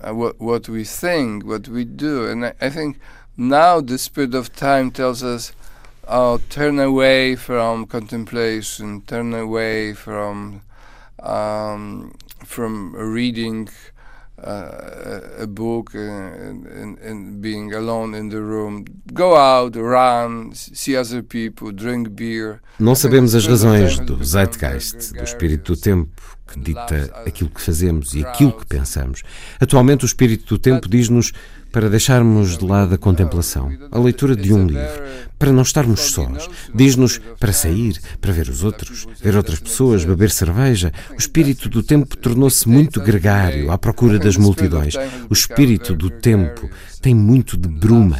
uh, 0.00 0.14
what 0.14 0.40
what 0.40 0.68
we 0.68 0.84
think, 0.84 1.44
what 1.44 1.68
we 1.68 1.84
do, 1.84 2.26
and 2.26 2.46
I, 2.46 2.54
I 2.60 2.70
think 2.70 2.98
now 3.36 3.82
the 3.82 3.98
spirit 3.98 4.34
of 4.34 4.54
time 4.54 4.90
tells 4.90 5.22
us, 5.22 5.52
"Oh, 6.08 6.40
turn 6.48 6.78
away 6.78 7.36
from 7.36 7.86
contemplation, 7.86 9.02
turn 9.02 9.34
away 9.34 9.92
from." 9.92 10.62
Um, 11.22 12.14
from 12.46 12.94
reading 12.96 13.68
uh, 13.68 13.99
a 14.42 15.46
book 15.46 15.94
and, 15.94 16.66
and, 16.66 16.98
and, 16.98 17.40
being 17.40 17.74
alone 17.74 18.14
in 18.14 18.28
the 18.28 18.40
room. 18.40 18.84
Go 19.12 19.36
out, 19.36 19.76
run, 19.76 20.52
see 20.54 20.96
other 20.96 21.22
people, 21.22 21.72
drink 21.72 22.08
beer. 22.10 22.60
Não 22.78 22.94
sabemos 22.94 23.34
as 23.34 23.46
razões 23.46 23.98
do 23.98 24.22
zeitgeist, 24.24 25.12
do 25.12 25.22
espírito 25.22 25.74
do 25.74 25.80
tempo, 25.80 26.10
que 26.50 26.58
dita 26.60 27.10
aquilo 27.24 27.50
que 27.50 27.60
fazemos 27.60 28.14
e 28.14 28.24
aquilo 28.24 28.52
que 28.52 28.66
pensamos. 28.66 29.22
Atualmente, 29.60 30.04
o 30.04 30.06
espírito 30.06 30.54
do 30.54 30.58
tempo 30.58 30.88
diz-nos 30.88 31.32
para 31.72 31.88
deixarmos 31.88 32.58
de 32.58 32.64
lado 32.64 32.94
a 32.94 32.98
contemplação, 32.98 33.70
a 33.90 33.98
leitura 33.98 34.34
de 34.34 34.52
um 34.52 34.66
livro, 34.66 35.02
para 35.38 35.52
não 35.52 35.62
estarmos 35.62 36.00
sós. 36.00 36.48
Diz-nos 36.74 37.20
para 37.38 37.52
sair, 37.52 38.00
para 38.20 38.32
ver 38.32 38.48
os 38.48 38.64
outros, 38.64 39.06
ver 39.22 39.36
outras 39.36 39.60
pessoas, 39.60 40.04
beber 40.04 40.30
cerveja. 40.30 40.92
O 41.10 41.16
espírito 41.16 41.68
do 41.68 41.82
tempo 41.82 42.16
tornou-se 42.16 42.68
muito 42.68 43.00
gregário, 43.00 43.70
à 43.70 43.78
procura 43.78 44.18
das 44.18 44.36
multidões. 44.36 44.94
O 45.28 45.32
espírito 45.32 45.94
do 45.94 46.10
tempo 46.10 46.68
tem 47.00 47.14
muito 47.14 47.56
de 47.56 47.68
bruma. 47.68 48.18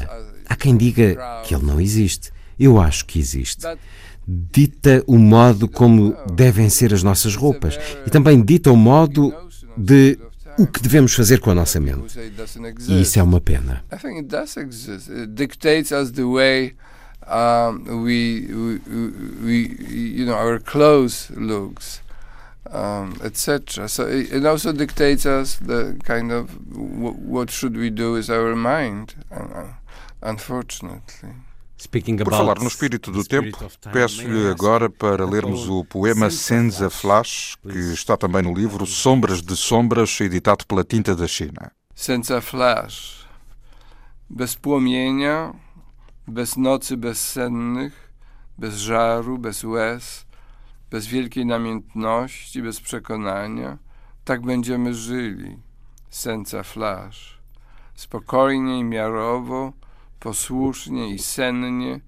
Há 0.48 0.55
quem 0.55 0.77
diga 0.77 1.16
que 1.44 1.55
ele 1.55 1.66
não 1.66 1.81
existe. 1.81 2.31
Eu 2.59 2.81
acho 2.81 3.05
que 3.07 3.19
existe. 3.19 3.66
Dita 4.52 5.02
o 5.09 5.19
modo 5.19 5.66
como 5.69 6.16
devem 6.32 6.70
ser 6.70 6.94
as 6.94 7.02
nossas 7.02 7.35
roupas 7.35 7.77
e 8.07 8.11
também 8.11 8.40
dita 8.40 8.70
o 8.70 8.77
modo 8.77 9.35
de 9.77 10.16
o 10.57 10.66
que 10.66 10.81
devemos 10.81 11.15
fazer 11.15 11.40
com 11.40 11.51
a 11.51 11.55
nossa 11.55 11.81
mente. 11.81 12.16
E 12.89 13.02
isso 13.02 13.19
é 13.19 13.23
uma 13.23 13.40
pena. 13.40 13.82
Um, 17.31 18.02
we, 18.02 18.48
we, 18.51 18.81
we, 19.44 19.77
you 19.78 20.27
know, 20.27 20.35
our 20.35 20.59
clothes 20.59 21.31
looks, 21.31 22.02
um, 22.73 23.12
etc. 23.23 23.89
So 23.89 24.09
it, 24.09 24.32
it, 24.32 24.44
also 24.44 24.73
dictates 24.73 25.27
us 25.27 25.57
the 25.57 25.97
kind 26.02 26.32
of 26.32 26.51
what 26.73 27.51
should 27.51 27.77
we 27.77 27.90
do 27.90 28.15
with 28.15 28.31
our 28.31 28.57
mind, 28.57 29.15
uh, 29.31 29.74
unfortunately. 30.23 31.35
Por 32.24 32.32
falar 32.32 32.59
no 32.59 32.69
espírito 32.69 33.11
do 33.11 33.24
tempo, 33.24 33.57
peço-lhe 33.90 34.48
agora 34.48 34.90
para 34.90 35.24
lermos 35.24 35.66
o 35.69 35.82
poema 35.85 36.31
Senza 36.31 36.90
Flash, 36.90 37.57
que 37.62 37.78
está 37.93 38.16
também 38.16 38.43
no 38.43 38.52
livro 38.52 38.86
Sombras 38.86 39.40
de 39.40 39.57
Sombras, 39.57 40.20
editado 40.20 40.66
pela 40.66 40.85
Tinta 40.85 41.16
da 41.16 41.27
China. 41.27 41.73
Senza 41.94 42.40
Flash. 42.40 43.27
Bez 44.28 44.55
płomienia, 44.55 45.55
bez 46.28 46.57
nocy 46.57 46.97
bezsennych, 46.97 48.12
bez 48.59 48.74
żaru, 48.74 49.39
bez 49.39 49.65
łez, 49.65 50.27
bez 50.90 51.07
wielkiej 51.07 51.47
namiętności, 51.47 52.62
bez 52.62 52.81
przekonania, 52.81 53.78
tak 54.24 54.43
będziemy 54.43 54.94
żyli. 54.94 55.59
Senza 56.11 56.62
Flash. 56.62 57.40
Spokojnie 57.94 58.78
i 58.78 58.85
miarowo, 58.85 59.73
posłusznie 60.21 61.15
i 61.15 61.19
sennie, 61.19 62.01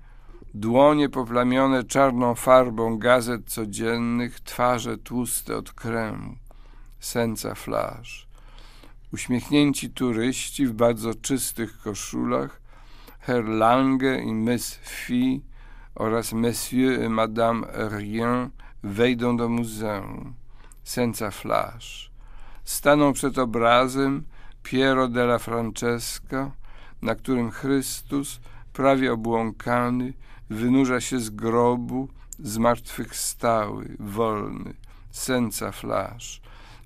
dłonie 0.54 1.08
poplamione 1.08 1.84
czarną 1.84 2.34
farbą 2.34 2.98
gazet 2.98 3.50
codziennych, 3.50 4.40
twarze 4.40 4.98
tłuste 4.98 5.56
od 5.56 5.72
kremu, 5.72 6.36
senca 7.00 7.54
flasz. 7.54 8.28
Uśmiechnięci 9.12 9.90
turyści 9.90 10.66
w 10.66 10.72
bardzo 10.72 11.14
czystych 11.14 11.78
koszulach, 11.78 12.60
Herr 13.20 13.44
Lange 13.44 14.22
i 14.22 14.32
Miss 14.32 14.74
Phi 14.74 15.42
oraz 15.94 16.32
Monsieur 16.32 17.02
et 17.02 17.10
Madame 17.10 17.66
Rien 17.72 18.50
wejdą 18.82 19.36
do 19.36 19.48
muzeum. 19.48 20.34
Senza 20.84 21.30
flash. 21.30 22.10
Staną 22.64 23.12
przed 23.12 23.38
obrazem 23.38 24.24
Piero 24.62 25.08
della 25.08 25.38
Francesca, 25.38 26.50
na 27.02 27.14
którym 27.14 27.50
Chrystus, 27.50 28.40
prawie 28.72 29.12
obłąkany, 29.12 30.12
wynurza 30.50 31.00
się 31.00 31.20
z 31.20 31.30
grobu, 31.30 32.08
zmartwychwstały, 32.38 33.96
wolny, 34.00 34.74
senca 35.10 35.72
flasz. 35.72 36.40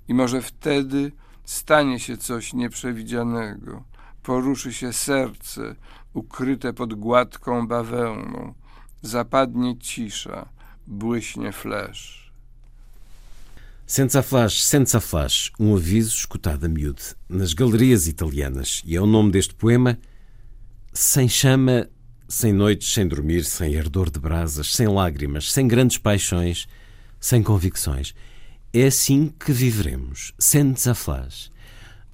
I 0.07 0.13
może 0.13 0.41
wtedy 0.41 1.11
stanie 1.43 1.99
się 1.99 2.17
coś 2.17 2.53
nieprzewidzianego. 2.53 3.83
Poruszy 4.23 4.73
się 4.73 4.93
serce, 4.93 5.75
ukryte 6.13 6.73
pod 6.73 6.93
gładką 6.93 7.67
bawełną. 7.67 8.53
Zapadnie 9.01 9.77
cisza, 9.77 10.49
błyśnie 10.87 11.51
flesz. 11.51 12.26
Senza 13.89 14.21
Flash, 14.21 14.65
Senza 14.65 14.99
Flash, 14.99 15.49
um 15.57 15.73
aviso 15.73 16.13
escutado 16.13 16.65
a 16.65 16.67
miúdo 16.67 17.01
nas 17.29 17.53
galerias 17.53 18.05
italianas, 18.05 18.81
e 18.85 18.97
é 18.97 19.01
o 19.01 19.05
nome 19.05 19.31
deste 19.31 19.55
poema 19.55 19.97
sem 20.91 21.29
chama, 21.29 21.87
sem 22.27 22.51
noites, 22.51 22.91
sem 22.91 23.07
dormir, 23.07 23.45
sem 23.45 23.79
ardor 23.79 24.09
de 24.09 24.19
brasas, 24.19 24.75
sem 24.75 24.89
lágrimas, 24.89 25.53
sem 25.53 25.69
grandes 25.69 25.97
paixões, 25.97 26.67
sem 27.17 27.41
convicções. 27.41 28.13
É 28.73 28.87
assim 28.87 29.33
que 29.39 29.53
viveremos, 29.53 30.33
senza 30.37 30.93
flash, 30.93 31.49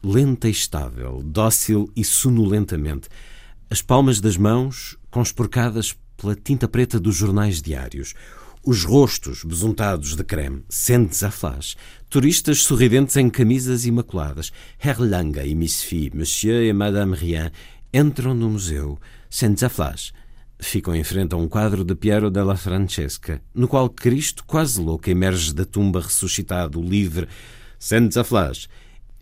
lenta 0.04 0.48
e 0.48 0.52
estável, 0.52 1.24
dócil 1.24 1.92
e 1.96 2.06
sonolentamente, 2.06 3.10
as 3.72 3.82
palmas 3.82 4.22
das 4.22 4.38
mãos 4.38 4.96
conspurcadas 5.10 5.98
pela 6.18 6.36
tinta 6.36 6.68
preta 6.68 7.00
dos 7.00 7.16
jornais 7.16 7.64
diários, 7.64 8.14
os 8.66 8.86
rostos 8.86 9.44
besuntados 9.44 10.16
de 10.16 10.24
creme, 10.24 10.64
sentes 10.70 11.22
a 11.22 11.30
flash, 11.30 11.76
turistas 12.10 12.64
sorridentes 12.64 13.18
em 13.18 13.30
camisas 13.30 13.86
imaculadas, 13.86 14.54
Herr 14.80 15.02
Lange 15.02 15.46
e 15.46 15.54
Miss 15.54 15.84
Phi, 15.84 16.10
Monsieur 16.16 16.64
e 16.64 16.72
Madame 16.72 17.14
Rien, 17.14 17.52
entram 17.94 18.34
no 18.34 18.50
museu, 18.50 18.98
sentes 19.30 19.64
a 19.64 19.70
flash, 19.70 20.14
ficam 20.58 20.96
em 20.96 21.04
frente 21.04 21.34
a 21.34 21.38
um 21.38 21.50
quadro 21.50 21.84
de 21.84 21.94
Piero 21.94 22.32
della 22.32 22.56
Francesca, 22.56 23.42
no 23.54 23.68
qual 23.68 23.90
Cristo, 23.90 24.46
quase 24.46 24.80
louco, 24.80 25.10
emerge 25.10 25.54
da 25.54 25.66
tumba 25.66 26.00
ressuscitado, 26.00 26.82
livre, 26.82 27.28
sentes 27.78 28.16
a 28.16 28.24
flash, 28.24 28.70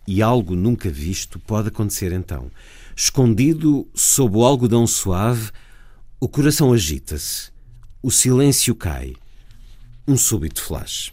e 0.06 0.22
algo 0.22 0.54
nunca 0.54 0.88
visto 0.88 1.40
pode 1.40 1.66
acontecer 1.66 2.12
então. 2.12 2.48
Escondido 2.94 3.88
sob 3.92 4.36
o 4.36 4.44
algodão 4.44 4.86
suave, 4.86 5.50
o 6.20 6.28
coração 6.28 6.72
agita-se, 6.72 7.50
o 8.00 8.10
silêncio 8.10 8.76
cai 8.76 9.14
um 10.06 10.16
súbito 10.16 10.62
flash. 10.62 11.12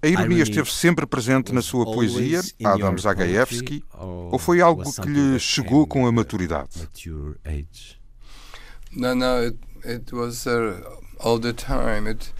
A 0.00 0.06
ironia 0.06 0.44
esteve 0.44 0.70
sempre 0.70 1.06
presente 1.06 1.52
na 1.52 1.60
sua 1.60 1.84
poesia, 1.84 2.40
Adam 2.64 2.96
Zagajewski, 2.96 3.82
ou 3.92 4.38
foi 4.38 4.60
algo 4.60 4.84
que 4.92 5.08
lhe 5.08 5.40
chegou 5.40 5.86
com 5.86 6.06
a 6.06 6.12
maturidade? 6.12 6.88
No, 8.92 9.14
no, 9.14 9.44
it, 9.44 9.58
it 9.84 10.14
was 10.14 10.44
there 10.44 10.82
all 11.18 11.38
the 11.38 11.52
time. 11.52 12.08
It 12.08 12.32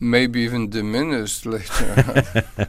maybe 0.00 0.44
even 0.44 0.68
diminished 0.68 1.46
later. 1.46 2.68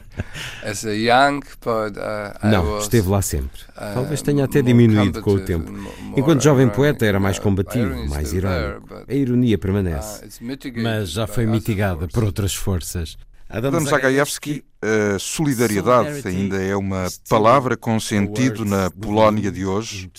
As 0.64 0.84
a 0.84 0.94
young 0.94 1.42
poet, 1.60 1.96
uh, 1.98 2.46
Não, 2.46 2.64
was, 2.64 2.84
esteve 2.84 3.08
lá 3.08 3.22
sempre. 3.22 3.60
Talvez 3.74 4.22
tenha 4.22 4.44
até 4.44 4.62
diminuído 4.62 5.22
com 5.22 5.32
o 5.32 5.40
tempo. 5.40 5.72
Enquanto 6.16 6.42
jovem 6.42 6.68
poeta 6.68 7.06
era 7.06 7.18
mais 7.18 7.38
combativo, 7.38 8.08
mais 8.08 8.32
irónico. 8.32 9.04
A 9.08 9.14
ironia 9.14 9.58
permanece, 9.58 10.24
uh, 10.24 10.82
mas 10.82 11.10
já 11.10 11.26
foi 11.26 11.46
mitigada 11.46 12.08
por 12.08 12.24
outras 12.24 12.54
forças. 12.54 13.16
Adam 13.48 13.84
Zagajewski, 13.84 14.64
a 14.80 15.18
solidariedade 15.18 16.26
ainda 16.26 16.62
é 16.62 16.76
uma 16.76 17.08
palavra 17.28 17.76
com 17.76 17.98
sentido 17.98 18.64
na 18.64 18.90
Polónia 18.90 19.50
de 19.50 19.66
hoje? 19.66 20.10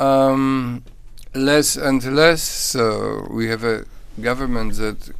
Um, 0.00 0.82
less 1.34 1.78
and 1.78 2.00
less 2.12 2.42
so. 2.42 3.26
We 3.30 3.50
have 3.50 3.64
a 3.64 3.84
government 4.18 4.76
that 4.76 5.12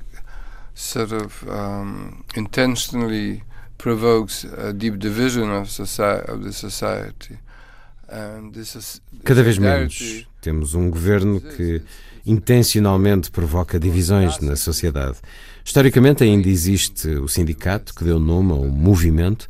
sort 0.75 1.13
of 1.13 1.45
um, 1.49 2.25
intentionally 2.37 3.43
provokes 3.79 4.45
a 4.45 4.73
deep 4.73 4.99
division 4.99 5.51
of, 5.51 5.71
society, 5.71 6.31
of 6.31 6.43
the 6.45 6.53
society. 6.53 7.39
Cada 9.25 9.43
vez 9.43 9.57
menos. 9.57 10.27
Temos 10.41 10.75
um 10.75 10.91
governo 10.91 11.41
que 11.41 11.83
intencionalmente 12.27 13.31
provoca 13.31 13.79
divisões 13.79 14.39
na 14.39 14.55
sociedade. 14.55 15.17
Historicamente 15.65 16.23
ainda 16.23 16.49
existe 16.49 17.09
o 17.09 17.29
sindicato 17.29 17.95
que 17.95 18.05
deu 18.05 18.19
nome 18.19 18.53
ao 18.53 18.67
movimento, 18.67 19.49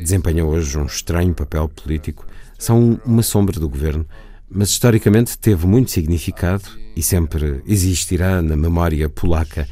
desempenha 0.00 0.44
hoje 0.44 0.78
um 0.78 0.86
estranho 0.86 1.34
papel 1.34 1.68
político, 1.68 2.26
são 2.58 3.00
uma 3.04 3.22
sombra 3.22 3.60
do 3.60 3.68
governo, 3.68 4.06
mas 4.50 4.70
historicamente 4.70 5.38
teve 5.38 5.66
muito 5.66 5.90
significado 5.90 6.64
e 6.96 7.02
sempre 7.02 7.62
existirá 7.66 8.42
na 8.42 8.56
memória 8.56 9.08
polaca. 9.08 9.68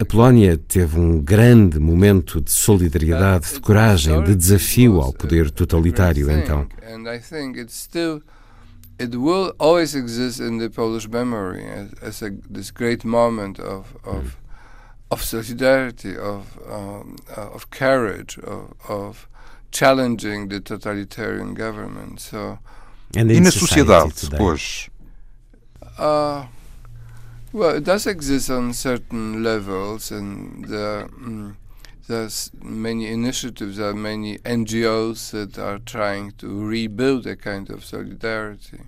A 0.00 0.04
Polónia 0.04 0.56
teve 0.56 0.98
um 0.98 1.20
grande 1.20 1.80
momento 1.80 2.40
de 2.40 2.52
solidariedade, 2.52 3.54
de 3.54 3.60
coragem, 3.60 4.22
de 4.22 4.36
desafio 4.36 5.00
ao 5.00 5.12
poder 5.12 5.50
totalitário 5.50 6.30
então. 6.30 6.68
It 9.00 9.16
will 9.16 9.54
always 9.60 9.94
exist 9.94 10.40
in 10.40 10.58
the 10.58 10.68
Polish 10.68 11.06
memory 11.06 11.62
as, 12.02 12.20
a, 12.20 12.30
this 12.50 12.72
great 12.72 13.06
moment 13.06 13.60
of, 13.60 13.96
of, 14.02 14.36
of 15.08 15.24
solidarity, 15.24 16.16
of, 16.16 16.58
um, 16.68 17.14
of 17.36 17.70
courage, 17.70 18.40
of, 18.40 18.74
of 18.88 19.28
challenging 19.70 20.48
the 20.48 20.60
totalitarian 20.60 21.54
government. 21.54 22.18
So, 22.18 22.58
e 23.16 23.40
na 23.40 23.50
sociedade 23.50 24.12
hoje? 24.38 24.90
Uh, 25.98 26.46
well, 27.52 27.76
it 27.76 27.84
does 27.84 28.06
exist 28.06 28.50
on 28.50 28.72
certain 28.72 29.42
levels, 29.42 30.12
and 30.12 30.64
there, 30.66 31.08
mm, 31.08 31.56
there's 32.06 32.50
many 32.62 33.06
initiatives, 33.08 33.78
there 33.78 33.88
are 33.88 33.94
many 33.94 34.38
NGOs 34.38 35.30
that 35.32 35.58
are 35.58 35.78
trying 35.78 36.32
to 36.38 36.64
rebuild 36.64 37.26
a 37.26 37.36
kind 37.36 37.70
of 37.70 37.84
solidarity. 37.84 38.80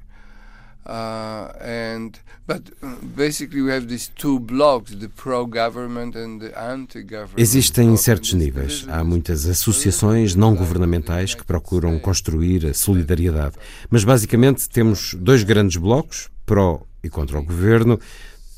Uh, 0.87 1.53
and 1.61 2.13
but 2.47 2.63
uh, 2.83 2.95
basically 3.15 3.61
we 3.63 3.71
have 3.71 3.87
these 3.87 4.11
two 4.17 4.41
blocks, 4.41 4.95
the 4.95 5.09
pro-government 5.09 6.17
and 6.17 6.41
the 6.41 6.59
anti-government. 6.59 7.39
Existem 7.39 7.97
certos 7.97 8.33
níveis. 8.33 8.87
Há 8.89 9.05
muitas 9.05 9.47
associações 9.47 10.35
não 10.35 10.55
governamentais 10.57 11.35
que 11.35 11.45
procuram 11.45 11.99
construir 11.99 12.67
a 12.67 12.75
solidariedade. 12.75 13.57
Mas 13.91 14.05
basicamente 14.05 14.69
temos 14.69 15.15
dois 15.15 15.43
grandes 15.43 15.77
blocos, 15.77 16.29
pró 16.47 16.83
e 17.05 17.09
contra 17.09 17.39
o 17.39 17.45
governo, 17.45 18.01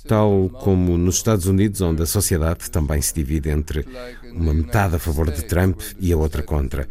tal 0.06 0.48
como 0.48 0.96
nos 0.96 1.16
Estados 1.16 1.46
Unidos, 1.46 1.80
onde 1.80 2.02
a 2.02 2.06
sociedade 2.06 2.70
também 2.70 3.02
se 3.02 3.14
divide 3.14 3.50
entre 3.50 3.86
uma 4.32 4.54
metade 4.54 4.96
a 4.96 4.98
favor 4.98 5.30
de 5.30 5.42
Trump 5.44 5.80
e 6.00 6.12
a 6.12 6.16
outra 6.16 6.42
contra. 6.42 6.88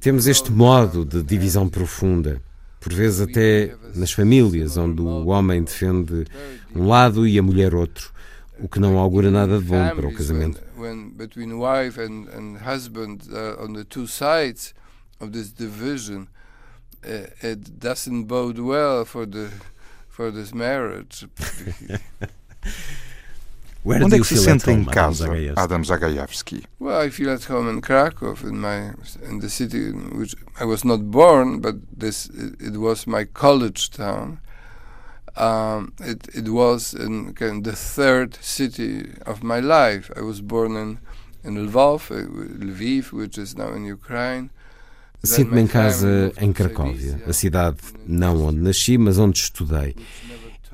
Temos 0.00 0.26
este 0.26 0.52
modo 0.52 1.04
de 1.04 1.22
divisão 1.22 1.68
profunda, 1.68 2.40
por 2.80 2.92
vezes 2.92 3.20
até 3.20 3.74
nas 3.94 4.12
famílias, 4.12 4.76
onde 4.76 5.00
o 5.02 5.26
homem 5.26 5.62
defende 5.62 6.24
um 6.74 6.86
lado 6.86 7.26
e 7.26 7.38
a 7.38 7.42
mulher 7.42 7.74
outro, 7.74 8.12
o 8.58 8.68
que 8.68 8.78
não 8.78 8.98
augura 8.98 9.30
nada 9.30 9.58
de 9.58 9.64
bom 9.64 9.88
para 9.94 10.06
o 10.06 10.14
casamento. 10.14 10.60
Where 23.86 24.04
Onde 24.04 24.16
é 24.16 24.18
que 24.18 24.26
se 24.26 24.38
sente 24.38 24.68
em 24.68 24.84
casa, 24.84 25.28
Adam 25.54 25.84
Zagajewski? 25.84 26.64
Well, 26.80 27.06
I 27.06 27.08
feel 27.08 27.30
at 27.30 27.48
home 27.48 27.70
in 27.70 27.80
Krakow, 27.80 28.34
in 28.42 28.58
my 28.58 28.92
in 29.30 29.38
the 29.38 29.48
city 29.48 29.90
in 29.90 30.18
which 30.18 30.34
I 30.60 30.64
was 30.64 30.82
not 30.82 31.04
born, 31.04 31.60
but 31.60 31.76
this 31.96 32.28
it, 32.58 32.78
was 32.78 33.06
my 33.06 33.26
college 33.26 33.90
town. 33.90 34.40
Um, 35.36 35.92
it 36.00 36.26
it 36.34 36.48
was 36.48 36.94
in 36.94 37.32
kind 37.34 37.58
of 37.58 37.62
the 37.62 37.76
third 37.76 38.36
city 38.40 39.06
of 39.24 39.44
my 39.44 39.60
life. 39.60 40.10
I 40.16 40.22
was 40.22 40.40
born 40.40 40.74
in 40.74 40.98
in 41.44 41.68
Lvov, 41.68 42.10
uh, 42.10 42.26
Lviv, 42.58 43.12
which 43.12 43.38
is 43.38 43.56
now 43.56 43.72
in 43.72 43.84
Ukraine. 43.84 44.50
Sinto-me 45.22 45.60
em 45.60 45.68
casa 45.68 46.32
em 46.38 46.52
Cracóvia, 46.52 47.22
a 47.24 47.32
cidade 47.32 47.78
não 48.04 48.42
onde 48.42 48.58
nasci, 48.58 48.98
mas 48.98 49.16
onde 49.16 49.38
estudei. 49.38 49.94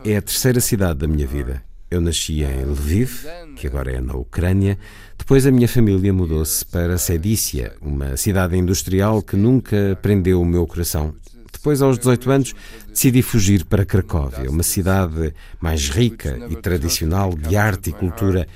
É 0.03 0.17
a 0.17 0.23
terceira 0.23 0.61
cidade 0.61 1.01
da 1.01 1.07
minha 1.07 1.27
vida. 1.27 1.63
Eu 1.93 2.01
nasci 2.01 2.43
em 2.43 2.65
Lviv, 2.65 3.27
que 3.55 3.67
agora 3.67 3.93
é 3.93 4.01
na 4.01 4.15
Ucrânia. 4.15 4.79
Depois 5.19 5.45
a 5.47 5.51
minha 5.51 5.69
família 5.69 6.11
mudou-se 6.11 6.65
para 6.65 6.97
Sedícia, 6.97 7.77
uma 7.83 8.17
cidade 8.17 8.57
industrial 8.57 9.21
que 9.21 9.37
nunca 9.37 9.99
prendeu 10.01 10.41
o 10.41 10.47
meu 10.47 10.67
coração. 10.67 11.15
Depois, 11.53 11.83
aos 11.83 11.99
18 11.99 12.31
anos, 12.31 12.55
decidi 12.89 13.21
fugir 13.21 13.67
para 13.67 13.85
Cracóvia, 13.85 14.51
uma 14.51 14.63
cidade 14.63 15.35
mais 15.61 15.91
rica 15.91 16.41
e 16.49 16.57
tradicional 16.57 17.37
de 17.37 17.57
arte 17.59 17.91
e 17.91 17.93
cultura. 17.93 18.49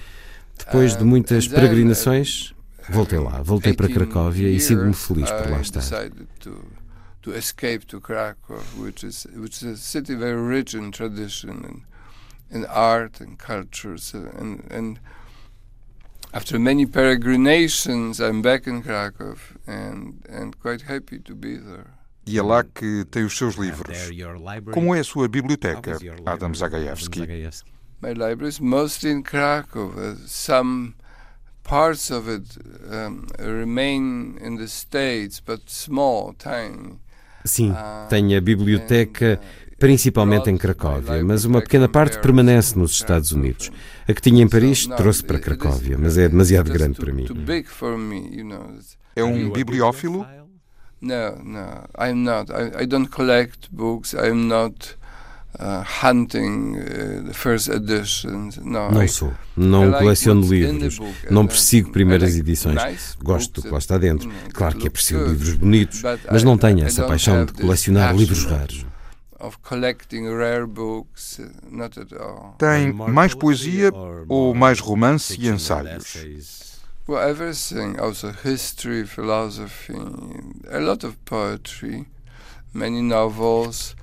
Depois 0.57 0.97
de 0.97 1.05
muitas 1.05 1.47
peregrinações, 1.47 2.55
voltei 2.89 3.19
lá, 3.19 3.43
voltei 3.43 3.75
para 3.75 3.87
Cracóvia 3.87 4.49
e 4.49 4.59
sinto-me 4.59 4.95
feliz 4.95 5.31
por 5.31 5.51
lá 5.51 5.61
estar. 5.61 5.83
To 7.21 7.35
escape 7.35 7.85
to 7.87 8.01
Krakow, 8.01 8.63
which 8.79 9.05
is 9.05 9.27
which 9.35 9.57
is 9.57 9.65
a 9.65 9.77
city 9.77 10.15
very 10.15 10.41
rich 10.41 10.77
in 10.77 10.93
tradition 10.93 11.51
and 11.51 11.83
in 12.51 12.65
art 12.67 13.21
and 13.21 13.39
culture, 13.39 13.97
and 14.15 14.67
and 14.71 14.99
after 16.33 16.59
many 16.59 16.87
peregrinations, 16.87 18.21
I'm 18.21 18.43
back 18.43 18.67
in 18.67 18.83
Krakow 18.83 19.37
and 19.67 20.23
and 20.29 20.59
quite 20.59 20.83
happy 20.83 21.19
to 21.21 21.35
be 21.35 21.57
there. 21.57 21.87
E 22.29 22.39
é 22.39 22.43
lá 22.43 22.65
que 22.65 23.05
tem 23.05 23.25
os 23.25 23.37
seus 23.37 23.55
livros. 23.55 23.97
Como 24.73 24.95
é 24.95 25.01
a 25.01 25.05
sua 25.05 25.29
biblioteca, 25.29 25.97
Adam 26.27 26.53
Zagajewski? 26.53 27.21
My 28.03 28.11
library 28.11 28.49
is 28.49 28.61
mostly 28.61 29.11
in 29.11 29.23
Krakow. 29.23 29.93
Uh, 29.97 30.17
some 30.27 30.95
parts 31.63 32.11
of 32.11 32.29
it 32.29 32.59
um, 32.91 33.29
remain 33.39 34.39
in 34.41 34.57
the 34.57 34.69
States, 34.69 35.41
but 35.41 35.71
small, 35.71 36.35
tiny. 36.35 36.99
Sim, 37.45 37.71
uh, 37.71 38.09
tenho 38.09 38.37
a 38.37 38.41
biblioteca 38.41 39.41
uh, 39.41 39.66
principalmente 39.79 40.51
em 40.51 40.57
Cracóvia, 40.57 41.23
mas 41.25 41.45
uma 41.45 41.61
pequena 41.61 41.89
parte 41.89 42.19
permanece 42.19 42.79
nos 42.79 42.93
Estados 42.93 43.33
Unidos. 43.33 43.71
A 44.09 44.13
que 44.13 44.21
tinha 44.21 44.43
em 44.43 44.49
Paris 44.49 44.87
trouxe 44.87 45.23
para 45.23 45.39
Cracóvia, 45.39 45.97
mas 45.99 46.17
é 46.17 46.29
demasiado 46.29 46.73
grande 46.73 46.99
para 46.99 47.13
mim. 47.13 47.27
É 49.15 49.25
um 49.25 49.51
bibliófilo? 49.51 50.27
No, 51.01 51.37
no, 51.45 51.89
I'm 51.99 52.25
not. 52.25 52.51
I, 52.51 52.85
I 52.85 52.87
don't 52.87 53.11
collect 53.11 53.69
books. 53.71 54.15
I'm 54.15 54.49
not 54.49 54.97
uh, 55.61 55.85
hunting 56.03 56.77
uh, 56.77 57.23
the 57.27 57.35
first 57.35 57.69
editions. 57.69 58.57
No, 58.57 58.91
não 58.91 59.07
sou. 59.07 59.33
Não 59.57 59.93
coleciono 59.93 60.41
livros. 60.47 60.99
Não 61.31 61.47
persigo 61.47 61.93
primeiras 61.93 62.35
edições. 62.37 63.17
Gosto 63.23 63.61
do 63.61 63.63
que 63.63 63.69
lá 63.69 63.79
está 63.79 63.99
dentro. 63.99 64.31
Claro 64.55 64.77
que 64.79 64.89
aprecio 64.89 65.27
livros 65.29 65.55
bonitos, 65.57 66.03
mas 66.31 66.43
não 66.43 66.57
tenho 66.57 66.85
essa 66.85 67.05
paixão 67.05 67.45
de 67.45 67.53
colecionar 67.53 68.17
livros 68.17 68.45
raros. 68.45 68.87
Uh, 69.39 69.53
Tem 72.59 72.93
mais 72.93 73.35
poesia 73.35 73.93
ou 74.29 74.55
mais 74.55 74.81
romance 74.81 75.37
e 75.39 75.49
ensaios? 75.49 76.77
Well, 77.09 77.23
everything, 77.29 77.97
also 78.01 78.33
history, 78.45 79.07
philosophy, 79.07 79.95
a 80.69 80.79
lot 80.79 81.07
of 81.07 81.17
poetry, 81.25 82.07
many 82.75 83.01
novels. 83.01 83.95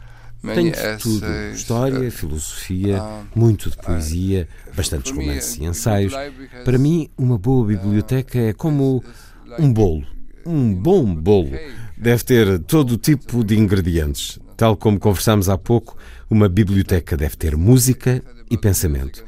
Tenho 0.42 0.72
de 0.72 0.98
tudo: 0.98 1.26
história, 1.54 2.08
uh, 2.08 2.12
filosofia, 2.12 3.02
uh, 3.02 3.28
muito 3.34 3.70
de 3.70 3.78
poesia, 3.78 4.48
bastantes 4.76 5.12
romances 5.12 5.58
e 5.58 5.64
ensaios. 5.64 6.14
Para 6.64 6.78
mim, 6.78 7.10
uma 7.18 7.38
boa 7.38 7.66
biblioteca 7.66 8.40
é 8.40 8.54
como 8.54 9.04
um 9.58 9.74
bolo. 9.74 10.06
Um 10.46 10.74
bom 10.74 11.16
bolo. 11.16 11.58
Deve 11.98 12.24
ter 12.24 12.60
todo 12.60 12.92
o 12.92 12.98
tipo 12.98 13.44
de 13.44 13.58
ingredientes. 13.58 14.40
Tal 14.64 14.78
como 14.78 14.98
conversámos 14.98 15.50
há 15.50 15.58
pouco, 15.58 15.98
uma 16.30 16.48
biblioteca 16.48 17.18
deve 17.18 17.36
ter 17.36 17.58
música 17.58 18.24
e 18.50 18.58
pensamento. 18.58 19.26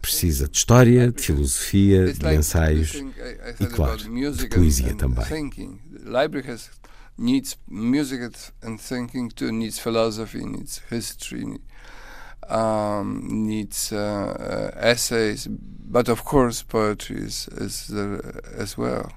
Precisa 0.00 0.48
de 0.48 0.56
história, 0.56 1.12
de 1.12 1.20
filosofia, 1.20 2.10
de 2.14 2.34
ensaios 2.34 2.94
e, 3.60 3.66
claro, 3.66 3.98
de 3.98 4.48
poesia 4.48 4.94
também. 4.94 5.50
needs 7.18 7.58
music 7.68 8.22
and 8.62 8.78
thinking 8.78 9.28
too, 9.28 9.52
needs 9.52 9.78
philosophy, 9.78 10.42
needs 10.46 10.80
history, 10.90 11.60
um, 12.48 13.20
needs 13.22 13.92
uh, 13.92 13.98
uh, 13.98 14.78
essays, 14.80 15.46
but 15.46 16.08
of 16.08 16.24
course 16.24 16.62
poetry 16.62 17.18
is, 17.18 17.48
is 17.60 17.88
there 17.88 18.18
as 18.58 18.78
well. 18.78 19.12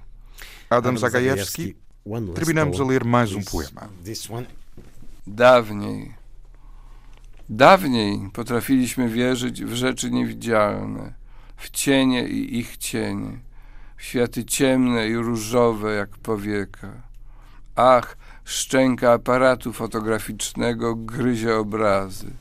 Adam 0.70 0.98
Zagajewski, 0.98 1.78
terminamos 2.36 2.82
a 2.82 2.84
ler 2.84 3.06
mais 3.06 3.34
um 3.34 3.42
poema. 3.42 3.90
Dawniej 5.28 6.14
Dawniej 7.50 8.30
potrafiliśmy 8.34 9.10
wierzyć 9.10 9.64
w 9.64 9.74
rzeczy 9.74 10.12
niewidzialne, 10.12 11.14
w 11.58 11.70
cienie 11.70 12.28
i 12.28 12.58
ich 12.58 12.78
cienie, 12.78 13.40
w 13.98 14.04
światy 14.04 14.46
ciemne 14.46 15.08
i 15.08 15.16
różowe 15.16 15.94
jak 15.94 16.10
powieka. 16.10 16.88
Ach, 17.76 18.18
szczęka 18.44 19.12
aparatu 19.12 19.74
fotograficznego 19.74 20.96
gryzie 20.96 21.56
obrazy. 21.56 22.32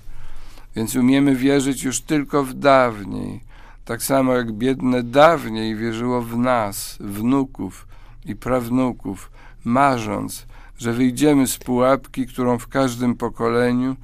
Więc 0.76 0.96
umiemy 0.96 1.36
wierzyć 1.36 1.82
już 1.82 2.00
tylko 2.00 2.44
w 2.44 2.54
dawniej, 2.54 3.40
tak 3.84 4.02
samo 4.02 4.34
jak 4.34 4.52
biedne 4.52 5.02
dawniej 5.02 5.76
wierzyło 5.76 6.22
w 6.22 6.36
nas, 6.36 6.96
wnuków 7.00 7.86
i 8.24 8.36
prawnuków, 8.36 9.30
marząc, 9.64 10.46
że 10.82 10.92
wyjdziemy 10.92 11.46
z 11.46 11.58
pułapki, 11.58 12.26
którą 12.26 12.58
w 12.58 12.68
każdym 12.68 13.14
pokoleniu 13.14 13.96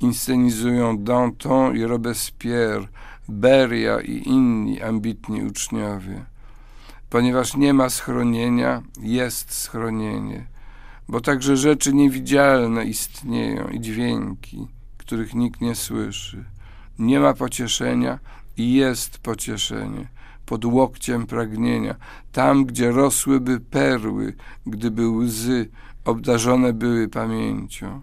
inscenizują 0.00 0.98
Danton 0.98 1.76
i 1.76 1.84
Robespierre, 1.84 2.88
Beria 3.28 4.00
i 4.00 4.28
inni 4.28 4.82
ambitni 4.82 5.42
uczniowie. 5.42 6.24
Ponieważ 7.10 7.56
nie 7.56 7.74
ma 7.74 7.90
schronienia, 7.90 8.82
jest 9.00 9.52
schronienie, 9.52 10.46
bo 11.08 11.20
także 11.20 11.56
rzeczy 11.56 11.94
niewidzialne 11.94 12.84
istnieją 12.84 13.68
i 13.68 13.80
dźwięki, 13.80 14.66
których 14.98 15.34
nikt 15.34 15.60
nie 15.60 15.74
słyszy. 15.74 16.44
Nie 16.98 17.20
ma 17.20 17.34
pocieszenia 17.34 18.18
i 18.56 18.72
jest 18.72 19.18
pocieszenie 19.18 20.08
pod 20.46 20.64
łokciem 20.64 21.26
pragnienia, 21.26 21.94
tam, 22.32 22.64
gdzie 22.64 22.90
rosłyby 22.90 23.60
perły, 23.60 24.34
gdyby 24.66 25.08
łzy 25.08 25.68
obdarzone 26.06 26.72
były 26.72 27.08
pamięcią. 27.08 28.02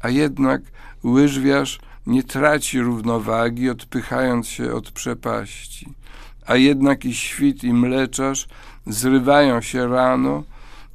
A 0.00 0.08
jednak 0.08 0.62
łyżwiarz 1.04 1.78
nie 2.06 2.22
traci 2.22 2.80
równowagi, 2.80 3.70
odpychając 3.70 4.48
się 4.48 4.74
od 4.74 4.90
przepaści, 4.90 5.94
a 6.46 6.56
jednak 6.56 7.04
i 7.04 7.14
świt 7.14 7.64
i 7.64 7.72
mleczarz 7.72 8.48
zrywają 8.86 9.60
się 9.60 9.88
rano 9.88 10.44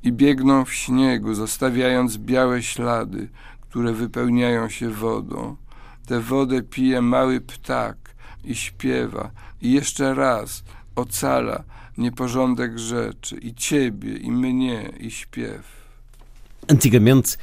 i 0.03 0.11
biegną 0.11 0.65
w 0.65 0.73
śniegu, 0.73 1.33
zostawiając 1.33 2.17
białe 2.17 2.63
ślady, 2.63 3.29
które 3.61 3.93
wypełniają 3.93 4.69
się 4.69 4.89
wodą. 4.89 5.55
Tę 6.05 6.19
wodę 6.19 6.61
pije 6.61 7.01
mały 7.01 7.41
ptak 7.41 7.97
i 8.43 8.55
śpiewa, 8.55 9.31
i 9.61 9.71
jeszcze 9.71 10.13
raz 10.13 10.63
ocala 10.95 11.63
nieporządek 11.97 12.79
rzeczy, 12.79 13.37
i 13.37 13.53
ciebie, 13.53 14.17
i 14.17 14.31
mnie, 14.31 14.91
i 14.99 15.11
śpiew. 15.11 15.76
Antigamente 16.69 17.37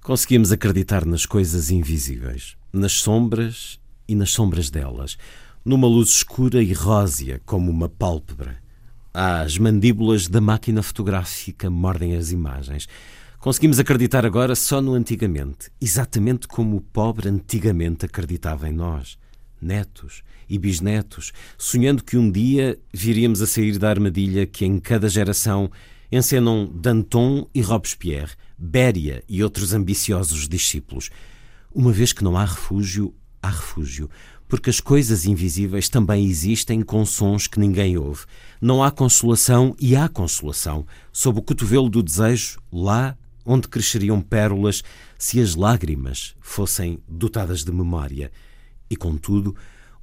conseguíamos 0.00 0.52
acreditar 0.52 1.04
nas 1.04 1.26
coisas 1.26 1.68
invisíveis, 1.68 2.56
nas 2.72 2.92
sombras 2.92 3.80
e 4.06 4.14
nas 4.14 4.30
sombras 4.30 4.70
delas. 4.70 5.18
numa 5.64 5.88
luz 5.88 6.10
escura 6.10 6.62
e 6.62 6.72
rósea 6.72 7.40
como 7.44 7.72
uma 7.72 7.88
pálpebra. 7.88 8.56
As 9.12 9.58
mandíbulas 9.58 10.28
da 10.28 10.40
máquina 10.40 10.80
fotográfica 10.80 11.68
mordem 11.68 12.14
as 12.14 12.30
imagens. 12.30 12.86
Conseguimos 13.40 13.80
acreditar 13.80 14.24
agora 14.24 14.54
só 14.54 14.80
no 14.80 14.94
antigamente, 14.94 15.68
exatamente 15.80 16.46
como 16.46 16.76
o 16.76 16.80
pobre 16.80 17.28
antigamente 17.28 18.06
acreditava 18.06 18.68
em 18.68 18.72
nós, 18.72 19.18
netos 19.60 20.22
e 20.48 20.56
bisnetos, 20.56 21.32
sonhando 21.58 22.04
que 22.04 22.16
um 22.16 22.30
dia 22.30 22.78
viríamos 22.92 23.42
a 23.42 23.46
sair 23.48 23.76
da 23.76 23.90
armadilha 23.90 24.46
que 24.46 24.64
em 24.64 24.78
cada 24.78 25.08
geração 25.08 25.68
encenam 26.10 26.70
Danton 26.72 27.48
e 27.54 27.60
Robespierre, 27.60 28.32
Béria 28.58 29.22
e 29.28 29.42
outros 29.42 29.72
ambiciosos 29.72 30.48
discípulos. 30.48 31.10
Uma 31.74 31.92
vez 31.92 32.12
que 32.12 32.24
não 32.24 32.36
há 32.36 32.44
refúgio, 32.44 33.14
há 33.42 33.50
refúgio, 33.50 34.08
porque 34.48 34.70
as 34.70 34.80
coisas 34.80 35.26
invisíveis 35.26 35.88
também 35.88 36.26
existem 36.26 36.82
com 36.82 37.04
sons 37.04 37.46
que 37.46 37.58
ninguém 37.58 37.96
ouve. 37.96 38.24
Não 38.60 38.82
há 38.82 38.90
consolação 38.90 39.74
e 39.78 39.96
há 39.96 40.08
consolação, 40.08 40.86
sob 41.12 41.38
o 41.38 41.42
cotovelo 41.42 41.88
do 41.88 42.02
desejo, 42.02 42.60
lá 42.72 43.16
onde 43.44 43.68
cresceriam 43.68 44.20
pérolas 44.20 44.82
se 45.18 45.40
as 45.40 45.54
lágrimas 45.54 46.34
fossem 46.40 46.98
dotadas 47.08 47.64
de 47.64 47.72
memória. 47.72 48.30
E 48.90 48.96
contudo, 48.96 49.54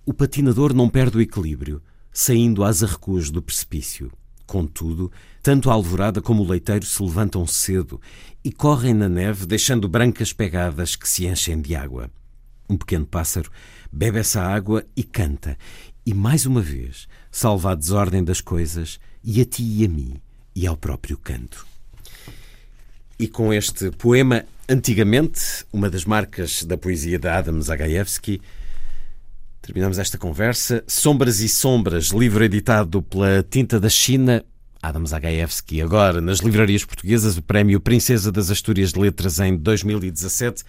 o 0.05 0.13
patinador 0.13 0.73
não 0.73 0.89
perde 0.89 1.17
o 1.17 1.21
equilíbrio, 1.21 1.81
saindo 2.11 2.63
às 2.63 2.83
arrecuas 2.83 3.29
do 3.29 3.41
precipício. 3.41 4.11
Contudo, 4.45 5.11
tanto 5.41 5.69
a 5.69 5.73
alvorada 5.73 6.21
como 6.21 6.43
o 6.43 6.47
leiteiro 6.47 6.85
se 6.85 7.01
levantam 7.01 7.45
cedo 7.47 7.99
e 8.43 8.51
correm 8.51 8.93
na 8.93 9.07
neve, 9.07 9.45
deixando 9.45 9.87
brancas 9.87 10.33
pegadas 10.33 10.95
que 10.95 11.07
se 11.07 11.25
enchem 11.25 11.61
de 11.61 11.75
água. 11.75 12.09
Um 12.69 12.77
pequeno 12.77 13.05
pássaro 13.05 13.49
bebe 13.91 14.19
essa 14.19 14.41
água 14.41 14.85
e 14.95 15.03
canta, 15.03 15.57
e 16.05 16.13
mais 16.13 16.45
uma 16.45 16.61
vez 16.61 17.07
salva 17.31 17.71
a 17.71 17.75
desordem 17.75 18.23
das 18.23 18.41
coisas 18.41 18.99
e 19.23 19.39
a 19.39 19.45
ti 19.45 19.63
e 19.63 19.85
a 19.85 19.89
mim 19.89 20.15
e 20.55 20.67
ao 20.67 20.75
próprio 20.75 21.17
canto. 21.17 21.65
E 23.17 23.27
com 23.27 23.53
este 23.53 23.91
poema, 23.91 24.43
antigamente, 24.67 25.65
uma 25.71 25.89
das 25.89 26.03
marcas 26.03 26.63
da 26.63 26.77
poesia 26.77 27.17
de 27.17 27.27
Adam 27.27 27.61
Zagajewski, 27.61 28.41
terminamos 29.63 29.97
esta 29.97 30.17
conversa. 30.17 30.83
Sombras 30.85 31.39
e 31.39 31.49
Sombras, 31.49 32.09
livro 32.09 32.43
editado 32.43 33.01
pela 33.01 33.41
Tinta 33.41 33.79
da 33.79 33.89
China. 33.89 34.43
Adam 34.81 35.05
Zagajewski, 35.05 35.81
agora 35.81 36.19
nas 36.19 36.39
livrarias 36.39 36.83
portuguesas, 36.83 37.37
o 37.37 37.41
prémio 37.41 37.79
Princesa 37.79 38.33
das 38.33 38.51
Astúrias 38.51 38.91
de 38.91 38.99
Letras 38.99 39.39
em 39.39 39.55
2017. 39.55 40.63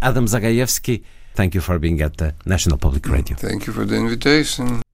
Adam 0.00 0.26
Zagajewski, 0.26 1.04
Thank 1.36 1.54
you 1.54 1.62
for 1.62 1.78
being 1.78 2.00
at 2.02 2.16
the 2.16 2.34
National 2.44 2.78
Public 2.78 3.08
Radio. 3.08 3.36
Thank 3.36 3.66
you 3.66 3.72
for 3.72 3.86
the 3.86 3.96
invitation. 3.96 4.85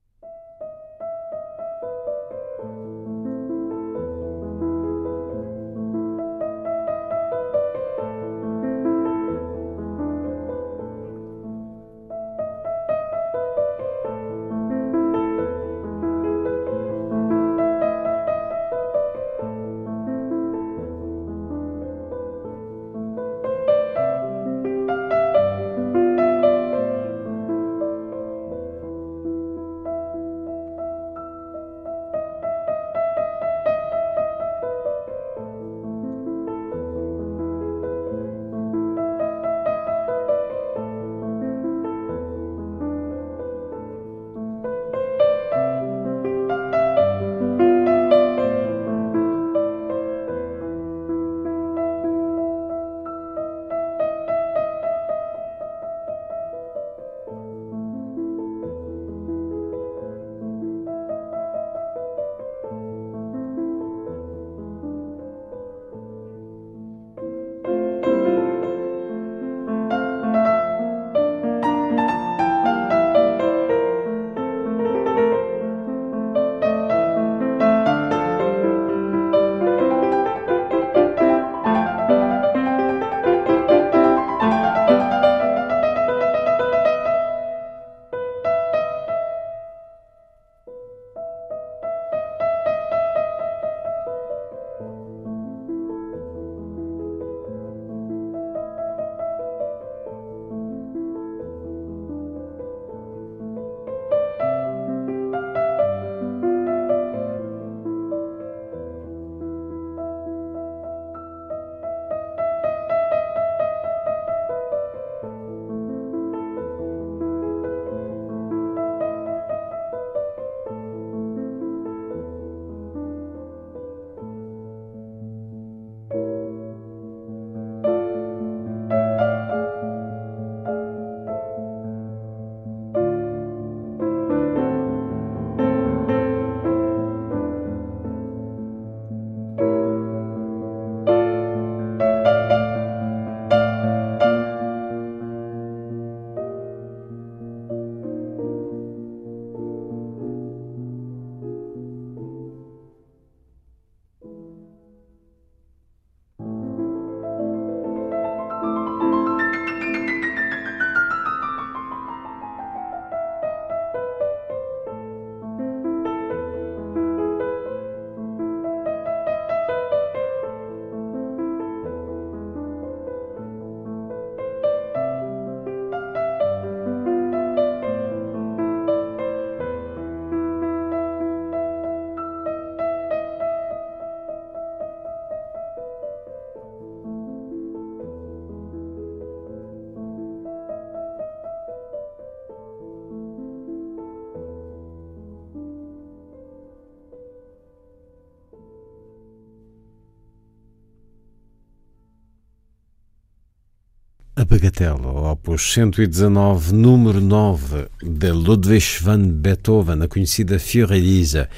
Bagatelle, 204.53 205.07
opus 205.07 205.73
119, 205.73 206.73
número 206.73 207.19
9, 207.19 207.89
de 208.03 208.31
Ludwig 208.31 208.99
van 209.01 209.41
Beethoven, 209.41 210.03
a 210.03 210.07
conhecida 210.07 210.59
Fiorelisa, 210.59 211.49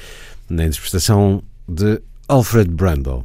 na 0.48 0.64
interpretação 0.64 1.42
de 1.68 2.00
Alfred 2.26 2.70
Brandl, 2.70 3.22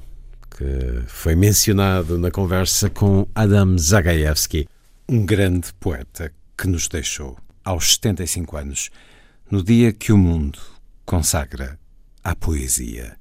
que 0.58 1.04
foi 1.08 1.36
mencionado 1.36 2.20
na 2.20 2.30
conversa 2.30 2.90
com 2.90 3.26
Adam 3.34 3.78
Zagajewski, 3.78 4.68
um 5.08 5.26
grande 5.26 5.74
poeta 5.80 6.34
que 6.58 6.68
nos 6.68 6.90
deixou 6.90 7.38
aos 7.64 7.94
75 7.94 8.58
anos, 8.58 8.90
no 9.50 9.64
dia 9.64 9.94
que 9.94 10.12
o 10.12 10.18
mundo 10.18 10.60
consagra 11.06 11.80
à 12.22 12.36
poesia. 12.36 13.16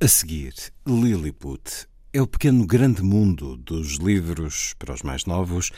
A 0.00 0.08
seguir, 0.08 0.54
Lilliput 0.84 1.86
é 2.12 2.20
o 2.20 2.26
pequeno 2.26 2.66
grande 2.66 3.02
mundo 3.02 3.56
dos 3.56 3.98
livros 3.98 4.74
para 4.78 4.92
os 4.94 5.02
mais 5.02 5.26
novos, 5.26 5.70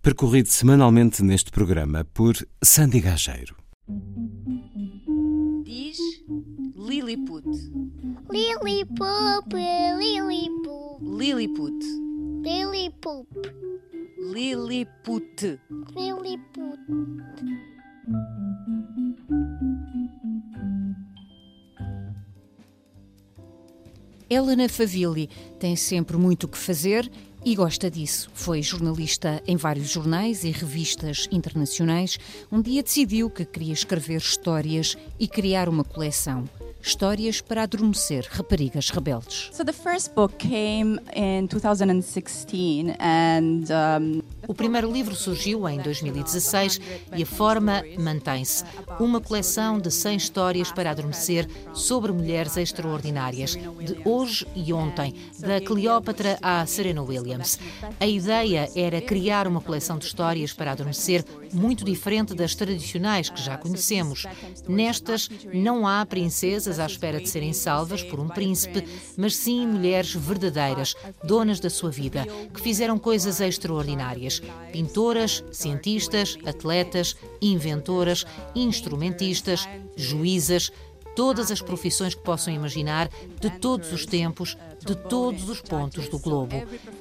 percorrido 0.00 0.48
semanalmente 0.48 1.22
neste 1.22 1.50
programa 1.50 2.04
por 2.14 2.34
Sandy 2.62 3.00
Gageiro. 3.00 3.56
Diz 5.64 5.98
Lilliput. 6.76 7.44
Lilliput, 8.30 9.54
Lilliput. 9.92 11.00
Lilliput. 11.02 11.84
Lilliput. 12.42 13.28
Lilliput. 14.32 15.60
Lilliput. 15.96 16.80
Helena 24.32 24.68
Favilli 24.68 25.28
tem 25.58 25.74
sempre 25.74 26.16
muito 26.16 26.44
o 26.44 26.48
que 26.48 26.56
fazer 26.56 27.10
e 27.44 27.56
gosta 27.56 27.90
disso. 27.90 28.30
Foi 28.32 28.62
jornalista 28.62 29.42
em 29.44 29.56
vários 29.56 29.88
jornais 29.90 30.44
e 30.44 30.52
revistas 30.52 31.26
internacionais. 31.32 32.16
Um 32.52 32.62
dia 32.62 32.80
decidiu 32.80 33.28
que 33.28 33.44
queria 33.44 33.72
escrever 33.72 34.18
histórias 34.18 34.96
e 35.18 35.26
criar 35.26 35.68
uma 35.68 35.82
coleção. 35.82 36.44
Histórias 36.80 37.40
para 37.40 37.64
adormecer 37.64 38.26
raparigas 38.30 38.90
rebeldes. 38.90 39.50
So 39.52 39.64
the 39.64 39.72
first 39.72 40.14
book 40.14 40.36
came 40.36 41.00
in 41.14 41.46
2016 41.46 42.94
and 43.00 43.64
um... 43.68 44.22
O 44.50 44.54
primeiro 44.54 44.90
livro 44.90 45.14
surgiu 45.14 45.68
em 45.68 45.78
2016 45.78 46.80
e 47.16 47.22
a 47.22 47.26
forma 47.26 47.84
mantém-se. 47.96 48.64
Uma 48.98 49.20
coleção 49.20 49.78
de 49.78 49.92
100 49.92 50.16
histórias 50.16 50.72
para 50.72 50.90
adormecer 50.90 51.48
sobre 51.72 52.10
mulheres 52.10 52.56
extraordinárias, 52.56 53.52
de 53.52 53.96
hoje 54.04 54.44
e 54.56 54.72
ontem, 54.72 55.14
da 55.38 55.60
Cleópatra 55.60 56.36
à 56.42 56.66
Serena 56.66 57.00
Williams. 57.00 57.60
A 58.00 58.08
ideia 58.08 58.68
era 58.74 59.00
criar 59.00 59.46
uma 59.46 59.60
coleção 59.60 59.98
de 59.98 60.06
histórias 60.06 60.52
para 60.52 60.72
adormecer 60.72 61.24
muito 61.52 61.84
diferente 61.84 62.34
das 62.34 62.52
tradicionais 62.52 63.30
que 63.30 63.40
já 63.40 63.56
conhecemos. 63.56 64.26
Nestas, 64.66 65.30
não 65.54 65.86
há 65.86 66.04
princesas 66.04 66.80
à 66.80 66.86
espera 66.86 67.20
de 67.20 67.28
serem 67.28 67.52
salvas 67.52 68.02
por 68.02 68.18
um 68.18 68.26
príncipe, 68.26 68.84
mas 69.16 69.36
sim 69.36 69.64
mulheres 69.64 70.12
verdadeiras, 70.12 70.96
donas 71.22 71.60
da 71.60 71.70
sua 71.70 71.92
vida, 71.92 72.26
que 72.52 72.60
fizeram 72.60 72.98
coisas 72.98 73.40
extraordinárias 73.40 74.39
pintoras, 74.72 75.44
cientistas, 75.52 76.38
atletas, 76.44 77.16
inventoras, 77.40 78.26
instrumentistas, 78.54 79.68
juízas, 79.96 80.72
todas 81.14 81.50
as 81.50 81.60
profissões 81.60 82.14
que 82.14 82.22
possam 82.22 82.54
imaginar, 82.54 83.08
de 83.40 83.50
todos 83.58 83.92
os 83.92 84.06
tempos, 84.06 84.56
de 84.84 84.94
todos 84.94 85.48
os 85.48 85.60
pontos 85.60 86.08
do 86.08 86.18
globo. 86.18 86.56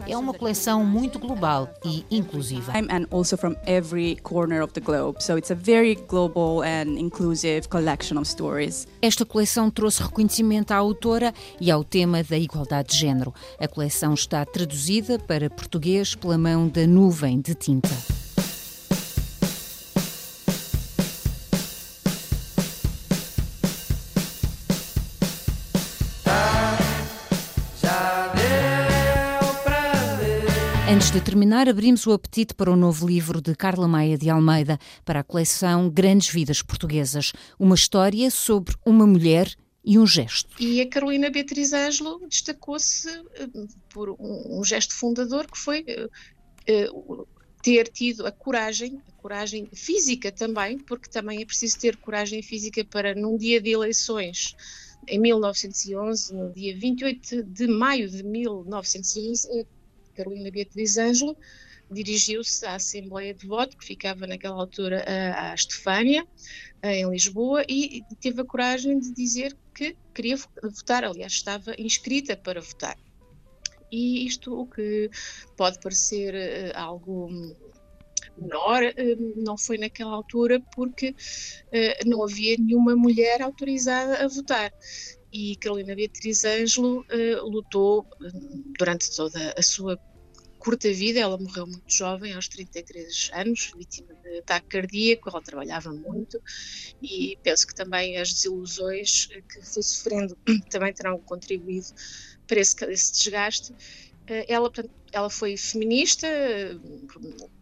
É 0.07 0.17
uma 0.17 0.33
coleção 0.33 0.85
muito 0.85 1.19
global 1.19 1.69
e 1.85 2.05
inclusiva. 2.11 2.71
And 2.73 3.05
also 3.11 3.37
from 3.37 3.55
every 3.65 4.17
corner 4.23 4.61
of 4.61 4.73
the 4.73 4.81
globe. 4.81 5.21
So 5.23 5.37
it's 5.37 5.51
a 5.51 5.55
very 5.55 5.95
global 5.95 6.61
and 6.63 6.99
inclusive 6.99 7.67
collection 7.69 8.17
of 8.17 8.27
stories. 8.27 8.87
Esta 9.01 9.25
coleção 9.25 9.69
trouxe 9.69 10.03
reconhecimento 10.03 10.71
à 10.71 10.77
autora 10.77 11.33
e 11.59 11.71
ao 11.71 11.83
tema 11.83 12.23
da 12.23 12.37
igualdade 12.37 12.89
de 12.89 12.97
género. 12.97 13.33
A 13.59 13.67
coleção 13.67 14.13
está 14.13 14.45
traduzida 14.45 15.19
para 15.19 15.49
português 15.49 16.15
pela 16.15 16.37
mão 16.37 16.67
da 16.67 16.85
Nuvem 16.85 17.39
de 17.39 17.55
Tinta. 17.55 18.28
Antes 30.99 31.11
de 31.11 31.21
terminar, 31.21 31.69
abrimos 31.69 32.05
o 32.05 32.11
apetite 32.11 32.53
para 32.53 32.69
o 32.69 32.75
novo 32.75 33.07
livro 33.07 33.39
de 33.39 33.55
Carla 33.55 33.87
Maia 33.87 34.17
de 34.17 34.29
Almeida, 34.29 34.77
para 35.05 35.21
a 35.21 35.23
coleção 35.23 35.89
Grandes 35.89 36.27
Vidas 36.27 36.61
Portuguesas. 36.61 37.31
Uma 37.57 37.75
história 37.75 38.29
sobre 38.29 38.75
uma 38.85 39.07
mulher 39.07 39.49
e 39.81 39.97
um 39.97 40.05
gesto. 40.05 40.61
E 40.61 40.81
a 40.81 40.89
Carolina 40.89 41.29
Beatriz 41.29 41.71
Ângelo 41.71 42.19
destacou-se 42.27 43.07
eh, 43.07 43.47
por 43.93 44.09
um, 44.19 44.61
gesto 44.65 44.93
fundador 44.93 45.49
que 45.49 45.57
foi 45.57 45.85
uh, 45.87 47.25
ter 47.63 47.87
tido 47.87 48.27
a 48.27 48.31
coragem, 48.33 49.01
a 49.07 49.21
coragem 49.21 49.69
física 49.73 50.33
também, 50.33 50.77
porque 50.79 51.09
também 51.09 51.41
é 51.41 51.45
preciso 51.45 51.79
ter 51.79 51.95
coragem 51.95 52.41
física 52.41 52.83
para, 52.83 53.15
num 53.15 53.37
dia 53.37 53.61
de 53.61 53.69
eleições, 53.69 54.53
em 55.07 55.17
1911, 55.17 56.33
no 56.35 56.51
dia 56.51 56.77
28 56.77 57.43
de 57.43 57.67
maio 57.67 58.09
de 58.09 58.21
1911, 58.21 59.65
Carolina 60.19 60.51
Beatriz 60.51 60.97
Ângelo, 60.97 61.37
dirigiu-se 61.89 62.65
à 62.65 62.75
Assembleia 62.75 63.33
de 63.33 63.47
Voto, 63.47 63.77
que 63.77 63.85
ficava 63.85 64.27
naquela 64.27 64.55
altura 64.55 65.03
à 65.07 65.53
Estefânia, 65.53 66.27
em 66.83 67.09
Lisboa, 67.09 67.63
e 67.69 68.03
teve 68.19 68.41
a 68.41 68.45
coragem 68.45 68.99
de 68.99 69.13
dizer 69.13 69.55
que 69.73 69.95
queria 70.13 70.35
votar, 70.61 71.05
aliás, 71.05 71.31
estava 71.31 71.73
inscrita 71.79 72.35
para 72.35 72.59
votar. 72.59 72.97
E 73.91 74.27
isto, 74.27 74.53
o 74.53 74.67
que 74.67 75.09
pode 75.57 75.79
parecer 75.79 76.35
uh, 76.35 76.77
algo 76.77 77.55
menor, 78.37 78.83
uh, 78.83 79.41
não 79.43 79.57
foi 79.57 79.77
naquela 79.77 80.11
altura 80.11 80.61
porque 80.75 81.09
uh, 81.09 82.07
não 82.09 82.23
havia 82.23 82.55
nenhuma 82.59 82.95
mulher 82.95 83.41
autorizada 83.41 84.23
a 84.23 84.27
votar 84.27 84.71
e 85.31 85.55
Carolina 85.57 85.95
Beatriz 85.95 86.43
Ângelo 86.43 87.01
uh, 87.01 87.49
lutou 87.49 88.05
durante 88.77 89.15
toda 89.15 89.53
a 89.57 89.61
sua 89.61 89.97
curta 90.59 90.91
vida, 90.91 91.19
ela 91.19 91.37
morreu 91.37 91.65
muito 91.65 91.91
jovem, 91.91 92.33
aos 92.33 92.47
33 92.47 93.31
anos, 93.33 93.71
vítima 93.75 94.13
de 94.13 94.39
ataque 94.39 94.67
cardíaco, 94.67 95.29
ela 95.29 95.41
trabalhava 95.41 95.91
muito 95.93 96.39
e 97.01 97.37
penso 97.41 97.65
que 97.65 97.73
também 97.73 98.17
as 98.17 98.33
desilusões 98.33 99.27
que 99.27 99.65
foi 99.65 99.81
sofrendo 99.81 100.37
também 100.69 100.93
terão 100.93 101.17
contribuído 101.19 101.87
para 102.45 102.59
esse, 102.59 102.75
esse 102.85 103.13
desgaste. 103.13 103.73
Eh, 104.27 104.45
ela, 104.47 104.69
ela 105.13 105.29
foi 105.29 105.55
feminista, 105.57 106.27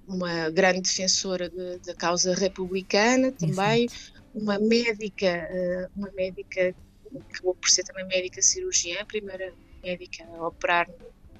uma 0.07 0.49
grande 0.49 0.82
defensora 0.82 1.49
da 1.49 1.78
de 1.78 1.94
causa 1.95 2.34
republicana 2.34 3.32
também, 3.32 3.86
Exato. 3.86 4.24
uma 4.34 4.60
médica, 4.60 5.28
eh, 5.28 5.88
uma 5.95 6.11
médica 6.14 6.74
que 6.74 7.18
acabou 7.18 7.56
por 7.56 7.69
ser 7.69 7.84
também 7.84 8.06
médica 8.07 8.41
cirurgiã, 8.41 9.06
primeira 9.06 9.53
médica 9.84 10.26
a 10.26 10.48
operar 10.48 10.88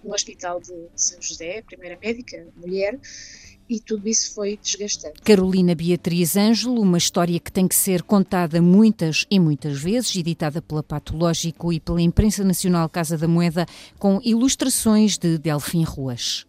no 0.08 0.16
Hospital 0.16 0.60
de 0.60 0.74
São 0.96 1.22
José, 1.22 1.62
primeira 1.62 1.98
médica, 2.02 2.48
mulher, 2.56 3.00
e 3.70 3.80
tudo 3.82 4.08
isso 4.08 4.34
foi 4.34 4.58
desgastante. 4.62 5.22
Carolina 5.22 5.76
Beatriz 5.76 6.38
Ângelo, 6.38 6.82
uma 6.82 6.98
história 6.98 7.38
que 7.40 7.52
tem 7.52 7.68
que 7.68 7.76
ser 7.76 8.02
contada 8.02 8.62
muitas 8.62 9.26
e 9.30 9.40
muitas 9.40 9.80
vezes, 9.80 10.16
editada 10.16 10.62
pela 10.62 10.82
Patológico 10.82 11.74
e 11.74 11.80
pela 11.80 12.02
Imprensa 12.02 12.44
Nacional 12.46 12.88
Casa 12.88 13.18
da 13.18 13.28
Moeda, 13.28 13.66
com 14.00 14.22
ilustrações 14.24 15.18
de 15.18 15.38
Delfim 15.38 15.84
Ruas. 15.84 16.48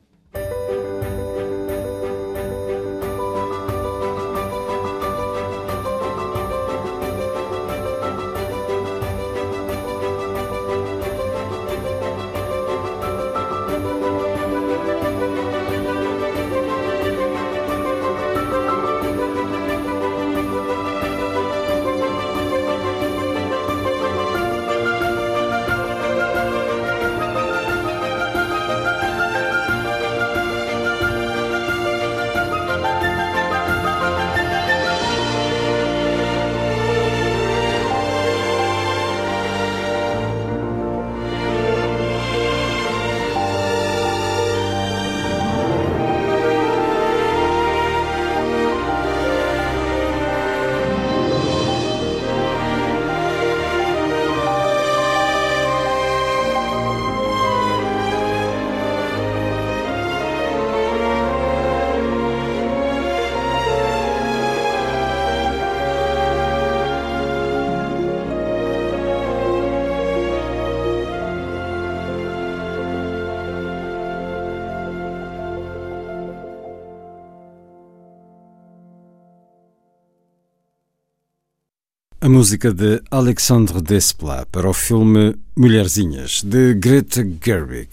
A 82.28 82.30
música 82.30 82.74
de 82.74 83.00
Alexandre 83.10 83.80
Desplat 83.80 84.44
para 84.52 84.68
o 84.68 84.74
filme 84.74 85.34
Mulherzinhas, 85.56 86.42
de 86.42 86.74
Greta 86.74 87.26
Gerwig. 87.42 87.88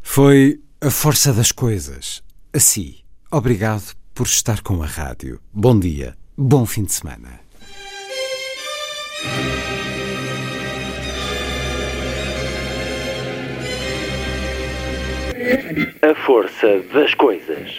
Foi 0.00 0.58
a 0.80 0.90
força 0.90 1.30
das 1.34 1.52
coisas. 1.52 2.22
Assim, 2.54 2.94
obrigado 3.30 3.94
por 4.14 4.26
estar 4.26 4.62
com 4.62 4.82
a 4.82 4.86
rádio. 4.86 5.38
Bom 5.52 5.78
dia, 5.78 6.16
bom 6.38 6.64
fim 6.64 6.84
de 6.84 6.94
semana. 6.94 7.38
A 16.00 16.14
força 16.24 16.82
das 16.94 17.12
coisas. 17.12 17.78